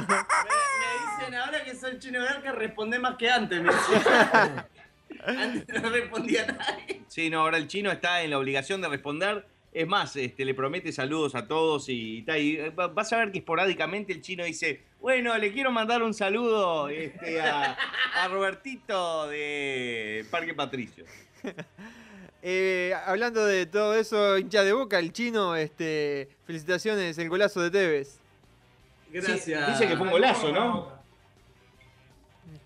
dicen 1.19 1.35
ahora 1.35 1.61
que 1.65 1.75
soy 1.75 1.99
chino 1.99 2.21
garca, 2.23 2.53
responde 2.53 2.99
más 2.99 3.17
que 3.17 3.29
antes. 3.29 3.61
Me 3.61 3.69
antes 5.25 5.81
no 5.83 5.89
respondía 5.89 6.45
nadie. 6.45 7.01
Sí, 7.09 7.29
no, 7.29 7.41
ahora 7.41 7.57
el 7.57 7.67
chino 7.67 7.91
está 7.91 8.21
en 8.21 8.29
la 8.31 8.37
obligación 8.37 8.79
de 8.81 8.87
responder. 8.87 9.45
Es 9.77 9.85
más, 9.87 10.15
este, 10.15 10.43
le 10.43 10.55
promete 10.55 10.91
saludos 10.91 11.35
a 11.35 11.47
todos 11.47 11.87
y, 11.89 12.25
eh, 12.27 12.71
va- 12.71 12.87
vas 12.87 13.13
a 13.13 13.17
ver 13.17 13.31
que 13.31 13.37
esporádicamente 13.37 14.11
el 14.11 14.21
chino 14.23 14.43
dice, 14.43 14.81
bueno, 14.99 15.37
le 15.37 15.53
quiero 15.53 15.71
mandar 15.71 16.01
un 16.01 16.15
saludo 16.15 16.89
este, 16.89 17.39
a, 17.41 17.77
a 18.15 18.27
Robertito 18.27 19.27
de 19.27 20.25
Parque 20.31 20.53
Patricio. 20.55 21.05
Eh, 22.49 22.93
hablando 23.05 23.45
de 23.45 23.65
todo 23.65 23.95
eso, 23.95 24.37
hincha 24.37 24.63
de 24.63 24.71
boca, 24.71 24.99
el 24.99 25.11
chino, 25.11 25.55
este, 25.55 26.29
felicitaciones, 26.45 27.17
el 27.17 27.29
golazo 27.29 27.61
de 27.61 27.71
Tevez. 27.71 28.19
Gracias. 29.11 29.43
Sí, 29.43 29.71
dice 29.71 29.87
que 29.87 29.97
fue 29.97 30.05
un 30.05 30.11
golazo, 30.11 30.51
¿no? 30.53 30.91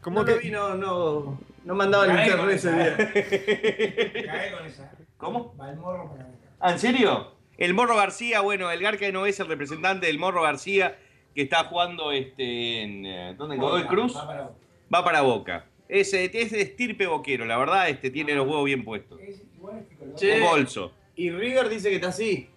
¿Cómo 0.02 0.20
no 0.20 0.26
que? 0.26 0.32
lo 0.34 0.38
vi, 0.40 0.52
no, 0.52 0.76
no, 0.76 1.40
no 1.64 1.74
mandaba 1.74 2.06
el 2.06 2.12
internet 2.20 2.56
ese 2.56 2.70
esa. 2.70 2.78
día. 2.78 4.26
Cae 4.32 4.52
con 4.52 4.66
esa. 4.68 4.92
¿Cómo? 5.18 5.56
Va 5.60 5.72
el 5.72 5.78
morro 5.78 6.12
para. 6.12 6.26
¿Ah, 6.26 6.28
¿En 6.64 6.80
serio? 6.80 7.32
El 7.58 7.74
Morro 7.74 7.96
García, 7.96 8.42
bueno, 8.42 8.72
el 8.72 8.82
Garca 8.82 9.06
de 9.06 9.12
no 9.12 9.26
es 9.26 9.40
el 9.40 9.48
representante 9.48 10.08
del 10.08 10.18
Morro 10.20 10.42
García 10.42 10.98
que 11.36 11.44
está 11.44 11.64
jugando 11.66 12.12
este, 12.12 12.82
en... 12.82 13.06
eh, 13.06 13.36
¿Dónde? 13.38 13.56
¿En 13.56 13.62
Godoy 13.62 13.86
Cruz? 13.86 14.16
Va 14.16 14.28
para- 14.28 14.50
Va 14.94 15.04
para 15.06 15.22
Boca. 15.22 15.66
Es, 15.88 16.14
eh, 16.14 16.30
es 16.34 16.52
de 16.52 16.62
estirpe 16.62 17.06
boquero, 17.08 17.46
la 17.46 17.58
verdad, 17.58 17.90
este 17.90 18.10
tiene 18.10 18.34
los 18.34 18.48
huevos 18.48 18.66
bien 18.66 18.84
puestos. 18.84 19.20
es 19.22 19.42
igual 19.56 19.86
este. 19.90 20.16
Che. 20.16 20.42
Un 20.42 20.48
bolso. 20.50 20.92
Y 21.16 21.30
River 21.30 21.70
dice 21.70 21.90
que 21.90 21.96
está 21.96 22.08
así. 22.10 22.50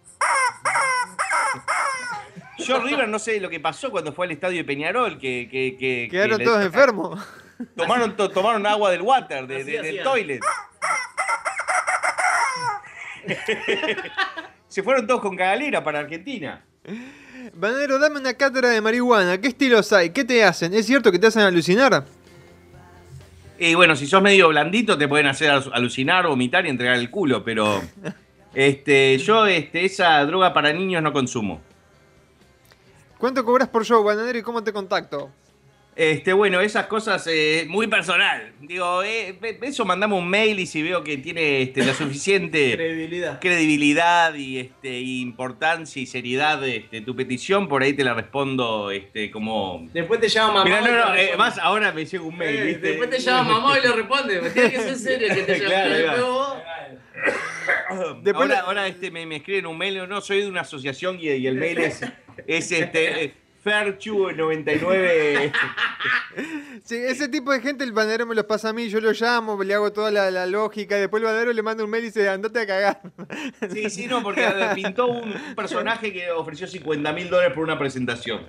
Yo 2.58 2.80
River 2.80 3.08
no 3.08 3.18
sé 3.18 3.40
lo 3.40 3.50
que 3.50 3.60
pasó 3.60 3.90
cuando 3.90 4.12
fue 4.12 4.26
al 4.26 4.32
estadio 4.32 4.58
de 4.58 4.64
Peñarol, 4.64 5.18
que, 5.18 5.48
que, 5.50 5.76
que- 5.78 6.08
Quedaron 6.10 6.38
que 6.38 6.44
le- 6.44 6.50
todos 6.50 6.64
enfermos. 6.64 7.20
Tomaron, 7.76 8.16
to- 8.16 8.30
tomaron 8.30 8.66
agua 8.66 8.90
del 8.90 9.02
water, 9.02 9.46
de- 9.46 9.56
Así 9.56 9.70
de- 9.72 9.82
del 9.82 10.02
toilet. 10.02 10.40
Se 14.68 14.82
fueron 14.82 15.06
todos 15.06 15.20
con 15.20 15.36
cagalera 15.36 15.82
para 15.84 16.00
Argentina. 16.00 16.64
Banero, 17.54 17.98
dame 17.98 18.20
una 18.20 18.34
cátedra 18.34 18.70
de 18.70 18.80
marihuana. 18.80 19.38
¿Qué 19.40 19.48
estilos 19.48 19.92
hay? 19.92 20.10
¿Qué 20.10 20.24
te 20.24 20.42
hacen? 20.44 20.74
¿Es 20.74 20.86
cierto 20.86 21.12
que 21.12 21.18
te 21.18 21.26
hacen 21.28 21.42
alucinar? 21.42 22.04
Y 23.58 23.74
bueno, 23.74 23.94
si 23.94 24.06
sos 24.06 24.20
medio 24.20 24.48
blandito 24.48 24.98
te 24.98 25.06
pueden 25.06 25.26
hacer 25.26 25.50
al- 25.50 25.70
alucinar, 25.72 26.26
vomitar 26.26 26.66
y 26.66 26.70
entregar 26.70 26.96
el 26.96 27.10
culo, 27.10 27.44
pero 27.44 27.80
este, 28.54 29.16
yo 29.18 29.46
este, 29.46 29.84
esa 29.84 30.24
droga 30.26 30.52
para 30.52 30.72
niños 30.72 31.02
no 31.02 31.12
consumo. 31.12 31.60
¿Cuánto 33.18 33.44
cobras 33.44 33.68
por 33.68 33.84
show, 33.84 34.02
Bananero, 34.02 34.38
y 34.38 34.42
cómo 34.42 34.62
te 34.64 34.72
contacto? 34.72 35.30
Este, 35.96 36.32
bueno, 36.32 36.60
esas 36.60 36.86
cosas 36.86 37.24
eh, 37.28 37.66
muy 37.68 37.86
personal. 37.86 38.52
Digo, 38.60 39.04
eh, 39.04 39.38
eso 39.62 39.84
mandame 39.84 40.14
un 40.14 40.28
mail 40.28 40.58
y 40.58 40.66
si 40.66 40.82
veo 40.82 41.04
que 41.04 41.18
tiene 41.18 41.62
este, 41.62 41.84
la 41.84 41.94
suficiente 41.94 42.72
Credibilidad. 42.76 43.40
credibilidad 43.40 44.34
y 44.34 44.58
este, 44.58 45.00
importancia 45.00 46.02
y 46.02 46.06
seriedad 46.06 46.66
este, 46.66 47.00
tu 47.00 47.14
petición, 47.14 47.68
por 47.68 47.82
ahí 47.82 47.92
te 47.92 48.02
la 48.02 48.14
respondo 48.14 48.90
este, 48.90 49.30
como. 49.30 49.88
Después 49.92 50.18
te 50.20 50.28
llama 50.28 50.64
mamá. 50.64 50.64
Mira, 50.64 50.80
y 50.80 50.84
no, 50.84 51.08
no, 51.08 51.14
eh, 51.14 51.36
más 51.36 51.58
ahora 51.58 51.92
me 51.92 52.04
llega 52.04 52.24
un 52.24 52.36
mail. 52.36 52.56
Eh, 52.56 52.64
¿viste? 52.64 52.88
después 52.88 53.10
te 53.10 53.18
llama 53.20 53.60
mamá 53.60 53.78
y 53.78 53.82
le 53.82 53.92
responde. 53.92 54.50
Tiene 54.50 54.70
que 54.70 54.80
ser 54.80 54.96
serio 54.96 55.28
que 55.28 55.42
te 55.42 55.54
llama. 55.60 55.68
Claro, 55.68 56.36
va. 56.36 58.20
Después 58.20 58.50
ahora 58.50 58.60
ahora 58.60 58.86
este, 58.88 59.12
me, 59.12 59.24
me 59.26 59.36
escriben 59.36 59.66
un 59.66 59.78
mail, 59.78 60.08
no, 60.08 60.20
soy 60.20 60.40
de 60.42 60.48
una 60.48 60.62
asociación 60.62 61.18
y, 61.20 61.28
y 61.30 61.46
el 61.46 61.54
mail 61.54 61.78
es, 61.78 62.00
es 62.48 62.72
este, 62.72 63.34
eh, 63.64 63.92
Ferchu99. 63.98 65.52
Sí, 66.84 66.96
ese 66.96 67.28
tipo 67.28 67.50
de 67.50 67.60
gente 67.60 67.82
el 67.82 67.92
banadero 67.92 68.26
me 68.26 68.34
los 68.34 68.44
pasa 68.44 68.68
a 68.68 68.72
mí, 68.74 68.90
yo 68.90 69.00
lo 69.00 69.12
llamo, 69.12 69.62
le 69.62 69.72
hago 69.72 69.90
toda 69.90 70.10
la, 70.10 70.30
la 70.30 70.44
lógica, 70.44 70.98
y 70.98 71.00
después 71.00 71.22
el 71.22 71.26
banadero 71.26 71.50
le 71.54 71.62
manda 71.62 71.82
un 71.82 71.88
mail 71.88 72.04
y 72.04 72.08
dice, 72.08 72.28
andate 72.28 72.60
a 72.60 72.66
cagar. 72.66 73.00
Sí, 73.72 73.88
sí, 73.88 74.06
no, 74.06 74.22
porque 74.22 74.46
pintó 74.74 75.06
un 75.06 75.32
personaje 75.56 76.12
que 76.12 76.30
ofreció 76.30 76.66
50 76.66 77.10
mil 77.14 77.30
dólares 77.30 77.54
por 77.54 77.64
una 77.64 77.78
presentación. 77.78 78.42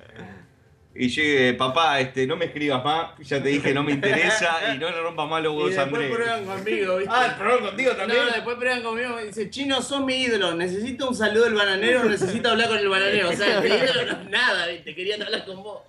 Y 0.97 1.09
llegué, 1.09 1.53
papá, 1.55 1.99
este, 1.99 2.25
no 2.25 2.37
me 2.37 2.45
escribas 2.45 2.81
más, 2.83 3.11
ya 3.19 3.43
te 3.43 3.49
dije, 3.49 3.73
no 3.73 3.83
me 3.83 3.91
interesa 3.91 4.73
y 4.73 4.77
no 4.77 4.89
le 4.89 5.01
rompas 5.01 5.29
más 5.29 5.43
los 5.43 5.51
Y 5.53 5.57
huevos, 5.57 5.69
después 5.75 5.87
Andrés. 5.93 6.15
prueban 6.15 6.45
conmigo, 6.45 6.97
¿viste? 6.97 7.13
Ah, 7.13 7.35
prueban 7.37 7.65
contigo 7.65 7.91
también. 7.97 8.25
No, 8.25 8.31
después 8.31 8.55
prueban 8.57 8.81
conmigo 8.83 9.19
y 9.21 9.25
dice, 9.27 9.49
Chino, 9.49 9.81
sos 9.81 10.05
mi 10.05 10.15
ídolo, 10.21 10.53
necesito 10.55 11.09
un 11.09 11.15
saludo 11.15 11.43
del 11.43 11.53
bananero, 11.55 12.05
necesito 12.05 12.49
hablar 12.49 12.69
con 12.69 12.77
el 12.77 12.87
bananero. 12.87 13.29
O 13.29 13.33
sea, 13.33 13.59
mi 13.59 13.67
ídolo 13.67 14.05
no 14.05 14.21
es 14.23 14.29
nada, 14.29 14.67
¿viste? 14.67 14.95
Querían 14.95 15.21
hablar 15.21 15.45
con 15.45 15.61
vos. 15.63 15.81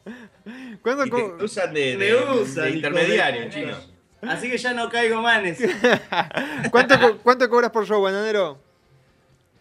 ¿Cuándo 0.83 1.07
Y 1.07 1.11
te 1.11 1.45
usan 1.45 1.73
de, 1.73 1.97
Me 1.97 2.05
de- 2.07 2.15
usan, 2.17 2.65
de 2.65 2.69
hijo 2.71 2.77
intermediario, 2.79 3.41
de- 3.43 3.51
chino. 3.51 3.77
Así 4.23 4.51
que 4.51 4.59
ya 4.59 4.73
no 4.75 4.89
caigo 4.89 5.23
manes. 5.23 5.59
¿Cuánto, 6.73 6.99
co- 6.99 7.19
¿Cuánto 7.19 7.49
cobras 7.49 7.71
por 7.71 7.87
show, 7.87 8.03
bananero? 8.03 8.59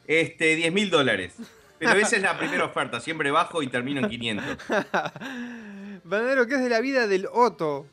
Este, 0.08 0.56
10 0.56 0.74
mil 0.74 0.90
dólares. 0.90 1.34
Pero 1.80 1.92
esa 2.00 2.16
es 2.16 2.22
la 2.22 2.38
primera 2.38 2.66
oferta, 2.66 3.00
siempre 3.00 3.32
bajo 3.32 3.62
y 3.62 3.68
termino 3.68 4.02
en 4.02 4.10
500. 4.10 4.46
Bananero, 6.04 6.46
¿qué 6.48 6.56
es 6.56 6.62
de 6.62 6.70
la 6.70 6.80
vida 6.82 7.08
del 7.08 7.28
Otto? 7.32 7.86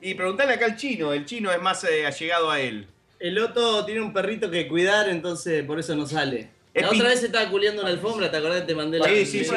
Y 0.00 0.14
preguntale 0.14 0.54
acá 0.54 0.66
al 0.66 0.76
chino, 0.76 1.12
el 1.12 1.24
chino 1.26 1.50
es 1.50 1.60
más 1.60 1.82
eh, 1.84 2.06
allegado 2.06 2.50
a 2.50 2.60
él. 2.60 2.86
El 3.18 3.36
Otto 3.40 3.84
tiene 3.84 4.00
un 4.00 4.12
perrito 4.12 4.48
que 4.50 4.68
cuidar, 4.68 5.08
entonces 5.08 5.64
por 5.64 5.80
eso 5.80 5.96
no 5.96 6.06
sale. 6.06 6.50
Es 6.72 6.82
La 6.84 6.90
pin- 6.90 6.98
otra 7.00 7.08
vez 7.08 7.22
estaba 7.24 7.50
culiando 7.50 7.82
en 7.82 7.88
la 7.88 7.94
alfombra, 7.94 8.30
¿te 8.30 8.36
acordás? 8.36 8.64
Te 8.64 8.74
mandé 8.76 8.98
la 9.00 9.06
Sí, 9.06 9.26
sí, 9.26 9.44
sí. 9.44 9.56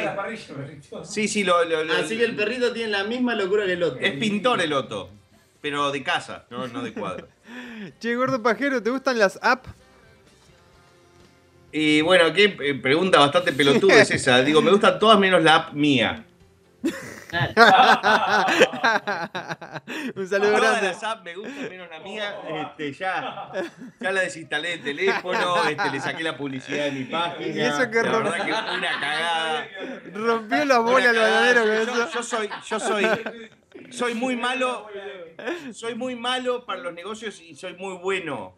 Sí, 1.04 1.28
sí, 1.28 1.44
lo, 1.44 1.64
lo- 1.66 1.84
lo- 1.84 1.94
Así 1.94 2.18
que 2.18 2.24
el 2.26 2.36
perrito 2.36 2.74
tiene 2.74 2.90
la 2.90 3.04
misma 3.04 3.36
locura 3.36 3.66
que 3.68 3.74
el 3.74 3.84
Otto. 3.84 4.00
es 4.00 4.14
pintor 4.14 4.62
el 4.62 4.74
Otto, 4.74 5.12
pero 5.62 5.92
de 5.92 6.02
casa, 6.02 6.46
no, 6.50 6.68
no 6.68 6.82
de 6.82 6.94
cuadro. 6.94 7.28
Che, 8.00 8.16
gordo 8.16 8.42
pajero, 8.42 8.82
¿te 8.82 8.90
gustan 8.90 9.20
las 9.20 9.38
apps? 9.44 9.70
Y 11.72 12.02
bueno, 12.02 12.34
qué 12.34 12.58
eh, 12.60 12.76
pregunta 12.76 13.20
bastante 13.20 13.54
pelotuda 13.54 14.02
es 14.02 14.12
esa. 14.12 14.42
Digo, 14.42 14.62
me 14.62 14.72
gustan 14.72 15.00
todas 15.00 15.18
menos 15.20 15.42
la 15.42 15.56
app 15.56 15.74
mía. 15.74 16.26
Un 20.16 20.28
saludo 20.28 20.52
Todas 20.52 20.62
grande. 20.62 20.88
las 20.88 21.04
apps 21.04 21.24
me 21.24 21.36
gustan 21.36 21.70
menos 21.70 21.90
la 21.90 22.00
mía. 22.00 22.36
Este, 22.50 22.92
ya, 22.94 23.52
ya 24.02 24.12
la 24.12 24.22
desinstalé 24.22 24.70
del 24.72 24.84
teléfono, 24.84 25.64
este, 25.70 25.92
le 25.92 26.00
saqué 26.02 26.24
la 26.24 26.36
publicidad 26.36 26.86
de 26.86 26.92
mi 26.92 27.06
página. 27.06 27.48
Y 27.48 27.62
eso 27.62 27.90
que 27.90 28.04
la 28.04 28.12
verdad 28.18 28.46
que 28.46 28.54
fue 28.54 28.78
una 28.78 29.00
cagada. 29.00 29.68
Rompió 30.14 30.66
la 30.66 30.80
bola 30.80 31.10
el 31.10 31.16
bananero 31.16 31.62
con 31.62 31.96
yo, 31.96 32.04
eso. 32.04 32.10
yo 32.14 32.24
soy, 32.24 32.50
yo 32.68 32.80
soy, 32.80 33.06
soy 33.92 34.14
muy 34.14 34.36
malo, 34.36 34.88
soy 35.74 35.96
muy 35.96 36.18
malo 36.18 36.66
para 36.66 36.82
los 36.82 36.94
negocios 36.94 37.40
y 37.42 37.56
soy 37.56 37.76
muy 37.76 37.96
bueno 37.96 38.56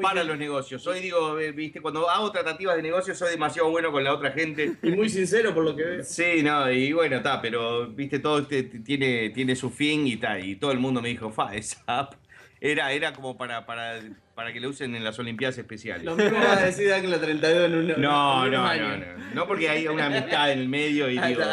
para 0.00 0.24
los 0.24 0.36
negocios. 0.38 0.82
Soy, 0.82 1.00
digo, 1.00 1.38
eh, 1.38 1.52
viste, 1.52 1.80
cuando 1.80 2.08
hago 2.10 2.30
tratativas 2.32 2.76
de 2.76 2.82
negocios 2.82 3.16
soy 3.18 3.30
demasiado 3.30 3.70
bueno 3.70 3.92
con 3.92 4.02
la 4.04 4.12
otra 4.12 4.30
gente. 4.32 4.76
Y 4.82 4.90
muy 4.92 5.08
sincero 5.08 5.54
por 5.54 5.64
lo 5.64 5.74
que 5.76 5.84
ves. 5.84 6.08
Sí, 6.08 6.42
no, 6.42 6.70
y 6.70 6.92
bueno, 6.92 7.16
está, 7.16 7.40
pero 7.40 7.86
viste, 7.88 8.18
todo 8.18 8.40
este 8.40 8.62
tiene, 8.64 9.30
tiene 9.30 9.56
su 9.56 9.70
fin 9.70 10.06
y 10.06 10.16
tal, 10.16 10.44
y 10.44 10.56
todo 10.56 10.72
el 10.72 10.78
mundo 10.78 11.00
me 11.00 11.08
dijo, 11.08 11.30
fa, 11.30 11.54
esa 11.54 11.82
app 11.86 12.14
era, 12.60 12.92
era 12.92 13.12
como 13.12 13.36
para, 13.36 13.66
para, 13.66 14.00
para 14.34 14.52
que 14.52 14.58
la 14.58 14.68
usen 14.68 14.94
en 14.94 15.04
las 15.04 15.18
Olimpiadas 15.18 15.58
Especiales. 15.58 16.04
Lo 16.04 16.16
mismo 16.16 16.38
vas 16.38 16.62
a 16.62 16.66
decir 16.66 16.88
de 16.88 17.02
la 17.08 17.20
32 17.20 17.66
en 17.66 17.74
un 17.74 17.86
No, 17.88 17.92
en 17.94 18.00
no, 18.00 18.44
un 18.44 18.50
no, 18.52 18.66
año. 18.66 18.96
no, 18.96 19.34
no, 19.34 19.46
porque 19.46 19.68
hay 19.68 19.86
una 19.86 20.06
amistad 20.06 20.50
en 20.50 20.60
el 20.60 20.68
medio 20.68 21.10
y 21.10 21.18
Ahí 21.18 21.34
digo. 21.34 21.46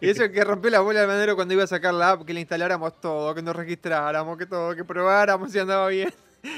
Y 0.00 0.08
eso 0.10 0.30
que 0.30 0.44
rompió 0.44 0.70
la 0.70 0.80
bola 0.80 1.00
el 1.00 1.06
bananero 1.08 1.34
cuando 1.34 1.54
iba 1.54 1.64
a 1.64 1.66
sacar 1.66 1.92
la 1.92 2.10
app, 2.12 2.24
que 2.24 2.32
le 2.32 2.40
instaláramos 2.40 3.00
todo, 3.00 3.34
que 3.34 3.42
nos 3.42 3.56
registráramos, 3.56 4.38
que 4.38 4.46
todo, 4.46 4.76
que 4.76 4.84
probáramos 4.84 5.50
si 5.50 5.58
andaba 5.58 5.88
bien. 5.88 6.12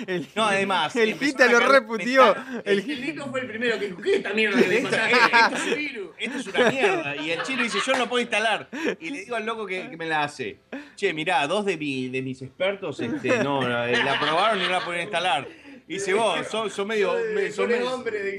El, 0.06 0.26
No, 0.34 0.44
además, 0.44 0.94
El 0.96 1.18
Gita 1.18 1.44
a 1.44 1.48
lo 1.48 1.60
reputió. 1.60 2.34
El, 2.64 2.78
El 2.90 3.00
Nico 3.00 3.26
fue 3.30 3.40
el 3.40 3.46
primero 3.46 3.78
que 3.78 3.86
dijo, 3.86 4.02
¿qué 4.02 4.10
es 4.10 4.16
esta 4.16 4.32
mierda 4.32 4.60
que 4.60 4.78
esto, 4.78 4.96
es 4.96 5.62
un 5.62 5.74
virus, 5.76 6.08
esto 6.18 6.38
es 6.38 6.46
una 6.46 6.70
mierda. 6.70 7.16
Y 7.16 7.30
el 7.30 7.42
chino 7.42 7.62
dice, 7.62 7.78
yo 7.86 7.92
no 7.92 7.98
lo 8.00 8.08
puedo 8.08 8.20
instalar. 8.22 8.68
Y 9.00 9.10
le 9.10 9.20
digo 9.20 9.36
al 9.36 9.46
loco 9.46 9.66
que, 9.66 9.88
que 9.88 9.96
me 9.96 10.06
la 10.06 10.24
hace. 10.24 10.58
Che, 10.96 11.12
mirá, 11.12 11.46
dos 11.46 11.64
de, 11.64 11.76
mi, 11.76 12.08
de 12.08 12.22
mis 12.22 12.42
expertos 12.42 13.00
este, 13.00 13.42
no, 13.42 13.66
la, 13.66 13.86
la 13.86 14.18
probaron 14.20 14.60
y 14.60 14.64
no 14.64 14.70
la 14.70 14.84
pueden 14.84 15.02
instalar. 15.02 15.46
Y 15.88 15.94
dice, 15.94 16.14
vos, 16.14 16.44
son, 16.50 16.68
son, 16.68 16.88
medio, 16.88 17.14
me- 17.32 17.50
son, 17.52 17.68
de 17.68 17.78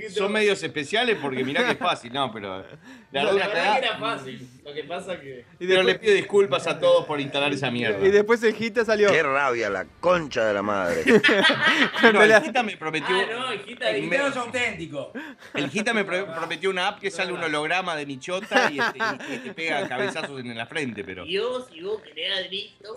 que 0.02 0.10
son 0.10 0.30
medios 0.34 0.62
especiales 0.64 1.18
porque 1.22 1.46
mirá 1.46 1.66
que 1.66 1.72
es 1.72 1.78
fácil. 1.78 2.12
No, 2.12 2.30
pero 2.32 2.58
la 2.60 2.66
La 3.24 3.32
verdad 3.32 3.80
que 3.80 3.86
era 3.88 3.98
fácil. 3.98 4.50
Lo 4.66 4.74
que 4.74 4.84
pasa 4.84 5.18
que. 5.18 5.46
y 5.58 5.66
Pero 5.66 5.82
le 5.82 5.94
después, 5.94 6.00
pido 6.00 6.14
disculpas 6.16 6.68
a 6.68 6.78
todos 6.78 7.06
por 7.06 7.22
instalar 7.22 7.54
esa 7.54 7.72
mierda. 7.72 8.06
y 8.06 8.12
después 8.12 8.44
el 8.44 8.54
Gita 8.54 8.84
salió. 8.84 9.10
Qué 9.10 9.24
rabia, 9.24 9.70
la 9.70 9.86
concha 10.02 10.44
de 10.46 10.54
la 10.54 10.62
madre. 10.62 11.04
No, 12.14 12.22
el 12.22 12.42
Gita 12.44 12.64
me 12.64 12.76
prometió. 12.76 13.16
Ah, 13.16 13.26
no, 13.32 13.54
hijita, 13.54 13.90
el, 13.92 14.04
hijita 14.04 14.24
me- 14.24 14.30
es 14.30 14.36
auténtico. 14.38 15.14
el 15.54 15.70
Gita 15.70 15.94
me 15.94 16.04
pro- 16.04 16.28
prometió 16.34 16.70
una 16.70 16.90
app 16.90 17.00
que 17.00 17.10
sale 17.10 17.32
un 17.32 17.42
holograma 17.42 17.96
de 17.96 18.06
mi 18.06 18.20
chota 18.20 18.70
y, 18.72 18.80
este, 18.80 19.00
y- 19.00 19.36
y 19.36 19.38
te 19.40 19.54
pega 19.54 19.88
cabezazos 19.88 20.40
en 20.42 20.56
la 20.58 20.66
frente, 20.66 21.04
pero. 21.06 21.26
Y 21.26 21.38
vos, 21.38 21.68
si 21.72 21.82
vos 21.82 22.02
querés 22.02 22.46
adrito. 22.46 22.96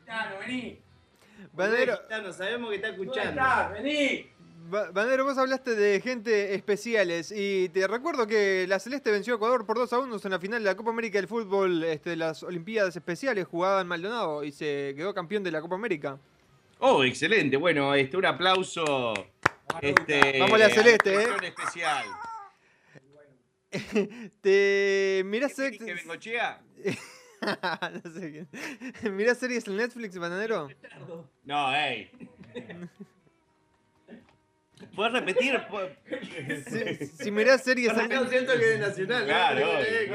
Gitano, 0.00 0.38
vení. 0.40 0.78
Bananero, 1.52 1.98
Gitano, 2.02 2.32
sabemos 2.32 2.70
que 2.70 2.76
está 2.76 2.88
¿Dónde 2.92 3.02
escuchando. 3.04 3.42
Vení. 3.74 4.30
Ba- 4.70 4.90
vos 5.22 5.38
hablaste 5.38 5.74
de 5.74 5.98
gente 6.00 6.54
especiales 6.54 7.32
y 7.34 7.70
te 7.70 7.86
recuerdo 7.86 8.26
que 8.26 8.66
la 8.68 8.78
Celeste 8.78 9.10
venció 9.10 9.32
a 9.32 9.36
Ecuador 9.36 9.64
por 9.64 9.78
2 9.78 9.90
a 9.94 9.98
1 9.98 10.16
en 10.22 10.30
la 10.30 10.38
final 10.38 10.62
de 10.62 10.68
la 10.68 10.76
Copa 10.76 10.90
América 10.90 11.18
del 11.18 11.26
Fútbol 11.26 11.82
este, 11.84 12.10
de 12.10 12.16
las 12.16 12.42
Olimpiadas 12.42 12.94
Especiales 12.94 13.46
jugada 13.46 13.80
en 13.80 13.86
Maldonado 13.86 14.44
y 14.44 14.52
se 14.52 14.92
quedó 14.94 15.14
campeón 15.14 15.42
de 15.42 15.52
la 15.52 15.62
Copa 15.62 15.76
América. 15.76 16.18
Oh, 16.80 17.02
excelente. 17.02 17.56
Bueno, 17.56 17.94
este, 17.94 18.16
un 18.18 18.26
aplauso. 18.26 19.14
Este, 19.80 20.38
Vamos 20.38 20.54
a 20.54 20.58
la 20.58 20.70
Celeste, 20.70 21.14
eh. 21.14 21.26
especial. 21.44 22.04
Te 24.40 25.22
mirás 25.24 25.54
¿Qué 25.54 25.94
Bengochea? 25.94 26.60
no 28.04 28.12
sé 28.12 28.46
quién. 29.02 29.12
¿Mirás 29.16 29.38
series 29.38 29.66
en 29.68 29.76
Netflix, 29.76 30.18
Bananero? 30.18 30.68
No, 31.44 31.74
ey. 31.74 32.10
¿Puedes 34.94 35.12
repetir? 35.12 35.60
¿Puedo- 35.68 35.90
Si, 36.68 37.06
si 37.06 37.30
mirás 37.30 37.62
series 37.64 37.96
en 37.96 38.08
No 38.08 38.28
siento 38.28 38.52
que 38.58 38.74
es 38.74 38.80
nacional. 38.80 39.24
Claro, 39.24 39.60
¿no? 39.60 39.80
Eh, 39.80 39.86
que 40.04 40.10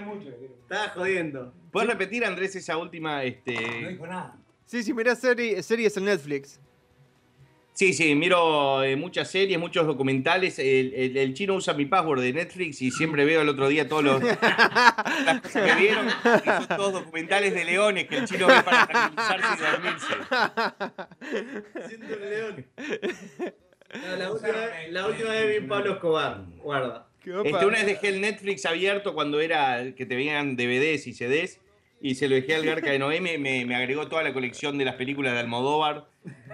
No, 0.00 0.14
no 0.14 0.22
Estaba 0.62 0.88
jodiendo. 0.90 1.54
¿Puedes 1.70 1.88
repetir, 1.90 2.24
Andrés, 2.24 2.56
esa 2.56 2.76
última? 2.76 3.16
No 3.16 3.20
Este... 3.22 3.52
dijo 3.90 4.06
nada. 4.06 4.36
Sí, 4.66 4.82
si 4.82 4.92
mirás 4.92 5.22
seri- 5.22 5.60
series 5.62 5.96
en 5.96 6.04
Netflix. 6.06 6.60
Sí, 7.78 7.92
sí, 7.92 8.14
miro 8.14 8.82
eh, 8.82 8.96
muchas 8.96 9.30
series, 9.30 9.58
muchos 9.58 9.86
documentales. 9.86 10.58
El, 10.58 10.94
el- 10.94 11.14
el 11.18 11.34
chino 11.34 11.52
usa 11.54 11.74
mi 11.74 11.84
password 11.84 12.22
de 12.22 12.32
Netflix 12.32 12.80
y 12.80 12.90
siempre 12.90 13.26
veo 13.26 13.42
el 13.42 13.50
otro 13.50 13.68
día 13.68 13.86
todos 13.86 14.02
los 14.02 14.22
las 14.22 14.38
cosas 15.42 15.74
que 15.74 15.80
vieron. 15.82 16.06
Y 16.08 16.48
son 16.48 16.68
todos 16.68 16.92
documentales 16.94 17.52
de 17.52 17.66
leones 17.66 18.06
que 18.08 18.16
el 18.16 18.24
chino 18.24 18.46
ve 18.46 18.62
para 18.62 18.86
tranquilizarse 18.86 19.46
y 19.58 19.70
dormirse. 19.70 20.14
Siento 21.86 22.06
un 22.14 22.30
león. 22.30 22.66
No, 23.94 24.16
la, 24.16 24.32
última, 24.32 24.54
la 24.88 25.06
última 25.08 25.28
vez 25.30 25.60
vi 25.60 25.66
Pablo 25.68 25.92
Escobar. 25.92 26.44
Guarda. 26.62 27.08
Este, 27.44 27.66
una 27.66 27.76
vez 27.78 27.86
dejé 27.86 28.08
el 28.08 28.20
Netflix 28.22 28.64
abierto 28.64 29.12
cuando 29.12 29.38
era 29.40 29.84
que 29.94 30.06
te 30.06 30.16
venían 30.16 30.56
DVDs 30.56 31.06
y 31.08 31.12
CDs 31.12 31.60
y 32.00 32.14
se 32.14 32.26
lo 32.28 32.36
dejé 32.36 32.54
al 32.54 32.64
Garca 32.64 32.90
de 32.90 32.98
Noé, 32.98 33.20
me, 33.20 33.36
me- 33.36 33.66
me 33.66 33.74
agregó 33.74 34.08
toda 34.08 34.22
la 34.22 34.32
colección 34.32 34.78
de 34.78 34.86
las 34.86 34.94
películas 34.94 35.34
de 35.34 35.40
Almodóvar 35.40 36.06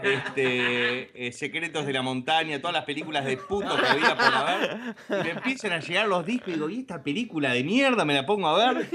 este, 0.03 1.27
eh, 1.27 1.33
Secretos 1.33 1.87
de 1.87 1.93
la 1.93 2.03
Montaña, 2.03 2.61
todas 2.61 2.75
las 2.75 2.85
películas 2.85 3.25
de 3.25 3.37
putos 3.37 3.81
que 3.81 3.87
había 3.87 4.17
por 4.17 4.35
haber. 4.35 4.95
Y 5.09 5.25
me 5.25 5.31
empiezan 5.31 5.73
a 5.73 5.81
llegar 5.81 6.09
los 6.09 6.25
discos 6.27 6.49
y 6.49 6.53
digo, 6.53 6.69
¿y 6.69 6.81
esta 6.81 7.03
película 7.03 7.53
de 7.53 7.65
mierda? 7.65 8.05
Me 8.05 8.15
la 8.15 8.27
pongo 8.27 8.49
a 8.49 8.73
ver. 8.73 8.89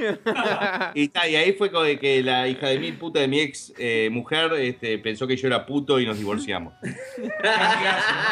Y, 0.94 1.08
ta, 1.10 1.28
y 1.28 1.36
ahí 1.36 1.54
fue 1.54 1.72
que 2.00 2.24
la 2.24 2.48
hija 2.48 2.68
de 2.68 2.80
mil 2.80 2.98
puta 2.98 3.20
de 3.20 3.28
mi 3.28 3.40
ex 3.40 3.74
eh, 3.78 4.10
mujer 4.12 4.52
este, 4.54 4.98
pensó 5.00 5.28
que 5.28 5.38
yo 5.38 5.48
era 5.48 5.66
puto 5.66 6.00
y 6.00 6.06
nos 6.06 6.18
divorciamos. 6.18 6.74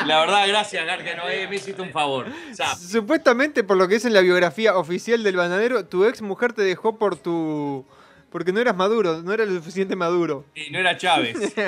La 0.06 0.20
verdad, 0.20 0.48
gracias, 0.48 0.86
Garca 0.86 1.16
Noé, 1.16 1.48
me 1.48 1.56
hiciste 1.56 1.82
un 1.82 1.92
favor. 1.92 2.28
Zap. 2.54 2.78
Supuestamente, 2.78 3.64
por 3.64 3.78
lo 3.78 3.88
que 3.88 3.96
es 3.96 4.06
en 4.06 4.14
la 4.14 4.22
biografía 4.22 4.78
oficial 4.78 5.24
del 5.24 5.36
bananero, 5.36 5.86
tu 5.86 6.06
ex 6.06 6.22
mujer 6.22 6.54
te 6.54 6.62
dejó 6.62 6.98
por 6.98 7.16
tu. 7.18 7.86
Porque 8.30 8.52
no 8.52 8.60
eras 8.60 8.76
maduro, 8.76 9.22
no 9.22 9.32
eras 9.34 9.48
lo 9.48 9.56
suficiente 9.56 9.96
maduro. 9.96 10.46
Y 10.56 10.72
no 10.72 10.80
era 10.80 10.98
Chávez. 10.98 11.36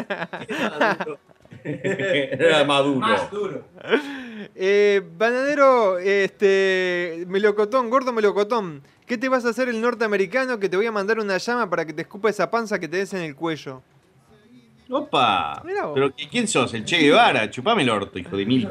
Era 1.63 2.63
Maduro. 2.65 2.99
Más 2.99 3.29
duro. 3.31 3.65
Eh, 4.55 5.01
bananero, 5.17 5.97
este. 5.97 7.25
Melocotón, 7.27 7.89
gordo 7.89 8.13
melocotón. 8.13 8.83
¿Qué 9.05 9.17
te 9.17 9.27
vas 9.29 9.43
a 9.45 9.49
hacer 9.49 9.67
el 9.69 9.81
norteamericano 9.81 10.59
que 10.59 10.69
te 10.69 10.77
voy 10.77 10.85
a 10.85 10.91
mandar 10.91 11.19
una 11.19 11.37
llama 11.37 11.69
para 11.69 11.85
que 11.85 11.93
te 11.93 12.01
escupa 12.03 12.29
esa 12.29 12.49
panza 12.49 12.79
que 12.79 12.87
te 12.87 12.97
des 12.97 13.13
en 13.13 13.21
el 13.23 13.35
cuello? 13.35 13.81
Opa. 14.89 15.61
Pero 15.65 16.09
¿qui- 16.15 16.27
¿quién 16.29 16.47
sos? 16.47 16.73
El 16.73 16.85
Che 16.85 16.97
Guevara. 16.97 17.49
Chupame 17.49 17.83
el 17.83 17.89
orto, 17.89 18.17
hijo 18.19 18.37
de 18.37 18.45
mil. 18.45 18.69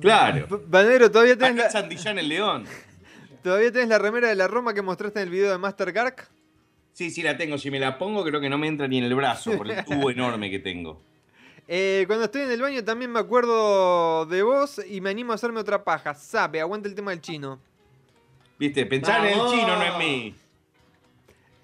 Claro. 0.00 0.46
B- 0.50 0.58
Bananero, 0.66 1.10
¿todavía 1.10 1.36
tenés, 1.36 1.52
Acá 1.52 1.58
la, 1.60 1.66
en 1.66 1.72
Santillán 1.72 2.18
el 2.18 2.28
León. 2.28 2.64
¿todavía 3.42 3.70
tenés 3.72 3.88
la 3.88 3.98
remera 3.98 4.28
de 4.28 4.34
la 4.34 4.48
Roma 4.48 4.74
que 4.74 4.82
mostraste 4.82 5.20
en 5.20 5.24
el 5.24 5.30
video 5.30 5.50
de 5.52 5.58
Master 5.58 5.92
Gark? 5.92 6.28
Sí, 6.96 7.10
sí, 7.10 7.20
la 7.20 7.36
tengo. 7.36 7.58
Si 7.58 7.70
me 7.70 7.78
la 7.78 7.98
pongo, 7.98 8.24
creo 8.24 8.40
que 8.40 8.48
no 8.48 8.56
me 8.56 8.68
entra 8.68 8.88
ni 8.88 8.96
en 8.96 9.04
el 9.04 9.14
brazo 9.14 9.54
por 9.58 9.70
el 9.70 9.84
tubo 9.84 10.10
enorme 10.10 10.50
que 10.50 10.58
tengo. 10.58 11.00
Eh, 11.68 12.04
cuando 12.06 12.26
estoy 12.26 12.42
en 12.42 12.52
el 12.52 12.62
baño 12.62 12.84
también 12.84 13.10
me 13.10 13.18
acuerdo 13.18 14.24
de 14.26 14.40
vos 14.44 14.80
y 14.88 15.00
me 15.00 15.10
animo 15.10 15.32
a 15.32 15.34
hacerme 15.34 15.58
otra 15.58 15.82
paja. 15.82 16.14
Sabe, 16.14 16.60
aguanta 16.60 16.88
el 16.88 16.94
tema 16.94 17.10
del 17.10 17.20
chino. 17.20 17.58
Viste, 18.56 18.86
pensar 18.86 19.26
en 19.26 19.32
el 19.36 19.46
chino, 19.48 19.76
no 19.76 19.82
en 19.82 19.98
mí. 19.98 20.34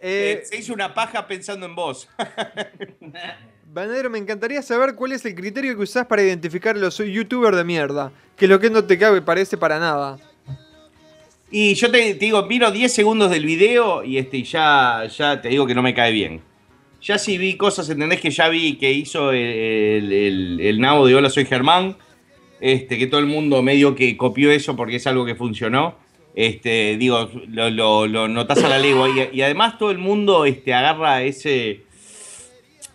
Eh, 0.01 0.41
Eh, 0.41 0.45
se 0.45 0.57
hizo 0.57 0.75
una 0.75 0.93
paja 0.93 1.25
pensando 1.29 1.67
en 1.67 1.77
vos. 1.77 2.09
Banadero, 3.73 4.11
me 4.11 4.19
encantaría 4.19 4.61
saber 4.61 4.97
cuál 4.97 5.13
es 5.13 5.25
el 5.25 5.37
criterio 5.37 5.77
que 5.77 5.83
usás 5.83 6.05
para 6.05 6.23
identificar 6.23 6.75
a 6.75 6.81
los 6.81 6.99
youtubers 6.99 7.57
de 7.57 7.63
mierda. 7.63 8.11
Que 8.37 8.49
lo 8.49 8.59
que 8.59 8.71
no 8.71 8.83
te 8.83 8.99
cabe 8.99 9.23
parece 9.23 9.57
para 9.57 9.79
nada. 9.79 10.19
Y 11.55 11.75
yo 11.75 11.91
te, 11.91 12.15
digo, 12.15 12.43
miro 12.47 12.71
10 12.71 12.91
segundos 12.91 13.31
del 13.31 13.45
video 13.45 14.03
y 14.03 14.17
este, 14.17 14.43
ya, 14.43 15.07
ya 15.07 15.43
te 15.43 15.51
digo 15.51 15.67
que 15.67 15.75
no 15.75 15.83
me 15.83 15.93
cae 15.93 16.11
bien. 16.11 16.41
Ya 17.03 17.19
sí 17.19 17.37
vi 17.37 17.59
cosas, 17.59 17.91
¿entendés? 17.91 18.23
Que 18.23 18.31
ya 18.31 18.49
vi 18.49 18.77
que 18.77 18.91
hizo 18.91 19.33
el, 19.33 20.59
el, 20.59 20.81
nabo 20.81 21.07
de 21.07 21.15
Hola 21.15 21.29
Soy 21.29 21.45
Germán. 21.45 21.99
Este, 22.59 22.97
que 22.97 23.07
todo 23.07 23.21
el 23.21 23.27
mundo 23.27 23.61
medio 23.61 23.95
que 23.95 24.17
copió 24.17 24.51
eso 24.51 24.77
porque 24.77 24.97
es 24.97 25.07
algo 25.07 25.27
que 25.27 25.35
funcionó. 25.35 25.97
Este, 26.35 26.97
digo, 26.97 27.29
lo, 27.49 28.07
lo, 28.07 28.29
notás 28.29 28.65
a 28.65 28.69
la 28.69 28.79
legua. 28.79 29.11
Y, 29.31 29.43
además 29.43 29.79
todo 29.79 29.91
el 29.91 29.99
mundo 29.99 30.47
este, 30.47 30.73
agarra 30.73 31.23
ese, 31.23 31.83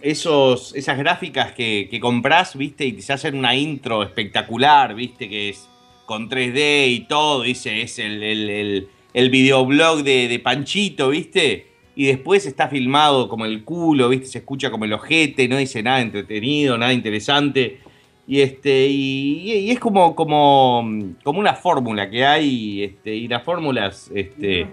esos, 0.01 0.73
esas 0.75 0.97
gráficas 0.97 1.51
que, 1.51 1.87
que 1.91 1.99
comprás, 1.99 2.57
¿viste? 2.57 2.85
Y 2.85 2.93
te 2.93 3.13
hacen 3.13 3.37
una 3.37 3.53
intro 3.53 4.01
espectacular, 4.01 4.95
¿viste? 4.95 5.29
Que 5.29 5.49
es 5.49 5.69
con 6.07 6.29
3D 6.29 6.87
y 6.89 7.01
todo, 7.01 7.43
dice, 7.43 7.81
es 7.81 7.99
el, 7.99 8.23
el, 8.23 8.87
el, 9.13 9.29
videoblog 9.29 10.03
de, 10.03 10.29
de 10.29 10.39
Panchito, 10.39 11.09
¿viste? 11.09 11.67
Y 11.97 12.05
después 12.05 12.45
está 12.45 12.69
filmado 12.69 13.27
como 13.27 13.45
el 13.45 13.65
culo, 13.65 14.07
¿viste? 14.07 14.27
Se 14.27 14.37
escucha 14.39 14.71
como 14.71 14.85
el 14.85 14.93
ojete, 14.93 15.49
no 15.49 15.57
dice 15.57 15.83
nada 15.83 15.99
entretenido, 15.99 16.77
nada 16.77 16.93
interesante. 16.93 17.79
Y 18.25 18.39
este, 18.39 18.87
y, 18.87 19.69
es 19.69 19.79
como, 19.79 20.15
como, 20.15 20.89
como 21.23 21.39
una 21.39 21.55
fórmula 21.55 22.09
que 22.09 22.25
hay, 22.25 22.83
este, 22.83 23.13
y 23.13 23.27
las 23.27 23.43
fórmulas, 23.43 24.09
este. 24.15 24.67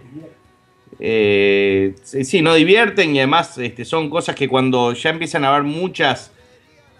eh, 1.00 1.94
sí, 2.04 2.24
sí, 2.24 2.42
no 2.42 2.54
divierten 2.54 3.14
y 3.14 3.18
además 3.18 3.58
este, 3.58 3.84
son 3.84 4.08
cosas 4.08 4.36
que 4.36 4.48
cuando 4.48 4.92
ya 4.92 5.10
empiezan 5.10 5.44
a 5.44 5.48
haber 5.48 5.64
muchas 5.64 6.33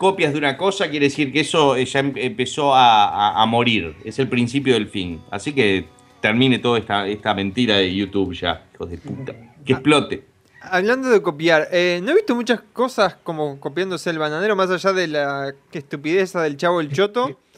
copias 0.09 0.33
de 0.33 0.39
una 0.39 0.57
cosa, 0.57 0.89
quiere 0.91 1.07
decir 1.07 1.33
que 1.33 1.41
eso 1.41 1.77
eh, 1.77 1.85
ya 1.87 2.01
em- 2.01 2.13
empezó 2.17 2.75
a, 2.75 3.05
a- 3.09 3.43
a 3.43 3.47
morir. 3.47 3.95
Es 4.05 4.19
el 4.19 4.29
principio 4.29 4.75
del 4.75 4.87
fin. 4.89 5.21
Así 5.31 5.53
que 5.55 5.87
termine 6.21 6.59
toda 6.59 6.79
esta, 6.79 7.07
esta 7.09 7.33
mentira 7.35 7.77
de 7.79 7.95
YouTube 7.95 8.35
ya, 8.35 8.67
hijos 8.75 8.91
de 8.91 8.99
puta. 8.99 9.33
Que 9.65 9.73
explote. 9.73 10.25
Hablando 10.61 11.09
de 11.09 11.21
copiar, 11.23 11.69
eh, 11.73 12.01
no 12.03 12.11
he 12.13 12.15
visto 12.15 12.35
muchas 12.35 12.61
cosas 12.73 13.17
como 13.23 13.59
copiándose 13.61 14.11
el 14.11 14.19
bananero, 14.19 14.55
más 14.57 14.71
allá 14.71 14.93
de 14.93 15.07
la 15.09 15.55
estupidez 15.73 16.33
del 16.35 16.57
chavo 16.57 16.81
el 16.81 16.93
choto. 16.93 17.39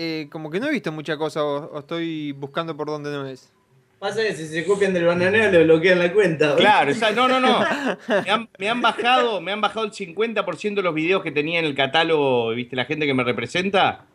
Eh, 0.00 0.28
como 0.30 0.48
que 0.48 0.60
no 0.60 0.68
he 0.68 0.70
visto 0.70 0.92
mucha 0.92 1.16
cosa 1.16 1.42
o, 1.44 1.72
o 1.74 1.78
estoy 1.80 2.30
buscando 2.30 2.76
por 2.76 2.86
donde 2.86 3.10
no 3.10 3.26
es. 3.26 3.50
Pasa 3.98 4.22
que 4.22 4.32
si 4.34 4.46
se 4.46 4.64
copian 4.64 4.94
del 4.94 5.06
bananero 5.06 5.50
le 5.50 5.64
bloquean 5.64 5.98
la 5.98 6.12
cuenta. 6.12 6.54
Claro, 6.56 6.92
o 6.92 6.94
sea, 6.94 7.10
no, 7.10 7.26
no, 7.28 7.40
no. 7.40 7.58
Me 8.24 8.30
han, 8.30 8.48
me 8.58 8.68
han 8.68 8.80
bajado, 8.80 9.40
me 9.40 9.50
han 9.52 9.60
bajado 9.60 9.86
el 9.86 9.92
50% 9.92 10.74
de 10.74 10.82
los 10.82 10.94
videos 10.94 11.22
que 11.22 11.32
tenía 11.32 11.58
en 11.58 11.64
el 11.64 11.74
catálogo, 11.74 12.50
viste, 12.50 12.76
la 12.76 12.84
gente 12.84 13.06
que 13.06 13.14
me 13.14 13.24
representa. 13.24 14.06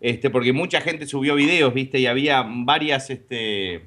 Este, 0.00 0.28
porque 0.28 0.52
mucha 0.52 0.82
gente 0.82 1.06
subió 1.06 1.34
videos, 1.34 1.72
viste, 1.72 1.98
y 1.98 2.06
había 2.06 2.44
varias, 2.46 3.08
este, 3.08 3.86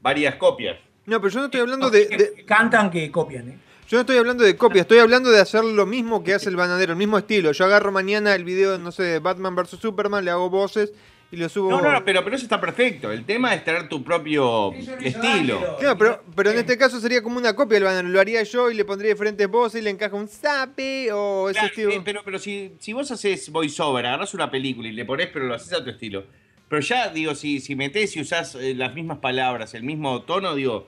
varias 0.00 0.36
copias. 0.36 0.78
No, 1.04 1.20
pero 1.20 1.32
yo 1.32 1.40
no 1.40 1.44
estoy 1.46 1.60
hablando 1.60 1.90
de, 1.90 2.06
de- 2.06 2.44
Cantan 2.46 2.90
que 2.90 3.10
copian, 3.10 3.48
¿eh? 3.50 3.58
yo 3.88 3.96
no 3.96 4.00
estoy 4.02 4.16
hablando 4.18 4.44
de 4.44 4.56
copia, 4.56 4.82
estoy 4.82 4.98
hablando 4.98 5.30
de 5.30 5.40
hacer 5.40 5.64
lo 5.64 5.86
mismo 5.86 6.22
que 6.24 6.34
hace 6.34 6.48
el 6.50 6.56
bananero, 6.56 6.92
el 6.92 6.98
mismo 6.98 7.16
estilo. 7.18 7.52
Yo 7.52 7.64
agarro 7.66 7.90
mañana 7.92 8.34
el 8.34 8.44
video, 8.44 8.78
no 8.78 8.92
sé, 8.92 9.02
de 9.02 9.18
Batman 9.18 9.54
vs 9.54 9.78
Superman, 9.80 10.24
le 10.24 10.30
hago 10.30 10.50
voces 10.50 10.92
y 11.30 11.36
lo 11.36 11.48
subo. 11.48 11.70
No, 11.70 11.80
no, 11.82 11.92
no, 11.92 12.04
pero, 12.04 12.24
pero 12.24 12.36
eso 12.36 12.44
está 12.44 12.60
perfecto. 12.60 13.12
El 13.12 13.24
tema 13.24 13.54
es 13.54 13.62
tener 13.64 13.88
tu 13.88 14.02
propio 14.02 14.72
estilo. 15.00 15.76
Claro, 15.78 15.98
pero, 15.98 16.24
pero 16.34 16.50
en 16.52 16.58
este 16.58 16.78
caso 16.78 16.98
sería 17.00 17.22
como 17.22 17.36
una 17.38 17.54
copia 17.54 17.74
del 17.74 17.84
bananero. 17.84 18.08
Lo 18.14 18.20
haría 18.20 18.42
yo 18.44 18.70
y 18.70 18.74
le 18.74 18.84
pondría 18.84 19.10
diferentes 19.12 19.46
voces 19.48 19.80
y 19.80 19.84
le 19.84 19.90
encaja 19.90 20.16
un 20.16 20.28
zape 20.28 21.12
o 21.12 21.50
ese 21.50 21.58
Claro, 21.60 21.68
estilo. 21.68 21.90
eh, 21.92 22.00
pero 22.04 22.22
pero 22.24 22.38
si, 22.38 22.72
si 22.78 22.92
vos 22.92 23.10
haces 23.10 23.50
voiceover, 23.50 24.06
agarrás 24.06 24.32
una 24.34 24.50
película 24.50 24.88
y 24.88 24.92
le 24.92 25.04
ponés, 25.04 25.28
pero 25.32 25.46
lo 25.46 25.54
haces 25.54 25.72
a 25.74 25.84
tu 25.84 25.90
estilo. 25.90 26.24
Pero 26.68 26.80
ya, 26.82 27.08
digo, 27.08 27.34
si, 27.34 27.60
si 27.60 27.74
metés 27.74 28.16
y 28.16 28.20
usás 28.20 28.54
eh, 28.54 28.74
las 28.74 28.94
mismas 28.94 29.18
palabras, 29.18 29.74
el 29.74 29.82
mismo 29.82 30.22
tono, 30.22 30.54
digo, 30.54 30.86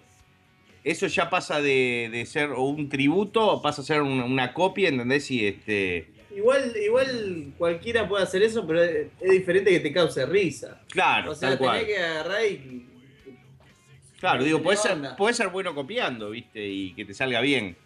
eso 0.84 1.06
ya 1.06 1.28
pasa 1.28 1.60
de, 1.60 2.08
de 2.10 2.24
ser 2.26 2.50
o 2.52 2.62
un 2.64 2.88
tributo, 2.88 3.60
pasa 3.62 3.82
a 3.82 3.84
ser 3.84 4.00
un- 4.02 4.20
una 4.22 4.52
copia, 4.54 4.88
¿entendés? 4.88 5.30
Y 5.30 5.46
este. 5.46 6.08
Igual, 6.34 6.72
igual 6.76 7.52
cualquiera 7.58 8.08
puede 8.08 8.22
hacer 8.24 8.42
eso, 8.42 8.66
pero 8.66 8.82
es, 8.82 9.06
es 9.20 9.30
diferente 9.30 9.70
que 9.70 9.80
te 9.80 9.92
cause 9.92 10.24
risa. 10.26 10.80
Claro, 10.88 11.32
O 11.32 11.34
sea, 11.34 11.50
tal 11.50 11.58
cual. 11.58 11.80
tenés 11.80 11.96
que 11.96 12.02
agarrar 12.02 12.44
y. 12.46 12.86
Claro, 14.20 14.44
digo, 14.44 14.62
puede 14.62 14.76
ser, 14.76 14.96
puede 15.16 15.34
ser 15.34 15.48
bueno 15.48 15.74
copiando, 15.74 16.30
¿viste? 16.30 16.66
Y 16.68 16.92
que 16.94 17.04
te 17.04 17.14
salga 17.14 17.40
bien. 17.40 17.76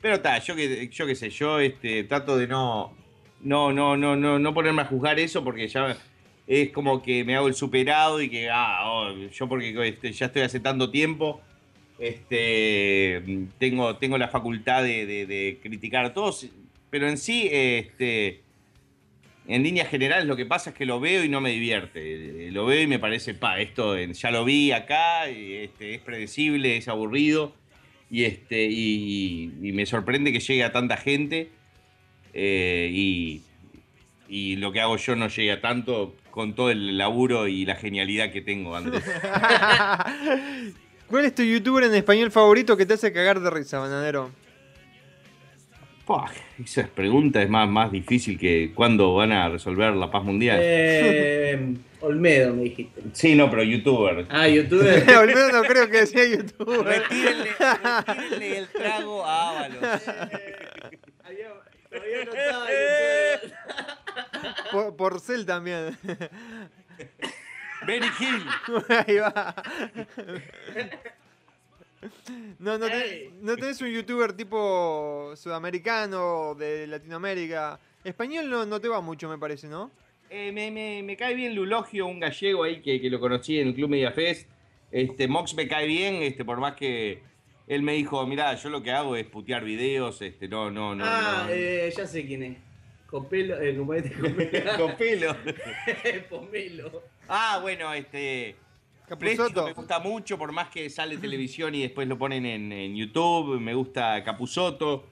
Pero 0.00 0.16
está, 0.16 0.38
yo 0.38 0.56
que 0.56 0.88
yo 0.88 1.06
qué 1.06 1.14
sé, 1.14 1.30
yo 1.30 1.60
este 1.60 2.04
trato 2.04 2.36
de 2.36 2.46
no 2.46 2.96
no 3.42 3.72
no 3.72 3.96
no 3.96 4.16
no 4.16 4.38
no 4.38 4.54
ponerme 4.54 4.82
a 4.82 4.86
juzgar 4.86 5.18
eso 5.18 5.44
porque 5.44 5.68
ya 5.68 5.96
es 6.46 6.70
como 6.70 7.02
que 7.02 7.24
me 7.24 7.36
hago 7.36 7.48
el 7.48 7.54
superado 7.54 8.20
y 8.22 8.28
que 8.30 8.48
ah, 8.50 8.82
oh, 8.86 9.12
yo 9.12 9.48
porque 9.48 9.88
este, 9.88 10.12
ya 10.12 10.26
estoy 10.26 10.42
hace 10.42 10.60
tanto 10.60 10.90
tiempo 10.90 11.40
este 11.98 13.22
tengo 13.58 13.96
tengo 13.96 14.16
la 14.18 14.28
facultad 14.28 14.82
de, 14.82 15.06
de- 15.06 15.26
de 15.26 15.58
criticar 15.62 16.04
a 16.06 16.14
todos, 16.14 16.46
pero 16.96 17.10
en 17.10 17.18
sí 17.18 17.46
este 17.52 18.40
en 19.48 19.62
líneas 19.62 19.88
generales 19.90 20.24
lo 20.24 20.34
que 20.34 20.46
pasa 20.46 20.70
es 20.70 20.76
que 20.76 20.86
lo 20.86 20.98
veo 20.98 21.22
y 21.22 21.28
no 21.28 21.42
me 21.42 21.50
divierte. 21.50 22.46
Eh, 22.48 22.50
Lo 22.52 22.64
veo 22.64 22.80
y 22.80 22.86
me 22.86 22.98
parece, 22.98 23.34
pa, 23.34 23.60
esto 23.60 23.94
ya 23.98 24.30
lo 24.30 24.46
vi 24.46 24.72
acá, 24.72 25.30
y, 25.30 25.52
este, 25.56 25.94
es 25.94 26.00
predecible, 26.00 26.78
es 26.78 26.88
aburrido. 26.88 27.52
Y, 28.10 28.24
este, 28.24 28.64
y, 28.64 29.52
y 29.62 29.72
me 29.72 29.84
sorprende 29.84 30.32
que 30.32 30.40
llegue 30.40 30.64
a 30.64 30.72
tanta 30.72 30.96
gente. 30.96 31.50
eh, 32.32 32.88
y, 32.92 33.42
y 34.28 34.56
lo 34.56 34.72
que 34.72 34.80
hago 34.80 34.96
yo 34.96 35.14
no 35.16 35.28
llega 35.28 35.60
tanto 35.60 36.16
con 36.30 36.54
todo 36.54 36.70
el 36.70 36.96
laburo 36.96 37.46
y 37.46 37.66
la 37.66 37.76
genialidad 37.76 38.32
que 38.32 38.40
tengo, 38.40 38.74
Andrés. 38.74 39.04
¿Cuál 41.08 41.24
es 41.26 41.34
tu 41.34 41.42
youtuber 41.44 41.84
en 41.84 41.94
español 41.94 42.32
favorito 42.32 42.76
que 42.76 42.84
te 42.86 42.94
hace 42.94 43.12
cagar 43.12 43.38
de 43.40 43.50
risa, 43.50 43.78
bananero? 43.78 44.30
Pua, 46.06 46.30
esa 46.62 46.86
pregunta 46.86 47.42
es 47.42 47.50
más, 47.50 47.68
más 47.68 47.90
difícil 47.90 48.38
que 48.38 48.70
cuándo 48.72 49.12
van 49.16 49.32
a 49.32 49.48
resolver 49.48 49.92
la 49.92 50.08
paz 50.08 50.22
mundial. 50.22 50.60
Eh, 50.62 51.74
Olmedo, 52.00 52.54
me 52.54 52.62
dijiste. 52.62 53.02
Sí, 53.12 53.34
no, 53.34 53.50
pero 53.50 53.64
youtuber. 53.64 54.24
Ah, 54.30 54.46
youtuber. 54.46 55.04
Olmedo 55.18 55.50
no 55.50 55.62
creo 55.64 55.90
que 55.90 56.06
sea 56.06 56.24
youtuber. 56.24 57.02
Retírenle, 57.02 57.50
retírenle 57.58 58.58
el 58.58 58.68
trago 58.68 59.26
a 59.26 59.50
Ábalos. 59.50 59.82
Había, 61.24 61.48
notado 62.24 62.66
youtuber. 62.68 63.54
Por, 64.70 64.96
Porcel 64.96 65.44
también. 65.44 65.98
Benny 67.84 68.06
Hill. 68.20 68.46
Ahí 69.06 69.16
va. 69.16 69.54
No, 72.58 72.78
no, 72.78 72.86
tenés, 72.86 73.32
no 73.42 73.54
tenés 73.56 73.80
un 73.82 73.88
youtuber 73.90 74.32
tipo 74.32 75.32
sudamericano, 75.36 76.54
de 76.54 76.86
Latinoamérica. 76.86 77.78
Español 78.04 78.48
no, 78.48 78.64
no 78.66 78.80
te 78.80 78.88
va 78.88 79.00
mucho, 79.00 79.28
me 79.28 79.38
parece, 79.38 79.66
¿no? 79.68 79.90
Eh, 80.30 80.50
me, 80.52 80.70
me- 80.70 81.02
me 81.02 81.16
cae 81.16 81.34
bien 81.34 81.54
Lulogio, 81.54 82.06
un 82.06 82.18
gallego 82.20 82.64
ahí 82.64 82.80
que, 82.82 83.00
que 83.00 83.10
lo 83.10 83.20
conocí 83.20 83.58
en 83.58 83.68
el 83.68 83.74
Club 83.74 83.90
Media 83.90 84.10
Fest. 84.12 84.48
Este, 84.90 85.28
Mox 85.28 85.54
me 85.54 85.68
cae 85.68 85.86
bien, 85.86 86.16
este, 86.22 86.44
por 86.44 86.58
más 86.58 86.74
que 86.76 87.22
él 87.66 87.82
me 87.82 87.92
dijo, 87.94 88.24
mirá, 88.26 88.54
yo 88.54 88.68
lo 88.70 88.82
que 88.82 88.90
hago 88.92 89.16
es 89.16 89.26
putear 89.26 89.64
videos, 89.64 90.22
este, 90.22 90.48
no, 90.48 90.70
no, 90.70 90.94
no. 90.94 91.04
ah, 91.06 91.44
no. 91.46 91.52
eh, 91.52 91.92
ya 91.96 92.06
sé 92.06 92.24
quién 92.26 92.42
es. 92.42 92.58
Copelo, 93.06 93.60
eh, 93.60 93.76
Copelo. 93.76 94.76
Con 94.78 94.96
pelo. 94.96 95.36
Pomelo. 96.30 97.02
Ah, 97.28 97.58
bueno, 97.60 97.92
este. 97.92 98.54
Capusotto. 99.08 99.66
me 99.66 99.72
gusta 99.72 99.98
mucho, 100.00 100.36
por 100.38 100.52
más 100.52 100.68
que 100.68 100.90
sale 100.90 101.16
televisión 101.18 101.74
y 101.74 101.82
después 101.82 102.08
lo 102.08 102.18
ponen 102.18 102.44
en, 102.46 102.72
en 102.72 102.96
YouTube. 102.96 103.60
Me 103.60 103.74
gusta 103.74 104.22
Capusoto. 104.24 105.06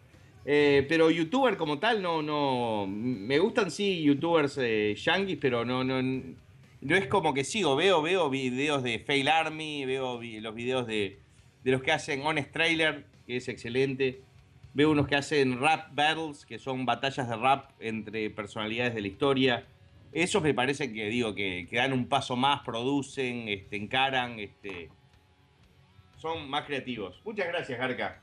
Eh, 0.47 0.85
pero 0.89 1.11
youtuber 1.11 1.57
como 1.57 1.79
tal, 1.79 2.03
no, 2.03 2.21
no. 2.23 2.87
Me 2.89 3.39
gustan 3.39 3.71
sí 3.71 4.03
youtubers 4.03 4.59
eh, 4.61 4.95
pero 5.41 5.65
no, 5.65 5.85
no. 5.85 6.03
No 6.81 6.97
es 6.97 7.07
como 7.07 7.33
que 7.33 7.45
sigo, 7.45 7.77
veo, 7.77 8.03
veo 8.03 8.29
videos 8.29 8.83
de 8.83 8.99
Fail 8.99 9.29
Army, 9.29 9.87
veo 9.87 10.19
vi- 10.19 10.41
los 10.41 10.55
videos 10.55 10.87
de, 10.87 11.19
de 11.63 11.71
los 11.73 11.83
que 11.83 11.93
hacen 11.93 12.21
Honest 12.27 12.53
Trailer, 12.53 13.07
que 13.27 13.37
es 13.39 13.49
excelente. 13.49 14.21
Veo 14.75 14.91
unos 14.91 15.07
que 15.07 15.15
hacen 15.17 15.61
rap 15.61 15.95
battles, 15.95 16.45
que 16.45 16.59
son 16.59 16.85
batallas 16.85 17.27
de 17.29 17.37
rap 17.37 17.71
entre 17.81 18.29
personalidades 18.29 18.95
de 18.95 19.01
la 19.01 19.07
historia. 19.07 19.67
Esos 20.15 20.41
me 20.41 20.55
parece 20.55 20.93
que 20.93 21.07
digo 21.07 21.35
que, 21.35 21.67
que 21.69 21.77
dan 21.77 21.93
un 21.93 22.07
paso 22.07 22.37
más, 22.37 22.63
producen, 22.63 23.49
este, 23.49 23.75
encaran, 23.75 24.39
este, 24.39 24.89
son 26.23 26.49
más 26.49 26.65
creativos. 26.65 27.21
Muchas 27.25 27.49
gracias, 27.49 27.77
Garca. 27.77 28.21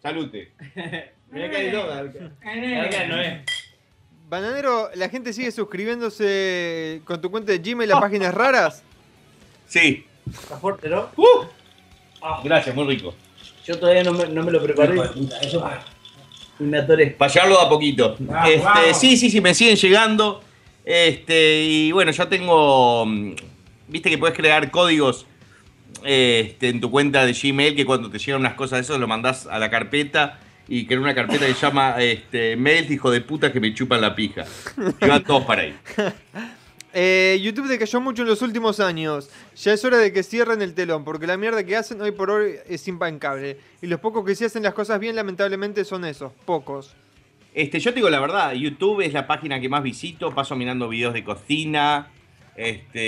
Salute. 0.00 0.52
Mirá 1.32 1.50
que 1.50 1.56
hay 1.56 1.70
dos, 1.72 1.88
Garca. 1.88 2.30
Garca 2.44 3.06
no 3.08 3.20
es. 3.20 3.40
Bananero, 4.28 4.90
¿la 4.94 5.08
gente 5.08 5.32
sigue 5.32 5.50
suscribiéndose 5.50 7.02
con 7.04 7.20
tu 7.20 7.28
cuenta 7.28 7.50
de 7.50 7.58
Gmail 7.58 7.90
a 7.90 8.00
páginas 8.00 8.32
raras? 8.32 8.84
Sí. 9.66 10.06
Está 10.30 10.56
fuerte, 10.58 10.88
¿no? 10.88 11.10
Gracias, 12.44 12.72
muy 12.74 12.86
rico. 12.86 13.14
Yo 13.66 13.80
todavía 13.80 14.04
no 14.04 14.12
me, 14.12 14.28
no 14.28 14.44
me 14.44 14.52
lo 14.52 14.62
preparé. 14.62 14.94
Y 16.60 16.62
me 16.62 16.78
atoré. 16.78 17.08
Para 17.08 17.32
llevarlo 17.32 17.58
de 17.58 17.66
a 17.66 17.68
poquito. 17.68 18.16
Vamos, 18.20 18.48
Este, 18.48 18.94
sí, 18.94 19.16
sí, 19.16 19.28
sí, 19.28 19.40
me 19.40 19.52
siguen 19.54 19.74
llegando. 19.74 20.40
Este, 20.84 21.62
y 21.64 21.92
bueno, 21.92 22.10
yo 22.12 22.28
tengo. 22.28 23.06
mm, 23.06 23.34
Viste 23.88 24.08
que 24.08 24.16
puedes 24.16 24.36
crear 24.36 24.70
códigos 24.70 25.26
este, 26.02 26.70
en 26.70 26.80
tu 26.80 26.90
cuenta 26.90 27.26
de 27.26 27.34
Gmail 27.34 27.76
que 27.76 27.84
cuando 27.84 28.10
te 28.10 28.18
llegan 28.18 28.40
unas 28.40 28.54
cosas 28.54 28.78
de 28.78 28.82
eso 28.84 28.98
lo 28.98 29.06
mandás 29.06 29.46
a 29.46 29.58
la 29.58 29.70
carpeta 29.70 30.40
y 30.66 30.90
en 30.90 30.98
una 31.00 31.14
carpeta 31.14 31.46
que 31.46 31.52
se 31.52 31.60
llama 31.60 31.96
este, 31.98 32.56
mails 32.56 32.90
hijo 32.90 33.10
de 33.10 33.20
puta 33.20 33.52
que 33.52 33.60
me 33.60 33.74
chupan 33.74 34.00
la 34.00 34.14
pija. 34.14 34.44
Y 35.00 35.06
van 35.06 35.22
todos 35.24 35.44
para 35.44 35.62
ahí. 35.62 35.74
Eh, 36.94 37.40
YouTube 37.42 37.68
decayó 37.68 38.02
mucho 38.02 38.20
en 38.20 38.28
los 38.28 38.42
últimos 38.42 38.78
años. 38.78 39.30
Ya 39.56 39.72
es 39.72 39.82
hora 39.82 39.96
de 39.96 40.12
que 40.12 40.22
cierren 40.22 40.60
el 40.60 40.74
telón, 40.74 41.04
porque 41.04 41.26
la 41.26 41.38
mierda 41.38 41.64
que 41.64 41.74
hacen 41.74 41.98
hoy 42.02 42.10
por 42.10 42.30
hoy 42.30 42.56
es 42.68 42.86
impecable. 42.86 43.56
Y 43.80 43.86
los 43.86 43.98
pocos 43.98 44.26
que 44.26 44.34
sí 44.34 44.44
hacen 44.44 44.62
las 44.62 44.74
cosas 44.74 45.00
bien, 45.00 45.16
lamentablemente, 45.16 45.86
son 45.86 46.04
esos, 46.04 46.32
pocos. 46.44 46.94
Este, 47.54 47.80
yo 47.80 47.90
te 47.90 47.96
digo 47.96 48.08
la 48.08 48.20
verdad, 48.20 48.54
YouTube 48.54 49.02
es 49.02 49.12
la 49.12 49.26
página 49.26 49.60
que 49.60 49.68
más 49.68 49.82
visito, 49.82 50.34
paso 50.34 50.56
mirando 50.56 50.88
videos 50.88 51.12
de 51.12 51.22
cocina, 51.22 52.10
este, 52.56 52.98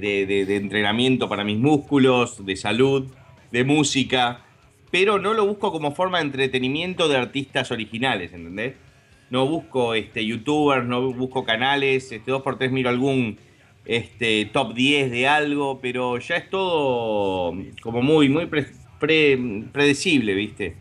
de, 0.00 0.26
de- 0.26 0.44
de 0.46 0.56
entrenamiento 0.56 1.28
para 1.28 1.44
mis 1.44 1.58
músculos, 1.58 2.44
de 2.44 2.56
salud, 2.56 3.06
de 3.50 3.64
música, 3.64 4.44
pero 4.90 5.18
no 5.18 5.32
lo 5.34 5.46
busco 5.46 5.72
como 5.72 5.92
forma 5.94 6.18
de 6.18 6.24
entretenimiento 6.24 7.08
de 7.08 7.16
artistas 7.16 7.70
originales, 7.70 8.32
¿entendés? 8.32 8.74
No 9.30 9.46
busco 9.46 9.94
este, 9.94 10.24
youtubers, 10.26 10.86
no 10.86 11.12
busco 11.12 11.44
canales, 11.44 12.12
este, 12.12 12.30
dos 12.30 12.42
por 12.42 12.58
tres 12.58 12.70
miro 12.72 12.90
algún 12.90 13.38
este, 13.86 14.44
top 14.46 14.74
10 14.74 15.10
de 15.10 15.26
algo, 15.26 15.80
pero 15.80 16.18
ya 16.18 16.36
es 16.36 16.50
todo 16.50 17.54
como 17.82 18.02
muy, 18.02 18.28
muy 18.28 18.46
pre- 18.46 18.66
pre- 18.98 19.38
predecible, 19.72 20.34
¿viste? 20.34 20.76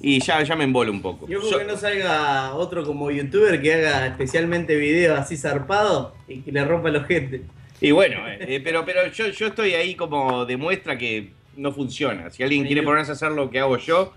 Y 0.00 0.20
ya, 0.20 0.42
ya 0.42 0.54
me 0.56 0.64
embolo 0.64 0.92
un 0.92 1.00
poco. 1.00 1.26
Yo 1.28 1.40
creo 1.40 1.58
que 1.60 1.64
no 1.64 1.76
salga 1.76 2.54
otro 2.54 2.84
como 2.84 3.10
youtuber 3.10 3.60
que 3.62 3.74
haga 3.74 4.06
especialmente 4.06 4.76
videos 4.76 5.18
así 5.18 5.36
zarpados 5.36 6.12
y 6.28 6.40
que 6.40 6.52
le 6.52 6.64
rompa 6.64 6.90
los 6.90 7.06
gente. 7.06 7.42
Y 7.80 7.90
bueno, 7.92 8.26
eh, 8.28 8.38
eh, 8.40 8.60
pero, 8.62 8.84
pero 8.84 9.10
yo, 9.10 9.28
yo 9.28 9.46
estoy 9.46 9.72
ahí 9.74 9.94
como 9.94 10.44
demuestra 10.44 10.96
que 10.98 11.30
no 11.56 11.72
funciona. 11.72 12.30
Si 12.30 12.42
alguien 12.42 12.66
quiere 12.66 12.82
ponerse 12.82 13.12
a 13.12 13.14
hacer 13.14 13.32
lo 13.32 13.50
que 13.50 13.58
hago 13.60 13.78
yo, 13.78 14.12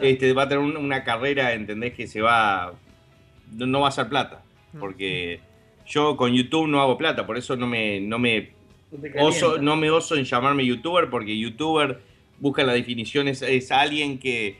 este, 0.00 0.32
va 0.32 0.44
a 0.44 0.48
tener 0.48 0.62
un- 0.64 0.76
una 0.76 1.02
carrera, 1.04 1.52
¿entendés? 1.52 1.94
Que 1.94 2.06
se 2.06 2.20
va. 2.20 2.72
No, 3.52 3.66
no 3.66 3.80
va 3.80 3.88
a 3.88 3.92
ser 3.92 4.08
plata. 4.08 4.42
Porque 4.78 5.40
yo 5.86 6.16
con 6.16 6.32
YouTube 6.32 6.66
no 6.68 6.80
hago 6.80 6.96
plata, 6.98 7.26
por 7.26 7.36
eso 7.36 7.54
no 7.56 7.66
me, 7.66 8.00
no 8.00 8.18
me 8.18 8.50
No 9.14 9.26
oso, 9.26 9.58
no 9.58 9.76
me 9.76 9.90
oso 9.90 10.16
en 10.16 10.24
llamarme 10.24 10.64
youtuber, 10.64 11.10
porque 11.10 11.36
youtuber 11.38 12.00
busca 12.38 12.64
la 12.64 12.72
definición, 12.72 13.28
es, 13.28 13.42
es 13.42 13.70
alguien 13.70 14.18
que, 14.18 14.56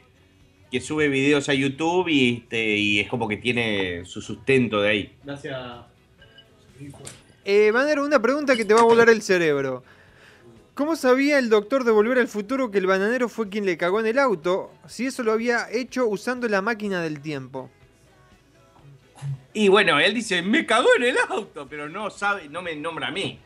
que 0.74 0.80
sube 0.80 1.06
videos 1.06 1.48
a 1.48 1.55
YouTube 1.55 2.09
y, 2.09 2.38
este, 2.38 2.76
y 2.76 2.98
es 2.98 3.09
como 3.09 3.28
que 3.28 3.36
tiene 3.36 4.05
su 4.05 4.20
sustento 4.20 4.82
de 4.82 4.88
ahí. 4.90 5.16
Gracias. 5.22 5.56
Eh, 7.44 7.70
Bananero, 7.70 8.05
una 8.05 8.20
pregunta 8.20 8.56
que 8.56 8.64
te 8.64 8.74
va 8.74 8.80
a 8.80 8.82
volar 8.82 9.09
el 9.09 9.22
cerebro. 9.22 9.84
¿Cómo 10.74 10.96
sabía 10.96 11.38
el 11.38 11.48
doctor 11.48 11.84
de 11.84 11.92
Volver 11.92 12.18
al 12.18 12.26
Futuro 12.26 12.72
que 12.72 12.78
el 12.78 12.88
bananero 12.88 13.28
fue 13.28 13.48
quien 13.48 13.64
le 13.64 13.76
cagó 13.76 14.01
en 14.01 14.06
el 14.06 14.18
auto 14.18 14.72
si 14.88 15.06
eso 15.06 15.22
lo 15.22 15.30
había 15.30 15.70
hecho 15.70 16.09
usando 16.09 16.48
la 16.48 16.60
máquina 16.60 17.01
del 17.01 17.20
tiempo? 17.20 17.70
Y 19.52 19.68
bueno, 19.68 20.01
él 20.01 20.12
dice, 20.12 20.42
me 20.42 20.66
cagó 20.66 20.88
en 20.96 21.05
el 21.05 21.16
auto, 21.28 21.68
pero 21.70 21.88
no 21.88 22.10
sabe, 22.10 22.48
no 22.48 22.62
me 22.62 22.74
nombra 22.74 23.06
a 23.06 23.10
mí. 23.12 23.38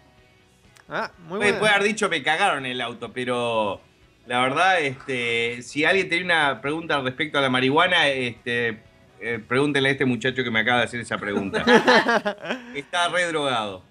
Ah, 0.88 1.12
muy 1.18 1.36
Puede, 1.36 1.50
bueno. 1.50 1.58
puede 1.58 1.72
haber 1.74 1.88
dicho 1.88 2.08
me 2.08 2.22
cagaron 2.22 2.64
en 2.64 2.72
el 2.72 2.80
auto, 2.80 3.12
pero 3.12 3.82
la 4.28 4.40
verdad, 4.40 4.80
este, 4.80 5.62
si 5.62 5.84
alguien 5.84 6.08
tiene 6.08 6.24
una 6.26 6.60
pregunta 6.60 7.00
respecto 7.00 7.38
a 7.38 7.40
la 7.40 7.48
marihuana, 7.48 8.08
este, 8.08 8.78
eh, 9.20 9.40
pregúntenle 9.46 9.88
a 9.88 9.92
este 9.92 10.04
muchacho 10.04 10.44
que 10.44 10.50
me 10.50 10.60
acaba 10.60 10.80
de 10.80 10.84
hacer 10.84 11.00
esa 11.00 11.16
pregunta. 11.16 11.64
Está 12.74 13.08
re 13.08 13.24
drogado. 13.26 13.82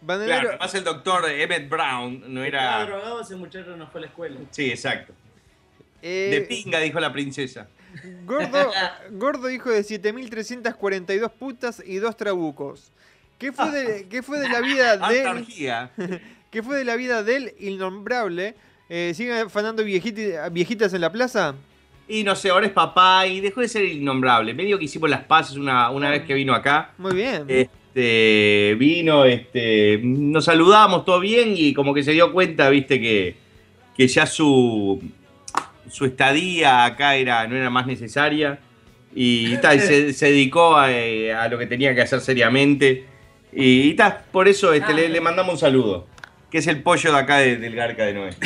Bananero, 0.00 0.32
Claro, 0.32 0.48
además 0.48 0.74
el 0.74 0.84
doctor 0.84 1.30
Emmett 1.30 1.68
Brown 1.68 2.24
no 2.34 2.42
Estaba 2.42 2.82
era... 2.82 2.86
drogado, 2.86 3.20
ese 3.20 3.36
muchacho 3.36 3.76
no 3.76 3.86
fue 3.88 4.00
a 4.00 4.02
la 4.02 4.06
escuela. 4.08 4.36
Sí, 4.50 4.70
exacto. 4.70 5.12
eh, 6.00 6.28
De 6.32 6.40
pinga, 6.40 6.80
dijo 6.80 6.98
la 6.98 7.12
princesa. 7.12 7.68
gordo, 8.24 8.72
gordo 9.12 9.50
hijo 9.50 9.70
de 9.70 9.84
7342 9.84 11.30
putas 11.32 11.82
y 11.86 11.96
dos 11.96 12.16
trabucos. 12.16 12.90
¿Qué 13.38 13.52
fue 13.52 13.70
de, 13.70 14.08
qué 14.08 14.22
fue 14.22 14.40
de 14.40 14.48
la 14.48 14.60
vida 14.60 14.96
de. 14.96 16.20
¿Qué 16.52 16.62
fue 16.62 16.76
de 16.76 16.84
la 16.84 16.96
vida 16.96 17.22
del 17.22 17.54
innombrable? 17.60 18.54
Eh, 18.90 19.12
¿Sigue 19.14 19.32
afanando 19.40 19.82
viejitas 19.82 20.92
en 20.92 21.00
la 21.00 21.10
plaza? 21.10 21.54
Y 22.06 22.24
no 22.24 22.36
sé, 22.36 22.50
ahora 22.50 22.66
es 22.66 22.72
papá 22.72 23.26
y 23.26 23.40
dejó 23.40 23.62
de 23.62 23.68
ser 23.68 23.86
innombrable. 23.86 24.52
Medio 24.52 24.78
que 24.78 24.84
hicimos 24.84 25.08
las 25.08 25.24
paces 25.24 25.56
una, 25.56 25.88
una 25.88 26.10
vez 26.10 26.24
que 26.24 26.34
vino 26.34 26.54
acá. 26.54 26.92
Muy 26.98 27.14
bien. 27.14 27.46
Este, 27.48 28.76
vino, 28.78 29.24
este, 29.24 29.98
nos 30.02 30.44
saludamos, 30.44 31.06
todo 31.06 31.20
bien, 31.20 31.54
y 31.56 31.72
como 31.72 31.94
que 31.94 32.02
se 32.02 32.12
dio 32.12 32.30
cuenta, 32.34 32.68
viste, 32.68 33.00
que, 33.00 33.34
que 33.96 34.06
ya 34.06 34.26
su, 34.26 35.02
su 35.88 36.04
estadía 36.04 36.84
acá 36.84 37.16
era, 37.16 37.46
no 37.46 37.56
era 37.56 37.70
más 37.70 37.86
necesaria. 37.86 38.58
Y 39.14 39.56
tal, 39.56 39.80
se, 39.80 40.12
se 40.12 40.26
dedicó 40.26 40.76
a, 40.76 40.92
eh, 40.92 41.32
a 41.32 41.48
lo 41.48 41.58
que 41.58 41.64
tenía 41.64 41.94
que 41.94 42.02
hacer 42.02 42.20
seriamente. 42.20 43.06
Y, 43.54 43.94
tal, 43.94 44.24
por 44.30 44.48
eso 44.48 44.74
este, 44.74 44.92
le, 44.92 45.08
le 45.08 45.20
mandamos 45.22 45.54
un 45.54 45.58
saludo. 45.58 46.12
Que 46.52 46.58
es 46.58 46.66
el 46.66 46.82
pollo 46.82 47.12
de 47.12 47.18
acá 47.18 47.38
de- 47.38 47.56
del 47.56 47.74
Garca 47.74 48.04
de 48.04 48.12
Noé. 48.12 48.36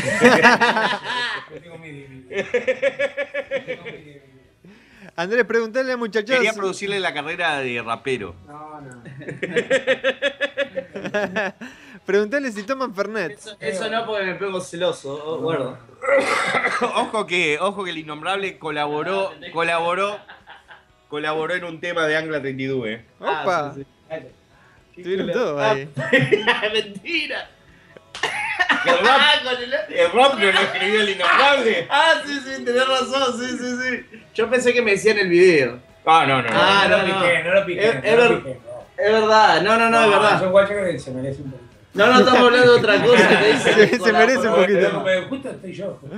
Andrés, 5.16 5.44
preguntale 5.44 5.92
a 5.92 5.96
muchachas. 5.96 6.36
Quería 6.36 6.52
producirle 6.52 7.00
la 7.00 7.12
carrera 7.12 7.58
de 7.58 7.82
rapero. 7.82 8.36
No, 8.46 8.80
no. 8.80 9.02
preguntale 12.06 12.52
si 12.52 12.62
toman 12.62 12.94
Fernet. 12.94 13.32
Eso, 13.32 13.56
eso 13.58 13.90
no 13.90 14.06
porque 14.06 14.26
me 14.26 14.34
pego 14.36 14.60
celoso, 14.60 15.20
oh, 15.24 15.40
guarda. 15.40 15.80
ojo 16.94 17.26
que, 17.26 17.58
ojo 17.60 17.82
que 17.82 17.90
el 17.90 17.98
innombrable 17.98 18.56
colaboró, 18.58 19.32
colaboró, 19.52 20.20
colaboró 21.08 21.54
en 21.54 21.64
un 21.64 21.80
tema 21.80 22.06
de 22.06 22.16
Angla 22.16 22.40
32, 22.40 22.86
eh. 22.86 23.04
Opa. 23.18 23.74
Ah, 24.10 24.18
sí, 24.94 25.02
Tuvieron 25.02 25.32
todo 25.32 25.60
ahí. 25.60 25.88
Mentira. 26.72 27.50
El 28.86 28.98
rap, 28.98 29.20
el 29.88 30.12
rap 30.12 30.34
no 30.38 30.52
lo 30.52 30.60
escribió 30.60 31.00
el 31.00 31.08
innombrable. 31.10 31.86
Ah, 31.90 32.14
sí, 32.24 32.38
sí, 32.44 32.64
tenés 32.64 32.86
razón, 32.88 33.38
sí, 33.40 33.58
sí, 33.58 33.76
sí. 33.82 34.20
Yo 34.34 34.48
pensé 34.48 34.72
que 34.72 34.82
me 34.82 34.92
decían 34.92 35.18
el 35.18 35.28
video. 35.28 35.78
Ah, 36.04 36.24
no, 36.26 36.40
no, 36.42 36.48
no. 36.48 36.56
Ah, 36.60 36.86
no, 36.88 36.98
no, 36.98 37.02
lo 37.02 37.08
no. 37.14 37.20
piqué, 37.20 37.42
no 37.42 37.54
lo 37.54 37.66
piqué. 37.66 37.88
Es- 37.88 37.94
no 37.94 38.00
es 38.04 38.16
lo 38.16 38.22
ver- 38.22 38.38
piqué, 38.38 38.58
no. 38.64 39.04
Es 39.04 39.12
verdad, 39.12 39.62
no, 39.62 39.76
no, 39.76 39.90
no, 39.90 39.98
es 40.00 40.04
Es 40.06 40.10
verdad. 40.12 40.42
un 40.44 40.50
guacho 40.52 40.68
que 40.74 40.98
se 40.98 41.10
merece 41.10 41.42
un 41.42 41.50
poquito. 41.50 41.70
No, 41.94 42.06
no 42.06 42.18
estamos 42.18 42.40
hablando 42.40 42.72
de 42.72 42.78
otra 42.78 43.02
cosa. 43.04 43.28
que 43.40 43.52
dice 43.52 43.88
Se- 43.88 43.98
se 43.98 44.12
merece 44.12 44.48
un 44.48 44.54
poquito. 44.54 45.02
Pero 45.04 45.28
justo 45.28 45.50
estoy 45.50 45.72
yo. 45.72 46.00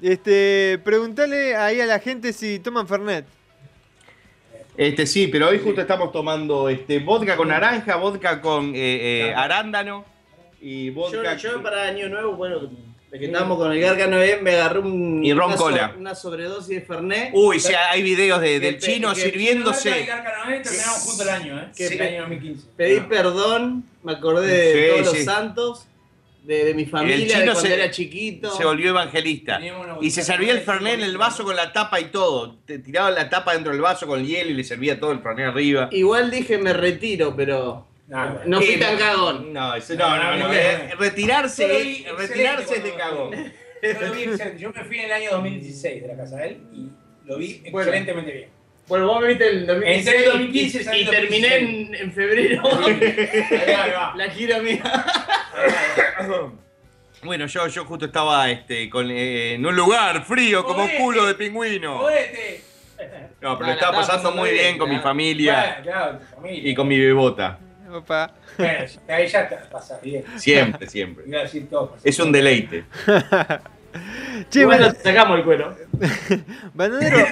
Este, 0.00 0.80
preguntale 0.84 1.56
ahí 1.56 1.80
a 1.80 1.86
la 1.86 1.98
gente 1.98 2.32
si 2.32 2.58
toman 2.60 2.86
Fernet. 2.86 3.24
Este 4.78 5.06
sí, 5.08 5.26
pero 5.26 5.48
hoy 5.48 5.58
justo 5.58 5.80
estamos 5.80 6.12
tomando 6.12 6.68
este 6.68 7.00
vodka 7.00 7.36
con 7.36 7.48
naranja, 7.48 7.96
vodka 7.96 8.40
con 8.40 8.72
eh, 8.76 9.26
eh, 9.30 9.34
arándano 9.34 10.04
y 10.60 10.86
Yo, 10.86 10.94
vodka. 10.94 11.36
yo 11.36 11.60
para 11.60 11.82
Año 11.82 12.08
Nuevo, 12.08 12.36
bueno, 12.36 12.60
de 13.10 13.18
que 13.18 13.24
estábamos 13.24 13.58
con 13.58 13.72
el 13.72 13.80
Gargano 13.80 14.20
bien, 14.20 14.44
me 14.44 14.52
agarré 14.54 14.78
un, 14.78 15.24
Y 15.24 15.32
ron 15.32 15.48
una, 15.48 15.56
cola. 15.56 15.94
una 15.98 16.14
sobredosis 16.14 16.68
de 16.68 16.80
Fernet. 16.82 17.30
Uy, 17.32 17.58
sí, 17.58 17.72
hay 17.74 18.04
videos 18.04 18.40
de- 18.40 18.46
Que 18.52 18.60
del 18.60 18.78
chino 18.78 19.12
que- 19.14 19.20
sirviéndose. 19.22 19.90
Terminamos 19.90 20.98
junto 21.04 21.22
el 21.24 21.28
año, 21.30 21.58
¿eh? 21.58 21.68
Que 21.76 21.86
el 21.88 22.00
año 22.00 22.20
2015. 22.20 22.66
Pedí 22.76 23.00
perdón, 23.00 23.84
me 24.04 24.12
acordé 24.12 24.46
de 24.46 24.88
todos 25.02 25.10
sí. 25.10 25.16
los 25.16 25.24
santos, 25.24 25.87
de, 26.44 26.64
de 26.64 26.74
mi 26.74 26.82
El 26.84 26.88
familia, 26.90 27.16
de 27.18 27.26
chino 27.26 27.52
cuando 27.52 27.60
se- 27.60 27.74
era 27.74 27.90
chiquito. 27.90 28.50
Se 28.56 28.64
volvió 28.64 28.90
evangelista. 28.90 29.60
Y 30.00 30.10
se 30.10 30.22
servía 30.22 30.52
el 30.52 30.60
fernet 30.60 30.94
en 30.94 31.02
el 31.02 31.18
vaso 31.18 31.44
con 31.44 31.54
la 31.56 31.72
tapa 31.72 32.00
y 32.00 32.06
todo. 32.06 32.56
Te 32.64 32.78
tiraba 32.78 33.10
la 33.10 33.28
tapa 33.28 33.52
dentro 33.54 33.72
del 33.72 33.80
vaso 33.80 34.06
con 34.06 34.20
el 34.20 34.26
hielo 34.26 34.50
y 34.50 34.54
le 34.54 34.64
servía 34.64 34.98
todo 34.98 35.12
el 35.12 35.20
fernet 35.20 35.48
arriba. 35.48 35.88
Igual 35.92 36.30
dije 36.30 36.56
me 36.58 36.72
retiro, 36.72 37.34
pero 37.36 37.86
No, 38.08 38.38
no 38.46 38.60
fui 38.62 38.76
tan 38.78 38.96
cagón. 38.96 39.52
No, 39.52 39.74
eso, 39.74 39.94
no, 39.94 40.16
no, 40.16 40.36
no. 40.36 40.48
No, 40.48 40.54
eh, 40.54 40.90
no. 40.94 41.00
retirarse, 41.00 42.04
retirarse 42.16 42.76
es 42.76 42.84
de 42.84 42.94
cagón. 42.94 43.32
Yo 43.82 44.00
lo 44.06 44.12
vi 44.14 44.22
excelente. 44.22 44.58
Yo 44.62 44.72
me 44.72 44.84
fui 44.84 44.98
en 44.98 45.04
el 45.04 45.12
año 45.12 45.30
2016 45.32 46.02
de 46.02 46.08
la 46.08 46.16
casa 46.16 46.36
de 46.38 46.46
él 46.48 46.60
y 46.72 46.88
lo 47.26 47.36
vi 47.38 47.62
Bueno. 47.70 47.78
excelentemente 47.90 48.32
bien. 48.32 48.48
Bueno, 48.88 49.06
vos 49.06 49.20
me 49.20 49.28
viste 49.28 49.48
el 49.48 49.66
2016 49.66 50.08
Entré 50.08 50.24
en 50.24 50.30
2015, 50.32 50.98
y, 50.98 51.04
terminé 51.06 51.48
2016. 51.60 51.88
en, 51.88 51.94
en 51.94 52.12
febrero 52.12 52.62
Ahí 52.86 53.72
va, 53.74 53.82
ahí 53.84 53.90
va. 53.90 54.12
la 54.16 54.30
gira 54.30 54.58
mía. 54.60 54.82
Bueno, 57.22 57.46
yo, 57.46 57.66
yo 57.66 57.84
justo 57.84 58.04
estaba 58.06 58.48
este, 58.48 58.88
con, 58.88 59.10
eh, 59.10 59.54
en 59.54 59.66
un 59.66 59.74
lugar 59.74 60.24
frío 60.24 60.62
como 60.64 60.82
Jodete. 60.82 60.98
culo 60.98 61.26
de 61.26 61.34
pingüino. 61.34 61.98
¡Jodete! 61.98 62.62
No, 63.40 63.58
pero 63.58 63.66
la 63.66 63.72
estaba 63.74 63.92
pasando 63.96 64.22
pasando 64.22 64.40
muy 64.40 64.50
bien, 64.50 64.62
bien 64.64 64.78
con 64.78 64.88
mi 64.88 64.98
familia 65.00 65.52
Claro, 65.82 65.82
claro, 65.82 66.18
tu 66.18 66.36
familia. 66.36 66.70
y 66.70 66.74
con 66.76 66.86
mi 66.86 66.98
bebota. 66.98 67.58
Opa. 67.92 68.34
Bueno, 68.56 68.84
ahí 69.08 69.26
ya 69.26 69.48
te 69.48 69.56
pasas 69.56 70.00
bien. 70.00 70.22
Siempre, 70.36 70.86
siempre. 70.88 71.24
Todo. 71.68 71.96
Es 72.04 72.18
un 72.20 72.30
deleite. 72.30 72.84
Che, 74.50 74.64
bueno, 74.64 74.86
bana- 74.86 74.94
sacamos 75.02 75.38
el 75.38 75.44
cuero. 75.44 75.76
bananero, 76.74 77.26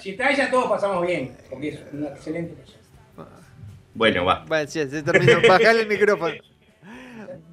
Si 0.00 0.10
está 0.10 0.30
ella, 0.30 0.50
todos 0.50 0.68
pasamos 0.68 1.06
bien. 1.06 1.36
Porque 1.50 1.68
es 1.68 1.80
una 1.92 2.08
excelente 2.08 2.54
persona. 2.54 2.78
Bueno, 3.94 4.24
va. 4.24 4.44
Bueno, 4.46 4.68
ya, 4.70 4.86
se 4.88 5.02
terminó. 5.02 5.40
Bajale 5.48 5.82
el 5.82 5.88
micrófono. 5.88 6.34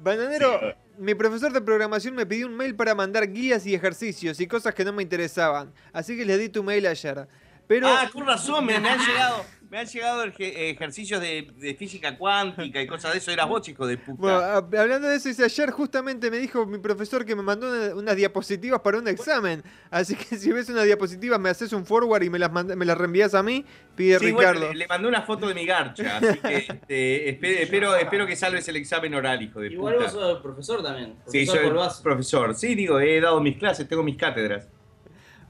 Bananero, 0.02 0.74
mi 0.98 1.14
profesor 1.14 1.52
de 1.52 1.60
programación 1.60 2.14
me 2.14 2.24
pidió 2.26 2.46
un 2.46 2.56
mail 2.56 2.74
para 2.76 2.94
mandar 2.94 3.30
guías 3.32 3.66
y 3.66 3.74
ejercicios 3.74 4.40
y 4.40 4.46
cosas 4.46 4.74
que 4.74 4.84
no 4.84 4.92
me 4.92 5.02
interesaban. 5.02 5.72
Así 5.92 6.16
que 6.16 6.24
le 6.24 6.38
di 6.38 6.48
tu 6.48 6.62
mail 6.62 6.86
ayer. 6.86 7.26
Pero 7.66 7.88
Ah, 7.88 8.08
con 8.12 8.24
razón, 8.24 8.64
me, 8.64 8.78
me 8.78 8.88
han 8.90 8.98
llegado, 9.00 9.44
me 9.70 9.78
han 9.78 9.86
llegado 9.86 10.24
eje- 10.26 10.70
ejercicios 10.70 11.20
de, 11.20 11.50
de 11.56 11.74
física 11.74 12.16
cuántica 12.16 12.80
y 12.80 12.86
cosas 12.86 13.12
de 13.12 13.18
eso. 13.18 13.30
Eras 13.30 13.48
vos, 13.48 13.62
chico 13.62 13.86
de 13.86 13.96
puta. 13.98 14.20
bueno, 14.20 14.38
hab- 14.40 14.78
hablando 14.78 15.08
de 15.08 15.16
eso, 15.16 15.28
dice 15.28 15.44
ayer 15.44 15.70
justamente 15.70 16.30
me 16.30 16.38
dijo 16.38 16.66
mi 16.66 16.78
profesor 16.78 17.24
que 17.24 17.34
me 17.34 17.42
mandó 17.42 17.68
una- 17.70 17.94
unas 17.94 18.16
diapositivas 18.16 18.80
para 18.80 18.98
un 18.98 19.08
examen. 19.08 19.62
Así 19.90 20.14
que 20.14 20.36
si 20.36 20.52
ves 20.52 20.68
unas 20.68 20.84
diapositivas 20.84 21.38
me 21.40 21.48
haces 21.50 21.72
un 21.72 21.84
forward 21.86 22.22
y 22.22 22.30
me 22.30 22.38
las, 22.38 22.50
mand- 22.50 22.74
me 22.76 22.84
las 22.84 22.96
reenvías 22.98 23.34
a 23.34 23.42
mí, 23.42 23.64
pide 23.94 24.18
Sí, 24.18 24.32
bueno, 24.32 24.52
Ricardo. 24.52 24.72
le, 24.72 24.78
le 24.78 24.86
mandé 24.86 25.08
una 25.08 25.22
foto 25.22 25.48
de 25.48 25.54
mi 25.54 25.66
garcha, 25.66 26.18
así 26.18 26.38
que 26.38 26.56
este, 26.56 27.40
espe- 27.40 27.60
espero, 27.62 27.96
espero 27.96 28.26
que 28.26 28.36
salves 28.36 28.66
el 28.68 28.76
examen 28.76 29.14
oral, 29.14 29.42
hijo 29.42 29.60
de 29.60 29.68
Igual 29.68 29.94
puta. 29.96 30.04
vos 30.06 30.12
sos 30.14 30.40
profesor 30.42 30.82
también. 30.82 31.14
Sí, 31.26 31.44
Profesor 31.44 31.56
soy 31.56 31.64
Polvazo. 31.66 32.02
profesor. 32.02 32.54
Sí, 32.54 32.74
digo, 32.74 33.00
he 33.00 33.20
dado 33.20 33.40
mis 33.40 33.56
clases, 33.58 33.88
tengo 33.88 34.02
mis 34.02 34.16
cátedras. 34.16 34.68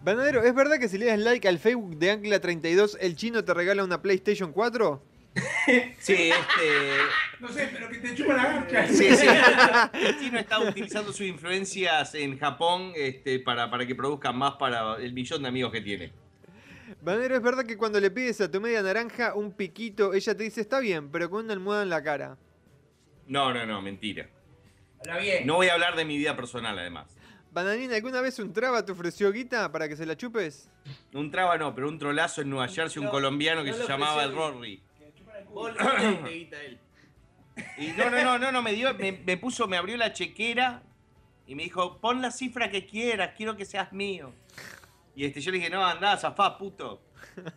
Bananero, 0.03 0.45
¿es 0.45 0.55
verdad 0.55 0.79
que 0.79 0.89
si 0.89 0.99
le 0.99 1.07
das 1.07 1.19
like 1.19 1.49
al 1.49 1.59
Facebook 1.59 1.97
de 1.97 2.13
Ancla32 2.13 2.97
el 3.01 3.17
chino 3.17 3.45
te 3.45 3.55
regala 3.55 3.85
una 3.85 4.01
PlayStation 4.03 4.53
4? 4.53 5.03
Sí, 5.99 6.31
este. 6.31 6.97
No 7.41 7.49
sé, 7.49 7.69
pero 7.73 7.89
que 7.89 7.99
te 7.99 8.15
chupa 8.15 8.35
la 8.35 8.45
garcha. 8.45 8.87
Sí, 8.89 9.15
sí. 9.15 9.27
El 9.93 10.19
chino 10.19 10.39
está 10.39 10.61
utilizando 10.61 11.13
sus 11.13 11.27
influencias 11.27 12.15
en 12.15 12.39
Japón 12.39 12.93
este, 12.95 13.41
para, 13.41 13.71
para 13.71 13.87
que 13.87 13.95
produzcan 13.95 14.37
más 14.37 14.55
para 14.55 14.97
el 14.97 15.13
millón 15.13 15.43
de 15.43 15.49
amigos 15.49 15.73
que 15.73 15.81
tiene. 15.81 16.13
Bananero, 17.03 17.37
¿es 17.37 17.43
verdad 17.43 17.65
que 17.65 17.77
cuando 17.77 18.01
le 18.01 18.11
pides 18.11 18.41
a 18.41 18.51
tu 18.51 18.61
media 18.61 18.83
naranja 18.83 19.35
un 19.35 19.53
piquito, 19.53 20.15
ella 20.15 20.37
te 20.37 20.45
dice 20.45 20.61
está 20.61 20.81
bien, 20.81 21.11
pero 21.11 21.29
con 21.29 21.45
una 21.45 21.53
almohada 21.53 21.83
en 21.83 21.91
la 21.91 22.03
cara? 22.03 22.39
No, 23.27 23.53
no, 23.53 23.67
no, 23.67 23.83
mentira. 23.83 24.29
Habla 25.01 25.19
bien. 25.19 25.47
No 25.47 25.57
voy 25.57 25.69
a 25.69 25.75
hablar 25.75 25.97
de 25.97 26.05
mi 26.05 26.17
vida 26.17 26.37
personal, 26.37 26.79
además. 26.79 27.16
Bananina, 27.57 27.95
¿alguna 27.97 28.21
vez 28.21 28.39
un 28.39 28.53
traba 28.53 28.85
te 28.85 28.93
ofreció 28.93 29.33
guita 29.33 29.73
para 29.73 29.89
que 29.89 29.97
se 29.97 30.05
la 30.05 30.15
chupes? 30.15 30.69
Un 31.15 31.31
traba 31.31 31.57
no, 31.57 31.75
pero 31.75 31.89
un 31.89 31.99
trolazo 31.99 32.43
en 32.43 32.51
Nueva 32.51 32.69
Jersey, 32.69 33.03
un 33.03 33.09
colombiano 33.09 33.65
que 33.65 33.71
no 33.71 33.79
se 33.79 33.89
llamaba 33.89 34.25
el. 34.25 34.35
Rory. 34.35 34.83
Le 36.23 36.35
guita 36.35 36.63
él. 36.63 36.79
Y 37.79 37.87
no, 37.97 38.11
no, 38.11 38.23
no, 38.25 38.39
no, 38.39 38.53
no, 38.53 38.63
me 38.63 38.73
dio, 38.75 38.93
me, 38.93 39.13
me 39.13 39.39
puso, 39.39 39.67
me 39.67 39.79
abrió 39.79 39.97
la 39.97 40.13
chequera 40.13 40.83
y 41.47 41.55
me 41.55 41.63
dijo, 41.63 41.97
pon 41.99 42.21
la 42.21 42.31
cifra 42.31 42.71
que 42.71 42.85
quieras, 42.85 43.31
quiero 43.35 43.57
que 43.57 43.65
seas 43.65 43.91
mío. 43.91 44.35
Y 45.15 45.25
este, 45.25 45.41
yo 45.41 45.51
le 45.51 45.57
dije, 45.57 45.71
no, 45.71 45.83
andá, 45.83 46.15
zafá, 46.19 46.59
puto. 46.59 47.01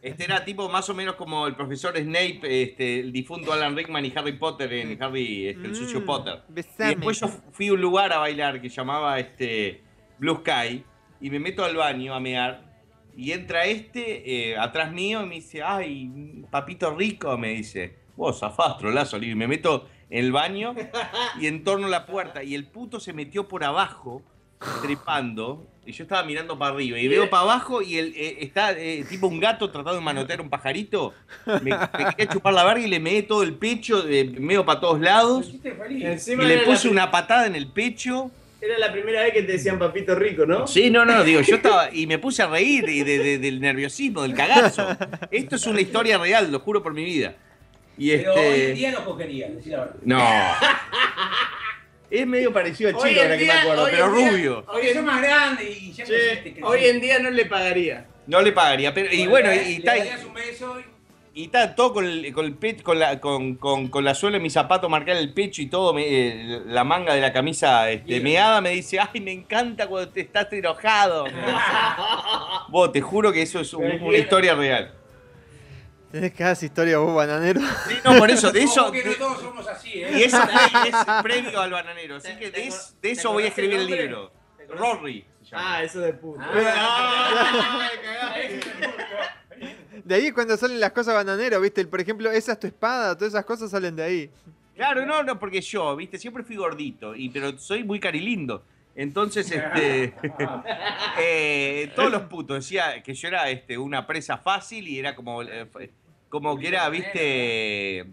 Este 0.01 0.23
era 0.23 0.45
tipo 0.45 0.69
más 0.69 0.89
o 0.89 0.93
menos 0.93 1.15
como 1.15 1.45
el 1.45 1.57
profesor 1.57 1.97
Snape, 1.97 2.39
este, 2.63 3.01
el 3.01 3.11
difunto 3.11 3.51
Alan 3.51 3.75
Rickman 3.75 4.05
y 4.05 4.13
Harry 4.15 4.31
Potter 4.37 4.71
en 4.71 5.03
Harry, 5.03 5.47
este, 5.49 5.67
el 5.67 5.75
sucio 5.75 5.99
Mm, 5.99 6.05
Potter. 6.05 6.41
besame. 6.47 6.91
Y 6.91 6.95
después 6.95 7.19
yo 7.19 7.27
fui 7.51 7.67
a 7.67 7.73
un 7.73 7.81
lugar 7.81 8.13
a 8.13 8.19
bailar 8.19 8.61
que 8.61 8.69
llamaba 8.69 9.19
este, 9.19 9.83
Blue 10.19 10.41
Sky 10.41 10.83
y 11.21 11.29
me 11.29 11.39
meto 11.39 11.63
al 11.63 11.75
baño 11.75 12.13
a 12.13 12.19
mear 12.19 12.69
y 13.15 13.31
entra 13.31 13.65
este 13.65 14.51
eh, 14.51 14.57
atrás 14.57 14.91
mío 14.91 15.23
y 15.23 15.25
me 15.25 15.35
dice, 15.35 15.61
ay, 15.63 16.45
papito 16.49 16.95
rico, 16.95 17.37
me 17.37 17.49
dice, 17.49 17.95
vos 18.15 18.41
le 18.41 19.19
digo, 19.19 19.21
y 19.21 19.35
me 19.35 19.47
meto 19.47 19.87
en 20.09 20.25
el 20.25 20.31
baño 20.31 20.75
y 21.39 21.47
en 21.47 21.63
torno 21.63 21.87
a 21.87 21.89
la 21.89 22.05
puerta 22.05 22.43
y 22.43 22.55
el 22.55 22.67
puto 22.67 22.99
se 22.99 23.13
metió 23.13 23.47
por 23.47 23.63
abajo 23.63 24.21
trepando 24.81 25.67
y 25.85 25.93
yo 25.93 26.03
estaba 26.03 26.23
mirando 26.23 26.59
para 26.59 26.73
arriba 26.75 26.99
y 26.99 27.07
veo 27.07 27.29
para 27.29 27.43
abajo 27.43 27.81
y 27.81 27.97
él 27.97 28.13
eh, 28.15 28.37
está 28.41 28.71
eh, 28.73 29.05
tipo 29.07 29.27
un 29.27 29.39
gato 29.39 29.69
tratando 29.71 29.95
de 29.95 30.01
manotear 30.01 30.41
un 30.41 30.49
pajarito 30.49 31.13
me, 31.63 31.71
me 31.71 32.15
quería 32.15 32.27
chupar 32.27 32.53
la 32.53 32.65
verga 32.65 32.81
y 32.81 32.89
le 32.89 32.99
meé 32.99 33.23
todo 33.23 33.43
el 33.43 33.55
pecho 33.55 34.05
eh, 34.07 34.25
medio 34.25 34.65
para 34.65 34.81
todos 34.81 34.99
lados 34.99 35.49
y 35.89 36.35
le 36.35 36.57
puse 36.59 36.89
una 36.89 37.09
patada 37.09 37.47
en 37.47 37.55
el 37.55 37.67
pecho 37.67 38.31
era 38.61 38.77
la 38.77 38.91
primera 38.91 39.21
vez 39.23 39.33
que 39.33 39.43
te 39.43 39.53
decían 39.53 39.79
papito 39.79 40.15
rico, 40.15 40.45
¿no? 40.45 40.67
Sí, 40.67 40.89
no, 40.89 41.05
no, 41.05 41.23
digo, 41.23 41.41
yo 41.41 41.55
estaba 41.55 41.89
y 41.93 42.05
me 42.07 42.17
puse 42.19 42.41
a 42.43 42.47
reír 42.47 42.87
y 42.89 43.03
de- 43.03 43.19
de- 43.19 43.37
del 43.39 43.59
nerviosismo, 43.61 44.21
del 44.23 44.33
cagazo. 44.33 44.87
Esto 45.31 45.55
es 45.55 45.65
una 45.67 45.81
historia 45.81 46.17
real, 46.17 46.51
lo 46.51 46.59
juro 46.59 46.83
por 46.83 46.93
mi 46.93 47.03
vida. 47.05 47.35
Y 47.97 48.11
Pero 48.17 48.33
hoy 48.33 48.39
en 48.45 48.53
este. 48.53 48.73
día 48.73 48.91
no 48.91 49.05
cogería, 49.05 49.49
decir 49.49 49.71
la 49.73 49.79
verdad. 49.79 49.95
No. 50.03 50.25
Es 52.09 52.25
medio 52.25 52.51
parecido 52.51 52.91
chino 52.93 53.07
en 53.07 53.17
ahora 53.19 53.37
que 53.37 53.45
me 53.45 53.51
acuerdo, 53.51 53.85
pero 53.91 54.11
día- 54.15 54.29
rubio. 54.31 54.65
Hoy 54.67 54.87
es 54.87 55.03
más 55.03 55.21
grande 55.21 55.69
y 55.69 55.91
ya 55.91 56.05
Che, 56.05 56.55
hoy 56.63 56.85
en 56.85 56.99
día 57.01 57.19
no 57.19 57.29
le 57.29 57.45
pagaría. 57.45 58.07
No 58.25 58.41
le 58.41 58.51
pagaría, 58.51 58.93
pero. 58.93 59.13
Y 59.13 59.27
bueno, 59.27 59.53
y, 59.53 59.57
y 59.57 59.61
le 59.63 59.75
está, 59.77 59.95
darías 59.95 60.23
un 60.25 60.33
beso 60.33 60.79
y 60.79 60.83
y 61.33 61.45
está 61.45 61.75
todo 61.75 61.93
con 61.93 62.05
el, 62.05 62.33
con 62.33 62.45
el 62.45 62.83
con 62.83 62.99
la, 62.99 63.19
con, 63.19 63.55
con, 63.55 63.87
con 63.87 64.03
la 64.03 64.13
suela 64.15 64.37
de 64.37 64.43
mi 64.43 64.49
zapato 64.49 64.89
marcada 64.89 65.19
en 65.19 65.27
el 65.27 65.33
pecho 65.33 65.61
y 65.61 65.67
todo, 65.67 65.93
me- 65.93 66.05
eh, 66.07 66.61
la 66.65 66.83
manga 66.83 67.13
de 67.13 67.21
la 67.21 67.31
camisa 67.33 67.89
este, 67.89 68.19
meada 68.19 68.61
me 68.61 68.71
dice, 68.71 68.99
ay, 68.99 69.21
me 69.21 69.31
encanta 69.31 69.87
cuando 69.87 70.11
te 70.11 70.21
estás 70.21 70.51
enojado. 70.53 71.25
Vos, 72.69 72.91
te 72.91 73.01
juro 73.01 73.31
que 73.31 73.41
eso 73.43 73.59
es 73.59 73.73
un- 73.73 74.01
una 74.01 74.17
historia 74.17 74.55
real. 74.55 74.93
Tenés 76.11 76.33
esa 76.39 76.65
historia 76.65 76.97
vos, 76.97 77.13
bananero. 77.15 77.61
Sí, 77.87 77.95
no, 78.03 78.17
por 78.17 78.31
eso, 78.31 78.51
de 78.51 78.63
eso. 78.63 78.91
Que 78.91 79.03
no 79.03 79.11
todos 79.13 79.41
somos 79.41 79.67
así, 79.67 80.01
¿eh? 80.01 80.09
y 80.17 80.23
eso 80.23 80.39
es 80.41 80.95
previo 81.21 81.61
al 81.61 81.69
bananero, 81.69 82.15
así 82.15 82.31
que 82.35 82.45
de, 82.45 82.51
¿Te 82.51 82.67
es- 82.67 82.73
acor- 82.73 82.91
de 82.93 82.99
te 83.01 83.11
eso 83.11 83.31
voy 83.31 83.43
a 83.43 83.47
escribir 83.49 83.79
el 83.79 83.85
libro. 83.85 84.31
Rory. 84.69 85.23
Ah, 85.51 85.83
eso 85.83 85.99
de 85.99 86.13
puta. 86.13 86.47
De 90.03 90.15
ahí 90.15 90.27
es 90.27 90.33
cuando 90.33 90.55
salen 90.57 90.79
las 90.79 90.91
cosas 90.91 91.13
bananero, 91.15 91.59
¿viste? 91.61 91.85
Por 91.85 92.01
ejemplo, 92.01 92.31
esa 92.31 92.53
es 92.53 92.59
tu 92.59 92.67
espada, 92.67 93.15
todas 93.15 93.33
esas 93.33 93.45
cosas 93.45 93.71
salen 93.71 93.95
de 93.95 94.03
ahí. 94.03 94.29
Claro, 94.75 95.05
no, 95.05 95.23
no, 95.23 95.37
porque 95.37 95.61
yo, 95.61 95.95
viste, 95.95 96.17
siempre 96.17 96.43
fui 96.43 96.55
gordito, 96.55 97.15
y, 97.15 97.29
pero 97.29 97.57
soy 97.57 97.83
muy 97.83 97.99
carilindo. 97.99 98.63
Entonces, 98.95 99.49
este. 99.51 100.13
eh, 101.19 101.91
todos 101.95 102.11
los 102.11 102.23
putos 102.23 102.57
decía 102.57 103.01
que 103.03 103.13
yo 103.13 103.27
era 103.27 103.49
este, 103.49 103.77
una 103.77 104.05
presa 104.05 104.37
fácil 104.37 104.87
y 104.87 104.99
era 104.99 105.15
como. 105.15 105.41
eh, 105.43 105.67
como 106.29 106.57
que 106.57 106.67
era, 106.67 106.89
viste. 106.89 108.05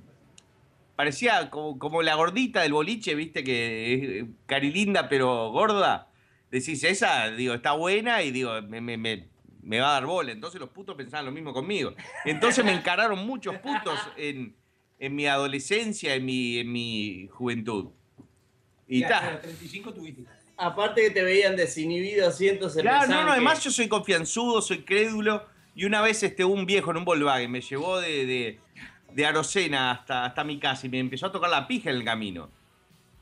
Parecía 0.96 1.50
como, 1.50 1.78
como 1.78 2.02
la 2.02 2.14
gordita 2.14 2.62
del 2.62 2.72
boliche, 2.72 3.14
viste, 3.14 3.44
que 3.44 3.94
es 3.94 4.02
eh, 4.02 4.26
carilinda 4.46 5.08
pero 5.08 5.50
gorda. 5.50 6.08
Decís, 6.50 6.84
esa, 6.84 7.30
digo, 7.30 7.54
está 7.54 7.72
buena 7.72 8.22
y 8.22 8.30
digo, 8.30 8.62
me, 8.62 8.80
me, 8.80 8.96
me, 8.96 9.28
me 9.66 9.80
va 9.80 9.90
a 9.90 9.92
dar 9.94 10.06
bola. 10.06 10.32
Entonces 10.32 10.60
los 10.60 10.70
putos 10.70 10.94
pensaban 10.96 11.26
lo 11.26 11.32
mismo 11.32 11.52
conmigo. 11.52 11.92
Entonces 12.24 12.64
me 12.64 12.72
encararon 12.72 13.26
muchos 13.26 13.56
putos 13.56 13.98
en, 14.16 14.54
en 14.98 15.14
mi 15.14 15.26
adolescencia, 15.26 16.14
en 16.14 16.24
mi, 16.24 16.58
en 16.58 16.72
mi 16.72 17.28
juventud. 17.32 17.88
Y 18.88 19.00
los 19.00 19.40
35 19.42 19.92
tuviste. 19.92 20.22
Aparte 20.56 21.02
que 21.02 21.10
te 21.10 21.22
veían 21.22 21.56
desinhibido, 21.56 22.30
siento, 22.30 22.70
se 22.70 22.80
Claro, 22.80 23.08
no, 23.08 23.20
no, 23.20 23.26
que- 23.26 23.32
además 23.32 23.62
yo 23.62 23.70
soy 23.70 23.88
confianzudo, 23.88 24.62
soy 24.62 24.84
crédulo. 24.84 25.44
Y 25.74 25.84
una 25.84 26.00
vez 26.00 26.22
este, 26.22 26.44
un 26.44 26.64
viejo 26.64 26.92
en 26.92 26.98
un 26.98 27.04
Volkswagen 27.04 27.50
me 27.50 27.60
llevó 27.60 28.00
de, 28.00 28.24
de, 28.24 28.60
de 29.12 29.26
Arocena 29.26 29.90
hasta, 29.90 30.24
hasta 30.24 30.44
mi 30.44 30.58
casa 30.58 30.86
y 30.86 30.90
me 30.90 30.98
empezó 31.00 31.26
a 31.26 31.32
tocar 31.32 31.50
la 31.50 31.66
pija 31.68 31.90
en 31.90 31.96
el 31.96 32.04
camino. 32.04 32.50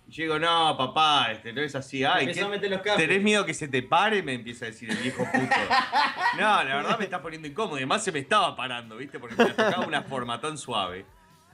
Y 0.07 0.13
yo 0.13 0.23
digo, 0.25 0.39
no, 0.39 0.77
papá, 0.77 1.33
este, 1.33 1.53
no 1.53 1.63
es 1.63 1.75
así. 1.75 2.05
Ay, 2.05 2.27
¿qué- 2.33 2.41
a. 2.43 2.97
¿Tenés 2.97 3.23
miedo 3.23 3.45
que 3.47 3.55
se 3.55 3.69
te 3.69 3.83
pare? 3.83 4.23
Me 4.23 4.35
empieza 4.35 4.67
a 4.67 4.69
decir 4.69 4.91
el 4.91 4.97
viejo 4.99 5.25
puto. 5.33 5.55
No, 6.39 6.65
la 6.65 6.77
verdad 6.77 6.99
me 6.99 7.05
está 7.05 7.23
poniendo 7.23 7.47
incómodo. 7.47 7.77
Además 7.77 8.03
se 8.03 8.11
me 8.11 8.19
estaba 8.19 8.57
parando, 8.57 8.97
¿viste? 8.97 9.19
Porque 9.21 9.37
me 9.37 9.45
la 9.45 9.55
tocaba 9.55 9.87
una 9.87 10.03
forma 10.03 10.41
tan 10.41 10.59
suave. 10.59 11.07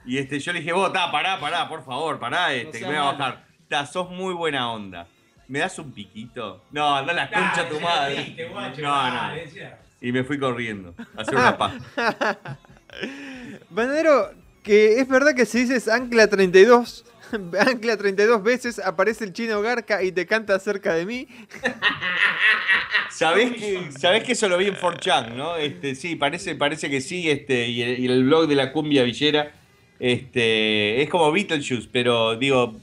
Y 0.05 0.17
este, 0.17 0.39
yo 0.39 0.51
le 0.53 0.59
dije, 0.59 0.73
vos, 0.73 0.91
ta, 0.91 1.11
pará, 1.11 1.39
pará, 1.39 1.69
por 1.69 1.85
favor, 1.85 2.19
pará, 2.19 2.51
este, 2.53 2.79
que 2.79 2.85
me 2.85 2.91
voy 2.93 2.97
a 2.97 3.11
bajar. 3.11 3.45
Ta, 3.69 3.85
sos 3.85 4.09
muy 4.09 4.33
buena 4.33 4.71
onda. 4.71 5.05
¿Me 5.47 5.59
das 5.59 5.77
un 5.77 5.91
piquito? 5.93 6.63
No, 6.71 6.95
anda 6.95 7.11
a 7.11 7.15
la 7.15 7.29
concha 7.29 7.63
Dale, 7.63 7.69
tu 7.69 7.79
madre. 7.79 8.15
lo 8.15 8.23
viste, 8.23 8.45
guacho, 8.49 8.81
No, 8.81 9.09
no. 9.11 9.31
Y 10.01 10.11
me 10.11 10.23
fui 10.23 10.39
corriendo 10.39 10.95
a 11.15 11.21
hacer 11.21 11.35
una 11.35 11.57
paz. 11.57 11.73
Bananero, 13.69 14.31
que 14.63 14.99
es 14.99 15.07
verdad 15.07 15.35
que 15.35 15.45
si 15.45 15.59
dices 15.61 15.87
Ancla 15.87 16.27
32, 16.27 17.05
Ancla 17.59 17.97
32 17.97 18.43
veces 18.43 18.79
aparece 18.79 19.23
el 19.25 19.33
chino 19.33 19.61
Garca 19.61 20.03
y 20.03 20.11
te 20.11 20.25
canta 20.25 20.57
cerca 20.59 20.93
de 20.93 21.05
mí. 21.05 21.27
¿Sabés 23.09 23.51
que, 23.59 23.91
sabés 23.91 24.23
que 24.23 24.33
eso 24.33 24.47
lo 24.49 24.57
vi 24.57 24.67
en 24.67 24.75
4chan, 24.75 25.35
¿no? 25.35 25.55
Este, 25.55 25.95
sí, 25.95 26.15
parece, 26.15 26.55
parece 26.55 26.89
que 26.89 27.01
sí, 27.01 27.29
este, 27.29 27.67
y 27.67 27.81
el, 27.81 27.99
y 27.99 28.05
el 28.07 28.23
blog 28.23 28.47
de 28.47 28.55
la 28.55 28.71
cumbia 28.71 29.03
villera, 29.03 29.53
este, 29.99 31.01
es 31.01 31.09
como 31.09 31.31
Beetlejuice, 31.31 31.89
pero 31.91 32.35
digo, 32.35 32.79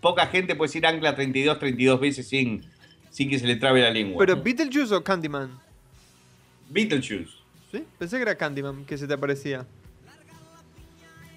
poca 0.00 0.26
gente 0.26 0.54
puede 0.54 0.68
decir 0.68 0.86
ancla 0.86 1.14
32, 1.14 1.58
32 1.58 2.00
veces 2.00 2.28
sin, 2.28 2.64
sin 3.10 3.28
que 3.28 3.38
se 3.38 3.46
le 3.46 3.56
trabe 3.56 3.80
la 3.80 3.90
lengua. 3.90 4.18
Pero 4.18 4.42
Beetlejuice 4.42 4.94
o 4.94 5.04
Candyman. 5.04 5.58
Beetlejuice. 6.70 7.32
¿Sí? 7.70 7.84
Pensé 7.98 8.16
que 8.16 8.22
era 8.22 8.36
Candyman 8.36 8.84
que 8.84 8.96
se 8.96 9.06
te 9.06 9.14
aparecía. 9.14 9.66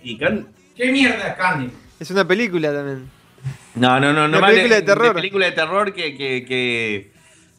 Y 0.03 0.17
¿Qué 0.17 0.91
mierda 0.91 1.29
es 1.29 1.35
Candy? 1.35 1.71
Es 1.99 2.11
una 2.11 2.27
película 2.27 2.71
también. 2.73 3.09
No, 3.75 3.99
no, 3.99 4.13
no, 4.13 4.27
no. 4.27 4.37
Una 4.37 4.39
vale- 4.39 4.55
película 4.55 4.75
de 4.77 4.81
terror. 4.81 5.13
película 5.15 5.45
de 5.45 5.51
terror 5.51 5.93
que, 5.93 6.15
que, 6.15 6.45
que 6.45 7.11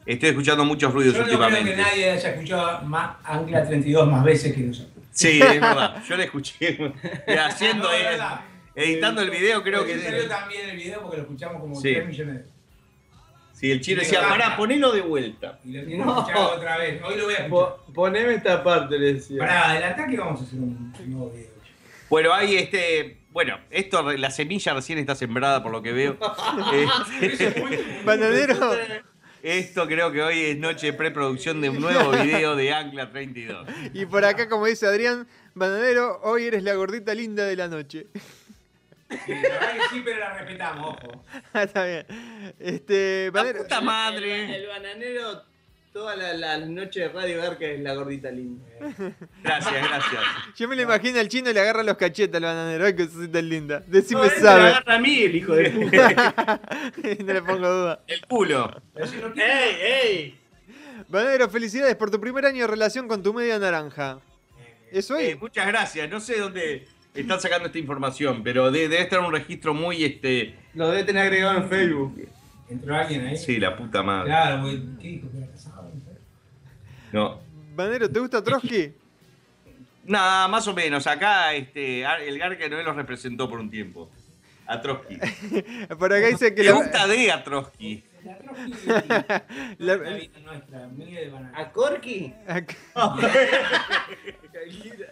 estoy 0.06 0.28
escuchando 0.31 0.65
muchos 0.65 0.93
ruidos 0.93 1.15
Yo 1.15 1.20
no 1.20 1.27
creo 1.27 1.39
que 1.39 1.44
últimamente. 1.47 1.82
nadie 1.82 2.10
haya 2.10 2.31
escuchado 2.31 2.82
más 2.82 3.16
Ancla 3.24 3.66
32 3.66 4.09
más 4.10 4.24
veces 4.24 4.55
que 4.55 4.60
nosotros. 4.60 4.94
Sí, 5.12 5.40
es 5.40 5.60
verdad. 5.60 6.02
Yo 6.09 6.16
la 6.16 6.24
escuché 6.24 6.78
y 7.27 7.32
haciendo, 7.32 7.89
No, 7.89 8.40
editando 8.74 9.23
el 9.23 9.31
video, 9.31 9.62
creo 9.62 9.78
Porque 9.81 9.94
que. 9.94 10.01
salió 10.02 10.28
también 10.28 10.69
el 10.70 10.77
video 10.77 11.02
porque 11.02 11.16
lo 11.16 11.23
escuchamos 11.24 11.60
como 11.60 11.74
Sí. 11.81 11.93
3 11.94 12.06
millones 12.06 12.35
de 12.35 12.40
veces. 12.40 12.52
Sí, 13.55 13.73
el 13.73 13.81
chino 13.81 14.01
decía, 14.01 14.20
pará, 14.28 14.56
ponelo 14.56 14.93
de 14.93 15.01
vuelta. 15.01 15.59
Y 15.65 15.73
lo 15.73 15.85
tiene 15.85 16.05
No. 16.05 16.15
que 16.24 16.31
escuchar 16.31 16.56
otra 16.56 16.77
vez. 16.78 17.02
Hoy 17.02 17.16
lo 17.16 17.24
voy 17.24 17.35
a 17.35 17.36
escuchar. 17.39 17.51
Po- 17.51 17.93
poneme 17.93 18.35
esta 18.35 18.62
parte, 18.62 18.97
le 18.98 19.15
decía. 19.15 19.39
Pará, 19.40 19.73
del 19.74 19.82
ataque 19.82 20.16
vamos 20.16 20.40
a 20.40 20.44
hacer 20.44 20.60
un 20.60 20.93
nuevo 21.06 21.31
video. 21.31 21.48
Bueno, 22.09 22.32
hay 22.32 22.56
este. 22.56 23.18
Bueno, 23.39 23.56
esto, 23.70 24.02
la 24.02 24.32
semilla 24.32 24.74
recién 24.74 24.98
está 24.98 25.15
sembrada 25.15 25.62
por 25.62 25.70
lo 25.70 25.81
que 25.81 25.93
veo. 25.93 26.19
Este, 27.23 28.02
Bananero, 28.05 28.73
esto 29.44 29.86
creo 29.86 30.10
que 30.10 30.23
hoy 30.23 30.40
es 30.40 30.59
noche 30.59 30.86
de 30.86 30.93
preproducción 30.93 31.60
de 31.60 31.70
un 31.70 31.81
nuevo 31.81 32.10
video 32.10 32.56
de 32.56 32.73
Ancla 32.73 33.12
32. 33.12 33.69
y 33.94 34.06
por 34.06 34.24
acá, 34.24 34.48
como 34.48 34.66
dice 34.66 34.89
Adrián, 34.89 35.28
Bananero, 35.55 36.19
hoy 36.24 36.47
eres 36.47 36.65
la 36.65 36.74
gordita 36.74 37.15
linda 37.15 37.44
de 37.44 37.55
la 37.55 37.69
noche. 37.69 38.09
Sí, 39.09 39.16
la 39.28 39.40
verdad 39.40 39.73
que 39.73 39.94
sí, 39.94 40.02
pero 40.05 40.19
la 40.19 40.36
respetamos, 40.36 40.97
ojo. 40.97 41.24
Ah, 41.52 41.62
Está 41.62 41.86
bien. 41.86 42.06
Este, 42.59 43.27
el 43.27 43.31
bananero, 43.31 45.44
toda 45.93 46.15
la, 46.16 46.32
la 46.35 46.59
noche 46.59 47.01
de 47.01 47.09
Radio 47.09 47.40
Garca 47.43 47.65
es 47.66 47.81
la 47.81 47.94
gordita 47.94 48.31
linda. 48.31 48.65
Gracias, 49.43 49.74
gracias. 49.89 50.23
yo 50.56 50.69
me 50.69 50.77
lo 50.77 50.82
imagino 50.82 51.19
al 51.19 51.28
chino 51.28 51.51
y 51.51 51.55
le 51.55 51.60
agarra 51.60 51.82
los 51.82 51.97
cachetes 51.97 52.35
al 52.36 52.43
bananero. 52.43 52.85
Ay, 52.86 52.94
que 52.94 53.09
cosita 53.09 53.43
linda. 53.43 53.82
Decime 53.86 54.20
No, 54.20 54.27
él 54.27 54.32
me 54.36 54.40
sabe. 54.40 54.62
agarra 54.69 54.94
a 54.94 54.98
mí, 54.98 55.19
el 55.23 55.35
hijo 55.36 55.55
de 55.55 55.70
puta. 55.70 56.60
no 57.24 57.32
le 57.32 57.43
pongo 57.43 57.69
duda. 57.69 58.01
El 58.06 58.27
culo. 58.27 58.82
¡Ey, 59.36 59.77
ey! 59.81 60.40
Bananero, 61.09 61.48
felicidades 61.48 61.97
por 61.97 62.10
tu 62.10 62.20
primer 62.20 62.44
año 62.47 62.62
de 62.62 62.66
relación 62.66 63.09
con 63.09 63.23
tu 63.23 63.32
media 63.35 63.59
naranja. 63.59 64.19
¿Eso 64.93 65.16
Eh, 65.16 65.28
ahí? 65.28 65.35
muchas 65.36 65.66
gracias. 65.66 66.09
No 66.10 66.20
sé 66.20 66.39
dónde 66.39 66.86
están 67.15 67.40
sacando 67.40 67.66
esta 67.66 67.78
información, 67.78 68.43
pero 68.43 68.70
de- 68.70 68.89
debe 68.89 69.02
estar 69.02 69.20
un 69.20 69.32
registro 69.32 69.74
muy 69.74 70.05
este. 70.05 70.55
Lo 70.74 70.89
debe 70.90 71.05
tener 71.05 71.23
agregado 71.24 71.59
en 71.59 71.69
Facebook. 71.69 72.28
Entró 72.70 72.94
alguien 72.97 73.27
ahí. 73.27 73.36
Sí, 73.39 73.59
la 73.59 73.74
puta 73.77 74.02
madre. 74.02 74.27
Claro, 74.27 74.60
porque, 74.62 74.81
¿qué 75.01 75.09
dijo? 75.09 75.31
¿Que 75.32 75.39
era 75.39 75.47
casado? 75.48 75.78
No. 77.12 77.40
Bananero, 77.74 78.10
¿te 78.10 78.20
gusta 78.20 78.43
Trotsky? 78.43 78.93
Nada, 80.05 80.48
más 80.48 80.66
o 80.68 80.74
menos. 80.74 81.06
Acá 81.06 81.55
este, 81.55 82.02
el 82.02 82.39
Garca 82.39 82.68
Noé 82.68 82.82
los 82.82 82.97
representó 82.97 83.48
por 83.48 83.60
un 83.60 83.70
tiempo. 83.70 84.10
A 84.66 84.80
Trotsky. 84.82 85.16
Por 85.98 86.12
acá 86.12 86.26
dice 86.26 86.55
que 86.55 86.62
la, 86.64 86.72
gusta 86.72 87.06
de 87.06 87.32
a 87.32 87.43
Trotsky. 87.43 88.05
La 88.22 88.36
Trotsky 88.36 88.86
la 89.78 89.97
la- 89.97 89.97
vida 89.97 90.39
nuestra, 90.44 90.86
de 90.89 91.30
Banana. 91.30 91.52
¿A 91.59 91.68
Corky? 91.72 92.35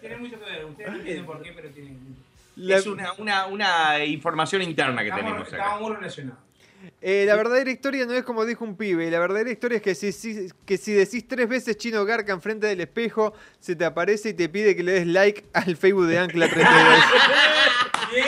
Tiene 0.01 0.17
mucho 0.17 0.39
que 0.39 0.45
ver, 0.45 0.65
ustedes 0.65 0.89
no 0.91 0.95
entienden 0.97 1.25
por 1.25 1.41
qué, 1.41 1.51
pero 1.55 1.69
tiene 1.69 1.89
mucho. 1.91 2.21
la- 2.57 2.75
Es 2.77 2.85
una, 2.85 3.13
una, 3.13 3.47
una 3.47 4.05
información 4.05 4.61
interna 4.61 5.01
que 5.01 5.09
Estamos, 5.09 5.25
tenemos 5.31 5.47
acá. 5.53 5.57
estamos 5.63 5.81
muy 5.81 5.95
relacionados. 5.95 6.39
Eh, 7.01 7.23
la 7.27 7.35
verdadera 7.35 7.69
historia 7.71 8.05
no 8.05 8.13
es 8.13 8.23
como 8.23 8.45
dijo 8.45 8.63
un 8.65 8.75
pibe. 8.77 9.09
La 9.11 9.19
verdadera 9.19 9.51
historia 9.51 9.77
es 9.77 9.81
que 9.81 9.95
si, 9.95 10.11
si- 10.11 10.49
que 10.65 10.77
si 10.77 10.93
decís 10.93 11.27
tres 11.27 11.47
veces 11.49 11.77
chino 11.77 12.03
garca 12.05 12.33
enfrente 12.33 12.67
del 12.67 12.81
espejo, 12.81 13.33
se 13.59 13.75
te 13.75 13.85
aparece 13.85 14.29
y 14.29 14.33
te 14.33 14.49
pide 14.49 14.75
que 14.75 14.83
le 14.83 14.91
des 14.93 15.07
like 15.07 15.45
al 15.53 15.75
Facebook 15.77 16.07
de 16.07 16.19
Ancla 16.19 16.47
32. 16.49 16.73
Bien, 18.13 18.25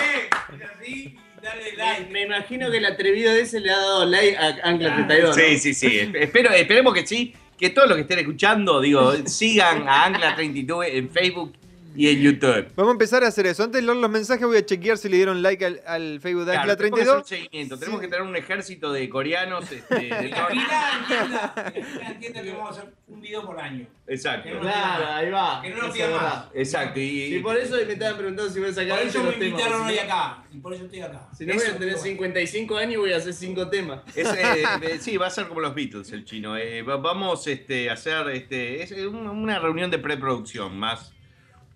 es 0.62 0.70
así, 0.78 1.16
dale 1.42 1.74
like. 1.78 2.12
Me, 2.12 2.24
imagino 2.24 2.70
que 2.70 2.78
el 2.78 2.86
atrevido 2.86 3.32
ese 3.32 3.60
le 3.60 3.70
ha 3.72 3.78
dado 3.78 4.06
like 4.06 4.38
a 4.38 4.58
Ancla 4.64 4.96
32. 4.96 5.30
¿no? 5.38 5.44
Sí, 5.44 5.58
sí, 5.60 5.74
sí. 5.74 5.88
Esp- 6.00 6.16
Espero, 6.22 6.52
esperemos 6.52 6.94
que 6.94 7.06
sí. 7.08 7.34
Que 7.58 7.70
todos 7.72 7.90
los 7.90 7.98
que 7.98 8.04
estén 8.04 8.20
escuchando, 8.20 8.80
digo, 8.80 9.14
sigan 9.28 9.88
a 9.90 10.06
Ancla 10.06 10.36
32 10.36 10.86
en 10.88 11.10
Facebook 11.10 11.54
y 11.96 12.08
en 12.10 12.22
YouTube. 12.22 12.68
Vamos 12.76 12.90
a 12.90 12.94
empezar 12.94 13.24
a 13.24 13.28
hacer 13.28 13.46
eso. 13.48 13.64
Antes 13.64 13.82
de 13.82 13.86
leer 13.88 13.98
los 13.98 14.10
mensajes 14.10 14.46
voy 14.46 14.58
a 14.58 14.66
chequear 14.66 14.98
si 14.98 15.10
le 15.10 15.18
dieron 15.18 15.42
like 15.42 15.66
al, 15.66 15.82
al 15.86 16.20
Facebook 16.22 16.46
de 16.46 16.52
Claro, 16.54 16.62
Ancla 16.72 16.76
tenemos 16.78 16.98
que 17.00 17.02
hacer 17.04 17.16
un 17.18 17.24
32. 17.24 17.28
seguimiento. 17.28 17.76
Sí. 17.76 17.80
Tenemos 17.80 18.02
que 18.02 18.08
tener 18.08 18.22
un 18.24 18.36
ejército 18.36 18.92
de 18.94 19.10
coreanos. 19.10 19.72
Este, 19.72 19.96
fila 20.00 20.18
entienda, 20.52 21.54
la 21.56 21.72
fila 21.72 22.08
entienda 22.10 22.42
que 22.44 22.52
vamos 22.52 22.68
a 22.78 22.82
hacer 22.82 22.94
un 23.08 23.22
video 23.22 23.46
por 23.46 23.60
año. 23.60 23.88
Exacto. 24.08 24.50
Claro, 24.60 25.08
ahí 25.08 25.30
va. 25.30 25.62
Que 25.62 25.70
no 25.70 25.76
nos 25.78 25.86
Eso 25.86 25.94
pida 25.94 26.10
más. 26.10 26.46
Exacto. 26.54 27.00
Y, 27.00 27.40
por 27.40 27.58
eso 27.58 27.76
me 27.76 27.94
estaban 27.94 28.18
preguntando 28.18 28.52
si 28.52 28.60
voy 28.60 28.70
a 28.70 28.74
Por 28.74 28.84
sacar 28.84 29.00
eso 29.02 29.20
antes 29.20 29.24
me 29.24 29.32
temas. 29.46 29.48
invitaron 29.62 29.88
Si 29.88 29.90
hoy 29.90 29.96
no- 29.96 30.02
acá. 30.14 30.44
Y 30.52 30.58
por 30.60 30.74
eso 30.74 30.86
estoy 30.86 31.02
acá. 31.02 31.30
Si 31.38 31.46
no 31.46 31.54
voy 31.54 31.62
Eso, 31.64 31.72
a 31.72 31.78
tener 31.78 31.90
digo. 31.96 32.02
55 32.04 32.78
años 32.78 32.94
y 32.94 32.98
voy 32.98 33.14
a 33.14 33.18
hacer 33.18 33.34
5 33.34 33.70
temas. 33.70 34.02
Es, 34.16 34.28
eh, 34.28 34.64
eh, 34.82 34.98
sí, 35.00 35.18
va 35.18 35.28
a 35.28 35.30
ser 35.30 35.48
como 35.48 35.60
los 35.60 35.76
Beatles, 35.76 36.12
el 36.12 36.26
chino. 36.26 36.58
Eh, 36.58 36.82
va- 36.82 36.98
vamos 36.98 37.46
este, 37.48 37.90
a 37.90 37.94
hacer 37.94 38.30
este, 38.30 38.82
es 38.82 38.92
una 38.92 39.30
una 39.32 39.60
reunión 39.60 39.92
de 39.92 40.00
preproducción 40.00 40.78
más 40.78 41.14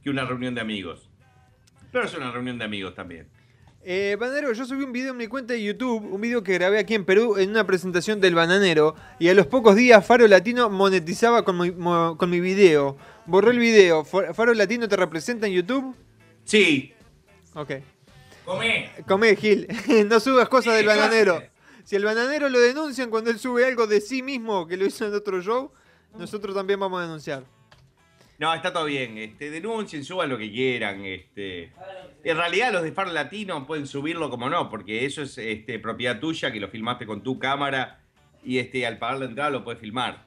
que 0.03 0.09
una 0.09 0.25
reunión 0.25 0.53
de 0.55 0.61
amigos. 0.61 1.09
Pero 1.91 2.05
es 2.05 2.13
una 2.15 2.31
reunión 2.31 2.57
de 2.57 2.65
amigos 2.65 2.93
también. 2.95 3.27
Eh, 3.85 4.15
Bananero, 4.19 4.53
yo 4.53 4.65
subí 4.65 4.83
un 4.83 4.93
video 4.93 5.11
en 5.11 5.17
mi 5.17 5.27
cuenta 5.27 5.53
de 5.53 5.61
YouTube, 5.63 6.05
un 6.13 6.21
video 6.21 6.41
que 6.41 6.53
grabé 6.53 6.79
aquí 6.79 6.95
en 6.95 7.03
Perú 7.03 7.37
en 7.37 7.49
una 7.49 7.65
presentación 7.67 8.21
del 8.21 8.33
Bananero, 8.33 8.95
y 9.19 9.27
a 9.27 9.33
los 9.33 9.45
pocos 9.47 9.75
días 9.75 10.05
Faro 10.05 10.25
Latino 10.27 10.69
monetizaba 10.69 11.43
con 11.43 11.59
mi, 11.59 11.71
mo- 11.71 12.17
con 12.17 12.29
mi 12.29 12.39
video. 12.39 12.97
Borró 13.25 13.51
el 13.51 13.59
video. 13.59 14.05
Fa- 14.05 14.33
¿Faro 14.33 14.53
Latino 14.53 14.87
te 14.87 14.95
representa 14.95 15.47
en 15.47 15.53
YouTube? 15.53 15.95
Sí, 16.45 16.93
Ok. 17.55 17.71
Comé. 18.45 18.91
Comé, 19.07 19.35
Gil. 19.35 19.67
no 20.09 20.19
subas 20.19 20.49
cosas 20.49 20.73
del 20.75 20.83
¿qué 20.83 20.87
vas 20.87 20.97
a 20.97 21.01
bananero. 21.01 21.41
Si 21.83 21.95
el 21.95 22.03
bananero 22.05 22.49
lo 22.49 22.59
denuncian 22.59 23.09
cuando 23.09 23.29
él 23.29 23.37
sube 23.39 23.65
algo 23.65 23.85
de 23.87 24.01
sí 24.01 24.21
mismo 24.23 24.65
que 24.67 24.75
lo 24.77 24.85
hizo 24.85 25.05
en 25.05 25.13
otro 25.13 25.41
show, 25.41 25.71
nosotros 26.17 26.55
también 26.55 26.79
vamos 26.79 26.99
a 26.99 27.03
denunciar. 27.03 27.43
No, 28.43 28.53
está 28.53 28.73
todo 28.73 28.85
bien. 28.85 29.17
Este, 29.17 29.49
denuncien, 29.49 30.03
suban 30.03 30.29
lo 30.29 30.37
que 30.37 30.51
quieran. 30.51 31.03
Este. 31.05 31.71
En 32.23 32.37
realidad 32.37 32.71
los 32.73 32.83
de 32.83 32.91
Faro 32.91 33.11
Latino 33.11 33.65
pueden 33.65 33.87
subirlo 33.87 34.29
como 34.29 34.49
no, 34.49 34.69
porque 34.69 35.05
eso 35.05 35.21
es 35.21 35.37
este, 35.37 35.79
propiedad 35.79 36.19
tuya, 36.19 36.51
que 36.51 36.59
lo 36.59 36.67
filmaste 36.67 37.05
con 37.05 37.21
tu 37.23 37.39
cámara 37.39 37.99
y 38.43 38.57
este, 38.59 38.85
al 38.85 38.97
pagar 38.97 39.19
la 39.19 39.25
entrada 39.25 39.49
lo 39.49 39.63
puedes 39.63 39.79
filmar. 39.79 40.25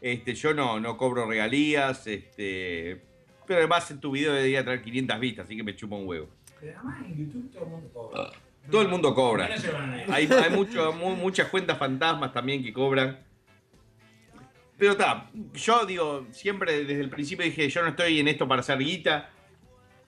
Este, 0.00 0.34
yo 0.34 0.54
no, 0.54 0.78
no 0.78 0.96
cobro 0.96 1.26
regalías, 1.26 2.06
este, 2.06 3.00
pero 3.46 3.58
además 3.60 3.90
en 3.90 4.00
tu 4.00 4.10
video 4.12 4.32
debería 4.32 4.62
traer 4.64 4.82
500 4.82 5.18
vistas, 5.20 5.44
así 5.46 5.56
que 5.56 5.62
me 5.62 5.74
chupa 5.74 5.96
un 5.96 6.06
huevo. 6.06 6.28
Pero 6.60 6.78
además 6.78 6.98
en 7.06 7.16
YouTube 7.16 7.50
todo 7.52 7.64
el 7.64 7.70
mundo 7.70 7.90
cobra. 7.92 8.32
Todo 8.70 8.82
el 8.82 8.88
mundo 8.88 9.14
cobra. 9.14 9.48
Hay, 10.10 10.26
hay 10.28 10.50
mucho- 10.50 10.92
mu- 10.92 11.14
muchas 11.16 11.48
cuentas 11.48 11.78
fantasmas 11.78 12.32
también 12.32 12.62
que 12.62 12.72
cobran. 12.72 13.18
Pero 14.78 14.92
está, 14.92 15.30
yo 15.54 15.86
digo, 15.86 16.26
siempre 16.32 16.84
desde 16.84 17.00
el 17.00 17.08
principio 17.10 17.44
dije, 17.44 17.68
yo 17.68 17.82
no 17.82 17.88
estoy 17.90 18.20
en 18.20 18.28
esto 18.28 18.46
para 18.46 18.60
hacer 18.60 18.78
guita. 18.78 19.30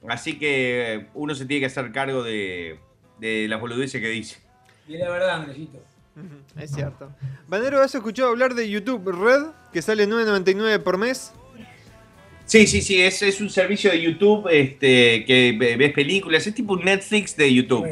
Así 0.09 0.39
que 0.39 1.07
uno 1.15 1.35
se 1.35 1.47
tiene 1.47 1.61
que 1.61 1.67
hacer 1.67 1.91
cargo 1.91 2.23
de, 2.23 2.79
de 3.19 3.49
las 3.49 3.61
boludeces 3.61 4.01
que 4.01 4.09
dice. 4.09 4.39
Y 4.87 4.95
es 4.95 5.01
la 5.01 5.11
verdad, 5.11 5.31
Andresito. 5.41 5.83
Es 6.59 6.73
cierto. 6.73 7.11
Banero, 7.47 7.81
¿has 7.81 7.95
escuchado 7.95 8.29
hablar 8.31 8.55
de 8.55 8.69
YouTube 8.69 9.09
Red? 9.11 9.53
Que 9.73 9.81
sale 9.83 10.07
9.99 10.07 10.83
por 10.83 10.99
mes. 10.99 11.33
Sí, 12.45 12.67
sí, 12.67 12.81
sí, 12.81 13.01
es, 13.01 13.23
es 13.23 13.41
un 13.41 13.51
servicio 13.51 13.91
de 13.91 14.01
YouTube 14.03 14.49
este, 14.51 15.25
que 15.27 15.55
ve- 15.59 15.77
ves 15.77 15.93
películas, 15.93 16.47
es 16.47 16.55
tipo 16.55 16.73
un 16.73 16.85
Netflix 16.85 17.37
de 17.37 17.53
YouTube. 17.55 17.87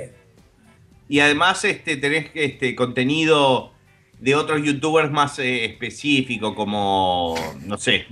Y 1.09 1.21
además 1.21 1.63
este, 1.65 1.97
tenés 1.99 2.31
este, 2.35 2.75
contenido 2.75 3.73
de 4.19 4.35
otros 4.35 4.63
youtubers 4.63 5.11
más 5.11 5.39
eh, 5.39 5.65
específico, 5.65 6.55
como, 6.55 7.35
no 7.65 7.77
sé, 7.79 8.07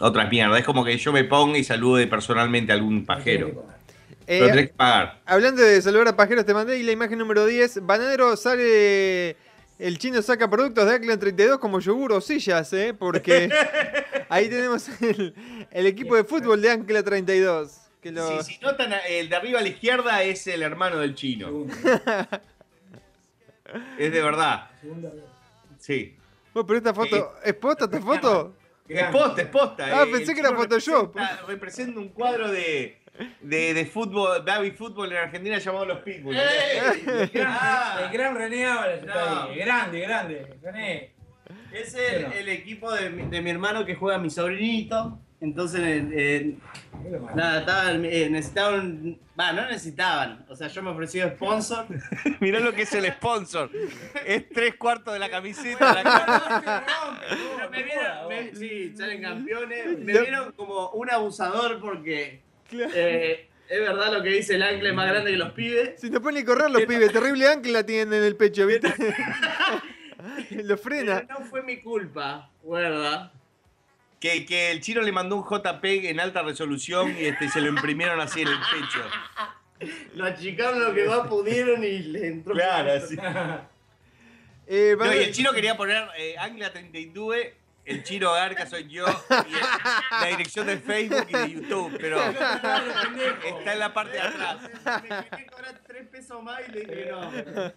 otras 0.00 0.30
mierdas. 0.30 0.60
Es 0.60 0.64
como 0.64 0.84
que 0.84 0.96
yo 0.96 1.12
me 1.12 1.24
ponga 1.24 1.58
y 1.58 1.64
salude 1.64 2.06
personalmente 2.06 2.72
a 2.72 2.74
algún 2.74 3.04
pajero. 3.04 3.66
Eh, 4.26 4.38
Pero 4.38 4.46
tenés 4.46 4.66
que 4.68 4.74
pagar. 4.74 5.20
Hablando 5.26 5.62
de 5.62 5.80
saludar 5.82 6.08
a 6.08 6.16
pajeros, 6.16 6.46
te 6.46 6.54
mandé 6.54 6.78
y 6.78 6.82
la 6.82 6.92
imagen 6.92 7.18
número 7.18 7.46
10. 7.46 7.84
Bananero 7.86 8.36
sale. 8.36 9.36
El 9.76 9.98
chino 9.98 10.22
saca 10.22 10.48
productos 10.48 10.86
de 10.86 10.94
Ackland 10.94 11.20
32 11.20 11.58
como 11.58 11.80
yogur 11.80 12.12
o 12.12 12.20
sillas, 12.20 12.72
¿eh? 12.72 12.94
Porque 12.94 13.50
ahí 14.28 14.48
tenemos 14.48 14.88
el, 15.02 15.34
el 15.70 15.86
equipo 15.86 16.14
de 16.14 16.24
fútbol 16.24 16.62
de 16.62 16.70
Ancla 16.70 17.02
32. 17.02 17.80
Que 18.00 18.12
lo... 18.12 18.42
Si, 18.42 18.54
si 18.54 18.60
notan, 18.60 18.94
el 19.08 19.28
de 19.28 19.36
arriba 19.36 19.58
a 19.58 19.62
la 19.62 19.68
izquierda 19.68 20.22
es 20.22 20.46
el 20.46 20.62
hermano 20.62 20.98
del 20.98 21.14
chino. 21.14 21.66
es 23.98 24.12
de 24.12 24.22
verdad. 24.22 24.70
Sí. 25.78 26.16
Bueno, 26.52 26.66
pero 26.66 26.78
esta 26.78 26.94
foto. 26.94 27.34
¿Es 27.44 27.54
posta 27.54 27.84
esta 27.86 28.00
foto? 28.00 28.54
Es 28.88 29.04
posta, 29.10 29.42
es 29.42 29.48
posta. 29.48 29.84
Ah, 29.86 30.04
eh, 30.06 30.12
pensé 30.12 30.34
que 30.34 30.40
era 30.40 30.52
Photoshop. 30.54 31.14
Representa, 31.16 31.46
representa 31.46 32.00
un 32.00 32.08
cuadro 32.10 32.50
de, 32.50 33.00
de, 33.40 33.74
de 33.74 33.86
fútbol, 33.86 34.42
baby 34.44 34.70
fútbol 34.72 35.10
en 35.10 35.18
Argentina 35.18 35.58
llamado 35.58 35.86
Los 35.86 35.98
Pitbulls. 36.00 36.38
El 36.38 37.28
gran, 37.30 37.56
Ah. 37.60 38.00
el 38.04 38.10
gran 38.12 38.34
René 38.36 38.62
está 38.94 39.46
No. 39.48 39.54
Grande, 39.54 40.00
grande. 40.00 40.54
René. 40.62 41.14
Es 41.72 41.94
el, 41.94 42.32
el 42.32 42.48
equipo 42.48 42.92
de 42.92 43.10
mi, 43.10 43.28
de 43.28 43.40
mi 43.42 43.50
hermano 43.50 43.84
que 43.84 43.94
juega 43.94 44.18
mi 44.18 44.30
sobrinito. 44.30 45.18
Entonces, 45.40 45.80
eh, 45.82 46.06
eh, 46.12 46.56
nada, 47.34 47.60
estaban, 47.60 48.04
eh, 48.06 48.28
necesitaban. 48.30 49.18
Va, 49.38 49.52
no 49.52 49.66
necesitaban. 49.66 50.46
O 50.48 50.56
sea, 50.56 50.68
yo 50.68 50.80
me 50.82 50.90
ofrecí 50.90 51.18
de 51.18 51.28
sponsor. 51.30 51.86
Mirá 52.40 52.60
lo 52.60 52.72
que 52.72 52.82
es 52.82 52.94
el 52.94 53.04
sponsor. 53.12 53.70
Es 54.24 54.48
tres 54.48 54.76
cuartos 54.76 55.12
de 55.12 55.18
la 55.20 55.28
camiseta. 55.28 55.92
la 56.02 56.84
Pero 57.56 57.70
me 57.70 57.82
vieron, 57.82 58.28
me- 58.28 58.54
sí, 58.54 58.94
salen 58.96 59.20
campeones. 59.20 59.98
Me 59.98 60.18
vieron 60.20 60.52
como 60.52 60.90
un 60.90 61.10
abusador 61.10 61.78
porque 61.80 62.40
eh, 62.72 63.48
es 63.68 63.80
verdad 63.80 64.12
lo 64.14 64.22
que 64.22 64.30
dice 64.30 64.54
el 64.54 64.62
ancla 64.62 64.88
es 64.88 64.94
más 64.94 65.08
grande 65.08 65.30
que 65.32 65.36
los 65.36 65.52
pibes. 65.52 66.00
Si 66.00 66.08
no 66.08 66.22
pueden 66.22 66.38
ni 66.40 66.44
correr 66.46 66.70
los 66.70 66.82
pibes, 66.84 67.12
terrible 67.12 67.48
ancla 67.48 67.84
tienen 67.84 68.14
en 68.14 68.24
el 68.24 68.36
pecho, 68.36 68.66
¿viste? 68.66 68.94
lo 70.50 70.76
frena. 70.78 71.24
Pero 71.26 71.40
no 71.40 71.46
fue 71.46 71.62
mi 71.62 71.80
culpa, 71.80 72.50
¿verdad? 72.62 73.32
Que, 74.20 74.46
que 74.46 74.70
el 74.70 74.80
chino 74.80 75.02
le 75.02 75.12
mandó 75.12 75.36
un 75.36 75.44
JPEG 75.44 76.06
en 76.06 76.20
alta 76.20 76.42
resolución 76.42 77.14
y 77.18 77.24
este, 77.26 77.48
se 77.50 77.60
lo 77.60 77.68
imprimieron 77.68 78.20
así 78.20 78.40
en 78.42 78.48
el 78.48 78.58
pecho. 78.58 79.90
Lo 80.14 80.24
achicaron 80.24 80.82
lo 80.82 80.94
que 80.94 81.04
más 81.04 81.26
pudieron 81.26 81.84
y 81.84 81.98
le 81.98 82.28
entró. 82.28 82.54
Claro, 82.54 82.98
por- 83.00 83.08
sí. 83.08 83.16
Eh, 84.66 84.96
No, 84.98 85.12
y 85.12 85.18
el 85.18 85.32
chino 85.34 85.52
quería 85.52 85.76
poner 85.76 86.08
eh, 86.16 86.36
Anglia 86.38 86.72
32, 86.72 87.36
el 87.84 88.02
chino 88.02 88.32
Garca 88.32 88.64
soy 88.64 88.88
yo, 88.88 89.04
y 89.30 89.52
el- 89.52 89.60
la 90.22 90.26
dirección 90.28 90.66
de 90.68 90.78
Facebook 90.78 91.26
y 91.28 91.32
de 91.36 91.50
YouTube, 91.50 91.94
pero 92.00 92.18
está 92.22 93.72
en 93.74 93.78
la 93.78 93.92
parte 93.92 94.12
de 94.12 94.20
atrás. 94.22 94.56
Me 95.02 95.08
quería 95.08 95.46
cobrar 95.48 95.80
tres 95.86 96.06
pesos 96.08 96.42
más 96.42 96.60
y 96.66 96.72
le 96.72 96.80
dije 96.80 97.10
no. 97.10 97.72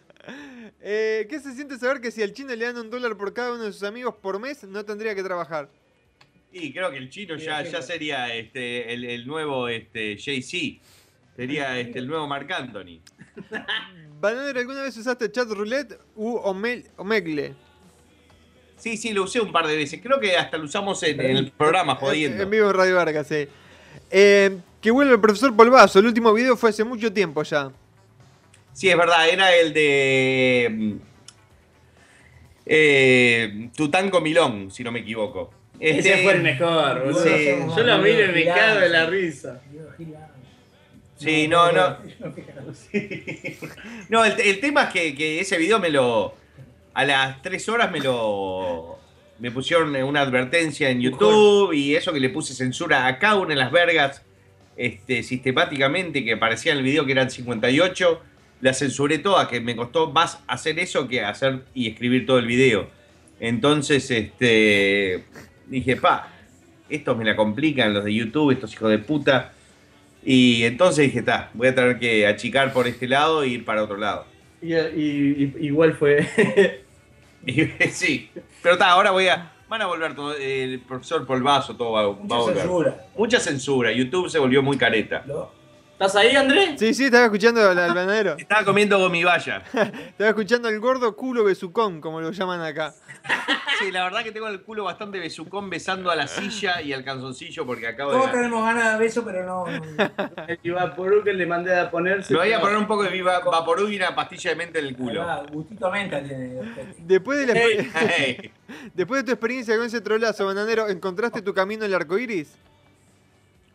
Eh, 0.81 1.25
¿Qué 1.29 1.39
se 1.39 1.53
siente 1.53 1.77
saber 1.77 2.01
que 2.01 2.11
si 2.11 2.21
al 2.21 2.33
chino 2.33 2.53
le 2.55 2.65
dan 2.65 2.77
un 2.77 2.89
dólar 2.89 3.17
por 3.17 3.33
cada 3.33 3.53
uno 3.53 3.63
de 3.63 3.73
sus 3.73 3.83
amigos 3.83 4.15
por 4.21 4.39
mes, 4.39 4.63
no 4.63 4.83
tendría 4.85 5.15
que 5.15 5.23
trabajar? 5.23 5.69
Y 6.51 6.71
creo 6.73 6.91
que 6.91 6.97
el 6.97 7.09
chino 7.09 7.35
ya, 7.35 7.61
ya 7.63 7.81
sería 7.81 8.33
este, 8.33 8.93
el, 8.93 9.03
el 9.05 9.27
nuevo 9.27 9.67
este, 9.67 10.17
Jay-Z, 10.17 10.81
sería 11.35 11.79
este, 11.79 11.99
el 11.99 12.07
nuevo 12.07 12.27
Marc 12.27 12.49
Anthony. 12.51 13.01
Bananero, 14.19 14.59
¿alguna 14.59 14.81
vez 14.83 14.97
usaste 14.97 15.31
chat 15.31 15.47
roulette 15.49 15.97
u 16.15 16.35
omegle? 16.37 17.53
Sí, 18.77 18.95
sí, 18.97 19.11
lo 19.11 19.23
usé 19.23 19.39
un 19.41 19.51
par 19.51 19.67
de 19.67 19.75
veces, 19.75 19.99
creo 20.01 20.19
que 20.19 20.35
hasta 20.37 20.57
lo 20.57 20.65
usamos 20.65 21.01
en, 21.03 21.19
en 21.21 21.37
el 21.37 21.51
programa 21.51 21.93
En 21.93 21.99
jodiendo. 21.99 22.47
vivo 22.49 22.69
en 22.69 22.75
Radio 22.75 22.95
Vargas, 22.95 23.27
sí. 23.27 23.47
Eh, 24.11 24.57
que 24.81 24.91
vuelve 24.91 25.13
el 25.13 25.19
profesor 25.21 25.55
Polvazo. 25.55 25.99
El 25.99 26.05
último 26.05 26.33
video 26.33 26.55
fue 26.55 26.69
hace 26.69 26.83
mucho 26.83 27.11
tiempo 27.11 27.43
ya. 27.43 27.71
Sí, 28.77 28.91
es 28.91 28.95
verdad, 28.95 29.27
era 29.27 29.55
el 29.55 29.73
de 29.73 30.67
mm, 30.71 30.91
eh, 32.67 33.69
Tutanco 33.75 34.21
Milón, 34.21 34.69
si 34.69 34.83
no 34.83 34.91
me 34.91 34.99
equivoco. 34.99 35.51
Este- 35.79 36.13
Ese 36.13 36.23
fue 36.23 36.33
el 36.33 36.43
mejor, 36.43 37.05
boludo. 37.05 37.23
Sí, 37.23 37.55
Yo 37.75 37.83
lo 37.83 37.97
miro 37.97 38.25
y 38.25 38.31
me 38.33 38.45
cago 38.45 38.79
de 38.81 38.89
la 38.89 39.07
risa. 39.07 39.59
Sí, 41.17 41.47
no, 41.47 41.71
no. 41.71 41.97
No, 44.09 44.23
el, 44.23 44.39
el 44.39 44.59
tema 44.59 44.83
es 44.83 44.89
que, 44.93 45.15
que 45.15 45.39
ese 45.39 45.57
video 45.57 45.79
me 45.79 45.89
lo. 45.89 46.35
A 46.93 47.03
las 47.03 47.41
3 47.41 47.69
horas 47.69 47.91
me 47.91 47.99
lo. 47.99 48.99
Me 49.39 49.49
pusieron 49.49 49.95
una 49.95 50.21
advertencia 50.21 50.91
en 50.91 51.01
YouTube 51.01 51.73
y 51.73 51.95
eso 51.95 52.13
que 52.13 52.19
le 52.19 52.29
puse 52.29 52.53
censura 52.53 53.07
a 53.07 53.17
cada 53.17 53.37
una 53.37 53.49
de 53.49 53.55
las 53.55 53.71
vergas 53.71 54.21
este, 54.75 55.23
sistemáticamente 55.23 56.23
que 56.23 56.33
aparecía 56.33 56.73
en 56.73 56.77
el 56.77 56.83
video 56.83 57.07
que 57.07 57.13
eran 57.13 57.31
58. 57.31 58.21
La 58.61 58.73
censuré 58.73 59.19
toda, 59.19 59.47
que 59.47 59.61
me 59.61 59.75
costó 59.75 60.11
más 60.11 60.39
hacer 60.47 60.79
eso 60.79 61.07
que 61.07 61.21
hacer 61.23 61.63
y 61.73 61.87
escribir 61.89 62.25
todo 62.25 62.39
el 62.39 62.47
video. 62.47 62.87
Entonces, 63.39 64.09
este. 64.09 65.23
Dije, 65.67 65.95
pa, 65.97 66.29
estos 66.89 67.17
me 67.17 67.25
la 67.25 67.35
complican, 67.35 67.93
los 67.93 68.03
de 68.03 68.13
YouTube, 68.13 68.51
estos 68.51 68.73
hijos 68.73 68.89
de 68.89 68.97
puta. 68.99 69.53
Y 70.23 70.63
entonces 70.63 71.05
dije, 71.05 71.19
está, 71.19 71.51
voy 71.53 71.67
a 71.67 71.75
tener 71.75 71.99
que 71.99 72.25
achicar 72.25 72.73
por 72.73 72.87
este 72.87 73.07
lado 73.07 73.43
e 73.43 73.49
ir 73.49 73.65
para 73.65 73.83
otro 73.83 73.97
lado. 73.97 74.25
Y, 74.61 74.73
y- 74.73 75.53
y- 75.59 75.65
igual 75.67 75.93
fue. 75.93 76.27
Y, 77.45 77.63
sí, 77.91 78.29
pero 78.61 78.73
está, 78.73 78.89
ahora 78.91 79.11
voy 79.11 79.27
a. 79.29 79.53
Van 79.69 79.81
a 79.81 79.85
volver 79.85 80.15
todo, 80.15 80.35
el 80.35 80.79
profesor 80.81 81.25
Polvazo, 81.25 81.75
todo 81.77 81.91
va, 81.91 82.01
va 82.07 82.09
a 82.09 82.39
volver. 82.39 82.57
censura. 82.57 83.05
Mucha 83.17 83.39
censura. 83.39 83.91
YouTube 83.93 84.29
se 84.29 84.37
volvió 84.39 84.61
muy 84.61 84.75
careta. 84.77 85.23
¿Estás 85.99 86.15
ahí, 86.15 86.35
Andrés? 86.35 86.79
Sí, 86.79 86.93
sí, 86.93 87.05
estaba 87.05 87.25
escuchando 87.25 87.59
al, 87.67 87.77
al 87.79 87.93
bananero. 87.95 88.35
Estaba 88.37 88.63
comiendo 88.63 88.99
gomibaya. 88.99 89.63
Estaba 89.73 90.29
escuchando 90.29 90.67
al 90.67 90.79
gordo 90.79 91.15
culo 91.15 91.43
besucón, 91.43 92.01
como 92.01 92.21
lo 92.21 92.29
llaman 92.31 92.61
acá. 92.61 92.93
Sí, 93.79 93.91
la 93.91 94.03
verdad 94.03 94.23
que 94.23 94.31
tengo 94.31 94.47
el 94.47 94.61
culo 94.61 94.83
bastante 94.83 95.17
besucón 95.19 95.71
besando 95.71 96.11
a 96.11 96.15
la 96.15 96.27
silla 96.27 96.81
y 96.83 96.93
al 96.93 97.03
calzoncillo 97.03 97.65
porque 97.65 97.87
acabo 97.87 98.11
Todos 98.11 98.27
de. 98.27 98.31
tenemos 98.31 98.63
ganas 98.63 98.93
de 98.93 98.99
beso, 99.05 99.25
pero 99.25 99.43
no. 99.43 99.65
El 100.47 100.59
Ivaporú 100.61 101.23
que 101.23 101.33
le 101.33 101.45
mandé 101.47 101.75
a 101.77 101.89
ponerse. 101.89 102.31
Me 102.31 102.39
voy 102.39 102.53
a 102.53 102.61
poner 102.61 102.77
un 102.77 102.85
poco 102.87 103.01
de 103.03 103.09
viva, 103.09 103.39
vaporú 103.39 103.87
y 103.89 103.95
una 103.97 104.13
pastilla 104.15 104.51
de 104.51 104.55
mente 104.55 104.79
en 104.79 104.85
el 104.85 104.95
culo. 104.95 105.23
Ah, 105.23 105.43
gustito 105.51 105.87
a 105.87 105.91
menta 105.91 106.23
tiene. 106.23 106.61
Después 106.99 107.39
de, 107.39 107.47
la 107.47 107.59
Hey, 107.59 107.77
exper- 107.79 108.13
hey. 108.17 108.51
Después 108.93 109.21
de 109.21 109.25
tu 109.25 109.31
experiencia 109.31 109.75
con 109.75 109.85
ese 109.87 109.99
trolazo, 110.01 110.45
bananero, 110.45 110.87
¿encontraste 110.89 111.41
tu 111.41 111.55
camino 111.55 111.85
en 111.85 111.91
el 111.91 111.95
arco 111.95 112.17
iris? 112.19 112.55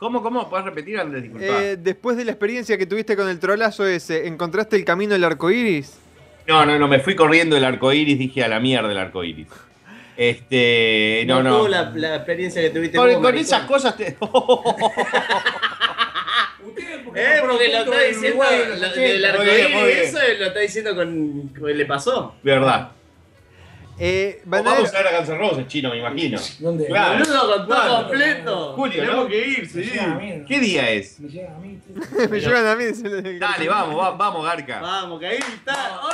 ¿Cómo, 0.03 0.20
cómo? 0.20 0.51
¿Puedes 0.51 0.65
repetir, 0.66 0.99
Andrés? 0.99 1.23
Disculpa. 1.23 1.62
Eh, 1.62 1.77
después 1.77 2.16
de 2.16 2.24
la 2.24 2.33
experiencia 2.33 2.77
que 2.77 2.87
tuviste 2.87 3.15
con 3.15 3.29
el 3.29 3.39
trolazo 3.39 3.87
ese, 3.87 4.27
¿encontraste 4.27 4.74
el 4.74 4.85
camino 4.85 5.12
del 5.12 5.23
arco 5.23 5.49
iris? 5.49 5.97
No, 6.49 6.66
no, 6.66 6.77
no, 6.77 6.89
me 6.89 6.99
fui 6.99 7.15
corriendo 7.15 7.55
del 7.55 7.65
arco 7.65 7.93
iris, 7.93 8.19
dije 8.19 8.43
a 8.43 8.49
la 8.49 8.59
mierda 8.59 8.91
el 8.91 8.99
arco 8.99 9.23
iris. 9.23 9.47
Este. 10.16 11.23
No, 11.29 11.41
no. 11.41 11.57
tuvo 11.59 11.69
La, 11.69 11.93
la 11.95 12.16
experiencia 12.16 12.61
que 12.61 12.70
tuviste 12.70 12.99
Con, 12.99 13.23
con 13.23 13.39
esas 13.39 13.62
cosas 13.62 13.97
te. 13.97 14.16
Eh, 17.15 17.41
porque 17.47 17.69
lo 17.69 17.79
está 17.79 18.01
diciendo 18.01 18.43
lo- 18.43 18.89
del 18.95 19.24
arcoíris, 19.24 19.69
bien. 19.69 19.99
eso 20.03 20.19
lo 20.39 20.47
está 20.47 20.61
diciendo 20.61 20.97
con, 20.97 21.49
con 21.49 21.77
le 21.77 21.85
pasó. 21.85 22.35
Verdad. 22.43 22.93
Eh, 24.05 24.43
vamos 24.47 24.93
a 24.93 24.99
ver 24.99 25.07
a 25.07 25.16
Guns 25.19 25.29
N' 25.29 25.39
Roses, 25.39 25.66
chino, 25.69 25.91
me 25.91 25.99
imagino. 25.99 26.41
¿Dónde? 26.59 26.87
Claro. 26.87 27.20
Boludo, 27.24 27.57
con 27.57 27.69
todo 27.69 28.01
completo. 28.03 28.73
Julio, 28.74 29.01
Tenemos 29.01 29.24
¿no? 29.24 29.29
que 29.31 29.47
ir, 29.49 29.69
sí. 29.69 29.93
¿Qué 30.49 30.59
día 30.59 30.91
es? 30.91 31.20
Me 31.20 31.29
llega 31.29 31.53
a 31.55 31.59
mí. 31.61 31.79
me 32.29 32.41
llevan 32.41 32.66
a 32.66 32.74
mí. 32.74 32.85
Dale, 33.39 33.69
vamos, 33.69 33.97
va- 34.01 34.11
vamos, 34.11 34.45
Garca. 34.45 34.81
Vamos, 34.81 35.20
que 35.20 35.27
ahí 35.29 35.39
está. 35.39 36.01
Hoy, 36.03 36.12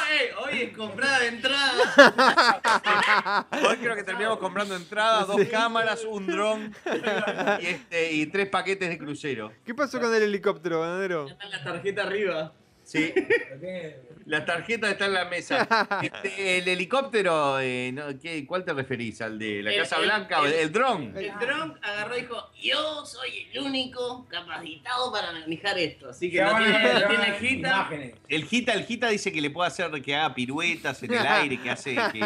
hoy 0.53 0.63
es 0.65 0.77
comprada 0.77 1.19
de 1.21 1.29
entrada. 1.29 3.47
Hoy 3.71 3.77
creo 3.79 3.97
que 3.97 4.03
terminamos 4.03 4.39
comprando 4.39 4.77
entradas, 4.77 5.27
dos 5.27 5.41
cámaras, 5.51 6.05
un 6.05 6.27
dron 6.27 6.75
y, 7.63 7.67
este, 7.69 8.13
y 8.13 8.27
tres 8.27 8.51
paquetes 8.51 8.91
de 8.91 8.99
crucero. 8.99 9.51
¿Qué 9.65 9.75
pasó 9.75 9.99
con 9.99 10.15
el 10.15 10.25
helicóptero, 10.25 10.81
bananero? 10.81 11.27
Está 11.29 11.47
la 11.49 11.65
tarjeta 11.65 12.03
arriba. 12.03 12.53
Sí. 12.89 13.13
La 14.25 14.45
tarjeta 14.45 14.91
está 14.91 15.07
en 15.07 15.15
la 15.15 15.25
mesa. 15.27 15.67
Este, 16.03 16.59
el 16.59 16.69
helicóptero, 16.69 17.59
eh, 17.61 17.91
no, 17.93 18.19
¿qué- 18.21 18.47
¿cuál 18.47 18.65
te 18.65 18.73
referís? 18.75 19.21
¿Al 19.23 19.39
de 19.39 19.63
la 19.63 19.73
El- 19.73 19.81
Casa 19.81 19.97
el- 19.97 20.03
Blanca 20.05 20.41
o 20.43 20.47
el, 20.47 20.53
el- 20.53 20.59
el 20.61 20.73
dron? 20.73 21.17
El 21.17 21.33
dron 21.41 21.79
agarró 21.83 22.17
y 22.17 22.21
dijo, 22.23 22.51
yo 22.63 23.05
soy 23.07 23.49
el 23.53 23.61
único 23.61 24.27
capacitado 24.29 25.11
para 25.13 25.33
manejar 25.33 25.79
esto. 25.79 26.11
Así 26.11 26.31
que 26.31 26.43
no 26.43 26.57
tiene, 26.59 26.95
no 26.95 27.35
gita. 27.39 27.69
imágenes. 27.69 28.15
El 28.29 28.45
Gita, 28.45 28.73
el 28.75 28.85
Gita 28.85 29.09
dice 29.09 29.33
que 29.33 29.41
le 29.41 29.51
puede 29.51 29.69
hacer 29.69 29.91
que 30.03 30.15
haga 30.15 30.35
piruetas 30.35 31.03
en 31.03 31.13
el 31.15 31.27
aire, 31.27 31.61
que 31.63 31.71
hace 31.71 31.95
que 32.13 32.21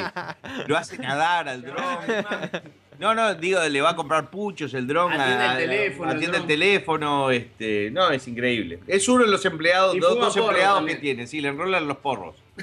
lo 0.67 0.77
hace 0.77 0.99
nadar 0.99 1.49
al 1.49 1.63
dron. 1.63 1.99
No, 3.03 3.17
no, 3.17 3.35
digo, 3.35 3.59
le 3.69 3.81
va 3.81 3.91
a 3.91 3.97
comprar 3.97 4.31
puchos 4.31 4.73
el 4.75 4.87
dron. 4.87 5.11
Atiende 5.13 5.45
a- 5.45 5.53
el 5.59 5.59
teléfono, 5.69 6.11
el 6.13 6.17
Atiende 6.17 6.39
el 6.39 6.47
teléfono, 6.47 7.31
este, 7.33 7.91
no, 7.91 8.09
es 8.13 8.29
increíble. 8.29 8.79
Es 8.87 9.09
uno 9.09 9.25
de 9.25 9.31
los 9.31 9.45
empleados, 9.45 9.99
dos, 9.99 10.15
dos 10.21 10.37
empleados 10.37 10.77
también. 10.79 10.99
que 10.99 11.03
tiene, 11.03 11.27
sí, 11.27 11.41
le 11.41 11.49
enrolan 11.49 11.89
los 11.89 11.97
porros. 11.99 12.37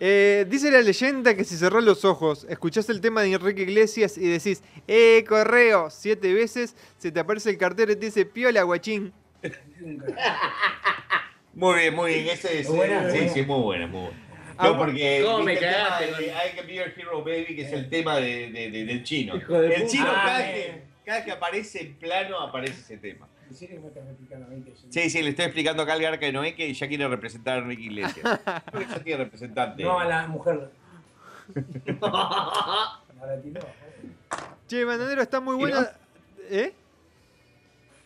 Eh, 0.00 0.46
dice 0.48 0.70
la 0.70 0.80
leyenda 0.80 1.36
que 1.36 1.44
si 1.44 1.58
cerrás 1.58 1.84
los 1.84 2.06
ojos, 2.06 2.46
escuchás 2.48 2.88
el 2.88 3.02
tema 3.02 3.20
de 3.20 3.30
Enrique 3.30 3.60
Iglesias 3.60 4.16
y 4.16 4.26
decís, 4.26 4.62
¡eh, 4.88 5.22
correo! 5.28 5.90
Siete 5.90 6.32
veces, 6.32 6.74
se 6.96 7.12
te 7.12 7.20
aparece 7.20 7.50
el 7.50 7.58
cartero 7.58 7.92
y 7.92 7.96
te 7.96 8.06
dice, 8.06 8.24
piola, 8.24 8.62
guachín. 8.62 9.12
Muy 11.52 11.78
bien, 11.78 11.94
muy 11.94 12.14
bien, 12.14 12.28
ese 12.30 12.60
es, 12.60 12.68
Muy 12.68 12.78
buena, 12.78 13.10
sí, 13.10 13.16
buena. 13.18 13.32
sí, 13.34 13.42
muy 13.42 13.60
buena, 13.62 13.86
muy 13.86 14.00
buena. 14.00 14.16
No, 14.62 14.78
porque 14.78 15.22
¿cómo 15.24 15.40
me 15.44 15.56
tema 15.56 15.72
cagaste 15.72 16.10
con- 16.10 16.22
I 16.22 16.56
Can 16.56 16.66
Be 16.66 16.74
Your 16.74 16.92
Hero 16.96 17.24
Baby, 17.24 17.56
que 17.56 17.62
es 17.62 17.72
el 17.72 17.88
tema 17.88 18.16
de, 18.16 18.50
de- 18.50 18.70
de- 18.70 18.84
del 18.84 19.02
chino. 19.02 19.36
Hijo 19.36 19.60
de 19.60 19.66
el 19.74 19.82
puta. 19.82 19.92
chino, 19.92 20.04
cada, 20.06 20.36
Ah, 20.36 20.42
que, 20.42 20.60
eh. 20.66 20.82
cada 21.04 21.24
que 21.24 21.32
aparece 21.32 21.80
en 21.82 21.94
plano, 21.94 22.38
aparece 22.40 22.80
ese 22.80 22.96
tema. 22.98 23.28
Sí, 24.90 25.10
sí, 25.10 25.22
le 25.22 25.30
estoy 25.30 25.44
explicando 25.44 25.82
acá 25.82 25.92
al 25.92 26.00
Garca 26.02 26.24
de 26.26 26.32
Noé 26.32 26.54
que 26.54 26.72
ya 26.72 26.88
quiere 26.88 27.06
representar 27.08 27.58
a 27.58 27.62
Enrique 27.62 27.82
Iglesias. 27.82 28.24
Ya 28.90 28.98
tiene 29.02 29.24
representante. 29.24 29.82
No 29.82 29.98
a 30.00 30.04
la 30.06 30.26
mujer. 30.26 30.70
Che, 34.68 34.84
Bananero, 34.84 35.22
está 35.22 35.40
muy 35.40 35.56
buena... 35.56 35.90
¿Eh? 36.50 36.72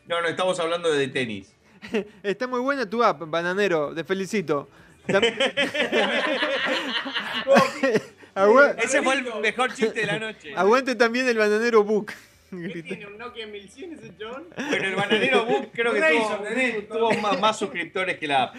No, 0.07 0.21
no, 0.21 0.29
estamos 0.29 0.59
hablando 0.61 0.91
de 0.93 1.09
tenis. 1.09 1.53
Está 2.23 2.47
muy 2.49 2.61
buena 2.61 2.89
tu 2.89 3.03
app, 3.05 3.23
Bananero, 3.27 3.95
te 3.95 4.03
felicito. 4.05 4.69
Ese 8.79 9.03
fue 9.03 9.15
el 9.15 9.25
mejor 9.41 9.75
chiste 9.75 10.01
de 10.01 10.07
la 10.07 10.19
noche. 10.19 10.53
Aguante 10.55 10.95
también 10.95 11.27
el 11.29 11.39
Bananero 11.39 11.83
Book. 11.83 12.13
¿Qué 12.51 12.83
tiene 12.83 13.07
un 13.07 13.19
Nokia 13.19 13.47
1100 13.47 13.93
ese 13.95 14.13
chabón? 14.19 14.45
Bueno, 14.57 14.89
el 14.89 14.95
bananero 14.95 15.45
Book 15.45 15.69
creo 15.73 15.93
que 15.93 16.01
tuvo, 16.01 16.99
tuvo 16.99 17.13
más, 17.21 17.41
más 17.41 17.59
suscriptores 17.59 18.19
que 18.19 18.27
la 18.27 18.45
app. 18.45 18.57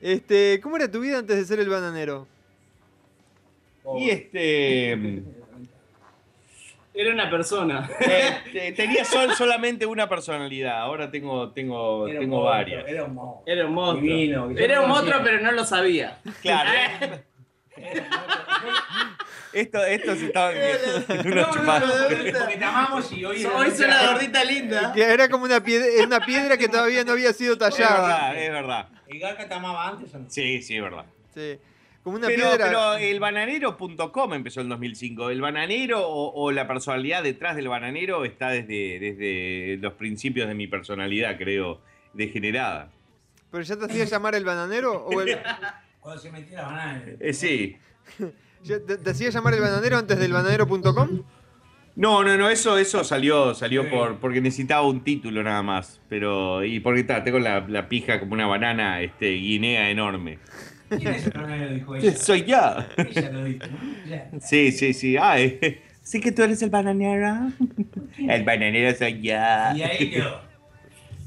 Este, 0.00 0.60
¿Cómo 0.62 0.76
era 0.76 0.90
tu 0.90 1.00
vida 1.00 1.18
antes 1.18 1.36
de 1.36 1.44
ser 1.44 1.60
el 1.60 1.68
Bananero? 1.68 2.26
Y 3.96 4.10
este. 4.10 5.22
Era 7.00 7.12
una 7.14 7.30
persona. 7.30 7.88
este, 7.98 8.72
tenía 8.76 9.04
sol, 9.06 9.32
solamente 9.34 9.86
una 9.86 10.06
personalidad, 10.08 10.78
ahora 10.80 11.10
tengo, 11.10 11.50
tengo, 11.52 12.06
Era 12.06 12.18
un 12.20 12.24
tengo 12.26 12.36
monstruo, 12.42 12.50
varias. 12.58 12.88
Era 12.88 13.04
un 13.04 13.14
monstruo. 13.14 13.42
Era 13.46 13.66
un 13.66 13.72
monstruo. 13.74 14.02
Divino, 14.02 14.50
Era 14.50 14.80
un 14.82 14.88
monstruo, 14.88 15.20
pero 15.24 15.40
no 15.40 15.52
lo 15.52 15.64
sabía. 15.64 16.18
Claro. 16.42 16.70
Esto, 19.52 19.82
esto 19.84 20.14
se 20.14 20.26
estaba 20.26 20.52
en 20.52 21.26
una 21.26 21.40
No, 21.42 21.46
no, 21.48 21.52
chupada. 21.52 22.06
porque 22.08 22.32
te 22.56 22.64
amamos 22.64 23.12
y 23.12 23.24
hoy. 23.24 23.44
Hoy 23.44 23.70
soy 23.72 23.88
la 23.88 24.12
gordita 24.12 24.44
linda. 24.44 24.92
Que 24.92 25.02
era 25.02 25.28
como 25.28 25.44
una 25.44 25.60
piedra, 25.60 25.86
una 26.06 26.20
piedra 26.20 26.56
que 26.56 26.68
todavía 26.68 27.02
no 27.04 27.12
había 27.12 27.32
sido 27.32 27.54
Es 27.54 27.58
tallada. 27.58 28.00
verdad, 28.32 28.36
es 28.44 28.52
verdad. 28.52 28.88
¿El 29.08 29.18
Garca 29.18 29.48
te 29.48 29.54
amaba 29.54 29.88
antes 29.88 30.14
o 30.14 30.18
no? 30.20 30.30
Sí, 30.30 30.62
sí, 30.62 30.76
es 30.76 30.82
verdad. 30.82 31.04
Sí. 31.34 31.58
Como 32.02 32.16
una 32.16 32.28
Pero, 32.28 32.48
piedra. 32.48 32.66
pero 32.66 32.94
el 32.94 33.20
bananero.com 33.20 34.32
empezó 34.34 34.60
en 34.62 34.68
2005. 34.70 35.30
El 35.30 35.40
bananero 35.42 36.00
o, 36.08 36.32
o 36.44 36.50
la 36.50 36.66
personalidad 36.66 37.22
detrás 37.22 37.56
del 37.56 37.68
bananero 37.68 38.24
está 38.24 38.48
desde, 38.50 38.98
desde 38.98 39.76
los 39.80 39.92
principios 39.94 40.48
de 40.48 40.54
mi 40.54 40.66
personalidad, 40.66 41.36
creo, 41.36 41.80
degenerada. 42.14 42.90
¿Pero 43.50 43.62
ya 43.62 43.76
te 43.76 43.84
hacía 43.84 44.04
llamar 44.04 44.34
el 44.34 44.44
bananero? 44.44 45.04
¿O 45.04 45.20
el- 45.20 45.38
Cuando 46.00 46.22
se 46.22 46.32
metía 46.32 46.62
la 46.62 46.68
banana. 46.68 47.02
Eh, 47.20 47.32
sí. 47.34 47.76
te, 48.66 48.78
te 48.80 49.10
hacía 49.10 49.28
llamar 49.28 49.52
el 49.54 49.60
bananero 49.60 49.98
antes 49.98 50.18
del 50.18 50.32
bananero.com? 50.32 51.22
No, 51.96 52.22
no, 52.24 52.38
no, 52.38 52.48
eso, 52.48 52.78
eso 52.78 53.04
salió, 53.04 53.52
salió 53.54 53.82
Sí. 53.82 53.88
por, 53.90 54.16
porque 54.20 54.40
necesitaba 54.40 54.86
un 54.88 55.04
título 55.04 55.42
nada 55.42 55.62
más. 55.62 56.00
Pero, 56.08 56.64
y 56.64 56.80
porque 56.80 57.04
ta, 57.04 57.22
tengo 57.22 57.38
la, 57.40 57.60
la 57.68 57.88
pija 57.90 58.18
como 58.20 58.32
una 58.32 58.46
banana 58.46 59.02
este, 59.02 59.32
guinea 59.32 59.90
enorme. 59.90 60.38
¿Quién 60.90 61.14
es 61.14 61.26
el 61.26 61.32
bananero? 61.32 61.74
Dijo 61.74 61.96
ella. 61.96 62.16
Soy 62.16 62.44
yo. 62.44 62.76
Ella 62.96 63.30
lo 63.30 63.44
dijo. 63.44 63.66
Sí, 64.40 64.72
sí, 64.72 64.92
sí. 64.92 65.16
Eh, 65.16 65.82
sí 66.02 66.20
que 66.20 66.32
tú 66.32 66.42
eres 66.42 66.60
el 66.62 66.70
bananero. 66.70 67.52
El 68.18 68.44
bananero 68.44 68.96
soy 68.96 69.20
yo. 69.22 69.32
Y 69.32 69.82
ahí 69.82 70.10
quedó. 70.10 70.40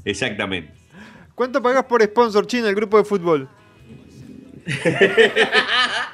Exactamente. 0.04 0.72
¿Cuánto 1.34 1.62
pagás 1.62 1.84
por 1.84 2.02
sponsor 2.02 2.46
chino 2.46 2.68
el 2.68 2.74
grupo 2.74 2.98
de 2.98 3.04
fútbol? 3.04 3.48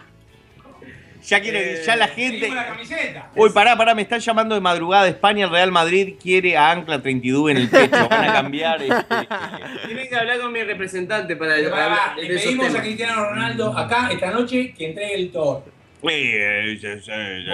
Ya 1.30 1.40
quiere, 1.40 1.80
ya 1.84 1.94
la 1.94 2.08
gente. 2.08 2.40
Seguimos 2.40 2.56
la 2.56 2.66
camiseta. 2.66 3.30
Uy, 3.36 3.50
pará, 3.50 3.76
pará, 3.76 3.94
me 3.94 4.02
están 4.02 4.18
llamando 4.18 4.56
de 4.56 4.60
madrugada 4.60 5.04
de 5.04 5.10
España. 5.10 5.44
El 5.44 5.52
Real 5.52 5.70
Madrid 5.70 6.14
quiere 6.20 6.56
a 6.56 6.72
Ancla 6.72 7.00
32 7.00 7.52
en 7.52 7.56
el 7.56 7.68
pecho. 7.68 8.08
Van 8.08 8.24
a 8.24 8.32
cambiar. 8.32 8.82
este, 8.82 8.94
Tienen 9.86 10.08
que 10.08 10.16
hablar 10.16 10.40
con 10.40 10.52
mi 10.52 10.64
representante 10.64 11.36
para, 11.36 11.54
Pero 11.54 11.70
para 11.70 12.16
le 12.16 12.34
esos 12.34 12.46
pedimos 12.46 12.74
a. 12.74 12.82
Cristiano 12.82 13.24
Ronaldo 13.26 13.78
acá 13.78 14.10
esta 14.10 14.32
noche 14.32 14.74
que 14.76 14.86
entregue 14.86 15.14
el 15.14 15.30
Thor. 15.30 15.62
eh, 16.02 16.78
sí, 16.80 16.88
sí, 17.00 17.12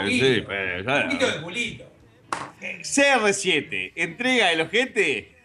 sí, 0.08 0.20
sí, 0.20 0.44
pero, 0.48 0.78
Un 0.78 1.02
poquito 1.02 1.30
de 1.30 1.42
culito. 1.42 1.84
CR7, 2.80 3.92
entrega 3.94 4.52
el 4.52 4.62
ojete. 4.62 5.36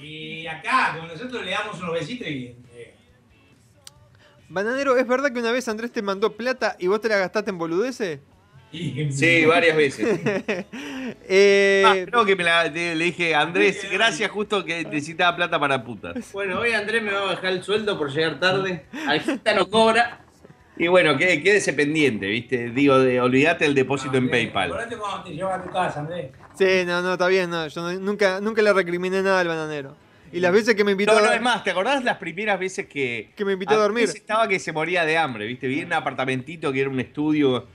Y 0.00 0.46
acá, 0.46 0.96
con 0.96 1.08
nosotros 1.08 1.44
le 1.44 1.50
damos 1.50 1.80
unos 1.80 1.94
besitos 1.94 2.28
y. 2.28 2.54
Bananero, 4.52 4.98
¿es 4.98 5.06
verdad 5.06 5.32
que 5.32 5.38
una 5.40 5.50
vez 5.50 5.66
Andrés 5.68 5.90
te 5.92 6.02
mandó 6.02 6.32
plata 6.36 6.76
y 6.78 6.86
vos 6.86 7.00
te 7.00 7.08
la 7.08 7.16
gastaste 7.16 7.50
en 7.50 7.58
boludeces? 7.58 8.20
Sí, 8.72 9.44
varias 9.46 9.76
veces. 9.76 10.20
Eh, 11.28 11.82
Ah, 11.84 11.94
creo 12.06 12.24
que 12.24 12.34
me 12.36 12.44
la- 12.44 12.64
le 12.64 12.94
le 12.94 13.04
dije, 13.06 13.34
Andrés, 13.34 13.86
gracias, 13.92 14.30
justo 14.30 14.64
que 14.64 14.82
necesitaba 14.84 15.36
plata 15.36 15.58
para 15.60 15.82
putas. 15.84 16.32
Bueno, 16.32 16.58
hoy 16.60 16.72
Andrés 16.72 17.02
me 17.02 17.12
va 17.12 17.20
a 17.20 17.24
bajar 17.34 17.52
el 17.52 17.62
sueldo 17.62 17.98
por 17.98 18.10
llegar 18.10 18.40
tarde. 18.40 18.86
Algita 19.06 19.54
no 19.54 19.68
cobra. 19.68 20.20
Y 20.76 20.88
bueno, 20.88 21.16
qué- 21.18 21.42
quédese 21.42 21.72
pendiente, 21.74 22.26
¿viste? 22.26 22.70
Digo, 22.70 22.98
de, 22.98 23.20
olvídate 23.20 23.66
el 23.66 23.74
depósito 23.74 24.16
en 24.16 24.24
Andrés, 24.24 24.44
PayPal. 24.46 24.68
Acordate 24.72 24.96
cuando 24.96 25.24
te 25.24 25.30
llevas 25.34 25.60
a 25.60 25.62
tu 25.62 25.70
casa, 25.70 26.00
Andrés. 26.00 26.30
sí, 26.58 26.84
no, 26.86 27.02
no, 27.02 27.12
está 27.12 27.28
bien, 27.28 27.50
no. 27.50 27.66
Yo 27.68 27.82
no- 27.82 28.00
nunca, 28.00 28.40
nunca 28.40 28.62
le 28.62 28.72
recriminé 28.72 29.22
nada 29.22 29.40
al 29.40 29.48
bananero. 29.48 29.94
Y 30.32 30.40
las 30.40 30.52
veces 30.52 30.74
que 30.74 30.84
me 30.84 30.92
invitó 30.92 31.14
No, 31.14 31.26
no, 31.26 31.32
es 31.32 31.40
más, 31.40 31.62
¿te 31.62 31.70
acordás 31.70 32.02
las 32.02 32.16
primeras 32.16 32.58
veces 32.58 32.86
que... 32.86 33.30
que 33.36 33.44
me 33.44 33.52
invitó 33.52 33.74
a 33.74 33.76
dormir? 33.76 34.04
Estaba 34.04 34.48
que 34.48 34.58
se 34.58 34.72
moría 34.72 35.04
de 35.04 35.18
hambre, 35.18 35.46
¿viste? 35.46 35.66
Vi 35.66 35.80
en 35.80 35.86
un 35.86 35.92
apartamentito 35.92 36.72
que 36.72 36.80
era 36.80 36.90
un 36.90 37.00
estudio, 37.00 37.68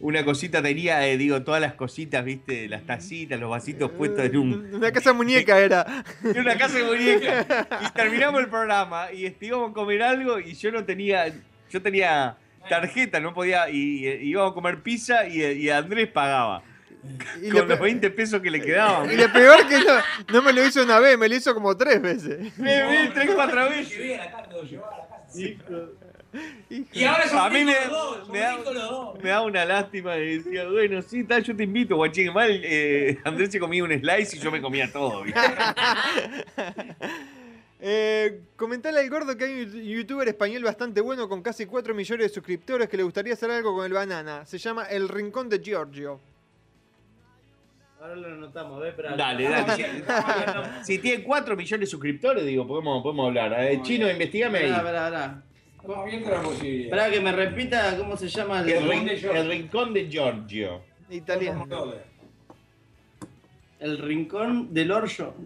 una 0.00 0.24
cosita 0.24 0.60
tenía, 0.62 1.06
eh, 1.06 1.16
digo, 1.16 1.42
todas 1.42 1.60
las 1.60 1.74
cositas, 1.74 2.24
¿viste? 2.24 2.68
Las 2.68 2.84
tacitas, 2.84 3.38
los 3.38 3.50
vasitos 3.50 3.92
puestos 3.92 4.24
en 4.24 4.36
un... 4.36 4.74
Una 4.74 4.90
casa 4.90 5.12
muñeca 5.12 5.58
era. 5.58 6.04
En 6.24 6.38
una 6.40 6.56
casa 6.56 6.78
de 6.78 6.84
muñeca. 6.84 7.68
Y 7.86 7.90
terminamos 7.92 8.40
el 8.40 8.48
programa 8.48 9.12
y 9.12 9.26
este, 9.26 9.46
íbamos 9.46 9.70
a 9.70 9.74
comer 9.74 10.02
algo 10.02 10.40
y 10.40 10.54
yo 10.54 10.72
no 10.72 10.84
tenía... 10.84 11.32
Yo 11.70 11.80
tenía 11.80 12.36
tarjeta, 12.68 13.20
no 13.20 13.32
podía... 13.32 13.70
Y, 13.70 14.06
y 14.08 14.30
íbamos 14.30 14.50
a 14.50 14.54
comer 14.54 14.82
pizza 14.82 15.28
y, 15.28 15.42
y 15.42 15.70
Andrés 15.70 16.08
pagaba. 16.08 16.62
Y 17.42 17.50
con 17.50 17.68
los 17.68 17.80
20 17.80 18.10
pesos 18.10 18.40
que 18.40 18.50
le 18.50 18.60
quedaban. 18.60 19.10
y 19.10 19.16
lo 19.16 19.32
peor 19.32 19.66
que 19.66 19.78
no, 19.78 19.94
no 20.32 20.42
me 20.42 20.52
lo 20.52 20.64
hizo 20.66 20.82
una 20.82 20.98
vez, 20.98 21.16
me 21.18 21.28
lo 21.28 21.34
hizo 21.34 21.54
como 21.54 21.76
tres 21.76 22.00
veces. 22.02 22.52
Me 22.58 22.88
vi 22.88 23.08
tres, 23.14 23.30
cuatro 23.34 23.68
veces. 23.70 24.20
Y 26.92 27.04
ahora 27.04 27.28
son 27.28 27.38
A 27.38 27.50
mí 27.50 27.64
me, 27.64 27.74
dos, 27.88 28.18
son 28.26 28.32
me 28.32 28.38
da, 28.38 28.56
ricos 28.56 28.74
los 28.74 28.90
dos. 28.90 29.22
me 29.22 29.30
da 29.30 29.40
una 29.42 29.64
lástima 29.64 30.16
y 30.16 30.38
decía, 30.38 30.68
bueno, 30.68 31.02
sí, 31.02 31.24
tal, 31.24 31.42
yo 31.42 31.56
te 31.56 31.64
invito, 31.64 31.96
guachín. 31.96 32.32
Mal, 32.32 32.60
eh, 32.62 33.18
Andrés 33.24 33.50
se 33.50 33.58
comía 33.58 33.82
un 33.82 33.90
slice 33.90 34.36
y 34.36 34.40
yo 34.40 34.50
me 34.50 34.60
comía 34.60 34.90
todo. 34.92 35.24
Eh, 37.82 38.42
comentale 38.56 39.00
al 39.00 39.08
gordo 39.08 39.34
que 39.38 39.44
hay 39.44 39.62
un 39.62 39.72
youtuber 39.82 40.28
español 40.28 40.62
bastante 40.62 41.00
bueno 41.00 41.30
con 41.30 41.40
casi 41.42 41.64
4 41.64 41.94
millones 41.94 42.26
de 42.26 42.34
suscriptores 42.34 42.90
que 42.90 42.98
le 42.98 43.02
gustaría 43.04 43.32
hacer 43.32 43.50
algo 43.50 43.74
con 43.74 43.86
el 43.86 43.92
banana. 43.94 44.44
Se 44.44 44.58
llama 44.58 44.84
El 44.84 45.08
Rincón 45.08 45.48
de 45.48 45.60
Giorgio. 45.60 46.20
Ahora 48.00 48.16
lo 48.16 48.26
anotamos, 48.28 48.76
a 48.78 48.80
ver, 48.80 48.88
espera. 48.90 49.14
Dale, 49.14 49.48
dale. 49.48 50.84
Si 50.84 50.98
tiene 50.98 51.22
4 51.22 51.54
millones 51.56 51.80
de 51.80 51.90
suscriptores, 51.90 52.46
digo, 52.46 52.66
podemos, 52.66 53.02
podemos 53.02 53.26
hablar. 53.26 53.52
Eh, 53.62 53.80
Chino, 53.82 54.10
investigame 54.10 54.58
ahí. 54.58 54.70
Esperá, 54.70 54.78
esperá, 54.78 55.06
esperá. 55.06 55.42
Estamos 55.76 56.06
viendo 56.06 56.30
la 56.30 56.40
posibilidad. 56.42 56.84
Esperá 56.84 57.10
que 57.10 57.20
me 57.20 57.32
repita 57.32 57.96
cómo 57.98 58.16
se 58.16 58.28
llama 58.28 58.60
el... 58.60 58.70
El, 58.70 58.82
Rincón 58.88 58.90
rin- 58.90 59.04
de 59.04 59.16
Giorgio. 59.18 59.40
el 59.42 59.48
rincón 59.50 59.92
de 59.94 60.08
Giorgio. 60.08 60.80
Italiano. 61.10 61.66
El 63.80 63.98
rincón 63.98 64.72
del 64.72 64.90
orjo. 64.92 65.34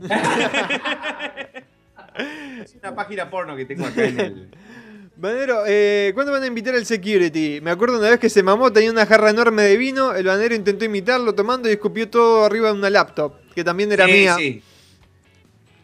Es 2.62 2.76
una 2.76 2.94
página 2.94 3.28
porno 3.28 3.56
que 3.56 3.64
tengo 3.64 3.85
acá 3.86 4.05
en 4.05 4.20
el. 4.20 4.48
Banero, 5.16 5.62
eh, 5.66 6.10
¿cuándo 6.14 6.32
van 6.32 6.42
a 6.42 6.46
invitar 6.46 6.74
al 6.74 6.84
security? 6.86 7.60
Me 7.62 7.70
acuerdo 7.70 7.98
una 8.00 8.10
vez 8.10 8.18
que 8.18 8.28
se 8.28 8.42
mamó, 8.42 8.72
tenía 8.72 8.90
una 8.90 9.06
jarra 9.06 9.30
enorme 9.30 9.62
de 9.62 9.76
vino, 9.76 10.12
el 10.12 10.26
banero 10.26 10.54
intentó 10.56 10.84
imitarlo 10.84 11.34
tomando 11.34 11.68
y 11.68 11.72
escupió 11.72 12.08
todo 12.10 12.44
arriba 12.44 12.72
de 12.72 12.78
una 12.78 12.90
laptop, 12.90 13.34
que 13.54 13.62
también 13.62 13.92
era 13.92 14.06
Sí, 14.06 14.12
mía. 14.12 14.34
Sí. 14.36 14.62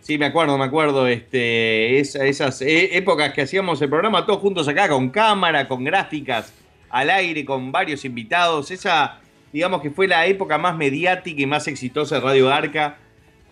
Sí, 0.01 0.19
me 0.19 0.27
acuerdo, 0.27 0.59
me 0.59 0.65
acuerdo. 0.65 1.07
Este, 1.07 2.01
esa- 2.01 2.25
esas 2.27 2.61
eh, 2.63 2.97
épocas 2.97 3.33
que 3.33 3.43
hacíamos 3.43 3.81
el 3.83 3.89
programa 3.89 4.27
todos 4.27 4.41
juntos 4.41 4.67
acá, 4.67 4.89
con 4.89 5.11
cámara, 5.11 5.69
con 5.69 5.85
gráficas, 5.85 6.53
al 6.89 7.11
aire, 7.11 7.45
con 7.45 7.71
varios 7.71 8.05
invitados. 8.05 8.73
Esa, 8.73 9.21
digamos 9.53 9.81
que 9.81 9.91
fue 9.91 10.09
la 10.09 10.27
época 10.27 10.59
más 10.59 10.77
mediática 10.77 11.41
y 11.41 11.47
más 11.47 11.69
exitosa 11.69 12.17
de 12.17 12.23
Radio 12.23 12.53
Arca, 12.53 12.99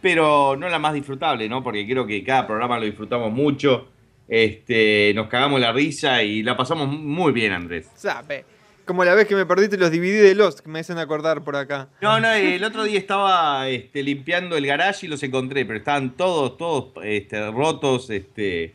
pero 0.00 0.56
no 0.58 0.68
la 0.68 0.80
más 0.80 0.94
disfrutable, 0.94 1.48
¿no? 1.48 1.62
Porque 1.62 1.86
creo 1.86 2.04
que 2.04 2.24
cada 2.24 2.48
programa 2.48 2.80
lo 2.80 2.86
disfrutamos 2.86 3.30
mucho. 3.32 3.86
Este, 4.28 5.12
nos 5.14 5.28
cagamos 5.28 5.60
la 5.60 5.72
risa 5.72 6.22
y 6.22 6.42
la 6.42 6.56
pasamos 6.56 6.88
muy 6.88 7.32
bien, 7.32 7.52
Andrés. 7.52 7.88
Sabe. 7.96 8.44
Como 8.84 9.04
la 9.04 9.14
vez 9.14 9.26
que 9.26 9.34
me 9.34 9.44
perdiste 9.44 9.76
los 9.76 9.90
DVD 9.90 10.22
de 10.22 10.34
Lost, 10.34 10.60
que 10.60 10.68
me 10.68 10.80
hacen 10.80 10.98
acordar 10.98 11.44
por 11.44 11.56
acá. 11.56 11.88
No, 12.00 12.20
no, 12.20 12.30
el 12.32 12.62
otro 12.64 12.84
día 12.84 12.98
estaba 12.98 13.68
este, 13.68 14.02
limpiando 14.02 14.56
el 14.56 14.66
garage 14.66 15.06
y 15.06 15.08
los 15.08 15.22
encontré, 15.22 15.66
pero 15.66 15.78
estaban 15.78 16.16
todos, 16.16 16.56
todos 16.56 16.92
este, 17.04 17.50
rotos, 17.50 18.08
este, 18.08 18.74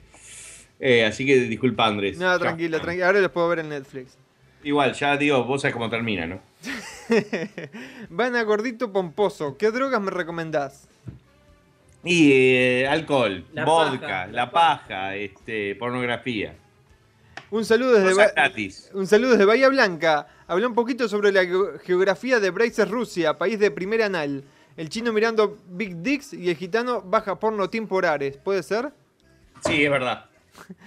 eh, 0.80 1.05
así 1.05 1.25
que 1.25 1.39
disculpa 1.39 1.88
Andrés. 1.88 2.17
No, 2.17 2.38
tranquilo, 2.38 2.80
tranquilo. 2.80 3.05
Ahora 3.05 3.21
los 3.21 3.31
puedo 3.31 3.47
ver 3.47 3.59
en 3.59 3.69
Netflix. 3.69 4.17
Igual, 4.63 4.93
ya 4.93 5.17
digo, 5.17 5.43
vos 5.43 5.61
sabés 5.61 5.73
cómo 5.73 5.89
termina, 5.89 6.25
¿no? 6.25 6.41
Van 8.09 8.35
a 8.35 8.43
gordito 8.43 8.91
pomposo. 8.91 9.57
¿Qué 9.57 9.71
drogas 9.71 10.01
me 10.01 10.11
recomendás? 10.11 10.88
Y 12.03 12.31
eh, 12.34 12.88
alcohol, 12.88 13.45
La 13.53 13.63
vodka, 13.65 13.99
paja, 14.01 14.27
la 14.27 14.51
paja, 14.51 15.15
este, 15.15 15.75
pornografía. 15.75 16.55
Un 17.49 17.63
saludo 17.65 17.93
desde 17.93 18.11
Cosas 18.13 18.27
Ba- 18.35 18.41
gratis. 18.41 18.91
un 18.93 19.07
saludo 19.07 19.31
desde 19.31 19.45
Bahía 19.45 19.69
Blanca. 19.69 20.27
Habló 20.47 20.67
un 20.67 20.73
poquito 20.75 21.07
sobre 21.07 21.31
la 21.31 21.45
ge- 21.45 21.80
geografía 21.85 22.39
de 22.39 22.49
Braces, 22.49 22.89
Rusia, 22.89 23.38
país 23.38 23.59
de 23.59 23.71
primer 23.71 24.01
anal. 24.01 24.43
El 24.75 24.89
chino 24.89 25.13
mirando 25.13 25.57
Big 25.69 25.97
Dicks 26.01 26.34
y 26.34 26.49
el 26.49 26.55
gitano 26.57 27.01
baja 27.03 27.39
porno 27.39 27.69
temporales. 27.69 28.38
¿Puede 28.38 28.63
ser? 28.63 28.89
Sí, 29.65 29.84
es 29.85 29.89
verdad. 29.91 30.25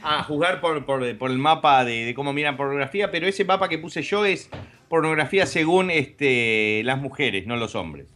A 0.02 0.22
jugar 0.24 0.60
por, 0.60 0.84
por- 0.84 1.16
por 1.18 1.30
el 1.30 1.38
mapa 1.38 1.84
de, 1.84 2.04
de 2.04 2.14
cómo 2.14 2.32
miran 2.32 2.56
pornografía, 2.56 3.10
pero 3.10 3.26
ese 3.26 3.44
mapa 3.44 3.68
que 3.68 3.78
puse 3.78 4.02
yo 4.02 4.24
es 4.26 4.50
pornografía 4.88 5.46
según 5.46 5.90
este, 5.90 6.82
las 6.84 6.98
mujeres, 7.00 7.46
no 7.46 7.56
los 7.56 7.74
hombres. 7.74 8.08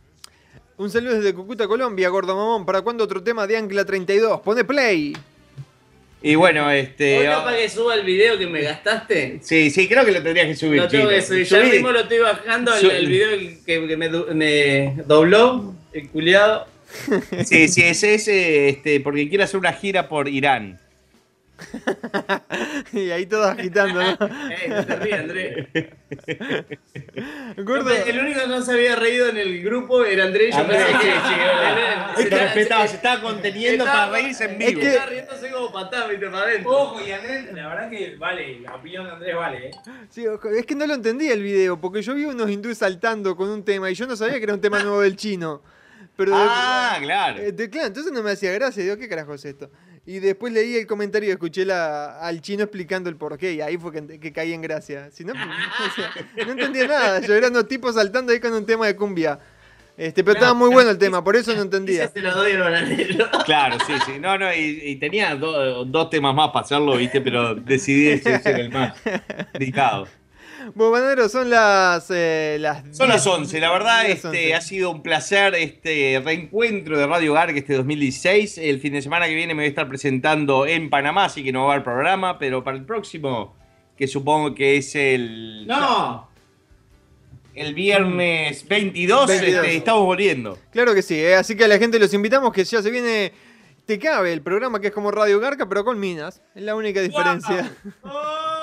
Un 0.81 0.91
saludo 0.91 1.17
desde 1.17 1.35
Cucuta, 1.35 1.69
Colombia, 1.69 2.09
Gordo 2.09 2.35
Mamón. 2.35 2.65
¿Para 2.65 2.81
cuándo 2.81 3.05
otro 3.05 3.23
tema 3.23 3.47
de 3.47 3.55
Ancla 3.55 3.85
32? 3.85 4.41
Pone 4.41 4.65
play. 4.65 5.15
Y 6.23 6.35
bueno, 6.37 6.71
este. 6.71 7.19
¿Vos 7.19 7.37
no 7.37 7.45
para 7.45 7.59
que 7.59 7.69
suba 7.69 7.95
el 7.97 8.03
video 8.03 8.39
que 8.39 8.47
me 8.47 8.63
gastaste? 8.63 9.41
Sí, 9.43 9.71
sí, 9.71 9.87
creo 9.87 10.07
que 10.07 10.13
lo 10.13 10.23
tendrías 10.23 10.47
que 10.47 10.57
subir. 10.57 10.81
Lo 10.81 10.89
tengo 10.89 11.11
que 11.11 11.21
subir. 11.21 11.45
Ya 11.45 11.61
Subí. 11.61 11.71
mismo 11.73 11.93
lo 11.93 12.01
estoy 12.01 12.21
bajando 12.21 12.75
el, 12.75 13.07
video 13.09 13.29
que, 13.67 13.87
que 13.87 13.97
me, 13.99 14.09
me 14.09 14.95
dobló, 15.05 15.75
el 15.93 16.09
culiado. 16.09 16.67
Sí, 17.45 17.69
sí, 17.69 17.83
ese 17.83 18.15
es 18.15 18.27
este, 18.27 19.01
porque 19.01 19.29
quiere 19.29 19.45
hacer 19.45 19.61
una 19.61 19.75
gira 19.75 20.09
por 20.09 20.29
Irán. 20.29 20.81
y 22.93 23.11
ahí 23.11 23.27
todos 23.27 23.47
agitando, 23.47 24.01
¿no? 24.03 24.09
Ey, 24.51 24.69
no 24.69 24.85
te 24.87 24.97
rías, 24.97 25.21
Andrés. 25.21 25.67
Gordo. 27.59 27.91
El 27.91 28.19
único 28.19 28.41
que 28.41 28.47
no 28.47 28.63
se 28.63 28.73
había 28.73 28.97
reído 28.97 29.29
en 29.29 29.37
el 29.37 29.63
grupo 29.63 30.05
era 30.05 30.25
Andrés. 30.25 30.55
Yo 30.57 30.67
pensé 30.67 30.87
que 31.01 31.09
es. 31.09 31.15
Se 32.17 32.23
está- 32.25 32.37
lo 32.37 32.43
respetaba, 32.43 32.87
se 32.89 32.97
estaba 32.97 33.23
conteniendo 33.23 33.85
para 33.85 34.11
reírse 34.11 34.45
en 34.45 34.59
vivo. 34.59 34.81
Se 34.81 34.89
estaba 34.89 35.07
riéndose 35.11 35.51
como 35.51 35.73
patada, 35.73 36.07
viste, 36.09 36.27
para 36.31 36.43
adentro. 36.45 36.71
Ojo, 36.71 37.01
y 37.01 37.13
Andrés, 37.13 37.53
la 37.53 37.69
verdad 37.69 37.91
que 37.91 38.17
vale, 38.17 38.61
la 38.61 38.75
opinión 38.75 39.05
de 39.07 39.13
Andrés 39.13 39.37
vale, 39.37 39.67
¿eh? 39.69 39.71
Sí, 40.09 40.27
ojo, 40.27 40.49
es 40.49 40.67
que 40.67 40.75
no 40.75 40.87
lo 40.87 40.95
entendí 40.95 41.29
el 41.29 41.43
video, 41.43 41.81
porque 41.81 42.03
yo 42.03 42.15
vi 42.15 42.25
unos 42.25 42.51
hindúes 42.51 42.79
saltando 42.79 43.37
con 43.37 43.49
un 43.49 43.65
tema 43.65 43.91
y 43.91 43.95
yo 43.95 44.07
no 44.07 44.17
sabía 44.17 44.39
que 44.39 44.45
era 44.45 44.55
un 44.55 44.61
tema 44.61 44.81
nuevo 44.81 45.01
del 45.01 45.17
chino. 45.17 45.63
Pero 46.17 46.33
Ah, 46.35 46.99
claro. 47.01 47.39
Eh, 47.41 47.53
de- 47.53 47.71
claro, 47.71 47.87
entonces 47.89 48.13
no 48.13 48.23
me 48.23 48.33
hacía 48.33 48.53
gracia, 48.53 48.83
digo, 48.83 48.97
¿qué 48.97 49.09
carajo 49.09 49.35
es 49.35 49.45
esto? 49.45 49.71
Y 50.07 50.19
después 50.19 50.53
leí 50.53 50.77
el 50.77 50.87
comentario 50.87 51.29
y 51.29 51.33
escuché 51.33 51.65
la- 51.65 52.19
al 52.21 52.41
chino 52.41 52.63
explicando 52.65 53.09
el 53.11 53.17
porqué, 53.17 53.53
y 53.53 53.61
ahí 53.61 53.77
fue 53.77 53.93
que, 53.93 54.19
que 54.19 54.33
caí 54.33 54.53
en 54.53 54.63
gracia. 54.63 55.11
Si 55.13 55.25
no, 55.25 55.33
o 55.35 55.95
sea, 55.95 56.11
no 56.47 56.53
entendía 56.53 56.87
nada, 56.87 57.21
yo 57.21 57.35
eran 57.35 57.51
unos 57.53 57.69
tipos 57.69 57.95
saltando 57.95 58.33
ahí 58.33 58.41
con 58.41 58.53
un 58.53 58.65
tema 58.67 58.87
de 58.87 58.97
cumbia. 58.97 59.39
Este, 59.97 60.25
pero 60.25 60.35
estaba 60.39 60.55
muy 60.55 60.71
bueno 60.71 60.89
el 60.89 60.97
tema, 60.97 61.23
por 61.23 61.37
eso 61.37 61.55
no 61.55 61.61
entendía. 61.61 62.09
Se 62.09 62.21
lo 62.23 62.35
doy 62.35 62.57
bananero. 62.57 63.29
Claro, 63.45 63.77
sí, 63.87 63.93
sí. 64.07 64.13
No, 64.19 64.39
no, 64.39 64.51
y, 64.55 64.81
y 64.85 64.97
tenía 64.97 65.35
do- 65.35 65.85
dos 65.85 66.09
temas 66.09 66.35
más 66.35 66.49
para 66.51 66.65
hacerlo, 66.65 66.97
viste, 66.97 67.21
pero 67.21 67.55
decidí 67.55 68.17
ser 68.19 68.41
el 68.61 68.71
más 68.71 68.95
dedicado. 69.53 70.09
Bueno, 70.75 71.29
son 71.29 71.51
las, 71.51 72.07
eh, 72.11 72.57
las 72.61 72.97
Son 72.97 73.09
las 73.09 73.25
10, 73.25 73.35
11, 73.35 73.61
la 73.61 73.73
verdad, 73.73 74.05
10, 74.05 74.15
este, 74.17 74.29
11. 74.29 74.55
ha 74.55 74.61
sido 74.61 74.91
un 74.91 75.03
placer 75.03 75.55
este 75.55 76.21
reencuentro 76.25 76.99
de 76.99 77.07
Radio 77.07 77.35
Garg 77.35 77.57
este 77.57 77.75
2016. 77.75 78.59
El 78.59 78.81
fin 78.81 78.93
de 78.93 79.03
semana 79.03 79.27
que 79.27 79.35
viene 79.35 79.55
me 79.55 79.63
voy 79.63 79.67
a 79.67 79.69
estar 79.69 79.89
presentando 79.89 80.67
en 80.67 80.91
Panamá, 80.91 81.27
así 81.27 81.43
que 81.43 81.53
no 81.53 81.65
va 81.65 81.71
a 81.71 81.75
haber 81.75 81.85
programa, 81.85 82.39
pero 82.39 82.63
para 82.63 82.77
el 82.77 82.85
próximo, 82.85 83.57
que 83.97 84.07
supongo 84.07 84.55
que 84.55 84.77
es 84.77 84.95
el... 84.95 85.67
¡No! 85.67 86.29
El 87.55 87.75
viernes 87.75 88.67
22, 88.69 89.27
22. 89.27 89.55
este, 89.65 89.77
estamos 89.77 90.05
volviendo. 90.05 90.59
Claro 90.71 90.95
que 90.95 91.03
sí, 91.03 91.17
eh, 91.19 91.35
así 91.35 91.57
que 91.57 91.65
a 91.65 91.69
la 91.69 91.79
gente 91.79 91.99
los 91.99 92.15
invitamos 92.15 92.53
que 92.53 92.65
ya 92.65 92.81
se 92.81 92.91
viene 92.91 93.33
Te 93.87 93.99
Cabe, 93.99 94.33
el 94.33 94.41
programa 94.41 94.81
que 94.81 94.87
es 94.87 94.93
como 94.93 95.11
Radio 95.11 95.41
Garca, 95.41 95.69
pero 95.69 95.85
con 95.85 95.99
minas. 95.99 96.41
Es 96.55 96.63
la 96.63 96.77
única 96.77 97.01
diferencia. 97.01 97.71
Ey, 98.05 98.60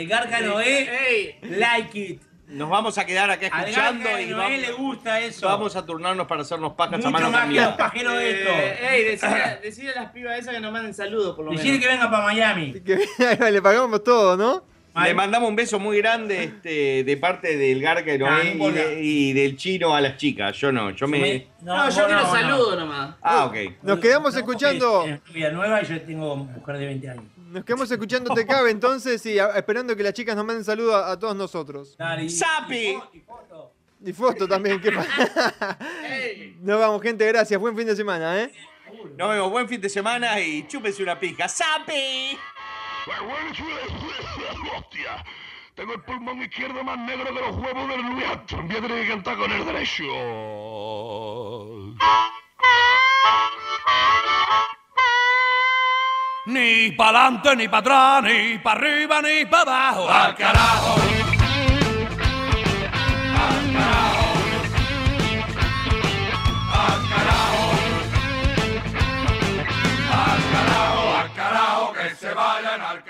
el 0.00 0.08
Garca 0.08 0.40
Noé, 0.40 1.38
like 1.42 1.98
it. 1.98 2.22
Nos 2.48 2.70
vamos 2.70 2.96
a 2.96 3.04
quedar 3.04 3.30
acá 3.30 3.48
Al 3.52 3.68
escuchando 3.68 4.04
Garca 4.04 4.22
y 4.22 4.26
Noé 4.26 4.34
vamos, 4.42 4.60
le 4.60 4.72
gusta 4.72 5.20
eso. 5.20 5.46
vamos 5.46 5.76
a 5.76 5.84
turnarnos 5.84 6.26
para 6.26 6.40
hacernos 6.40 6.72
pajas 6.72 6.94
a 6.94 6.96
Mucho 6.96 7.10
mano 7.10 7.30
más 7.30 7.46
que 7.46 7.54
los 7.54 7.64
cambiada. 7.64 7.76
pajeros 7.76 8.14
de 8.14 8.30
esto. 8.30 8.50
Eh, 8.50 8.78
ey, 8.90 9.04
decile, 9.04 9.58
decile 9.62 9.90
a 9.90 9.94
las 10.02 10.12
pibas 10.12 10.38
esas 10.38 10.54
que 10.54 10.60
nos 10.60 10.72
manden 10.72 10.94
saludos, 10.94 11.36
por 11.36 11.44
lo 11.44 11.50
menos. 11.50 11.62
Decirle 11.62 11.84
que 11.86 11.92
venga 11.92 12.10
para 12.10 12.24
Miami. 12.24 12.72
Que 12.80 13.06
le 13.52 13.60
pagamos 13.62 14.02
todo, 14.02 14.36
¿no? 14.36 14.64
Le 15.04 15.14
mandamos 15.14 15.48
un 15.50 15.54
beso 15.54 15.78
muy 15.78 15.98
grande 15.98 16.42
este, 16.44 17.04
de 17.04 17.16
parte 17.18 17.56
del 17.56 17.80
Garca 17.82 18.10
de 18.10 18.18
Noé 18.18 18.30
Ah, 18.30 18.54
no 18.56 18.68
y, 18.70 18.72
de- 18.72 19.00
y 19.02 19.32
del 19.34 19.56
chino 19.58 19.94
a 19.94 20.00
las 20.00 20.16
chicas. 20.16 20.56
Yo 20.56 20.72
no, 20.72 20.90
yo 20.90 21.06
me. 21.06 21.48
No, 21.60 21.88
yo 21.90 22.06
quiero 22.06 22.26
saludos 22.32 22.78
nomás. 22.78 23.14
Ah, 23.20 23.44
ok. 23.44 23.56
Nos 23.82 23.98
quedamos 24.00 24.34
escuchando. 24.34 25.04
Es 25.04 25.20
Villanueva 25.34 25.82
y 25.82 25.86
yo 25.86 26.00
tengo 26.00 26.34
mujer 26.34 26.78
de 26.78 26.86
20 26.86 27.10
años. 27.10 27.24
Nos 27.50 27.64
quedamos 27.64 27.90
escuchando 27.90 28.32
Te 28.34 28.46
Cabe 28.46 28.70
entonces 28.70 29.24
y 29.26 29.38
a- 29.38 29.50
esperando 29.56 29.96
que 29.96 30.02
las 30.02 30.12
chicas 30.12 30.36
nos 30.36 30.44
manden 30.44 30.64
saludos 30.64 30.94
a, 30.94 31.12
a 31.12 31.18
todos 31.18 31.34
nosotros. 31.34 31.96
¡Sapi! 32.28 32.98
Y 34.04 34.12
foto 34.12 34.46
también. 34.46 34.80
¿qué 34.80 34.92
pasa? 34.92 35.78
Nos 36.60 36.78
vamos, 36.78 37.02
gente, 37.02 37.26
gracias. 37.26 37.58
Buen 37.60 37.76
fin 37.76 37.86
de 37.86 37.96
semana, 37.96 38.42
¿eh? 38.42 38.52
Nos 39.16 39.30
vemos, 39.30 39.50
buen 39.50 39.68
fin 39.68 39.80
de 39.80 39.88
semana 39.88 40.38
y 40.40 40.66
chúpense 40.68 41.02
una 41.02 41.18
pija. 41.18 41.48
¡Sapi! 41.48 42.38
Hostia, 44.76 45.24
tengo 45.74 45.94
el 45.94 46.02
pulmón 46.02 46.42
izquierdo 46.42 46.84
más 46.84 46.98
negro 46.98 47.24
que 47.34 47.40
los 47.40 47.56
huevos 47.56 47.88
del 47.88 48.02
Luis 48.02 48.24
Armstrong. 48.26 48.66
Voy 48.68 48.76
a 48.76 48.80
tener 48.82 49.02
que 49.02 49.08
cantar 49.08 49.36
con 49.38 49.50
el 49.50 49.64
derecho. 49.64 50.04
Ni 56.48 56.92
pa'lante, 56.92 57.54
ni 57.56 57.68
para 57.68 57.80
atrás, 57.80 58.22
ni 58.24 58.56
para 58.58 58.80
arriba, 58.80 59.20
ni 59.20 59.44
para 59.44 59.90
abajo. 59.90 60.08
¡Al 60.08 60.34
carajo! 60.34 60.94
¡Al 63.36 63.76
carajo! 63.76 64.26
¡Al 66.72 67.00
carajo! 67.10 67.64
¡Al 70.10 70.40
carajo! 70.50 71.16
¡Al 71.18 71.32
carajo! 71.34 71.92
¡Que 71.92 72.14
se 72.14 72.32
vayan 72.32 72.80
al! 72.80 73.07